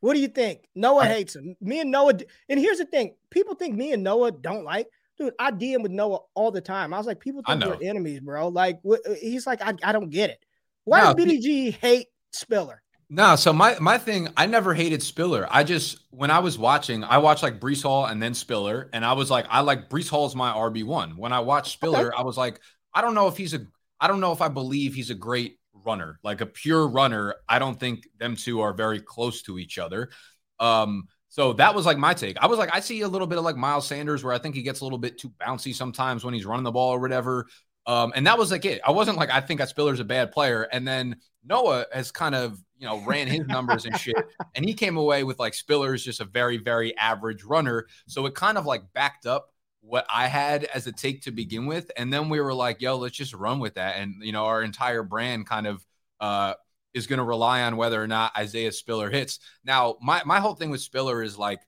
What 0.03 0.15
do 0.15 0.21
you 0.21 0.27
think? 0.27 0.69
Noah 0.75 1.07
hates 1.07 1.37
him. 1.37 1.55
Me 1.61 1.79
and 1.79 1.93
Noah, 1.93 2.15
and 2.49 2.59
here's 2.59 2.79
the 2.79 2.85
thing: 2.85 3.15
people 3.31 3.55
think 3.55 3.77
me 3.77 3.93
and 3.93 4.03
Noah 4.03 4.33
don't 4.33 4.65
like. 4.65 4.89
Dude, 5.17 5.33
I 5.39 5.53
DM 5.53 5.81
with 5.81 5.93
Noah 5.93 6.19
all 6.35 6.51
the 6.51 6.61
time. 6.61 6.93
I 6.93 6.99
was 6.99 7.07
like, 7.07 7.21
people 7.21 7.41
think 7.47 7.65
we're 7.65 7.79
enemies, 7.81 8.19
bro. 8.19 8.49
Like, 8.49 8.81
uh, 8.85 8.97
he's 9.21 9.47
like, 9.47 9.63
I, 9.63 9.75
I 9.85 9.93
don't 9.93 10.11
get 10.11 10.31
it. 10.31 10.45
Why 10.85 11.05
no, 11.05 11.15
does 11.15 11.25
BDG 11.25 11.75
hate 11.75 12.09
Spiller? 12.33 12.83
No, 13.09 13.37
so 13.37 13.53
my 13.53 13.79
my 13.79 13.97
thing, 13.97 14.29
I 14.37 14.47
never 14.47 14.75
hated 14.75 15.05
Spiller. 15.05 15.47
I 15.49 15.63
just 15.63 16.01
when 16.11 16.33
I 16.33 16.41
was 16.41 16.59
watching, 16.59 17.05
I 17.05 17.19
watched 17.19 17.45
like 17.45 17.61
Breece 17.61 17.85
Hall 17.85 18.07
and 18.07 18.21
then 18.21 18.35
Spiller, 18.35 18.91
and 18.93 19.05
I 19.05 19.13
was 19.13 19.31
like, 19.31 19.47
I 19.51 19.61
like 19.61 19.89
Breece 19.89 20.09
Hall 20.09 20.27
is 20.27 20.35
my 20.35 20.53
RB 20.53 20.83
one. 20.83 21.17
When 21.17 21.33
I 21.33 21.39
watched 21.39 21.75
Spiller, 21.75 22.09
okay. 22.09 22.17
I 22.19 22.23
was 22.23 22.37
like, 22.37 22.59
I 22.93 23.03
don't 23.03 23.15
know 23.15 23.29
if 23.29 23.37
he's 23.37 23.55
a, 23.55 23.61
I 24.01 24.09
don't 24.09 24.19
know 24.19 24.33
if 24.33 24.43
I 24.43 24.49
believe 24.49 24.95
he's 24.95 25.11
a 25.11 25.15
great 25.15 25.59
runner, 25.85 26.19
like 26.23 26.41
a 26.41 26.47
pure 26.47 26.87
runner. 26.87 27.35
I 27.49 27.59
don't 27.59 27.79
think 27.79 28.09
them 28.19 28.37
two 28.37 28.61
are 28.61 28.73
very 28.73 29.01
close 29.01 29.43
to 29.43 29.59
each 29.59 29.79
other. 29.79 30.11
Um, 30.59 31.09
so 31.29 31.55
that 31.55 31.75
was 31.75 31.87
like 31.87 31.97
my 31.97 32.13
take. 32.13 32.37
I 32.39 32.47
was 32.47 32.59
like, 32.59 32.75
I 32.75 32.81
see 32.81 33.01
a 33.01 33.09
little 33.09 33.27
bit 33.27 33.39
of 33.39 33.45
like 33.45 33.57
Miles 33.57 33.87
Sanders, 33.87 34.23
where 34.23 34.35
I 34.35 34.39
think 34.39 34.55
he 34.55 34.63
gets 34.63 34.81
a 34.81 34.85
little 34.85 34.99
bit 34.99 35.19
too 35.19 35.33
bouncy 35.41 35.75
sometimes 35.75 36.25
when 36.25 36.35
he's 36.35 36.45
running 36.45 36.65
the 36.65 36.73
ball 36.73 36.91
or 36.91 37.01
whatever. 37.01 37.47
Um, 37.87 38.13
and 38.15 38.27
that 38.27 38.39
was 38.39 38.51
like 38.51 38.65
it. 38.65 38.81
I 38.87 38.91
wasn't 38.91 39.17
like 39.17 39.31
I 39.31 39.41
think 39.41 39.59
that 39.61 39.69
Spiller's 39.69 40.01
a 40.01 40.05
bad 40.05 40.31
player. 40.31 40.65
And 40.65 40.87
then 40.87 41.17
Noah 41.45 41.87
has 41.93 42.13
kind 42.13 42.35
of 42.35 42.63
you 42.79 42.87
know 42.87 43.01
ran 43.05 43.27
his 43.29 43.47
numbers 43.47 43.87
and 43.87 43.99
shit, 43.99 44.17
and 44.55 44.65
he 44.65 44.75
came 44.75 44.97
away 44.97 45.25
with 45.25 45.39
like 45.39 45.55
Spiller's 45.55 46.05
just 46.05 46.21
a 46.21 46.25
very 46.25 46.59
very 46.59 46.97
average 46.97 47.45
runner. 47.45 47.87
So 48.07 48.27
it 48.27 48.35
kind 48.35 48.59
of 48.59 48.67
like 48.67 48.83
backed 48.93 49.27
up 49.27 49.52
what 49.83 50.07
I 50.09 50.29
had 50.29 50.65
as 50.65 50.87
a 50.87 50.93
take 50.93 51.23
to 51.23 51.31
begin 51.31 51.67
with, 51.67 51.91
and 51.97 52.13
then 52.13 52.29
we 52.29 52.41
were 52.41 52.55
like, 52.55 52.81
yo, 52.81 52.97
let's 52.97 53.17
just 53.17 53.35
run 53.35 53.59
with 53.59 53.75
that. 53.75 53.97
And 53.97 54.17
you 54.23 54.33
know 54.33 54.47
our 54.47 54.63
entire 54.63 55.03
brand 55.03 55.47
kind 55.47 55.67
of 55.67 55.85
uh, 56.21 56.55
is 56.95 57.07
going 57.07 57.19
to 57.19 57.25
rely 57.25 57.63
on 57.63 57.77
whether 57.77 58.03
or 58.03 58.07
not 58.07 58.37
Isaiah 58.37 58.73
Spiller 58.73 59.11
hits. 59.11 59.39
Now 59.65 59.97
my 60.01 60.23
my 60.25 60.41
whole 60.41 60.55
thing 60.55 60.71
with 60.71 60.81
Spiller 60.81 61.23
is 61.23 61.37
like 61.37 61.61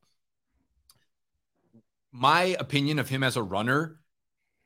my 2.12 2.56
opinion 2.60 2.98
of 2.98 3.08
him 3.08 3.22
as 3.24 3.36
a 3.36 3.42
runner 3.42 3.98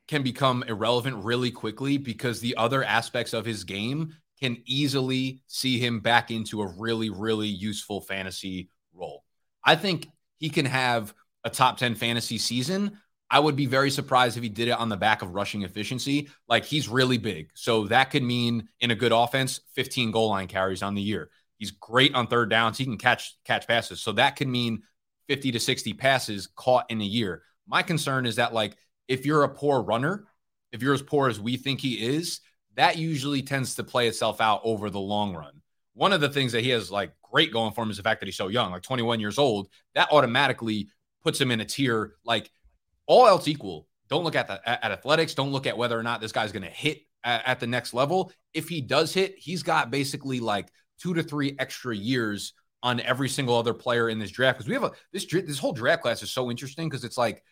can 0.06 0.22
become 0.22 0.64
irrelevant 0.66 1.24
really 1.24 1.50
quickly 1.50 1.98
because 1.98 2.40
the 2.40 2.56
other 2.56 2.84
aspects 2.84 3.32
of 3.32 3.44
his 3.44 3.64
game 3.64 4.14
can 4.40 4.56
easily 4.66 5.42
see 5.46 5.78
him 5.78 6.00
back 6.00 6.30
into 6.30 6.62
a 6.62 6.74
really, 6.76 7.10
really 7.10 7.48
useful 7.48 8.00
fantasy 8.00 8.70
role. 8.94 9.24
I 9.64 9.76
think 9.76 10.08
he 10.38 10.48
can 10.48 10.64
have 10.64 11.14
a 11.44 11.50
top 11.50 11.76
10 11.76 11.94
fantasy 11.94 12.38
season. 12.38 12.98
I 13.30 13.40
would 13.40 13.56
be 13.56 13.66
very 13.66 13.90
surprised 13.90 14.36
if 14.36 14.42
he 14.42 14.48
did 14.48 14.68
it 14.68 14.78
on 14.78 14.88
the 14.88 14.96
back 14.96 15.22
of 15.22 15.34
rushing 15.34 15.62
efficiency. 15.62 16.28
Like 16.48 16.64
he's 16.64 16.88
really 16.88 17.18
big. 17.18 17.50
So 17.54 17.86
that 17.88 18.10
could 18.10 18.22
mean 18.22 18.68
in 18.80 18.90
a 18.90 18.94
good 18.94 19.12
offense, 19.12 19.60
15 19.74 20.10
goal 20.10 20.30
line 20.30 20.48
carries 20.48 20.82
on 20.82 20.94
the 20.94 21.02
year. 21.02 21.30
He's 21.58 21.72
great 21.72 22.14
on 22.14 22.26
third 22.26 22.48
downs. 22.48 22.78
He 22.78 22.84
can 22.84 22.96
catch 22.96 23.36
catch 23.44 23.66
passes. 23.66 24.00
So 24.00 24.12
that 24.12 24.36
could 24.36 24.48
mean 24.48 24.82
50 25.28 25.52
to 25.52 25.60
60 25.60 25.92
passes 25.94 26.46
caught 26.46 26.86
in 26.90 27.00
a 27.00 27.04
year. 27.04 27.42
My 27.66 27.82
concern 27.82 28.24
is 28.24 28.36
that 28.36 28.54
like 28.54 28.76
if 29.08 29.26
you're 29.26 29.42
a 29.42 29.48
poor 29.48 29.82
runner, 29.82 30.24
if 30.72 30.82
you're 30.82 30.94
as 30.94 31.02
poor 31.02 31.28
as 31.28 31.40
we 31.40 31.56
think 31.56 31.80
he 31.80 31.94
is, 31.94 32.40
that 32.76 32.96
usually 32.96 33.42
tends 33.42 33.74
to 33.74 33.84
play 33.84 34.08
itself 34.08 34.40
out 34.40 34.60
over 34.64 34.88
the 34.88 35.00
long 35.00 35.34
run. 35.34 35.60
One 35.94 36.12
of 36.12 36.20
the 36.20 36.28
things 36.28 36.52
that 36.52 36.62
he 36.62 36.70
has 36.70 36.90
like 36.90 37.12
great 37.22 37.52
going 37.52 37.72
for 37.72 37.82
him 37.82 37.90
is 37.90 37.96
the 37.96 38.02
fact 38.02 38.20
that 38.20 38.26
he's 38.26 38.36
so 38.36 38.48
young, 38.48 38.70
like 38.70 38.82
21 38.82 39.20
years 39.20 39.36
old. 39.36 39.68
That 39.94 40.12
automatically 40.12 40.88
puts 41.22 41.40
him 41.40 41.50
in 41.50 41.60
a 41.60 41.64
tier 41.64 42.14
like 42.24 42.50
all 43.08 43.26
else 43.26 43.48
equal. 43.48 43.88
Don't 44.08 44.22
look 44.22 44.36
at 44.36 44.46
the 44.46 44.60
at 44.68 44.92
athletics. 44.92 45.34
Don't 45.34 45.50
look 45.50 45.66
at 45.66 45.76
whether 45.76 45.98
or 45.98 46.02
not 46.04 46.20
this 46.20 46.32
guy's 46.32 46.52
going 46.52 46.62
to 46.62 46.70
hit 46.70 47.00
at, 47.24 47.46
at 47.46 47.60
the 47.60 47.66
next 47.66 47.92
level. 47.92 48.30
If 48.54 48.68
he 48.68 48.80
does 48.80 49.12
hit, 49.12 49.34
he's 49.36 49.64
got 49.64 49.90
basically 49.90 50.38
like 50.38 50.68
two 51.00 51.14
to 51.14 51.22
three 51.22 51.56
extra 51.58 51.96
years 51.96 52.52
on 52.82 53.00
every 53.00 53.28
single 53.28 53.56
other 53.56 53.74
player 53.74 54.08
in 54.08 54.18
this 54.20 54.30
draft 54.30 54.58
because 54.58 54.68
we 54.68 54.74
have 54.74 54.84
a 54.84 54.92
this 55.12 55.26
this 55.26 55.58
whole 55.58 55.72
draft 55.72 56.02
class 56.02 56.22
is 56.22 56.30
so 56.30 56.50
interesting 56.50 56.88
because 56.88 57.02
it's 57.02 57.18
like 57.18 57.42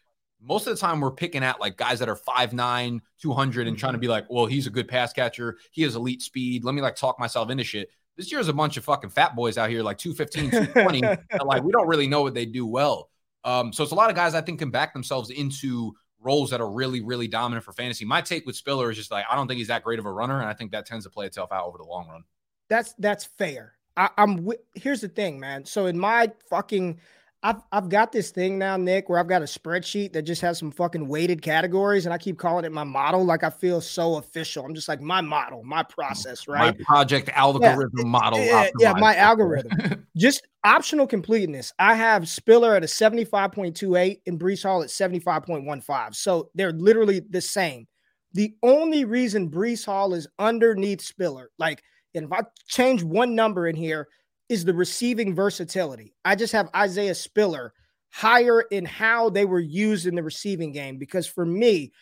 most 0.41 0.67
of 0.67 0.75
the 0.75 0.81
time 0.81 1.01
we're 1.01 1.11
picking 1.11 1.43
at 1.43 1.61
like 1.61 1.77
guys 1.77 1.99
that 1.99 2.09
are 2.09 2.17
5'9, 2.17 3.01
200 3.21 3.67
and 3.67 3.79
trying 3.79 3.93
to 3.93 3.97
mm-hmm. 3.97 4.01
be 4.01 4.09
like, 4.09 4.27
well, 4.29 4.47
he's 4.47 4.67
a 4.67 4.71
good 4.71 4.87
pass 4.87 5.13
catcher. 5.13 5.57
He 5.73 5.83
has 5.83 5.97
elite 5.97 6.23
speed. 6.23 6.65
Let 6.65 6.75
me 6.75 6.83
like 6.83 6.95
talk 6.95 7.19
myself 7.19 7.51
into 7.51 7.65
shit. 7.65 7.89
This 8.17 8.31
year 8.31 8.41
is 8.41 8.49
a 8.49 8.53
bunch 8.53 8.77
of 8.77 8.85
fucking 8.85 9.11
fat 9.11 9.35
boys 9.35 9.59
out 9.59 9.71
here, 9.71 9.83
like 9.83 9.99
215, 9.99 10.51
220. 10.51 11.03
like 11.45 11.63
we 11.63 11.73
don't 11.73 11.89
really 11.89 12.07
know 12.07 12.23
what 12.23 12.35
they 12.35 12.47
do 12.47 12.67
well. 12.67 13.11
Um, 13.47 13.73
so 13.73 13.83
it's 13.83 13.93
a 13.93 13.95
lot 13.95 14.11
of 14.11 14.17
guys 14.17 14.35
I 14.35 14.43
think 14.43 14.59
can 14.59 14.71
back 14.71 14.93
themselves 14.93 15.31
into 15.31 15.95
roles 16.21 16.51
that 16.51 16.61
are 16.61 16.69
really, 16.69 17.01
really 17.01 17.29
dominant 17.29 17.65
for 17.65 17.73
fantasy. 17.73 18.05
My 18.05 18.21
take 18.21 18.45
with 18.45 18.57
Spiller 18.57 18.91
is 18.91 18.97
just 18.97 19.11
like 19.11 19.25
I 19.31 19.37
don't 19.37 19.47
think 19.47 19.59
he's 19.59 19.69
that 19.69 19.85
great 19.85 19.99
of 19.99 20.05
a 20.05 20.13
runner, 20.13 20.41
and 20.41 20.49
I 20.49 20.53
think 20.53 20.73
that 20.73 20.85
tends 20.85 21.05
to 21.05 21.11
play 21.11 21.27
itself 21.27 21.53
out 21.53 21.65
over 21.65 21.79
the 21.79 21.85
long 21.85 22.09
run. 22.09 22.25
That's 22.69 22.93
that's 22.99 23.25
fair. 23.25 23.75
I, 23.97 24.11
am 24.19 24.51
here's 24.75 25.01
the 25.01 25.09
thing, 25.09 25.41
man. 25.41 25.65
So 25.65 25.87
in 25.87 25.99
my 25.99 26.31
fucking 26.51 26.99
I've 27.43 27.63
I've 27.71 27.89
got 27.89 28.13
this 28.13 28.31
thing 28.31 28.59
now, 28.59 28.77
Nick, 28.77 29.09
where 29.09 29.19
I've 29.19 29.29
got 29.29 29.43
a 29.43 29.45
spreadsheet 29.45 30.13
that 30.15 30.23
just 30.23 30.43
has 30.43 30.59
some 30.59 30.71
fucking 30.71 31.07
weighted 31.07 31.43
categories, 31.43 32.07
and 32.07 32.13
I 32.13 32.19
keep 32.19 32.39
calling 32.39 32.65
it 32.65 32.73
my 32.73 32.85
model. 32.85 33.25
Like 33.25 33.45
I 33.45 33.51
feel 33.51 33.81
so 33.81 34.17
official. 34.17 34.65
I'm 34.65 34.75
just 34.75 34.89
like 34.89 35.01
my 35.01 35.21
model, 35.21 35.63
my 35.63 35.83
process, 35.83 36.49
right? 36.49 36.77
My 36.77 36.85
project 36.85 37.29
algorithm 37.33 37.91
yeah, 37.99 38.05
model. 38.05 38.39
Yeah, 38.41 38.71
yeah, 38.79 38.93
my 38.95 39.15
algorithm. 39.17 40.07
just 40.17 40.47
optional 40.65 41.07
completeness. 41.07 41.73
I 41.79 41.95
have 41.95 42.29
Spiller 42.29 42.75
at 42.75 42.83
a 42.83 42.87
75.28 42.87 44.21
and 44.27 44.41
Breece 44.41 44.63
Hall 44.65 44.83
at 44.83 44.89
75.15. 44.89 46.15
So 46.15 46.51
they're 46.55 46.73
literally 46.73 47.21
the 47.31 47.41
same. 47.41 47.87
The 48.33 48.55
only 48.63 49.05
reason 49.05 49.51
Breece 49.51 49.87
Hall 49.87 50.15
is 50.15 50.27
underneath 50.39 51.01
Spiller, 51.01 51.51
like, 51.59 51.83
and 52.15 52.25
if 52.25 52.33
I 52.33 52.43
change 52.67 53.03
one 53.03 53.35
number 53.35 53.69
in 53.69 53.77
here, 53.77 54.09
is 54.49 54.65
the 54.65 54.75
receiving 54.75 55.35
versatility. 55.35 56.15
I 56.25 56.37
just 56.37 56.53
have 56.53 56.71
Isaiah 56.75 57.15
Spiller 57.15 57.73
higher 58.11 58.63
in 58.71 58.85
how 58.85 59.29
they 59.29 59.45
were 59.45 59.61
used 59.61 60.07
in 60.07 60.15
the 60.15 60.23
receiving 60.23 60.73
game 60.73 60.99
because 60.99 61.27
for 61.27 61.45
me, 61.45 61.93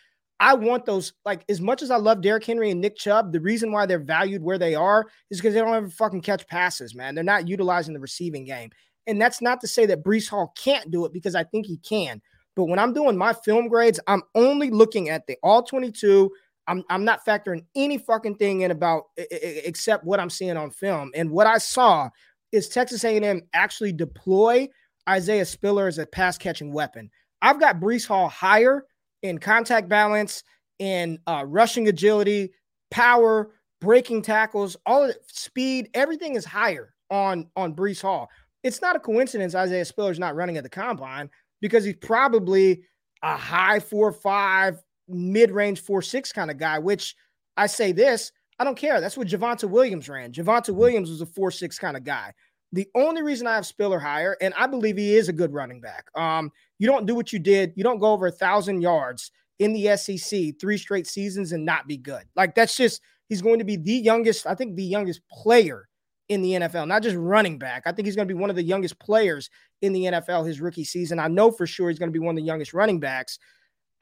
I 0.41 0.55
want 0.55 0.85
those 0.85 1.13
like 1.25 1.45
as 1.49 1.61
much 1.61 1.83
as 1.83 1.91
I 1.91 1.97
love 1.97 2.21
Derrick 2.21 2.45
Henry 2.45 2.71
and 2.71 2.81
Nick 2.81 2.97
Chubb, 2.97 3.33
the 3.33 3.41
reason 3.41 3.73
why 3.73 3.87
they're 3.87 3.99
valued 3.99 4.43
where 4.43 4.59
they 4.59 4.75
are 4.75 5.07
is 5.31 5.39
because 5.39 5.55
they 5.55 5.61
don't 5.61 5.75
ever 5.75 5.89
fucking 5.89 6.21
catch 6.23 6.47
passes, 6.47 6.95
man. 6.95 7.15
They're 7.15 7.25
not 7.25 7.49
utilizing 7.49 7.95
the 7.95 8.01
receiving 8.01 8.45
game. 8.45 8.71
And 9.07 9.21
that's 9.21 9.41
not 9.41 9.61
to 9.61 9.69
say 9.69 9.87
that 9.87 10.03
Breece 10.03 10.29
Hall 10.29 10.53
can't 10.57 10.91
do 10.91 11.05
it 11.05 11.13
because 11.13 11.35
I 11.35 11.45
think 11.45 11.67
he 11.67 11.79
can. 11.79 12.21
But 12.57 12.67
when 12.67 12.79
I'm 12.79 12.93
doing 12.93 13.17
my 13.17 13.33
film 13.33 13.69
grades, 13.69 14.01
I'm 14.07 14.23
only 14.35 14.71
looking 14.71 15.09
at 15.09 15.27
the 15.27 15.37
all 15.43 15.63
22. 15.63 16.31
I'm, 16.67 16.83
I'm 16.89 17.05
not 17.05 17.25
factoring 17.25 17.65
any 17.75 17.99
fucking 17.99 18.37
thing 18.37 18.63
in 18.63 18.71
about 18.71 19.05
except 19.17 20.05
what 20.05 20.21
I'm 20.21 20.31
seeing 20.31 20.57
on 20.57 20.71
film. 20.71 21.11
And 21.15 21.31
what 21.31 21.47
I 21.47 21.59
saw 21.59 22.11
is 22.55 22.69
Texas 22.69 23.05
A&M 23.05 23.43
actually 23.53 23.93
deploy 23.93 24.69
Isaiah 25.09 25.45
Spiller 25.45 25.89
as 25.89 25.99
a 25.99 26.07
pass 26.07 26.39
catching 26.39 26.73
weapon. 26.73 27.11
I've 27.43 27.61
got 27.61 27.81
Breece 27.81 28.07
Hall 28.07 28.29
higher 28.29 28.87
in 29.23 29.39
contact 29.39 29.89
balance, 29.89 30.45
in 30.79 31.19
uh, 31.27 31.45
rushing 31.47 31.89
agility, 31.89 32.53
power, 32.91 33.51
breaking 33.81 34.23
tackles, 34.23 34.77
all 34.87 35.03
of 35.05 35.09
the 35.09 35.19
speed, 35.27 35.91
everything 35.95 36.37
is 36.37 36.45
higher 36.45 36.95
on 37.11 37.47
on 37.57 37.75
Breece 37.75 38.01
Hall. 38.03 38.29
It's 38.63 38.81
not 38.81 38.97
a 38.97 39.01
coincidence 39.01 39.55
Isaiah 39.55 39.85
Spiller's 39.85 40.19
not 40.19 40.37
running 40.37 40.57
at 40.57 40.63
the 40.63 40.71
combine 40.71 41.29
because 41.61 41.85
he's 41.85 41.97
probably 41.97 42.85
a 43.23 43.37
high 43.37 43.81
four 43.81 44.13
five, 44.13 44.83
mid 45.09 45.51
range 45.51 45.81
four 45.81 46.03
six 46.03 46.33
kind 46.33 46.51
of 46.51 46.57
guy. 46.57 46.79
Which 46.79 47.15
I 47.57 47.67
say 47.67 47.93
this 47.93 48.33
I 48.59 48.65
don't 48.65 48.77
care. 48.77 49.01
That's 49.01 49.17
what 49.17 49.29
Javonte 49.29 49.69
Williams 49.69 50.09
ran. 50.09 50.33
Javonte 50.33 50.69
mm-hmm. 50.69 50.77
Williams 50.77 51.11
was 51.11 51.21
a 51.21 51.27
four 51.27 51.51
six 51.51 51.79
kind 51.79 51.97
of 51.97 52.05
guy. 52.05 52.33
The 52.75 52.89
only 52.97 53.23
reason 53.23 53.47
I 53.47 53.55
have 53.55 53.67
Spiller 53.67 54.01
higher, 54.01 54.37
and 54.41 54.53
I 54.55 54.67
believe 54.67 54.97
he 54.97 55.15
is 55.15 55.29
a 55.29 55.33
good 55.33 55.53
running 55.53 55.81
back. 55.81 56.07
Um, 56.17 56.51
you 56.81 56.89
don't 56.89 57.07
do 57.07 57.15
what 57.15 57.33
you 57.33 57.39
did. 57.39 57.73
You 57.77 57.85
don't 57.85 58.01
go 58.01 58.13
over 58.13 58.27
a 58.27 58.33
thousand 58.33 58.81
yards 58.81 59.31
in 59.61 59.73
the 59.73 59.97
SEC 59.97 60.59
three 60.61 60.77
straight 60.77 61.07
seasons 61.07 61.53
and 61.53 61.65
not 61.65 61.87
be 61.87 61.97
good. 61.97 62.25
Like 62.35 62.57
that's 62.57 62.77
just 62.77 63.01
he's 63.29 63.43
going 63.43 63.61
to 63.61 63.65
be 63.65 63.77
the 63.77 63.93
youngest. 63.93 64.45
I 64.45 64.57
think 64.57 64.75
the 64.75 64.83
youngest 64.83 65.21
player 65.31 65.89
in 66.29 66.43
the 66.43 66.51
NFL, 66.51 66.89
not 66.89 67.05
just 67.05 67.15
running 67.17 67.61
back. 67.61 67.85
I 67.87 67.93
think 67.93 68.07
he's 68.07 68.17
going 68.17 68.27
to 68.27 68.35
be 68.35 68.41
one 68.41 68.51
of 68.51 68.57
the 68.57 68.63
youngest 68.63 68.99
players 68.99 69.51
in 69.81 69.93
the 69.93 70.07
NFL 70.07 70.45
his 70.45 70.61
rookie 70.61 70.83
season. 70.83 71.21
I 71.21 71.29
know 71.29 71.53
for 71.53 71.69
sure 71.69 71.91
he's 71.91 71.99
going 72.01 72.11
to 72.11 72.19
be 72.19 72.25
one 72.25 72.35
of 72.35 72.43
the 72.43 72.47
youngest 72.47 72.75
running 72.75 72.99
backs. 72.99 73.39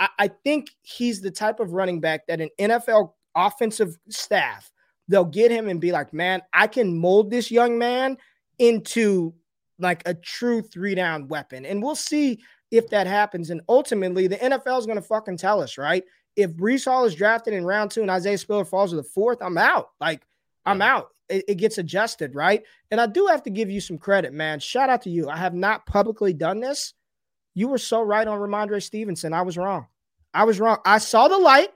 I, 0.01 0.09
I 0.19 0.29
think 0.45 0.71
he's 0.81 1.21
the 1.21 1.31
type 1.31 1.61
of 1.61 1.73
running 1.73 2.01
back 2.01 2.27
that 2.27 2.41
an 2.41 2.49
NFL 2.59 3.13
offensive 3.35 3.99
staff, 4.09 4.73
they'll 5.09 5.27
get 5.27 5.51
him 5.51 5.69
and 5.69 5.79
be 5.79 5.93
like, 5.93 6.15
man, 6.15 6.41
I 6.55 6.69
can 6.69 6.97
mold 6.97 7.31
this 7.31 7.51
young 7.51 7.77
man 7.77 8.17
into 8.63 9.35
like 9.81 10.03
a 10.07 10.15
true 10.15 10.63
three 10.63 10.95
down 10.95 11.27
weapon. 11.27 11.67
And 11.67 11.83
we'll 11.83 11.97
see 11.97 12.41
if 12.71 12.89
that 12.91 13.09
happens. 13.09 13.51
And 13.51 13.61
ultimately, 13.69 14.29
the 14.29 14.37
NFL 14.37 14.79
is 14.79 14.87
going 14.87 14.97
to 14.97 15.03
fucking 15.03 15.37
tell 15.37 15.61
us, 15.61 15.77
right? 15.77 16.05
If 16.37 16.55
Breece 16.55 16.85
Hall 16.85 17.05
is 17.05 17.17
drafted 17.17 17.53
in 17.53 17.67
round 17.67 17.91
two 17.91 18.01
and 18.01 18.11
Isaiah 18.11 18.39
Spiller 18.39 18.65
falls 18.65 18.91
to 18.91 18.97
the 18.97 19.03
fourth, 19.03 19.43
I'm 19.43 19.59
out. 19.59 19.89
Like, 20.01 20.23
I'm 20.65 20.81
out. 20.81 21.09
It, 21.29 21.45
it, 21.49 21.55
gets 21.57 21.79
adjusted, 21.79 22.35
right? 22.35 22.63
And 22.91 23.01
I 23.01 23.07
do 23.07 23.27
have 23.27 23.43
to 23.43 23.51
give 23.51 23.71
you 23.71 23.81
some 23.81 23.99
credit, 23.99 24.33
man. 24.33 24.61
Shout 24.61 24.89
out 24.89 25.03
to 25.03 25.11
you. 25.11 25.29
I 25.29 25.37
have 25.37 25.55
not 25.55 25.85
publicly 25.87 26.33
done 26.33 26.61
this. 26.61 26.95
You 27.55 27.69
were 27.69 27.79
so 27.79 28.01
right 28.01 28.27
on 28.27 28.39
Rhamondre 28.39 28.83
Stevenson. 28.83 29.33
I 29.33 29.43
was 29.43 29.59
wrong. 29.59 29.87
I 30.33 30.45
was 30.45 30.61
wrong. 30.61 30.79
I 30.85 30.99
saw 30.99 31.29
the 31.29 31.39
light 31.39 31.71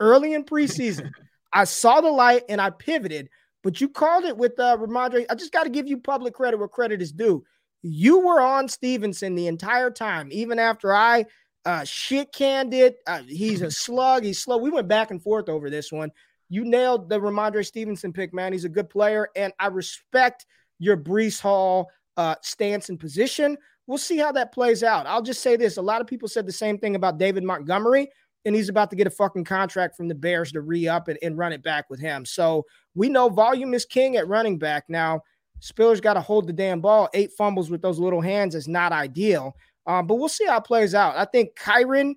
early 0.00 0.34
in 0.34 0.44
preseason. 0.44 1.10
I 1.52 1.64
saw 1.64 2.00
the 2.00 2.10
light 2.10 2.42
and 2.48 2.60
I 2.60 2.70
pivoted, 2.70 3.30
but 3.64 3.80
you 3.80 3.88
called 3.88 4.24
it 4.24 4.36
with 4.36 4.60
uh, 4.60 4.76
Rhamondre. 4.76 5.24
I 5.28 5.34
just 5.34 5.52
got 5.52 5.64
to 5.64 5.70
give 5.70 5.88
you 5.88 5.98
public 5.98 6.34
credit 6.34 6.58
where 6.58 6.68
credit 6.68 7.00
is 7.02 7.10
due. 7.10 7.42
You 7.82 8.20
were 8.20 8.40
on 8.40 8.68
Stevenson 8.68 9.34
the 9.34 9.46
entire 9.46 9.90
time, 9.90 10.28
even 10.30 10.58
after 10.58 10.94
I 10.94 11.24
uh, 11.64 11.82
shit 11.84 12.30
canned 12.32 12.74
it. 12.74 12.98
Uh, 13.06 13.22
he's 13.26 13.62
a 13.62 13.70
slug. 13.70 14.22
He's 14.22 14.42
slow. 14.42 14.58
We 14.58 14.70
went 14.70 14.86
back 14.86 15.10
and 15.10 15.22
forth 15.22 15.48
over 15.48 15.70
this 15.70 15.90
one. 15.90 16.12
You 16.50 16.64
nailed 16.64 17.08
the 17.08 17.18
Rhamondre 17.18 17.64
Stevenson 17.64 18.12
pick, 18.12 18.34
man. 18.34 18.52
He's 18.52 18.66
a 18.66 18.68
good 18.68 18.90
player, 18.90 19.28
and 19.34 19.52
I 19.58 19.68
respect 19.68 20.44
your 20.78 20.98
Breece 20.98 21.40
Hall 21.40 21.90
uh, 22.18 22.36
stance 22.42 22.90
and 22.90 23.00
position. 23.00 23.56
We'll 23.86 23.98
see 23.98 24.18
how 24.18 24.32
that 24.32 24.52
plays 24.52 24.82
out. 24.82 25.06
I'll 25.06 25.22
just 25.22 25.42
say 25.42 25.56
this: 25.56 25.78
a 25.78 25.82
lot 25.82 26.02
of 26.02 26.06
people 26.06 26.28
said 26.28 26.46
the 26.46 26.52
same 26.52 26.78
thing 26.78 26.96
about 26.96 27.18
David 27.18 27.44
Montgomery, 27.44 28.10
and 28.44 28.54
he's 28.54 28.68
about 28.68 28.90
to 28.90 28.96
get 28.96 29.06
a 29.06 29.10
fucking 29.10 29.44
contract 29.44 29.96
from 29.96 30.08
the 30.08 30.14
Bears 30.14 30.52
to 30.52 30.60
re 30.60 30.86
up 30.88 31.08
and, 31.08 31.18
and 31.22 31.38
run 31.38 31.52
it 31.52 31.62
back 31.62 31.88
with 31.90 32.00
him. 32.00 32.24
So 32.24 32.64
we 32.94 33.08
know 33.08 33.28
volume 33.28 33.74
is 33.74 33.84
king 33.84 34.16
at 34.16 34.28
running 34.28 34.58
back 34.58 34.84
now. 34.88 35.22
Spiller's 35.60 36.00
got 36.00 36.14
to 36.14 36.20
hold 36.20 36.46
the 36.46 36.52
damn 36.52 36.80
ball. 36.80 37.08
Eight 37.14 37.32
fumbles 37.32 37.70
with 37.70 37.80
those 37.80 37.98
little 37.98 38.20
hands 38.20 38.54
is 38.54 38.68
not 38.68 38.92
ideal. 38.92 39.56
Um, 39.86 40.06
but 40.06 40.16
we'll 40.16 40.28
see 40.28 40.46
how 40.46 40.58
it 40.58 40.64
plays 40.64 40.94
out. 40.94 41.16
I 41.16 41.24
think 41.24 41.56
Kyren 41.56 42.14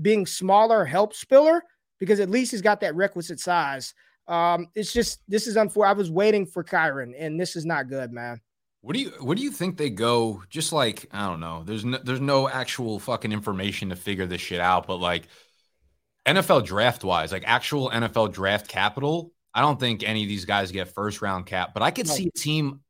being 0.00 0.26
smaller 0.26 0.84
helps 0.84 1.18
Spiller 1.18 1.62
because 1.98 2.20
at 2.20 2.30
least 2.30 2.50
he's 2.50 2.62
got 2.62 2.80
that 2.80 2.94
requisite 2.94 3.40
size. 3.40 3.94
Um, 4.28 4.68
it's 4.74 4.92
just 4.92 5.20
this 5.28 5.46
is 5.46 5.56
unfortunate. 5.56 5.90
I 5.90 5.94
was 5.94 6.10
waiting 6.10 6.46
for 6.46 6.62
Kyren, 6.62 7.14
and 7.18 7.38
this 7.38 7.56
is 7.56 7.66
not 7.66 7.88
good, 7.88 8.12
man. 8.12 8.40
What 8.82 8.94
do 8.94 9.00
you 9.00 9.10
what 9.20 9.36
do 9.36 9.42
you 9.42 9.50
think 9.50 9.76
they 9.76 9.90
go? 9.90 10.42
Just 10.48 10.72
like 10.72 11.06
I 11.12 11.26
don't 11.26 11.40
know. 11.40 11.62
There's 11.64 11.84
no 11.84 11.98
there's 11.98 12.20
no 12.20 12.48
actual 12.48 12.98
fucking 12.98 13.32
information 13.32 13.90
to 13.90 13.96
figure 13.96 14.26
this 14.26 14.40
shit 14.40 14.60
out, 14.60 14.86
but 14.86 14.96
like 14.96 15.24
NFL 16.26 16.64
draft 16.64 17.04
wise, 17.04 17.32
like 17.32 17.44
actual 17.46 17.90
NFL 17.90 18.32
draft 18.32 18.68
capital, 18.68 19.32
I 19.54 19.60
don't 19.62 19.80
think 19.80 20.02
any 20.02 20.22
of 20.22 20.28
these 20.28 20.44
guys 20.44 20.70
get 20.70 20.88
first 20.88 21.22
round 21.22 21.46
cap, 21.46 21.74
but 21.74 21.82
I 21.82 21.90
could 21.90 22.06
see 22.08 22.28
a 22.28 22.38
team, 22.38 22.80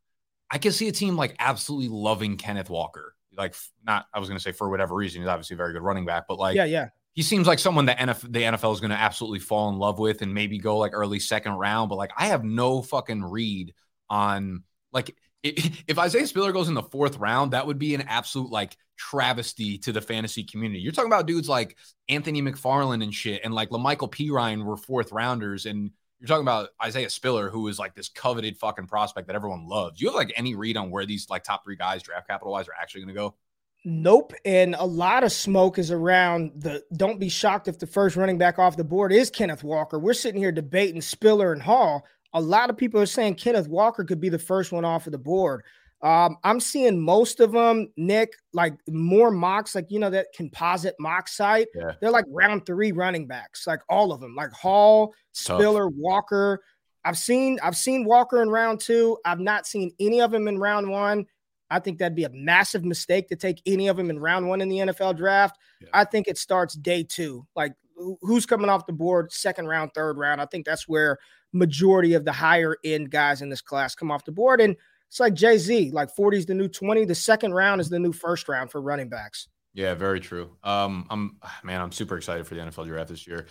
I 0.51 0.59
could 0.59 0.75
see 0.75 0.89
a 0.89 0.93
team 0.93 1.17
like 1.17 1.37
absolutely 1.39 1.89
loving 1.89 2.37
Kenneth 2.37 2.71
Walker. 2.71 3.15
Like, 3.37 3.55
not, 3.87 4.07
I 4.13 4.19
was 4.19 4.29
going 4.29 4.39
to 4.39 4.43
say 4.43 4.53
for 4.53 4.69
whatever 4.69 4.95
reason, 4.95 5.23
he's 5.23 5.29
obviously 5.29 5.55
a 5.55 5.57
very 5.57 5.73
good 5.73 5.83
running 5.83 6.05
back, 6.05 6.25
but 6.29 6.39
like, 6.39 6.57
yeah, 6.57 6.65
yeah. 6.65 6.89
He 7.13 7.23
seems 7.23 7.47
like 7.47 7.59
someone 7.59 7.87
that 7.87 7.99
NFL, 7.99 8.33
the 8.33 8.43
NFL 8.43 8.73
is 8.73 8.81
going 8.81 8.91
to 8.91 8.97
absolutely 8.97 9.41
fall 9.41 9.69
in 9.69 9.79
love 9.79 9.99
with 9.99 10.23
and 10.23 10.33
maybe 10.33 10.59
go 10.59 10.79
like 10.79 10.93
early 10.95 11.19
second 11.19 11.53
round. 11.53 11.89
But 11.89 11.97
like, 11.97 12.13
I 12.17 12.27
have 12.27 12.45
no 12.45 12.83
fucking 12.83 13.25
read 13.25 13.75
on 14.09 14.63
like 14.93 15.17
if 15.43 15.99
Isaiah 15.99 16.27
Spiller 16.27 16.53
goes 16.53 16.69
in 16.69 16.75
the 16.75 16.83
fourth 16.83 17.19
round, 17.19 17.53
that 17.53 17.67
would 17.67 17.79
be 17.79 17.95
an 17.95 18.03
absolute 18.03 18.51
like 18.51 18.77
travesty 18.97 19.79
to 19.79 19.93
the 19.93 20.01
fantasy 20.01 20.45
community. 20.45 20.81
You're 20.81 20.93
talking 20.93 21.11
about 21.11 21.27
dudes 21.27 21.49
like 21.49 21.77
Anthony 22.09 22.43
McFarland 22.43 23.03
and 23.03 23.15
shit, 23.15 23.41
and 23.45 23.55
like 23.55 23.71
La'Mical 23.71 24.11
Perine 24.11 24.65
were 24.65 24.77
fourth 24.77 25.13
rounders, 25.13 25.67
and 25.67 25.91
you're 26.19 26.29
talking 26.29 26.43
about 26.43 26.69
Isaiah 26.83 27.09
Spiller, 27.09 27.49
who 27.49 27.69
is 27.69 27.79
like 27.79 27.95
this 27.95 28.11
coveted 28.11 28.59
fucking 28.59 28.87
prospect 28.87 29.29
that 29.29 29.37
everyone 29.37 29.67
loves. 29.67 29.99
Do 29.99 30.05
you 30.05 30.11
have 30.11 30.17
like 30.17 30.33
any 30.37 30.55
read 30.55 30.77
on 30.77 30.91
where 30.91 31.07
these 31.07 31.31
like 31.31 31.45
top 31.45 31.65
three 31.65 31.77
guys 31.77 32.03
draft 32.03 32.29
capital 32.29 32.53
wise 32.53 32.69
are 32.69 32.75
actually 32.79 33.03
going 33.03 33.15
to 33.15 33.21
go? 33.21 33.35
Nope. 33.83 34.35
And 34.45 34.75
a 34.75 34.85
lot 34.85 35.25
of 35.25 35.33
smoke 35.33 35.79
is 35.79 35.91
around 35.91 36.53
the 36.57 36.85
don't 36.95 37.19
be 37.19 37.31
shocked 37.31 37.67
if 37.69 37.79
the 37.79 37.87
first 37.87 38.17
running 38.17 38.37
back 38.37 38.59
off 38.59 38.77
the 38.77 38.85
board 38.85 39.11
is 39.11 39.31
Kenneth 39.31 39.65
Walker. 39.65 39.99
We're 39.99 40.13
sitting 40.13 40.39
here 40.39 40.53
debating 40.53 41.01
Spiller 41.01 41.55
and 41.55 41.63
Hall. 41.63 42.05
A 42.33 42.41
lot 42.41 42.71
of 42.71 42.77
people 42.77 43.01
are 43.01 43.07
saying 43.07 43.35
Kenneth 43.35 43.69
Walker 43.69 44.05
could 44.05 44.21
be 44.21 44.29
the 44.29 44.39
first 44.39 44.73
one 44.73 44.85
off 44.85 45.07
of 45.07 45.13
the 45.13 45.19
board. 45.19 45.65
Um, 46.03 46.39
I'm 46.45 46.61
seeing 46.61 46.99
most 46.99 47.41
of 47.41 47.53
them, 47.53 47.93
Nick, 47.97 48.33
like 48.55 48.75
more 48.89 49.31
mocks, 49.31 49.75
like 49.75 49.91
you 49.91 49.99
know 49.99 50.09
that 50.11 50.29
composite 50.35 50.95
mock 50.99 51.29
site. 51.29 51.69
Yeah. 51.75 51.93
They're 52.01 52.11
like 52.11 52.25
round 52.29 52.65
three 52.65 52.93
running 52.93 53.27
backs, 53.27 53.67
like 53.67 53.81
all 53.89 54.13
of 54.13 54.21
them, 54.21 54.35
like 54.35 54.51
Hall, 54.53 55.15
Spiller, 55.33 55.85
Tough. 55.85 55.95
Walker. 55.97 56.63
I've 57.05 57.19
seen 57.19 57.59
I've 57.63 57.77
seen 57.77 58.05
Walker 58.05 58.43
in 58.43 58.49
round 58.49 58.81
two. 58.81 59.19
I've 59.25 59.41
not 59.41 59.67
seen 59.67 59.91
any 60.01 60.21
of 60.21 60.31
them 60.31 60.49
in 60.49 60.59
round 60.59 60.89
one. 60.89 61.27
I 61.71 61.79
think 61.79 61.99
that'd 61.99 62.17
be 62.17 62.25
a 62.25 62.31
massive 62.31 62.85
mistake 62.85 63.29
to 63.29 63.37
take 63.37 63.63
any 63.67 63.89
of 63.89 63.97
them 63.97 64.11
in 64.11 64.19
round 64.19 64.49
one 64.49 64.61
in 64.61 64.69
the 64.69 64.79
NFL 64.79 65.17
draft. 65.17 65.59
Yeah. 65.81 65.89
I 65.93 66.05
think 66.05 66.29
it 66.29 66.37
starts 66.37 66.75
day 66.75 67.05
two. 67.05 67.47
Like 67.55 67.75
who's 68.21 68.47
coming 68.47 68.69
off 68.69 68.87
the 68.87 68.93
board, 68.93 69.33
second 69.33 69.67
round, 69.67 69.93
third 69.95 70.19
round. 70.19 70.41
I 70.41 70.47
think 70.47 70.67
that's 70.67 70.89
where 70.89 71.19
majority 71.53 72.15
of 72.15 72.25
the 72.25 72.33
higher 72.33 72.77
end 72.85 73.11
guys 73.11 73.43
in 73.43 73.49
this 73.49 73.61
class 73.61 73.95
come 73.95 74.11
off 74.11 74.25
the 74.25 74.33
board. 74.33 74.61
And 74.61 74.77
it's 75.09 75.21
like 75.21 75.35
Jay 75.35 75.59
Z, 75.59 75.91
like 75.91 76.15
40 76.15 76.39
is 76.39 76.47
the 76.47 76.55
new 76.55 76.69
20. 76.69 77.05
The 77.05 77.15
second 77.15 77.53
round 77.53 77.81
is 77.81 77.89
the 77.89 77.99
new 77.99 78.13
first 78.13 78.49
round 78.49 78.71
for 78.71 78.81
running 78.81 79.09
backs. 79.09 79.49
Yeah, 79.75 79.95
very 79.95 80.21
true. 80.21 80.51
Um, 80.63 81.07
I'm 81.11 81.37
man, 81.63 81.81
I'm 81.81 81.93
super 81.93 82.17
excited 82.17 82.47
for 82.47 82.55
the 82.55 82.61
NFL 82.61 82.87
draft 82.87 83.09
this 83.09 83.27
year. 83.27 83.47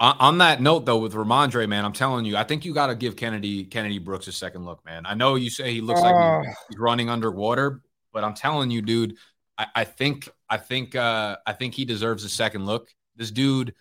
On, 0.00 0.16
on 0.18 0.38
that 0.38 0.60
note, 0.60 0.86
though, 0.86 0.98
with 0.98 1.14
Rhamondre, 1.14 1.68
man, 1.68 1.84
I'm 1.84 1.92
telling 1.92 2.24
you, 2.24 2.36
I 2.36 2.44
think 2.44 2.64
you 2.64 2.72
got 2.72 2.88
to 2.88 2.94
give 2.94 3.16
Kennedy 3.16 3.64
Kennedy 3.64 3.98
Brooks 3.98 4.26
a 4.26 4.32
second 4.32 4.64
look, 4.64 4.84
man. 4.84 5.04
I 5.06 5.14
know 5.14 5.36
you 5.36 5.50
say 5.50 5.72
he 5.72 5.80
looks 5.80 6.00
uh, 6.00 6.04
like 6.04 6.46
he's 6.68 6.78
running 6.78 7.08
underwater, 7.08 7.82
but 8.12 8.24
I'm 8.24 8.34
telling 8.34 8.70
you, 8.70 8.82
dude, 8.82 9.16
I, 9.58 9.66
I 9.76 9.84
think 9.84 10.28
I 10.48 10.56
think 10.56 10.96
uh, 10.96 11.36
I 11.46 11.52
think 11.52 11.74
he 11.74 11.84
deserves 11.84 12.24
a 12.24 12.28
second 12.28 12.66
look. 12.66 12.88
This 13.16 13.30
dude 13.30 13.74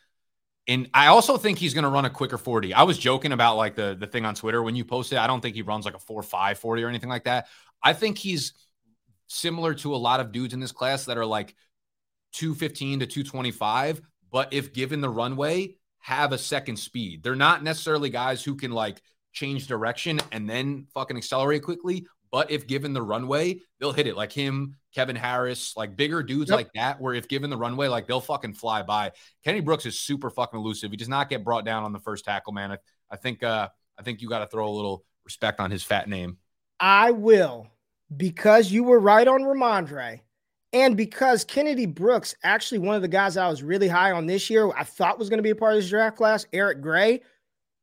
and 0.69 0.87
I 0.93 1.07
also 1.07 1.35
think 1.35 1.57
he's 1.57 1.73
going 1.73 1.83
to 1.83 1.89
run 1.89 2.05
a 2.05 2.11
quicker 2.11 2.37
40. 2.37 2.75
I 2.75 2.83
was 2.83 2.97
joking 2.99 3.31
about 3.31 3.57
like 3.57 3.73
the, 3.75 3.97
the 3.99 4.05
thing 4.05 4.23
on 4.23 4.35
Twitter 4.35 4.61
when 4.61 4.75
you 4.75 4.85
posted. 4.85 5.17
I 5.17 5.25
don't 5.25 5.41
think 5.41 5.55
he 5.55 5.63
runs 5.63 5.83
like 5.83 5.95
a 5.95 5.99
4 5.99 6.21
5 6.21 6.59
40 6.59 6.83
or 6.83 6.87
anything 6.87 7.09
like 7.09 7.23
that. 7.23 7.47
I 7.81 7.93
think 7.93 8.19
he's 8.19 8.53
similar 9.25 9.73
to 9.73 9.95
a 9.95 9.97
lot 9.97 10.19
of 10.19 10.31
dudes 10.31 10.53
in 10.53 10.59
this 10.59 10.71
class 10.71 11.05
that 11.05 11.17
are 11.17 11.25
like 11.25 11.55
215 12.33 12.99
to 12.99 13.07
225, 13.07 14.01
but 14.31 14.53
if 14.53 14.71
given 14.71 15.01
the 15.01 15.09
runway, 15.09 15.75
have 15.97 16.33
a 16.33 16.37
second 16.37 16.77
speed. 16.77 17.23
They're 17.23 17.35
not 17.35 17.63
necessarily 17.63 18.11
guys 18.11 18.43
who 18.43 18.55
can 18.55 18.71
like 18.71 19.01
change 19.33 19.65
direction 19.65 20.19
and 20.31 20.47
then 20.47 20.85
fucking 20.93 21.17
accelerate 21.17 21.63
quickly, 21.63 22.05
but 22.31 22.51
if 22.51 22.67
given 22.67 22.93
the 22.93 23.01
runway, 23.01 23.59
they'll 23.79 23.91
hit 23.91 24.07
it 24.07 24.15
like 24.15 24.31
him, 24.31 24.75
Kevin 24.93 25.15
Harris, 25.15 25.75
like 25.75 25.95
bigger 25.95 26.23
dudes 26.23 26.49
yep. 26.49 26.57
like 26.57 26.73
that, 26.73 27.01
where 27.01 27.13
if 27.13 27.27
given 27.27 27.49
the 27.49 27.57
runway, 27.57 27.87
like 27.87 28.07
they'll 28.07 28.21
fucking 28.21 28.53
fly 28.53 28.83
by. 28.83 29.11
Kenny 29.43 29.61
Brooks 29.61 29.85
is 29.85 29.99
super 29.99 30.29
fucking 30.29 30.59
elusive. 30.59 30.91
He 30.91 30.97
does 30.97 31.09
not 31.09 31.29
get 31.29 31.43
brought 31.43 31.65
down 31.65 31.83
on 31.83 31.93
the 31.93 31.99
first 31.99 32.25
tackle, 32.25 32.53
man. 32.53 32.71
I, 32.71 32.77
I 33.09 33.15
think 33.15 33.43
uh 33.43 33.69
I 33.97 34.03
think 34.03 34.21
you 34.21 34.29
got 34.29 34.39
to 34.39 34.47
throw 34.47 34.67
a 34.67 34.71
little 34.71 35.03
respect 35.25 35.59
on 35.59 35.71
his 35.71 35.83
fat 35.83 36.07
name. 36.07 36.37
I 36.79 37.11
will, 37.11 37.67
because 38.15 38.71
you 38.71 38.83
were 38.83 38.99
right 38.99 39.27
on 39.27 39.41
Rhamondre. 39.41 40.21
And 40.71 40.95
because 40.95 41.43
Kennedy 41.43 41.87
Brooks, 41.87 42.35
actually 42.43 42.77
one 42.77 42.95
of 42.95 43.01
the 43.01 43.07
guys 43.07 43.37
I 43.37 43.49
was 43.49 43.63
really 43.63 43.87
high 43.87 44.11
on 44.11 44.27
this 44.27 44.49
year, 44.49 44.71
I 44.77 44.83
thought 44.83 45.19
was 45.19 45.27
going 45.27 45.39
to 45.39 45.43
be 45.43 45.49
a 45.49 45.55
part 45.55 45.73
of 45.73 45.81
this 45.81 45.89
draft 45.89 46.15
class, 46.15 46.45
Eric 46.53 46.81
Gray, 46.81 47.21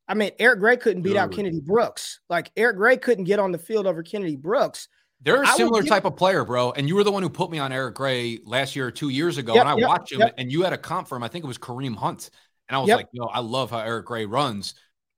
I 0.09 0.15
mean, 0.15 0.31
Eric 0.39 0.61
Gray 0.61 0.77
couldn't 0.77 1.03
beat 1.03 1.17
out 1.17 1.33
Kennedy 1.33 1.61
Brooks. 1.61 2.21
Like 2.31 2.53
Eric 2.57 2.77
Gray 2.77 2.97
couldn't 2.97 3.25
get 3.25 3.39
on 3.39 3.53
the 3.53 3.59
field 3.59 3.87
over 3.87 4.03
Kennedy 4.03 4.37
Brooks. 4.37 4.89
They're 5.21 5.43
a 5.43 5.47
similar 5.49 5.83
type 5.83 6.05
of 6.05 6.17
player, 6.17 6.45
bro. 6.45 6.73
And 6.73 6.89
you 6.89 6.95
were 6.95 7.03
the 7.03 7.11
one 7.11 7.23
who 7.23 7.31
put 7.31 7.51
me 7.51 7.59
on 7.59 7.73
Eric 7.73 7.95
Gray 7.97 8.39
last 8.45 8.77
year 8.77 8.87
or 8.87 8.91
two 8.91 9.09
years 9.09 9.39
ago. 9.39 9.55
Yep, 9.55 9.61
and 9.63 9.69
I 9.69 9.77
yep, 9.77 9.89
watched 9.89 10.13
him, 10.13 10.21
yep. 10.21 10.35
and 10.39 10.53
you 10.53 10.63
had 10.63 10.73
a 10.73 10.79
comp 10.79 11.09
for 11.09 11.17
him. 11.17 11.23
I 11.23 11.29
think 11.29 11.45
it 11.45 11.49
was 11.49 11.59
Kareem 11.59 11.97
Hunt. 11.97 12.31
And 12.69 12.77
I 12.77 12.81
was 12.81 12.91
like, 12.91 13.09
yo, 13.13 13.25
I 13.27 13.41
love 13.41 13.71
how 13.71 13.79
Eric 13.79 14.07
Gray 14.07 14.27
runs. 14.27 14.75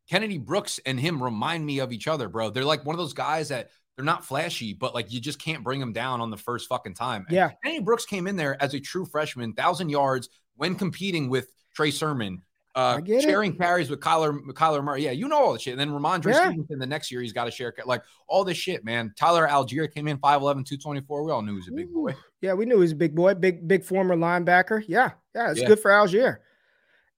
Kennedy 0.09 0.39
Brooks 0.39 0.81
and 0.87 0.99
him 0.99 1.23
remind 1.23 1.65
me 1.65 1.81
of 1.81 1.93
each 1.93 2.09
other, 2.09 2.29
bro. 2.29 2.51
They're 2.51 2.65
like 2.65 2.85
one 2.87 2.95
of 2.95 2.99
those 2.99 3.13
guys 3.13 3.49
that 3.49 3.71
they're 3.97 4.05
not 4.05 4.25
flashy, 4.25 4.73
but 4.73 4.95
like 4.95 5.13
you 5.13 5.21
just 5.21 5.39
can't 5.41 5.65
bring 5.65 5.81
them 5.81 5.93
down 5.93 6.21
on 6.21 6.31
the 6.31 6.37
first 6.37 6.69
fucking 6.69 6.95
time. 6.95 7.27
Yeah. 7.29 7.49
And 7.49 7.57
Kennedy 7.63 7.85
Brooks 7.85 8.07
came 8.07 8.27
in 8.27 8.37
there 8.37 8.63
as 8.63 8.75
a 8.75 8.81
true 8.81 9.05
freshman, 9.05 9.53
thousand 9.55 9.91
yards 9.91 10.29
when 10.57 10.77
competing 10.77 11.29
with 11.29 11.53
Trey 11.75 11.91
Sermon, 11.91 12.43
uh, 12.79 13.01
sharing 13.21 13.55
it. 13.55 13.59
carries 13.59 13.91
with 13.91 13.99
Kyler, 13.99 14.41
Kyler 14.53 14.85
Murray. 14.85 15.05
Yeah, 15.05 15.11
you 15.11 15.27
know 15.27 15.37
all 15.37 15.53
the 15.53 15.59
shit. 15.59 15.73
And 15.73 15.81
then 15.81 15.91
Rhamondre 15.91 16.33
yeah. 16.33 16.47
Stevenson 16.47 16.79
the 16.79 16.87
next 16.87 17.11
year, 17.11 17.21
he's 17.21 17.33
got 17.33 17.47
to 17.47 17.51
share 17.51 17.75
like 17.85 18.03
all 18.29 18.45
this 18.45 18.57
shit, 18.57 18.85
man. 18.85 19.13
Tyler 19.17 19.49
Allgeier 19.49 19.93
came 19.93 20.07
in 20.07 20.19
5'11, 20.19 20.65
224. 20.65 21.25
We 21.25 21.33
all 21.33 21.43
knew 21.43 21.53
he 21.53 21.57
was 21.57 21.69
a 21.69 21.73
big 21.73 21.93
boy. 21.93 22.15
Yeah, 22.41 22.55
we 22.55 22.67
knew 22.67 22.77
he 22.77 22.83
was 22.83 22.93
a 22.93 22.97
big 22.97 23.17
boy, 23.17 23.35
big, 23.35 23.67
big 23.67 23.83
former 23.83 24.15
linebacker. 24.15 24.85
Yeah, 24.87 25.11
yeah, 25.35 25.51
it's 25.51 25.61
yeah. 25.61 25.67
good 25.67 25.81
for 25.81 25.91
Allgeier. 25.91 26.37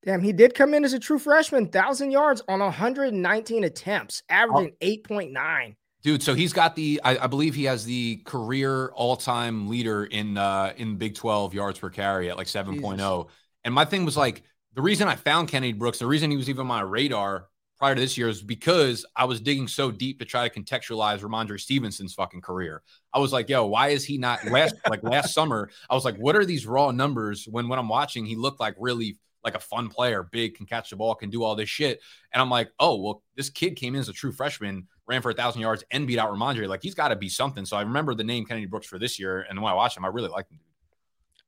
Damn, 0.03 0.23
he 0.23 0.33
did 0.33 0.55
come 0.55 0.73
in 0.73 0.83
as 0.83 0.95
a 0.95 0.99
true 0.99 1.19
freshman, 1.19 1.67
thousand 1.67 2.11
yards 2.11 2.43
on 2.49 2.61
119 2.61 3.65
attempts, 3.65 4.23
averaging 4.31 4.73
oh. 4.81 4.87
8.9. 4.87 5.77
Dude, 6.03 6.23
so 6.23 6.33
he's 6.33 6.55
got 6.55 6.75
the 6.75 6.99
I, 7.05 7.25
I, 7.25 7.27
believe 7.27 7.55
he 7.55 7.65
has 7.65 7.85
the 7.85 8.23
career 8.25 8.87
all-time 8.95 9.69
leader 9.69 10.07
in 10.07 10.39
uh 10.39 10.73
in 10.79 10.97
Big 10.97 11.15
12 11.15 11.53
yards 11.53 11.79
per 11.79 11.91
carry 11.91 12.31
at 12.31 12.39
like 12.39 12.47
7.0. 12.47 13.29
And 13.65 13.75
my 13.75 13.85
thing 13.85 14.07
was 14.07 14.17
like 14.17 14.43
the 14.75 14.83
reason 14.83 15.09
I 15.09 15.17
found 15.17 15.49
Kennedy 15.49 15.73
Brooks, 15.73 15.99
the 15.99 16.07
reason 16.07 16.31
he 16.31 16.37
was 16.37 16.49
even 16.49 16.63
on 16.63 16.67
my 16.67 16.81
radar 16.81 17.49
prior 17.79 17.95
to 17.95 18.01
this 18.01 18.17
year 18.19 18.29
is 18.29 18.43
because 18.43 19.07
I 19.17 19.25
was 19.25 19.41
digging 19.41 19.67
so 19.67 19.91
deep 19.91 20.19
to 20.19 20.25
try 20.25 20.47
to 20.47 20.61
contextualize 20.61 21.21
Rhamondre 21.21 21.59
Stevenson's 21.59 22.15
fucking 22.15 22.43
career. 22.43 22.83
I 23.13 23.19
was 23.19 23.33
like, 23.33 23.49
yo, 23.49 23.67
why 23.67 23.89
is 23.89 24.05
he 24.05 24.19
not 24.19 24.45
last 24.45 24.75
like 24.89 25.03
last 25.03 25.35
summer? 25.35 25.71
I 25.89 25.95
was 25.95 26.05
like, 26.05 26.17
what 26.17 26.37
are 26.37 26.45
these 26.45 26.67
raw 26.67 26.91
numbers 26.91 27.47
when 27.51 27.69
when 27.69 27.79
I'm 27.79 27.89
watching 27.89 28.27
he 28.27 28.37
looked 28.37 28.61
like 28.61 28.75
really 28.79 29.19
like 29.43 29.55
a 29.55 29.61
fun 29.61 29.89
player, 29.89 30.23
big, 30.23 30.55
can 30.55 30.67
catch 30.67 30.91
the 30.91 30.97
ball, 30.97 31.15
can 31.15 31.31
do 31.31 31.43
all 31.43 31.57
this 31.57 31.69
shit. 31.69 32.01
And 32.33 32.43
I'm 32.43 32.51
like, 32.51 32.71
oh, 32.79 33.01
well, 33.01 33.23
this 33.37 33.49
kid 33.49 33.77
came 33.77 33.95
in 33.95 34.01
as 34.01 34.11
a 34.11 34.13
true 34.13 34.33
freshman, 34.33 34.87
ran 35.07 35.23
for 35.23 35.31
a 35.31 35.35
thousand 35.35 35.63
yards 35.63 35.83
and 35.91 36.07
beat 36.07 36.19
out 36.19 36.31
Rhamondre. 36.31 36.69
Like 36.69 36.83
he's 36.83 36.95
got 36.95 37.09
to 37.09 37.17
be 37.17 37.31
something. 37.31 37.65
So 37.65 37.77
I 37.79 37.83
remember 37.83 38.15
the 38.15 38.25
name 38.25 38.45
Kennedy 38.45 38.67
Brooks 38.67 38.87
for 38.87 38.99
this 38.99 39.19
year. 39.19 39.47
And 39.49 39.61
when 39.61 39.73
I 39.73 39.75
watched 39.75 39.97
him, 39.97 40.05
I 40.05 40.09
really 40.09 40.29
liked 40.29 40.53
him. 40.53 40.61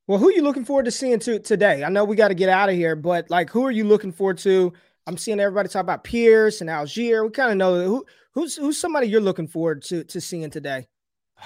Well, 0.08 0.18
who 0.18 0.28
are 0.28 0.32
you 0.32 0.42
looking 0.42 0.64
forward 0.64 0.86
to 0.86 0.90
seeing 0.90 1.20
to, 1.20 1.38
today? 1.38 1.84
I 1.84 1.88
know 1.88 2.04
we 2.04 2.16
got 2.16 2.28
to 2.28 2.34
get 2.34 2.48
out 2.48 2.68
of 2.68 2.74
here, 2.74 2.96
but 2.96 3.30
like, 3.30 3.50
who 3.50 3.64
are 3.64 3.70
you 3.70 3.84
looking 3.84 4.10
forward 4.10 4.38
to? 4.38 4.72
I'm 5.06 5.16
seeing 5.16 5.38
everybody 5.38 5.68
talk 5.68 5.82
about 5.82 6.04
Pierce 6.04 6.60
and 6.60 6.68
Allgeier. 6.68 7.24
We 7.24 7.30
kind 7.30 7.52
of 7.52 7.56
know 7.56 7.84
who 7.84 8.06
who's 8.32 8.56
who's 8.56 8.78
somebody 8.78 9.08
you're 9.08 9.20
looking 9.20 9.46
forward 9.46 9.82
to 9.84 10.04
to 10.04 10.20
seeing 10.20 10.50
today. 10.50 10.86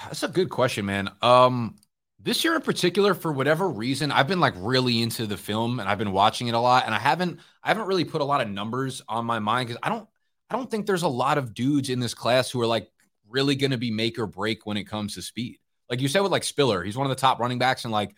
That's 0.05 0.23
a 0.23 0.27
good 0.27 0.49
question, 0.49 0.85
man. 0.85 1.09
Um, 1.21 1.75
this 2.19 2.43
year 2.43 2.55
in 2.55 2.61
particular, 2.61 3.13
for 3.13 3.31
whatever 3.31 3.69
reason, 3.69 4.11
I've 4.11 4.27
been 4.27 4.39
like 4.39 4.53
really 4.57 5.01
into 5.01 5.25
the 5.27 5.37
film 5.37 5.79
and 5.79 5.87
I've 5.87 5.97
been 5.97 6.11
watching 6.11 6.47
it 6.47 6.53
a 6.53 6.59
lot, 6.59 6.85
and 6.85 6.93
I 6.93 6.99
haven't 6.99 7.39
I 7.63 7.69
haven't 7.69 7.87
really 7.87 8.05
put 8.05 8.21
a 8.21 8.25
lot 8.25 8.41
of 8.41 8.49
numbers 8.49 9.01
on 9.07 9.25
my 9.25 9.39
mind 9.39 9.67
because 9.67 9.79
I 9.83 9.89
don't 9.89 10.07
I 10.49 10.55
don't 10.55 10.69
think 10.69 10.85
there's 10.85 11.03
a 11.03 11.07
lot 11.07 11.37
of 11.37 11.53
dudes 11.53 11.89
in 11.89 11.99
this 11.99 12.13
class 12.13 12.49
who 12.49 12.61
are 12.61 12.67
like 12.67 12.91
really 13.29 13.55
going 13.55 13.71
to 13.71 13.77
be 13.77 13.91
make 13.91 14.17
or 14.17 14.27
break 14.27 14.65
when 14.65 14.77
it 14.77 14.85
comes 14.85 15.15
to 15.15 15.21
speed. 15.21 15.59
Like 15.89 16.01
you 16.01 16.07
said 16.07 16.21
with 16.21 16.31
like 16.31 16.43
Spiller, 16.43 16.83
he's 16.83 16.97
one 16.97 17.05
of 17.05 17.09
the 17.09 17.19
top 17.19 17.39
running 17.39 17.59
backs, 17.59 17.85
and 17.85 17.91
like 17.91 18.15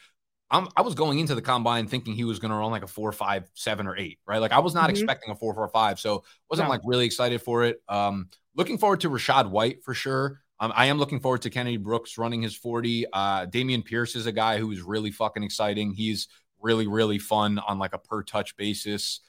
I'm, 0.52 0.68
i 0.76 0.82
was 0.82 0.96
going 0.96 1.20
into 1.20 1.36
the 1.36 1.42
combine 1.42 1.88
thinking 1.88 2.16
he 2.16 2.24
was 2.24 2.40
going 2.40 2.52
to 2.52 2.58
run 2.58 2.72
like 2.72 2.84
a 2.84 2.88
four, 2.88 3.12
five, 3.12 3.50
seven, 3.54 3.88
or 3.88 3.98
eight, 3.98 4.20
right? 4.26 4.40
Like 4.40 4.52
I 4.52 4.60
was 4.60 4.74
not 4.74 4.86
mm-hmm. 4.86 4.92
expecting 4.92 5.32
a 5.32 5.36
four, 5.36 5.54
four, 5.54 5.68
five, 5.68 6.00
so 6.00 6.24
wasn't 6.50 6.68
no. 6.68 6.72
like 6.72 6.82
really 6.86 7.06
excited 7.06 7.42
for 7.42 7.64
it. 7.64 7.82
Um, 7.88 8.30
looking 8.56 8.78
forward 8.78 9.02
to 9.02 9.10
Rachaad 9.10 9.50
White 9.50 9.84
for 9.84 9.94
sure. 9.94 10.42
Um, 10.60 10.74
I 10.76 10.88
am 10.88 10.98
looking 10.98 11.20
forward 11.20 11.42
to 11.44 11.50
Kennedy 11.50 11.78
Brooks 11.78 12.18
running 12.18 12.42
his 12.42 12.56
40. 12.56 13.06
Uh, 13.14 13.46
Dameon 13.46 13.86
Pierce 13.86 14.16
is 14.16 14.26
a 14.26 14.32
guy 14.32 14.58
who 14.58 14.72
is 14.72 14.82
really 14.82 15.12
fucking 15.12 15.44
exciting. 15.44 15.94
He's 15.94 16.28
really, 16.60 16.88
really 16.88 17.18
fun 17.18 17.60
on 17.60 17.80
like 17.80 17.94
a 17.94 17.98
per 17.98 18.24
touch 18.24 18.58
basis. 18.58 19.22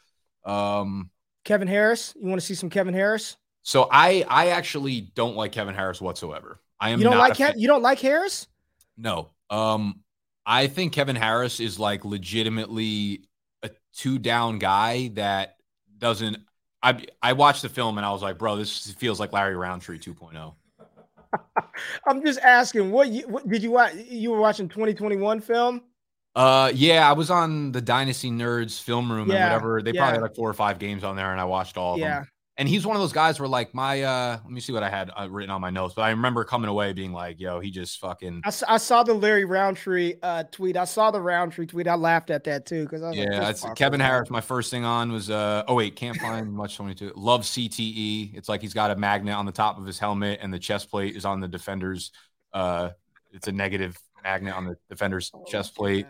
Um, 0.45 1.11
Kevin 1.45 1.69
Harris, 1.69 2.15
you 2.21 2.29
want 2.29 2.41
to 2.41 2.47
see 2.47 2.55
some 2.55 2.71
Kevin 2.71 2.95
Harris? 2.95 3.37
So 3.63 3.89
I, 3.91 4.25
I 4.29 4.49
actually 4.49 5.13
don't 5.15 5.37
like 5.37 5.53
Kevin 5.53 5.75
Harris 5.75 6.01
whatsoever. 6.01 6.61
I 6.81 6.91
am. 6.91 6.99
You 6.99 7.05
don't 7.05 7.19
like 7.19 7.35
Ke- 7.35 7.57
you 7.57 7.69
don't 7.69 7.83
like 7.83 8.01
Harris? 8.01 8.49
No. 8.97 9.31
Um, 9.51 10.01
I 10.47 10.67
think 10.67 10.93
Kevin 10.93 11.17
Harris 11.17 11.61
is 11.61 11.79
like 11.79 12.05
legitimately 12.05 13.25
a 13.63 13.71
two 13.95 14.19
down 14.19 14.59
guy 14.59 15.09
that 15.15 15.57
doesn't. 15.99 16.39
I 16.83 17.05
I 17.23 17.35
watched 17.35 17.63
the 17.63 17.69
film 17.69 17.99
and 17.99 18.07
I 18.07 18.11
was 18.11 18.23
like, 18.23 18.39
bro, 18.39 18.57
this 18.57 18.91
feels 18.93 19.21
like 19.21 19.33
Larry 19.33 19.57
Rountree 19.57 19.99
2.0. 19.99 20.55
I'm 22.07 22.25
just 22.25 22.41
asking, 22.41 22.91
what, 22.91 23.09
you, 23.09 23.29
what 23.29 23.49
did 23.49 23.63
you 23.63 23.71
watch? 23.71 23.95
You 23.95 24.31
were 24.31 24.41
watching 24.41 24.69
2021 24.69 25.41
film? 25.41 25.83
Uh, 26.35 26.71
yeah, 26.75 27.09
I 27.09 27.13
was 27.13 27.31
on 27.31 27.73
the 27.73 27.81
Dynasty 27.81 28.31
Nerds 28.31 28.81
film 28.81 29.11
room 29.11 29.29
yeah, 29.29 29.37
and 29.37 29.45
whatever. 29.45 29.83
They 29.83 29.93
yeah. 29.93 30.01
probably 30.01 30.15
had 30.15 30.23
like 30.23 30.37
four 30.37 30.49
or 30.49 30.55
five 30.55 30.79
games 30.79 31.05
on 31.05 31.17
there, 31.17 31.33
and 31.33 31.41
I 31.41 31.45
watched 31.45 31.77
all 31.77 31.95
of 31.95 32.01
yeah. 32.01 32.21
them. 32.21 32.29
And 32.61 32.69
he's 32.69 32.87
one 32.87 32.95
of 32.95 33.01
those 33.01 33.15
guys 33.15 33.41
where 33.41 33.49
like 33.49 33.73
my 33.73 34.03
uh 34.03 34.39
let 34.45 34.53
me 34.53 34.61
see 34.61 34.75
what 34.75 34.83
I 34.83 34.91
had 34.91 35.11
uh, 35.19 35.27
written 35.31 35.51
on 35.51 35.63
my 35.63 35.71
notes, 35.71 35.95
but 35.95 36.03
I 36.03 36.11
remember 36.11 36.45
coming 36.45 36.69
away 36.69 36.93
being 36.93 37.11
like, 37.11 37.41
yo, 37.41 37.59
he 37.59 37.71
just 37.71 37.99
fucking 38.01 38.43
I, 38.45 38.53
I 38.69 38.77
saw 38.77 39.03
the 39.03 39.15
Larry 39.15 39.47
Rountree 39.47 40.17
uh 40.23 40.45
tweet. 40.53 40.77
I 40.77 40.85
saw 40.85 41.11
the 41.11 41.23
Rountree 41.23 41.65
tweet. 41.65 41.89
I 41.89 41.95
laughed 41.95 42.29
at 42.29 42.45
that 42.45 42.67
too 42.67 42.85
because 42.85 43.17
yeah, 43.17 43.51
like, 43.65 43.77
Kevin 43.77 43.99
Harris. 43.99 44.29
My 44.29 44.43
first 44.43 44.71
thing 44.71 44.85
on 44.85 45.11
was 45.11 45.31
uh 45.31 45.65
oh 45.69 45.75
wait, 45.75 45.97
can't 45.97 46.17
find 46.21 46.53
much 46.53 46.77
22. 46.77 47.15
Love 47.17 47.45
CTE. 47.45 48.37
It's 48.37 48.51
like 48.51 48.61
he's 48.61 48.75
got 48.75 48.91
a 48.91 48.97
magnet 48.97 49.35
on 49.35 49.47
the 49.47 49.53
top 49.53 49.79
of 49.79 49.87
his 49.87 49.99
helmet 49.99 50.41
and 50.43 50.53
the 50.53 50.59
chest 50.59 50.91
plate 50.91 51.17
is 51.17 51.25
on 51.25 51.41
the 51.41 51.49
defender's 51.49 52.13
uh 52.53 52.91
it's 53.33 53.49
a 53.49 53.53
negative 53.53 53.97
magnet 54.23 54.55
on 54.55 54.67
the 54.67 54.77
defender's 54.91 55.31
oh, 55.33 55.45
chest 55.45 55.75
plate. 55.75 56.07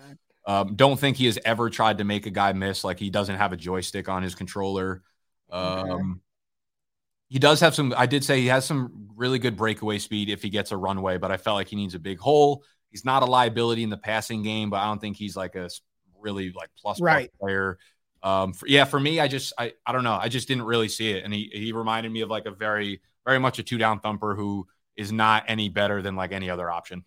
Um, 0.47 0.75
don't 0.75 0.99
think 0.99 1.17
he 1.17 1.27
has 1.27 1.39
ever 1.45 1.71
tried 1.71 1.99
to 1.99 2.05
make 2.05 2.27
a 2.27 2.31
guy 2.31 2.53
miss. 2.55 2.83
Like 2.83 2.99
he 2.99 3.09
doesn't 3.09 3.37
have 3.37 3.53
a 3.53 3.57
joystick 3.57 4.09
on 4.09 4.25
his 4.25 4.35
controller. 4.35 5.03
Um, 5.49 6.23
he 7.31 7.39
does 7.39 7.61
have 7.61 7.75
some. 7.75 7.95
I 7.97 8.07
did 8.07 8.25
say 8.25 8.41
he 8.41 8.49
has 8.49 8.67
some 8.67 9.09
really 9.15 9.39
good 9.39 9.57
breakaway 9.57 9.99
speed 9.99 10.29
if 10.29 10.43
he 10.43 10.51
gets 10.51 10.73
a 10.73 10.77
runway, 10.77 11.17
but 11.17 11.31
I 11.31 11.37
felt 11.37 11.55
like 11.55 11.69
he 11.69 11.77
needs 11.77 11.95
a 11.95 11.99
big 11.99 12.19
hole. 12.19 12.65
He's 12.91 13.05
not 13.05 13.23
a 13.23 13.27
liability 13.27 13.85
in 13.85 13.91
the 13.91 13.97
passing 13.97 14.43
game, 14.43 14.69
but 14.69 14.79
I 14.79 14.87
don't 14.87 15.01
think 15.01 15.17
he's 15.17 15.37
like 15.37 15.55
a 15.55 15.71
really 16.19 16.53
like 16.53 16.71
plus 16.77 17.01
right. 17.01 17.31
player. 17.41 17.79
Um, 18.23 18.53
for, 18.53 18.67
yeah, 18.67 18.85
for 18.85 18.99
me, 18.99 19.21
I 19.21 19.29
just 19.29 19.53
I 19.57 19.73
I 19.87 19.93
don't 19.93 20.03
know. 20.03 20.19
I 20.21 20.29
just 20.29 20.49
didn't 20.49 20.65
really 20.65 20.89
see 20.89 21.13
it, 21.13 21.25
and 21.25 21.33
he 21.33 21.49
he 21.53 21.73
reminded 21.73 22.11
me 22.11 22.21
of 22.23 22.29
like 22.29 22.47
a 22.47 22.51
very 22.51 23.01
very 23.25 23.39
much 23.39 23.61
a 23.61 23.63
two 23.63 23.79
down 23.79 24.01
thumper 24.01 24.35
who 24.35 24.67
is 24.97 25.13
not 25.13 25.45
any 25.47 25.69
better 25.69 26.03
than 26.03 26.17
like 26.17 26.33
any 26.33 26.51
other 26.51 26.69
option. 26.69 27.05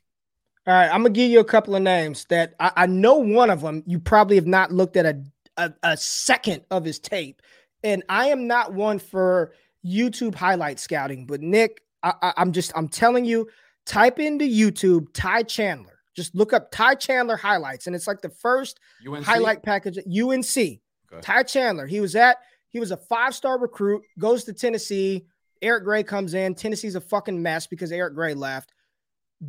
All 0.65 0.73
right, 0.73 0.87
I'm 0.87 1.01
gonna 1.01 1.09
give 1.09 1.29
you 1.29 1.41
a 1.41 1.45
couple 1.45 1.75
of 1.75 1.81
names 1.81 2.23
that 2.29 2.53
I, 2.61 2.71
I 2.77 2.85
know. 2.85 3.15
One 3.15 3.49
of 3.49 3.59
them 3.59 3.83
you 3.85 3.99
probably 3.99 4.37
have 4.37 4.47
not 4.47 4.71
looked 4.71 4.95
at 4.95 5.05
a, 5.05 5.21
a 5.57 5.73
a 5.83 5.97
second 5.97 6.63
of 6.71 6.85
his 6.85 6.97
tape, 6.97 7.41
and 7.83 8.03
I 8.07 8.27
am 8.27 8.47
not 8.47 8.73
one 8.73 8.99
for 8.99 9.51
YouTube 9.85 10.35
highlight 10.35 10.79
scouting. 10.79 11.25
But 11.25 11.41
Nick, 11.41 11.81
I, 12.03 12.33
am 12.37 12.51
just 12.51 12.71
I'm 12.75 12.87
telling 12.87 13.25
you, 13.25 13.47
type 13.85 14.19
into 14.19 14.45
YouTube 14.45 15.07
Ty 15.13 15.43
Chandler. 15.43 15.99
Just 16.15 16.35
look 16.35 16.53
up 16.53 16.71
Ty 16.71 16.95
Chandler 16.95 17.37
highlights, 17.37 17.87
and 17.87 17.95
it's 17.95 18.07
like 18.07 18.21
the 18.21 18.29
first 18.29 18.79
UNC? 19.07 19.25
highlight 19.25 19.63
package 19.63 19.97
at 19.97 20.05
UNC. 20.05 20.57
Okay. 20.57 21.21
Ty 21.21 21.43
Chandler. 21.43 21.87
He 21.87 21.99
was 21.99 22.15
at 22.15 22.37
he 22.69 22.79
was 22.79 22.91
a 22.91 22.97
five 22.97 23.33
star 23.33 23.59
recruit. 23.59 24.03
Goes 24.19 24.43
to 24.45 24.53
Tennessee. 24.53 25.25
Eric 25.61 25.85
Gray 25.85 26.03
comes 26.03 26.33
in. 26.33 26.55
Tennessee's 26.55 26.95
a 26.95 27.01
fucking 27.01 27.41
mess 27.41 27.67
because 27.67 27.91
Eric 27.91 28.15
Gray 28.15 28.33
left. 28.33 28.73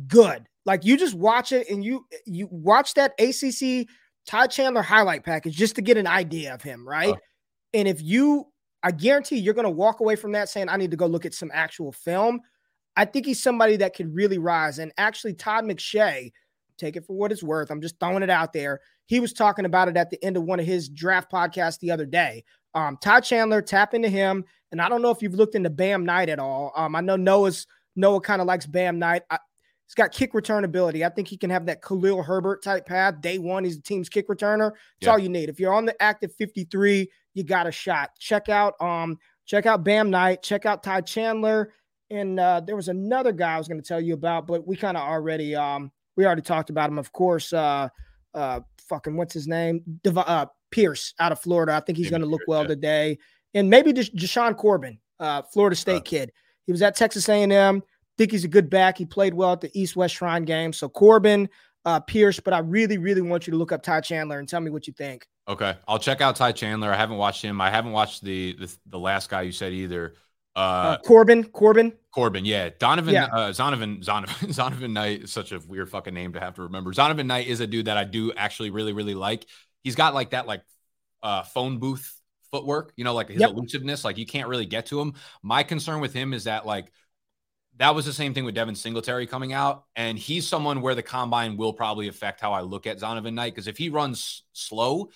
Good. 0.07 0.47
Like 0.65 0.85
you 0.85 0.97
just 0.97 1.13
watch 1.13 1.51
it 1.51 1.69
and 1.69 1.83
you 1.83 2.05
you 2.25 2.47
watch 2.49 2.95
that 2.95 3.13
ACC 3.19 3.87
Ty 4.25 4.47
Chandler 4.47 4.81
highlight 4.81 5.23
package 5.23 5.55
just 5.55 5.75
to 5.75 5.81
get 5.81 5.97
an 5.97 6.07
idea 6.07 6.53
of 6.53 6.61
him, 6.61 6.87
right? 6.87 7.13
Uh, 7.13 7.17
and 7.73 7.87
if 7.87 8.01
you 8.01 8.47
I 8.85 8.91
guarantee 8.91 9.37
you're 9.37 9.55
going 9.55 9.65
to 9.65 9.71
walk 9.71 9.99
away 9.99 10.15
from 10.15 10.31
that 10.33 10.47
saying, 10.47 10.69
I 10.69 10.77
need 10.77 10.91
to 10.91 10.97
go 10.97 11.07
look 11.07 11.25
at 11.25 11.33
some 11.33 11.49
actual 11.51 11.91
film. 11.91 12.39
I 12.95 13.03
think 13.05 13.25
he's 13.25 13.41
somebody 13.41 13.77
that 13.77 13.95
could 13.95 14.13
really 14.13 14.37
rise. 14.37 14.77
And 14.77 14.91
actually, 14.99 15.33
Todd 15.33 15.65
McShay, 15.65 16.31
take 16.77 16.95
it 16.95 17.03
for 17.03 17.15
what 17.15 17.31
it's 17.31 17.41
worth. 17.41 17.71
I'm 17.71 17.81
just 17.81 17.99
throwing 17.99 18.21
it 18.21 18.29
out 18.29 18.53
there. 18.53 18.81
He 19.07 19.19
was 19.19 19.33
talking 19.33 19.65
about 19.65 19.87
it 19.87 19.97
at 19.97 20.11
the 20.11 20.23
end 20.23 20.37
of 20.37 20.43
one 20.43 20.59
of 20.59 20.67
his 20.67 20.87
draft 20.87 21.31
podcasts 21.31 21.79
the 21.79 21.89
other 21.89 22.05
day. 22.05 22.43
Um, 22.75 22.97
Todd 23.01 23.23
Chandler, 23.23 23.63
tap 23.63 23.95
into 23.95 24.07
him. 24.07 24.45
And 24.71 24.79
I 24.79 24.87
don't 24.87 25.01
know 25.01 25.09
if 25.09 25.23
you've 25.23 25.33
looked 25.33 25.55
into 25.55 25.71
Bam 25.71 26.05
Knight 26.05 26.29
at 26.29 26.37
all. 26.37 26.71
Um, 26.75 26.95
I 26.95 27.01
know 27.01 27.15
Noah's 27.15 27.65
Noah 27.95 28.21
kind 28.21 28.39
of 28.39 28.45
likes 28.45 28.67
Bam 28.67 28.99
Knight. 28.99 29.23
I, 29.31 29.39
he's 29.87 29.95
got 29.95 30.11
kick 30.11 30.35
return 30.35 30.63
ability. 30.63 31.03
I 31.03 31.09
think 31.09 31.27
he 31.27 31.37
can 31.37 31.49
have 31.49 31.65
that 31.65 31.81
Khalil 31.81 32.21
Herbert 32.21 32.63
type 32.63 32.85
path. 32.85 33.19
Day 33.19 33.39
one, 33.39 33.63
he's 33.63 33.77
the 33.77 33.81
team's 33.81 34.09
kick 34.09 34.27
returner. 34.27 34.71
That's 34.71 35.07
yeah. 35.07 35.11
all 35.11 35.19
you 35.19 35.29
need. 35.29 35.49
If 35.49 35.59
you're 35.59 35.73
on 35.73 35.85
the 35.85 35.99
active 35.99 36.33
53, 36.35 37.09
you 37.35 37.43
got 37.43 37.67
a 37.67 37.71
shot. 37.71 38.11
Check 38.17 38.49
out 38.49 38.81
um 38.81 39.19
check 39.45 39.67
out 39.67 39.83
Bam 39.83 40.09
Knight, 40.09 40.41
check 40.41 40.65
out 40.65 40.81
Ty 40.81 41.01
Chandler, 41.01 41.71
and 42.09 42.39
uh, 42.39 42.61
there 42.65 42.75
was 42.75 42.87
another 42.87 43.31
guy 43.31 43.53
I 43.53 43.57
was 43.59 43.67
going 43.67 43.79
to 43.79 43.87
tell 43.87 44.01
you 44.01 44.15
about, 44.15 44.47
but 44.47 44.65
we 44.65 44.75
kind 44.75 44.97
of 44.97 45.03
already 45.03 45.55
um 45.55 45.91
we 46.17 46.25
already 46.25 46.41
talked 46.41 46.71
about 46.71 46.89
him. 46.89 46.97
Of 46.97 47.11
course, 47.11 47.53
uh 47.53 47.89
uh 48.33 48.61
fucking 48.89 49.15
what's 49.15 49.33
his 49.33 49.47
name? 49.47 49.81
Dev- 50.03 50.17
uh, 50.17 50.47
Pierce 50.71 51.13
out 51.19 51.31
of 51.31 51.39
Florida. 51.39 51.73
I 51.73 51.79
think 51.81 51.97
he's 51.97 52.09
going 52.09 52.21
to 52.21 52.27
look 52.27 52.41
well 52.47 52.63
yeah. 52.63 52.69
today, 52.69 53.17
and 53.53 53.69
maybe 53.69 53.93
just 53.93 54.15
Jashaun 54.15 54.57
Corbin, 54.57 54.99
uh, 55.19 55.41
Florida 55.43 55.75
State 55.75 55.97
uh, 55.97 56.01
kid. 56.01 56.31
He 56.65 56.71
was 56.71 56.81
at 56.81 56.95
Texas 56.95 57.29
A&M. 57.29 57.83
Think 58.17 58.31
he's 58.31 58.43
a 58.43 58.49
good 58.49 58.69
back. 58.69 58.97
He 58.97 59.05
played 59.05 59.33
well 59.33 59.53
at 59.53 59.61
the 59.61 59.71
East 59.79 59.95
West 59.95 60.15
Shrine 60.15 60.43
game. 60.43 60.73
So 60.73 60.89
Corbin, 60.89 61.49
uh, 61.85 61.99
Pierce, 61.99 62.39
but 62.39 62.53
I 62.53 62.59
really, 62.59 62.97
really 62.97 63.21
want 63.21 63.45
you 63.45 63.51
to 63.51 63.57
look 63.57 63.71
up 63.71 63.83
Ty 63.83 64.01
Chandler 64.01 64.39
and 64.39 64.49
tell 64.49 64.61
me 64.61 64.71
what 64.71 64.87
you 64.87 64.93
think. 64.93 65.27
Okay, 65.47 65.75
I'll 65.87 65.99
check 65.99 66.21
out 66.21 66.35
Ty 66.35 66.53
Chandler. 66.53 66.91
I 66.91 66.95
haven't 66.95 67.17
watched 67.17 67.43
him. 67.43 67.61
I 67.61 67.69
haven't 67.69 67.91
watched 67.91 68.23
the 68.23 68.53
the, 68.53 68.75
the 68.87 68.99
last 68.99 69.29
guy 69.29 69.43
you 69.43 69.51
said 69.51 69.73
either. 69.73 70.15
Uh, 70.55 70.59
uh, 70.59 70.97
Corbin, 70.99 71.43
Corbin, 71.43 71.93
Corbin. 72.11 72.45
Yeah, 72.45 72.69
Donovan, 72.79 73.13
yeah. 73.13 73.25
Uh, 73.25 73.51
Zonovan, 73.51 74.03
Zonovan, 74.03 74.27
Zonovan 74.47 74.91
Knight 74.91 75.23
is 75.23 75.31
such 75.31 75.51
a 75.51 75.59
weird 75.59 75.89
fucking 75.89 76.13
name 76.13 76.33
to 76.33 76.39
have 76.39 76.55
to 76.55 76.63
remember. 76.63 76.93
Zonovan 76.93 77.25
Knight 77.25 77.47
is 77.47 77.59
a 77.59 77.67
dude 77.67 77.85
that 77.85 77.97
I 77.97 78.05
do 78.05 78.31
actually 78.33 78.69
really, 78.69 78.93
really 78.93 79.15
like. 79.15 79.45
He's 79.83 79.95
got 79.95 80.13
like 80.13 80.31
that 80.31 80.47
like 80.47 80.63
uh, 81.21 81.43
phone 81.43 81.79
booth 81.79 82.19
footwork, 82.51 82.93
you 82.95 83.03
know, 83.03 83.13
like 83.13 83.29
his 83.29 83.41
yep. 83.41 83.51
elusiveness. 83.51 84.05
Like 84.05 84.17
you 84.17 84.25
can't 84.25 84.47
really 84.47 84.65
get 84.65 84.87
to 84.87 85.01
him. 85.01 85.13
My 85.43 85.63
concern 85.63 85.99
with 85.99 86.13
him 86.13 86.33
is 86.33 86.45
that 86.45 86.65
like 86.65 86.91
that 87.77 87.93
was 87.93 88.05
the 88.05 88.13
same 88.13 88.33
thing 88.33 88.45
with 88.45 88.55
Devin 88.55 88.75
Singletary 88.75 89.27
coming 89.27 89.51
out. 89.51 89.83
And 89.95 90.17
he's 90.17 90.47
someone 90.47 90.81
where 90.81 90.95
the 90.95 91.03
combine 91.03 91.57
will 91.57 91.73
probably 91.73 92.07
affect 92.07 92.39
how 92.39 92.53
I 92.53 92.61
look 92.61 92.87
at 92.87 92.99
Zonovan 92.99 93.33
Knight. 93.33 93.53
Because 93.53 93.67
if 93.67 93.77
he 93.77 93.89
runs 93.89 94.43
slow, 94.53 95.09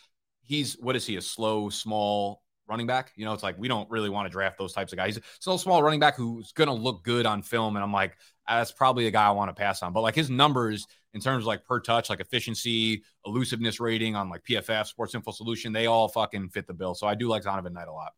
he's 0.50 0.74
what 0.80 0.96
is 0.96 1.06
he? 1.06 1.16
A 1.16 1.22
slow, 1.22 1.70
small 1.70 2.42
running 2.68 2.88
back. 2.88 3.14
You 3.16 3.24
know, 3.24 3.34
it's 3.34 3.44
like 3.44 3.58
we 3.58 3.68
don't 3.68 3.90
really 3.90 4.10
want 4.10 4.26
to 4.26 4.32
draft 4.32 4.58
those 4.58 4.74
types 4.74 4.92
of 4.92 4.98
guys. 4.98 5.16
He's 5.16 5.48
a 5.48 5.60
small 5.60 5.82
running 5.84 6.00
back 6.00 6.16
who's 6.16 6.52
going 6.52 6.68
to 6.68 6.74
look 6.74 7.04
good 7.04 7.28
on 7.28 7.44
film. 7.44 7.76
And 7.76 7.84
I'm 7.84 7.94
like, 7.94 8.18
ah, 8.48 8.58
that's 8.58 8.72
probably 8.72 9.06
a 9.06 9.12
guy 9.12 9.28
I 9.28 9.32
want 9.32 9.50
to 9.50 9.54
pass 9.54 9.84
on. 9.84 9.94
But 9.94 10.02
like 10.02 10.16
his 10.16 10.30
numbers 10.30 10.88
in 11.14 11.22
terms 11.22 11.44
of 11.44 11.48
like 11.48 11.66
per 11.66 11.80
touch, 11.80 12.10
like 12.10 12.20
efficiency, 12.20 13.04
elusiveness 13.28 13.80
rating 13.80 14.16
on 14.16 14.30
like 14.30 14.44
PFF, 14.44 14.88
Sports 14.88 15.14
Info 15.14 15.32
Solution, 15.32 15.72
they 15.72 15.86
all 15.86 16.08
fucking 16.08 16.50
fit 16.50 16.66
the 16.66 16.74
bill. 16.74 16.96
So 16.96 17.06
I 17.06 17.14
do 17.14 17.28
like 17.28 17.44
donovan 17.44 17.74
Knight 17.74 17.88
a 17.88 17.94
lot. 17.94 18.14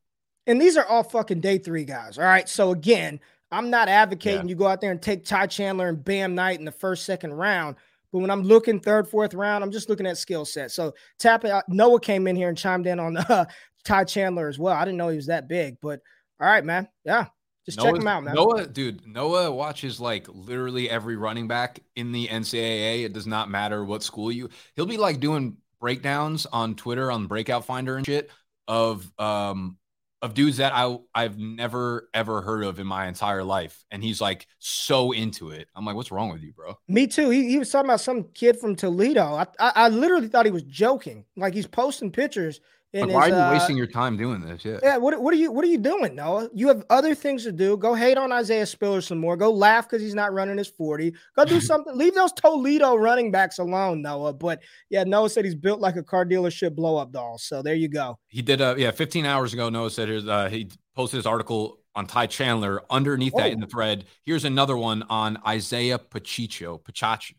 And 0.48 0.60
these 0.60 0.78
are 0.78 0.86
all 0.86 1.04
fucking 1.04 1.42
day 1.42 1.58
three 1.58 1.86
guys. 1.86 2.18
All 2.18 2.24
right. 2.24 2.48
So 2.48 2.72
again, 2.72 3.20
I'm 3.52 3.70
not 3.70 3.90
advocating 3.90 4.48
yeah. 4.48 4.52
you 4.52 4.56
go 4.56 4.68
out 4.68 4.80
there 4.80 4.92
and 4.92 5.02
take 5.02 5.26
Ty 5.26 5.48
Chandler 5.48 5.90
and 5.90 6.04
Bam 6.04 6.34
Knight 6.34 6.60
in 6.60 6.66
the 6.66 6.72
first, 6.72 7.06
second 7.06 7.34
round. 7.34 7.76
But 8.12 8.20
when 8.20 8.30
I'm 8.30 8.44
looking 8.44 8.80
third, 8.80 9.08
fourth 9.08 9.34
round, 9.34 9.64
I'm 9.64 9.72
just 9.72 9.90
looking 9.90 10.06
at 10.06 10.18
skill 10.18 10.46
set. 10.46 10.72
So 10.72 10.94
tap 11.20 11.46
it. 11.46 11.64
Noah 11.70 12.00
came 12.00 12.28
in 12.28 12.36
here 12.36 12.50
and 12.50 12.58
chimed 12.58 12.88
in 12.88 13.00
on 13.00 13.18
uh, 13.30 13.46
Ty 13.84 14.06
Chandler 14.06 14.48
as 14.48 14.60
well. 14.60 14.76
I 14.76 14.86
didn't 14.86 14.98
know 14.98 15.10
he 15.10 15.16
was 15.16 15.28
that 15.28 15.48
big, 15.48 15.78
but 15.82 16.00
all 16.40 16.48
right, 16.48 16.66
man. 16.66 16.88
Yeah. 17.06 17.28
Just 17.66 17.78
Noah's, 17.78 17.92
check 17.92 18.02
him 18.02 18.08
out, 18.08 18.24
man. 18.24 18.34
Noah, 18.34 18.66
dude, 18.66 19.06
Noah 19.06 19.52
watches 19.52 20.00
like 20.00 20.28
literally 20.28 20.90
every 20.90 21.16
running 21.16 21.48
back 21.48 21.80
in 21.96 22.12
the 22.12 22.28
NCAA. 22.28 23.06
It 23.06 23.14
does 23.14 23.28
not 23.28 23.52
matter 23.52 23.86
what 23.86 24.02
school 24.02 24.32
you. 24.32 24.50
He'll 24.76 24.88
be 24.88 24.98
like 24.98 25.20
doing 25.20 25.58
breakdowns 25.80 26.48
on 26.48 26.76
Twitter 26.76 27.12
on 27.12 27.28
Breakout 27.28 27.66
Finder 27.66 27.98
and 27.98 28.06
shit 28.06 28.32
of 28.68 29.12
um 29.20 29.78
of 30.22 30.34
dudes 30.34 30.58
that 30.58 30.74
I 30.74 30.98
I've 31.16 31.38
never 31.38 32.10
ever 32.14 32.42
heard 32.42 32.64
of 32.64 32.80
in 32.80 32.88
my 32.88 33.08
entire 33.08 33.44
life, 33.44 33.84
and 33.92 34.04
he's 34.04 34.22
like 34.22 34.48
so 34.60 35.12
into 35.12 35.50
it. 35.50 35.68
I'm 35.76 35.86
like, 35.86 35.96
what's 35.96 36.12
wrong 36.12 36.32
with 36.32 36.42
you, 36.42 36.54
bro? 36.54 36.78
Me 36.88 37.08
too. 37.08 37.30
He, 37.30 37.50
he 37.50 37.60
was 37.60 37.72
talking 37.72 37.90
about 37.90 38.02
some 38.02 38.26
kid 38.34 38.60
from 38.60 38.76
Toledo. 38.76 39.24
I, 39.24 39.48
I, 39.60 39.72
I 39.76 39.88
literally 39.90 40.28
thought 40.28 40.46
he 40.46 40.52
was 40.52 40.64
joking. 40.64 41.26
Like 41.36 41.54
he's 41.54 41.68
posting 41.68 42.12
pictures 42.12 42.62
like, 42.94 43.10
why 43.10 43.22
are 43.22 43.30
you 43.30 43.36
uh, 43.36 43.52
wasting 43.52 43.78
your 43.78 43.88
time 43.88 44.18
doing 44.18 44.42
this? 44.42 44.66
Yeah. 44.66 44.80
Yeah. 44.84 44.98
What, 44.98 45.20
what 45.22 45.34
are 45.34 45.38
you 45.38 45.52
What 45.52 45.64
are 45.64 45.70
you 45.70 45.78
doing, 45.78 46.16
Noah? 46.16 46.50
You 46.54 46.68
have 46.68 46.84
other 46.90 47.16
things 47.16 47.44
to 47.44 47.52
do. 47.52 47.78
Go 47.78 47.94
hate 47.94 48.18
on 48.18 48.32
Isaiah 48.32 48.66
Spiller 48.66 49.02
some 49.02 49.18
more. 49.18 49.38
Go 49.38 49.52
laugh 49.52 49.88
because 49.88 50.02
he's 50.02 50.16
not 50.16 50.34
running 50.34 50.58
his 50.58 50.68
forty. 50.68 51.14
Go 51.36 51.46
do 51.46 51.62
something. 51.62 51.98
Leave 51.98 52.16
those 52.16 52.34
Toledo 52.34 52.96
running 52.96 53.32
backs 53.32 53.60
alone, 53.60 54.02
Noah. 54.02 54.34
But 54.34 54.62
yeah, 54.90 55.04
Noah 55.04 55.30
said 55.30 55.46
he's 55.46 55.56
built 55.56 55.80
like 55.80 55.96
a 55.96 56.04
car 56.04 56.26
dealership 56.26 56.76
blow 56.76 56.98
up 56.98 57.12
doll. 57.12 57.38
So 57.38 57.62
there 57.62 57.76
you 57.76 57.88
go. 57.88 58.20
He 58.28 58.42
did. 58.42 58.62
Uh, 58.62 58.76
yeah, 58.78 58.92
15 58.92 59.26
hours 59.26 59.54
ago, 59.54 59.70
Noah 59.70 59.90
said 59.90 60.10
his, 60.10 60.28
uh, 60.28 60.50
he 60.50 60.70
posted 60.96 61.18
his 61.18 61.26
article 61.26 61.80
on 61.96 62.08
Ty 62.08 62.28
Chandler. 62.28 62.82
Underneath 62.90 63.34
Whoa. 63.34 63.42
that 63.42 63.52
in 63.52 63.60
the 63.60 63.68
thread, 63.68 64.06
here's 64.26 64.46
another 64.46 64.78
one 64.78 65.04
on 65.04 65.38
Isaiah 65.48 65.98
Pacheco. 65.98 66.78
Pachachi. 66.78 67.36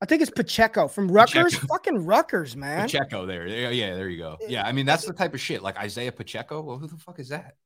I 0.00 0.06
think 0.06 0.22
it's 0.22 0.30
Pacheco 0.30 0.86
from 0.86 1.10
Rutgers. 1.10 1.54
Pacheco. 1.54 1.66
Fucking 1.66 2.06
Rutgers, 2.06 2.56
man. 2.56 2.82
Pacheco 2.82 3.26
there. 3.26 3.46
Yeah, 3.46 3.94
there 3.94 4.08
you 4.08 4.18
go. 4.18 4.38
Yeah, 4.46 4.66
I 4.66 4.72
mean 4.72 4.86
that's 4.86 5.04
the 5.04 5.12
type 5.12 5.34
of 5.34 5.40
shit 5.40 5.62
like 5.62 5.76
Isaiah 5.76 6.12
Pacheco. 6.12 6.60
Well, 6.62 6.78
who 6.78 6.86
the 6.86 6.96
fuck 6.96 7.18
is 7.18 7.28
that? 7.30 7.56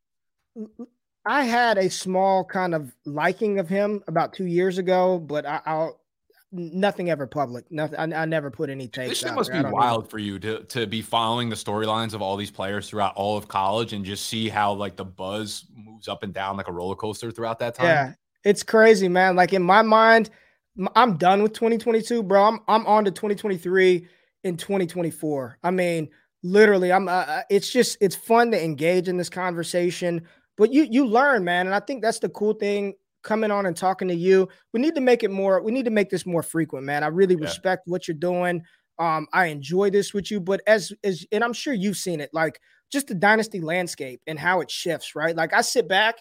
I 1.26 1.44
had 1.44 1.78
a 1.78 1.88
small 1.90 2.44
kind 2.44 2.74
of 2.74 2.94
liking 3.04 3.58
of 3.58 3.68
him 3.68 4.02
about 4.08 4.32
two 4.32 4.46
years 4.46 4.78
ago, 4.78 5.18
but 5.18 5.46
I, 5.46 5.60
will 5.66 6.00
nothing 6.52 7.10
ever 7.10 7.26
public. 7.26 7.70
Nothing. 7.70 7.98
I, 7.98 8.22
I 8.22 8.24
never 8.24 8.50
put 8.50 8.70
any 8.70 8.88
takes. 8.88 9.10
This 9.10 9.18
shit 9.20 9.34
must 9.34 9.50
there. 9.50 9.62
be 9.62 9.70
wild 9.70 10.04
know. 10.04 10.08
for 10.08 10.18
you 10.18 10.38
to 10.38 10.64
to 10.64 10.86
be 10.86 11.02
following 11.02 11.50
the 11.50 11.56
storylines 11.56 12.14
of 12.14 12.22
all 12.22 12.36
these 12.36 12.50
players 12.50 12.88
throughout 12.88 13.14
all 13.14 13.36
of 13.36 13.46
college 13.46 13.92
and 13.92 14.04
just 14.04 14.26
see 14.26 14.48
how 14.48 14.72
like 14.72 14.96
the 14.96 15.04
buzz 15.04 15.66
moves 15.76 16.08
up 16.08 16.22
and 16.22 16.32
down 16.32 16.56
like 16.56 16.68
a 16.68 16.72
roller 16.72 16.96
coaster 16.96 17.30
throughout 17.30 17.58
that 17.58 17.74
time. 17.74 17.86
Yeah, 17.86 18.12
it's 18.42 18.62
crazy, 18.62 19.08
man. 19.08 19.36
Like 19.36 19.52
in 19.52 19.62
my 19.62 19.82
mind 19.82 20.30
I'm 20.94 21.16
done 21.16 21.42
with 21.42 21.52
2022, 21.52 22.22
bro. 22.22 22.44
I'm 22.44 22.60
I'm 22.68 22.86
on 22.86 23.04
to 23.04 23.10
2023 23.10 24.06
and 24.44 24.58
2024. 24.58 25.58
I 25.62 25.70
mean, 25.70 26.08
literally, 26.42 26.92
I'm. 26.92 27.08
Uh, 27.08 27.42
it's 27.50 27.70
just 27.70 27.98
it's 28.00 28.16
fun 28.16 28.50
to 28.52 28.62
engage 28.62 29.08
in 29.08 29.16
this 29.16 29.28
conversation, 29.28 30.22
but 30.56 30.72
you 30.72 30.86
you 30.90 31.06
learn, 31.06 31.44
man, 31.44 31.66
and 31.66 31.74
I 31.74 31.80
think 31.80 32.02
that's 32.02 32.20
the 32.20 32.28
cool 32.30 32.54
thing 32.54 32.94
coming 33.22 33.50
on 33.50 33.66
and 33.66 33.76
talking 33.76 34.08
to 34.08 34.14
you. 34.14 34.48
We 34.72 34.80
need 34.80 34.94
to 34.94 35.00
make 35.00 35.22
it 35.22 35.30
more. 35.30 35.62
We 35.62 35.72
need 35.72 35.84
to 35.84 35.90
make 35.90 36.10
this 36.10 36.26
more 36.26 36.42
frequent, 36.42 36.84
man. 36.84 37.04
I 37.04 37.08
really 37.08 37.36
yeah. 37.36 37.44
respect 37.44 37.82
what 37.86 38.08
you're 38.08 38.16
doing. 38.16 38.62
Um, 38.98 39.26
I 39.32 39.46
enjoy 39.46 39.90
this 39.90 40.14
with 40.14 40.30
you, 40.30 40.40
but 40.40 40.60
as 40.66 40.92
as 41.04 41.26
and 41.32 41.44
I'm 41.44 41.52
sure 41.52 41.74
you've 41.74 41.96
seen 41.96 42.20
it, 42.20 42.30
like 42.32 42.60
just 42.90 43.08
the 43.08 43.14
dynasty 43.14 43.60
landscape 43.60 44.20
and 44.26 44.38
how 44.38 44.60
it 44.60 44.70
shifts, 44.70 45.14
right? 45.14 45.36
Like 45.36 45.52
I 45.52 45.60
sit 45.60 45.88
back, 45.88 46.16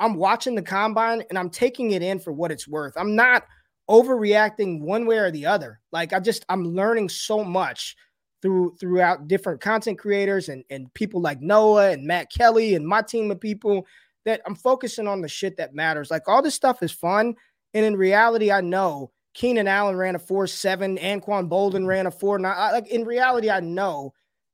I'm 0.00 0.14
watching 0.14 0.54
the 0.54 0.62
combine 0.62 1.22
and 1.28 1.38
I'm 1.38 1.50
taking 1.50 1.92
it 1.92 2.02
in 2.02 2.18
for 2.18 2.32
what 2.32 2.52
it's 2.52 2.68
worth. 2.68 2.94
I'm 2.96 3.16
not 3.16 3.44
overreacting 3.88 4.80
one 4.80 5.06
way 5.06 5.18
or 5.18 5.30
the 5.30 5.46
other. 5.46 5.80
Like 5.90 6.12
I 6.12 6.20
just 6.20 6.44
I'm 6.48 6.64
learning 6.64 7.08
so 7.08 7.44
much 7.44 7.96
through 8.40 8.74
throughout 8.80 9.28
different 9.28 9.60
content 9.60 9.98
creators 9.98 10.48
and 10.48 10.64
and 10.70 10.92
people 10.94 11.20
like 11.20 11.40
Noah 11.40 11.90
and 11.90 12.06
Matt 12.06 12.30
Kelly 12.30 12.74
and 12.74 12.86
my 12.86 13.02
team 13.02 13.30
of 13.30 13.40
people 13.40 13.86
that 14.24 14.40
I'm 14.46 14.54
focusing 14.54 15.08
on 15.08 15.20
the 15.20 15.28
shit 15.28 15.56
that 15.56 15.74
matters. 15.74 16.10
Like 16.10 16.28
all 16.28 16.42
this 16.42 16.54
stuff 16.54 16.82
is 16.82 16.92
fun, 16.92 17.34
and 17.74 17.84
in 17.84 17.96
reality, 17.96 18.50
I 18.50 18.60
know 18.60 19.10
Keenan 19.34 19.68
Allen 19.68 19.96
ran 19.96 20.14
a 20.14 20.18
four 20.18 20.46
seven, 20.46 20.98
Anquan 20.98 21.48
Boldin 21.48 21.86
ran 21.86 22.06
a 22.06 22.10
four 22.10 22.38
nine. 22.38 22.56
Like 22.72 22.88
in 22.88 23.04
reality, 23.04 23.50
I 23.50 23.60
know 23.60 24.12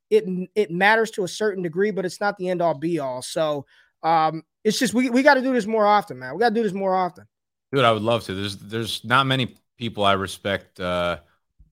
it 0.09 0.25
it 0.55 0.71
matters 0.71 1.11
to 1.11 1.23
a 1.23 1.27
certain 1.27 1.63
degree, 1.63 1.91
but 1.91 2.05
it's 2.05 2.19
not 2.19 2.37
the 2.37 2.49
end 2.49 2.61
all 2.61 2.73
be 2.77 2.99
all. 2.99 3.21
So 3.21 3.65
um, 4.03 4.43
it's 4.63 4.79
just 4.79 4.93
we 4.93 5.09
we 5.09 5.23
got 5.23 5.35
to 5.35 5.41
do 5.41 5.53
this 5.53 5.67
more 5.67 5.85
often, 5.85 6.19
man. 6.19 6.33
We 6.33 6.39
got 6.39 6.49
to 6.49 6.55
do 6.55 6.63
this 6.63 6.73
more 6.73 6.95
often. 6.95 7.25
Dude, 7.71 7.85
I 7.85 7.91
would 7.91 8.01
love 8.01 8.23
to. 8.25 8.33
There's 8.33 8.57
there's 8.57 9.03
not 9.03 9.27
many 9.27 9.55
people 9.77 10.03
I 10.03 10.13
respect 10.13 10.79
uh, 10.79 11.19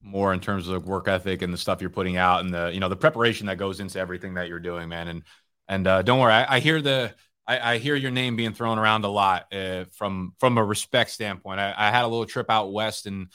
more 0.01 0.33
in 0.33 0.39
terms 0.39 0.67
of 0.67 0.87
work 0.87 1.07
ethic 1.07 1.41
and 1.41 1.53
the 1.53 1.57
stuff 1.57 1.81
you're 1.81 1.89
putting 1.89 2.17
out 2.17 2.41
and 2.41 2.53
the 2.53 2.71
you 2.73 2.79
know 2.79 2.89
the 2.89 2.95
preparation 2.95 3.47
that 3.47 3.57
goes 3.57 3.79
into 3.79 3.99
everything 3.99 4.35
that 4.35 4.47
you're 4.47 4.59
doing, 4.59 4.89
man. 4.89 5.07
And 5.07 5.23
and 5.67 5.87
uh, 5.87 6.01
don't 6.01 6.19
worry, 6.19 6.33
I, 6.33 6.57
I 6.57 6.59
hear 6.59 6.81
the 6.81 7.13
I, 7.47 7.73
I, 7.73 7.77
hear 7.77 7.95
your 7.95 8.11
name 8.11 8.35
being 8.35 8.53
thrown 8.53 8.77
around 8.77 9.05
a 9.05 9.09
lot 9.09 9.53
uh, 9.53 9.85
from 9.93 10.33
from 10.39 10.57
a 10.57 10.63
respect 10.63 11.11
standpoint. 11.11 11.59
I, 11.59 11.73
I, 11.77 11.91
had 11.91 12.03
a 12.03 12.07
little 12.07 12.25
trip 12.25 12.49
out 12.49 12.73
west 12.73 13.07
in 13.07 13.29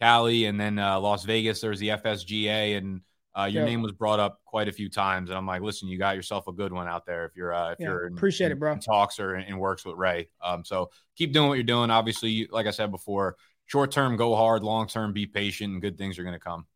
Cali 0.00 0.46
and 0.46 0.58
then 0.58 0.78
uh, 0.78 0.98
Las 1.00 1.24
Vegas. 1.24 1.60
There's 1.60 1.78
the 1.78 1.88
FSGA 1.88 2.78
and 2.78 3.02
uh, 3.38 3.44
your 3.44 3.62
yeah. 3.62 3.70
name 3.70 3.82
was 3.82 3.92
brought 3.92 4.18
up 4.18 4.40
quite 4.44 4.68
a 4.68 4.72
few 4.72 4.88
times, 4.88 5.30
and 5.30 5.38
I'm 5.38 5.46
like, 5.46 5.62
listen, 5.62 5.88
you 5.88 5.96
got 5.96 6.16
yourself 6.16 6.48
a 6.48 6.52
good 6.52 6.72
one 6.72 6.88
out 6.88 7.06
there. 7.06 7.24
If 7.24 7.36
you're 7.36 7.54
uh, 7.54 7.72
if 7.72 7.78
yeah, 7.78 7.88
you're 7.88 8.06
in, 8.08 8.14
appreciate 8.14 8.50
it, 8.50 8.58
bro. 8.58 8.76
talks 8.78 9.20
or 9.20 9.36
in, 9.36 9.44
in, 9.44 9.58
works 9.58 9.84
with 9.84 9.96
Ray. 9.96 10.28
Um, 10.42 10.64
so 10.64 10.90
keep 11.16 11.32
doing 11.32 11.48
what 11.48 11.54
you're 11.54 11.62
doing. 11.62 11.90
Obviously, 11.90 12.48
like 12.50 12.66
I 12.66 12.70
said 12.70 12.90
before, 12.90 13.36
short 13.66 13.92
term 13.92 14.16
go 14.16 14.34
hard, 14.34 14.64
long 14.64 14.88
term 14.88 15.12
be 15.12 15.26
patient, 15.26 15.72
and 15.72 15.80
good 15.80 15.96
things 15.96 16.18
are 16.18 16.24
going 16.24 16.34
to 16.34 16.40
come. 16.40 16.66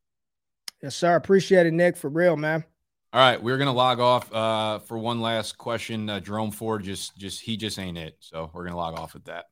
Yes, 0.82 0.94
sir. 0.94 1.16
Appreciate 1.16 1.66
it, 1.66 1.72
Nick, 1.72 1.96
for 1.96 2.08
real, 2.08 2.36
man. 2.36 2.64
All 3.14 3.20
right, 3.20 3.42
we're 3.42 3.58
gonna 3.58 3.74
log 3.74 4.00
off 4.00 4.32
uh, 4.32 4.78
for 4.78 4.96
one 4.96 5.20
last 5.20 5.58
question. 5.58 6.08
Uh, 6.08 6.18
Jerome 6.18 6.50
Ford 6.50 6.82
just 6.82 7.14
just 7.14 7.42
he 7.42 7.58
just 7.58 7.78
ain't 7.78 7.98
it, 7.98 8.16
so 8.20 8.50
we're 8.54 8.64
gonna 8.64 8.78
log 8.78 8.98
off 8.98 9.12
with 9.12 9.26
that. 9.26 9.48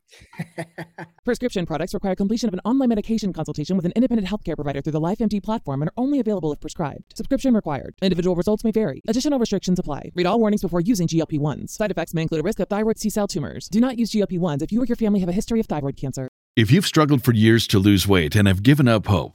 Prescription 1.26 1.66
products 1.66 1.92
require 1.92 2.14
completion 2.14 2.48
of 2.48 2.54
an 2.54 2.60
online 2.64 2.88
medication 2.88 3.34
consultation 3.34 3.76
with 3.76 3.84
an 3.84 3.92
independent 3.94 4.26
healthcare 4.26 4.54
provider 4.54 4.80
through 4.80 4.92
the 4.92 5.00
LifeMD 5.00 5.42
platform 5.42 5.82
and 5.82 5.90
are 5.90 5.94
only 5.98 6.20
available 6.20 6.54
if 6.54 6.60
prescribed. 6.60 7.04
Subscription 7.14 7.52
required. 7.52 7.94
Individual 8.00 8.34
results 8.34 8.64
may 8.64 8.70
vary. 8.70 9.02
Additional 9.08 9.38
restrictions 9.38 9.78
apply. 9.78 10.10
Read 10.14 10.24
all 10.24 10.40
warnings 10.40 10.62
before 10.62 10.80
using 10.80 11.06
GLP-1s. 11.06 11.68
Side 11.68 11.90
effects 11.90 12.14
may 12.14 12.22
include 12.22 12.40
a 12.40 12.44
risk 12.44 12.60
of 12.60 12.68
thyroid 12.68 12.98
C-cell 12.98 13.28
tumors. 13.28 13.68
Do 13.68 13.78
not 13.78 13.98
use 13.98 14.10
GLP-1s 14.10 14.62
if 14.62 14.72
you 14.72 14.80
or 14.80 14.86
your 14.86 14.96
family 14.96 15.20
have 15.20 15.28
a 15.28 15.32
history 15.32 15.60
of 15.60 15.66
thyroid 15.66 15.98
cancer. 15.98 16.28
If 16.56 16.70
you've 16.70 16.86
struggled 16.86 17.22
for 17.22 17.34
years 17.34 17.66
to 17.68 17.78
lose 17.78 18.08
weight 18.08 18.34
and 18.34 18.48
have 18.48 18.62
given 18.62 18.88
up 18.88 19.06
hope. 19.06 19.34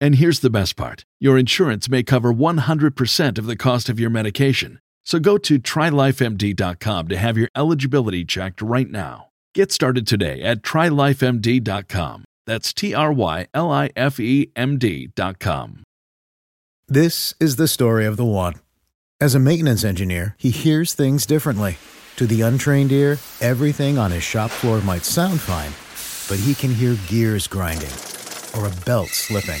And 0.00 0.16
here's 0.16 0.40
the 0.40 0.50
best 0.50 0.76
part 0.76 1.04
your 1.20 1.38
insurance 1.38 1.88
may 1.88 2.02
cover 2.02 2.32
100% 2.32 3.38
of 3.38 3.46
the 3.46 3.56
cost 3.56 3.88
of 3.88 3.98
your 3.98 4.10
medication. 4.10 4.80
So 5.04 5.18
go 5.18 5.38
to 5.38 5.58
trylifemd.com 5.58 7.08
to 7.08 7.16
have 7.16 7.38
your 7.38 7.48
eligibility 7.56 8.24
checked 8.24 8.60
right 8.60 8.90
now. 8.90 9.28
Get 9.54 9.72
started 9.72 10.06
today 10.06 10.42
at 10.42 10.62
trylifemd.com. 10.62 12.24
That's 12.46 12.72
T 12.72 12.94
R 12.94 13.12
Y 13.12 13.46
L 13.54 13.70
I 13.70 13.90
F 13.96 14.20
E 14.20 14.50
M 14.54 14.78
D.com. 14.78 15.82
This 16.88 17.34
is 17.40 17.56
the 17.56 17.68
story 17.68 18.04
of 18.04 18.16
the 18.16 18.24
one. 18.24 18.54
As 19.20 19.34
a 19.34 19.40
maintenance 19.40 19.82
engineer, 19.82 20.36
he 20.38 20.50
hears 20.50 20.92
things 20.92 21.24
differently. 21.24 21.78
To 22.16 22.26
the 22.26 22.42
untrained 22.42 22.92
ear, 22.92 23.18
everything 23.40 23.98
on 23.98 24.10
his 24.10 24.22
shop 24.22 24.50
floor 24.50 24.80
might 24.82 25.04
sound 25.04 25.40
fine, 25.40 25.72
but 26.28 26.42
he 26.44 26.54
can 26.54 26.72
hear 26.74 26.96
gears 27.08 27.46
grinding 27.46 27.92
or 28.56 28.66
a 28.66 28.84
belt 28.84 29.08
slipping. 29.08 29.60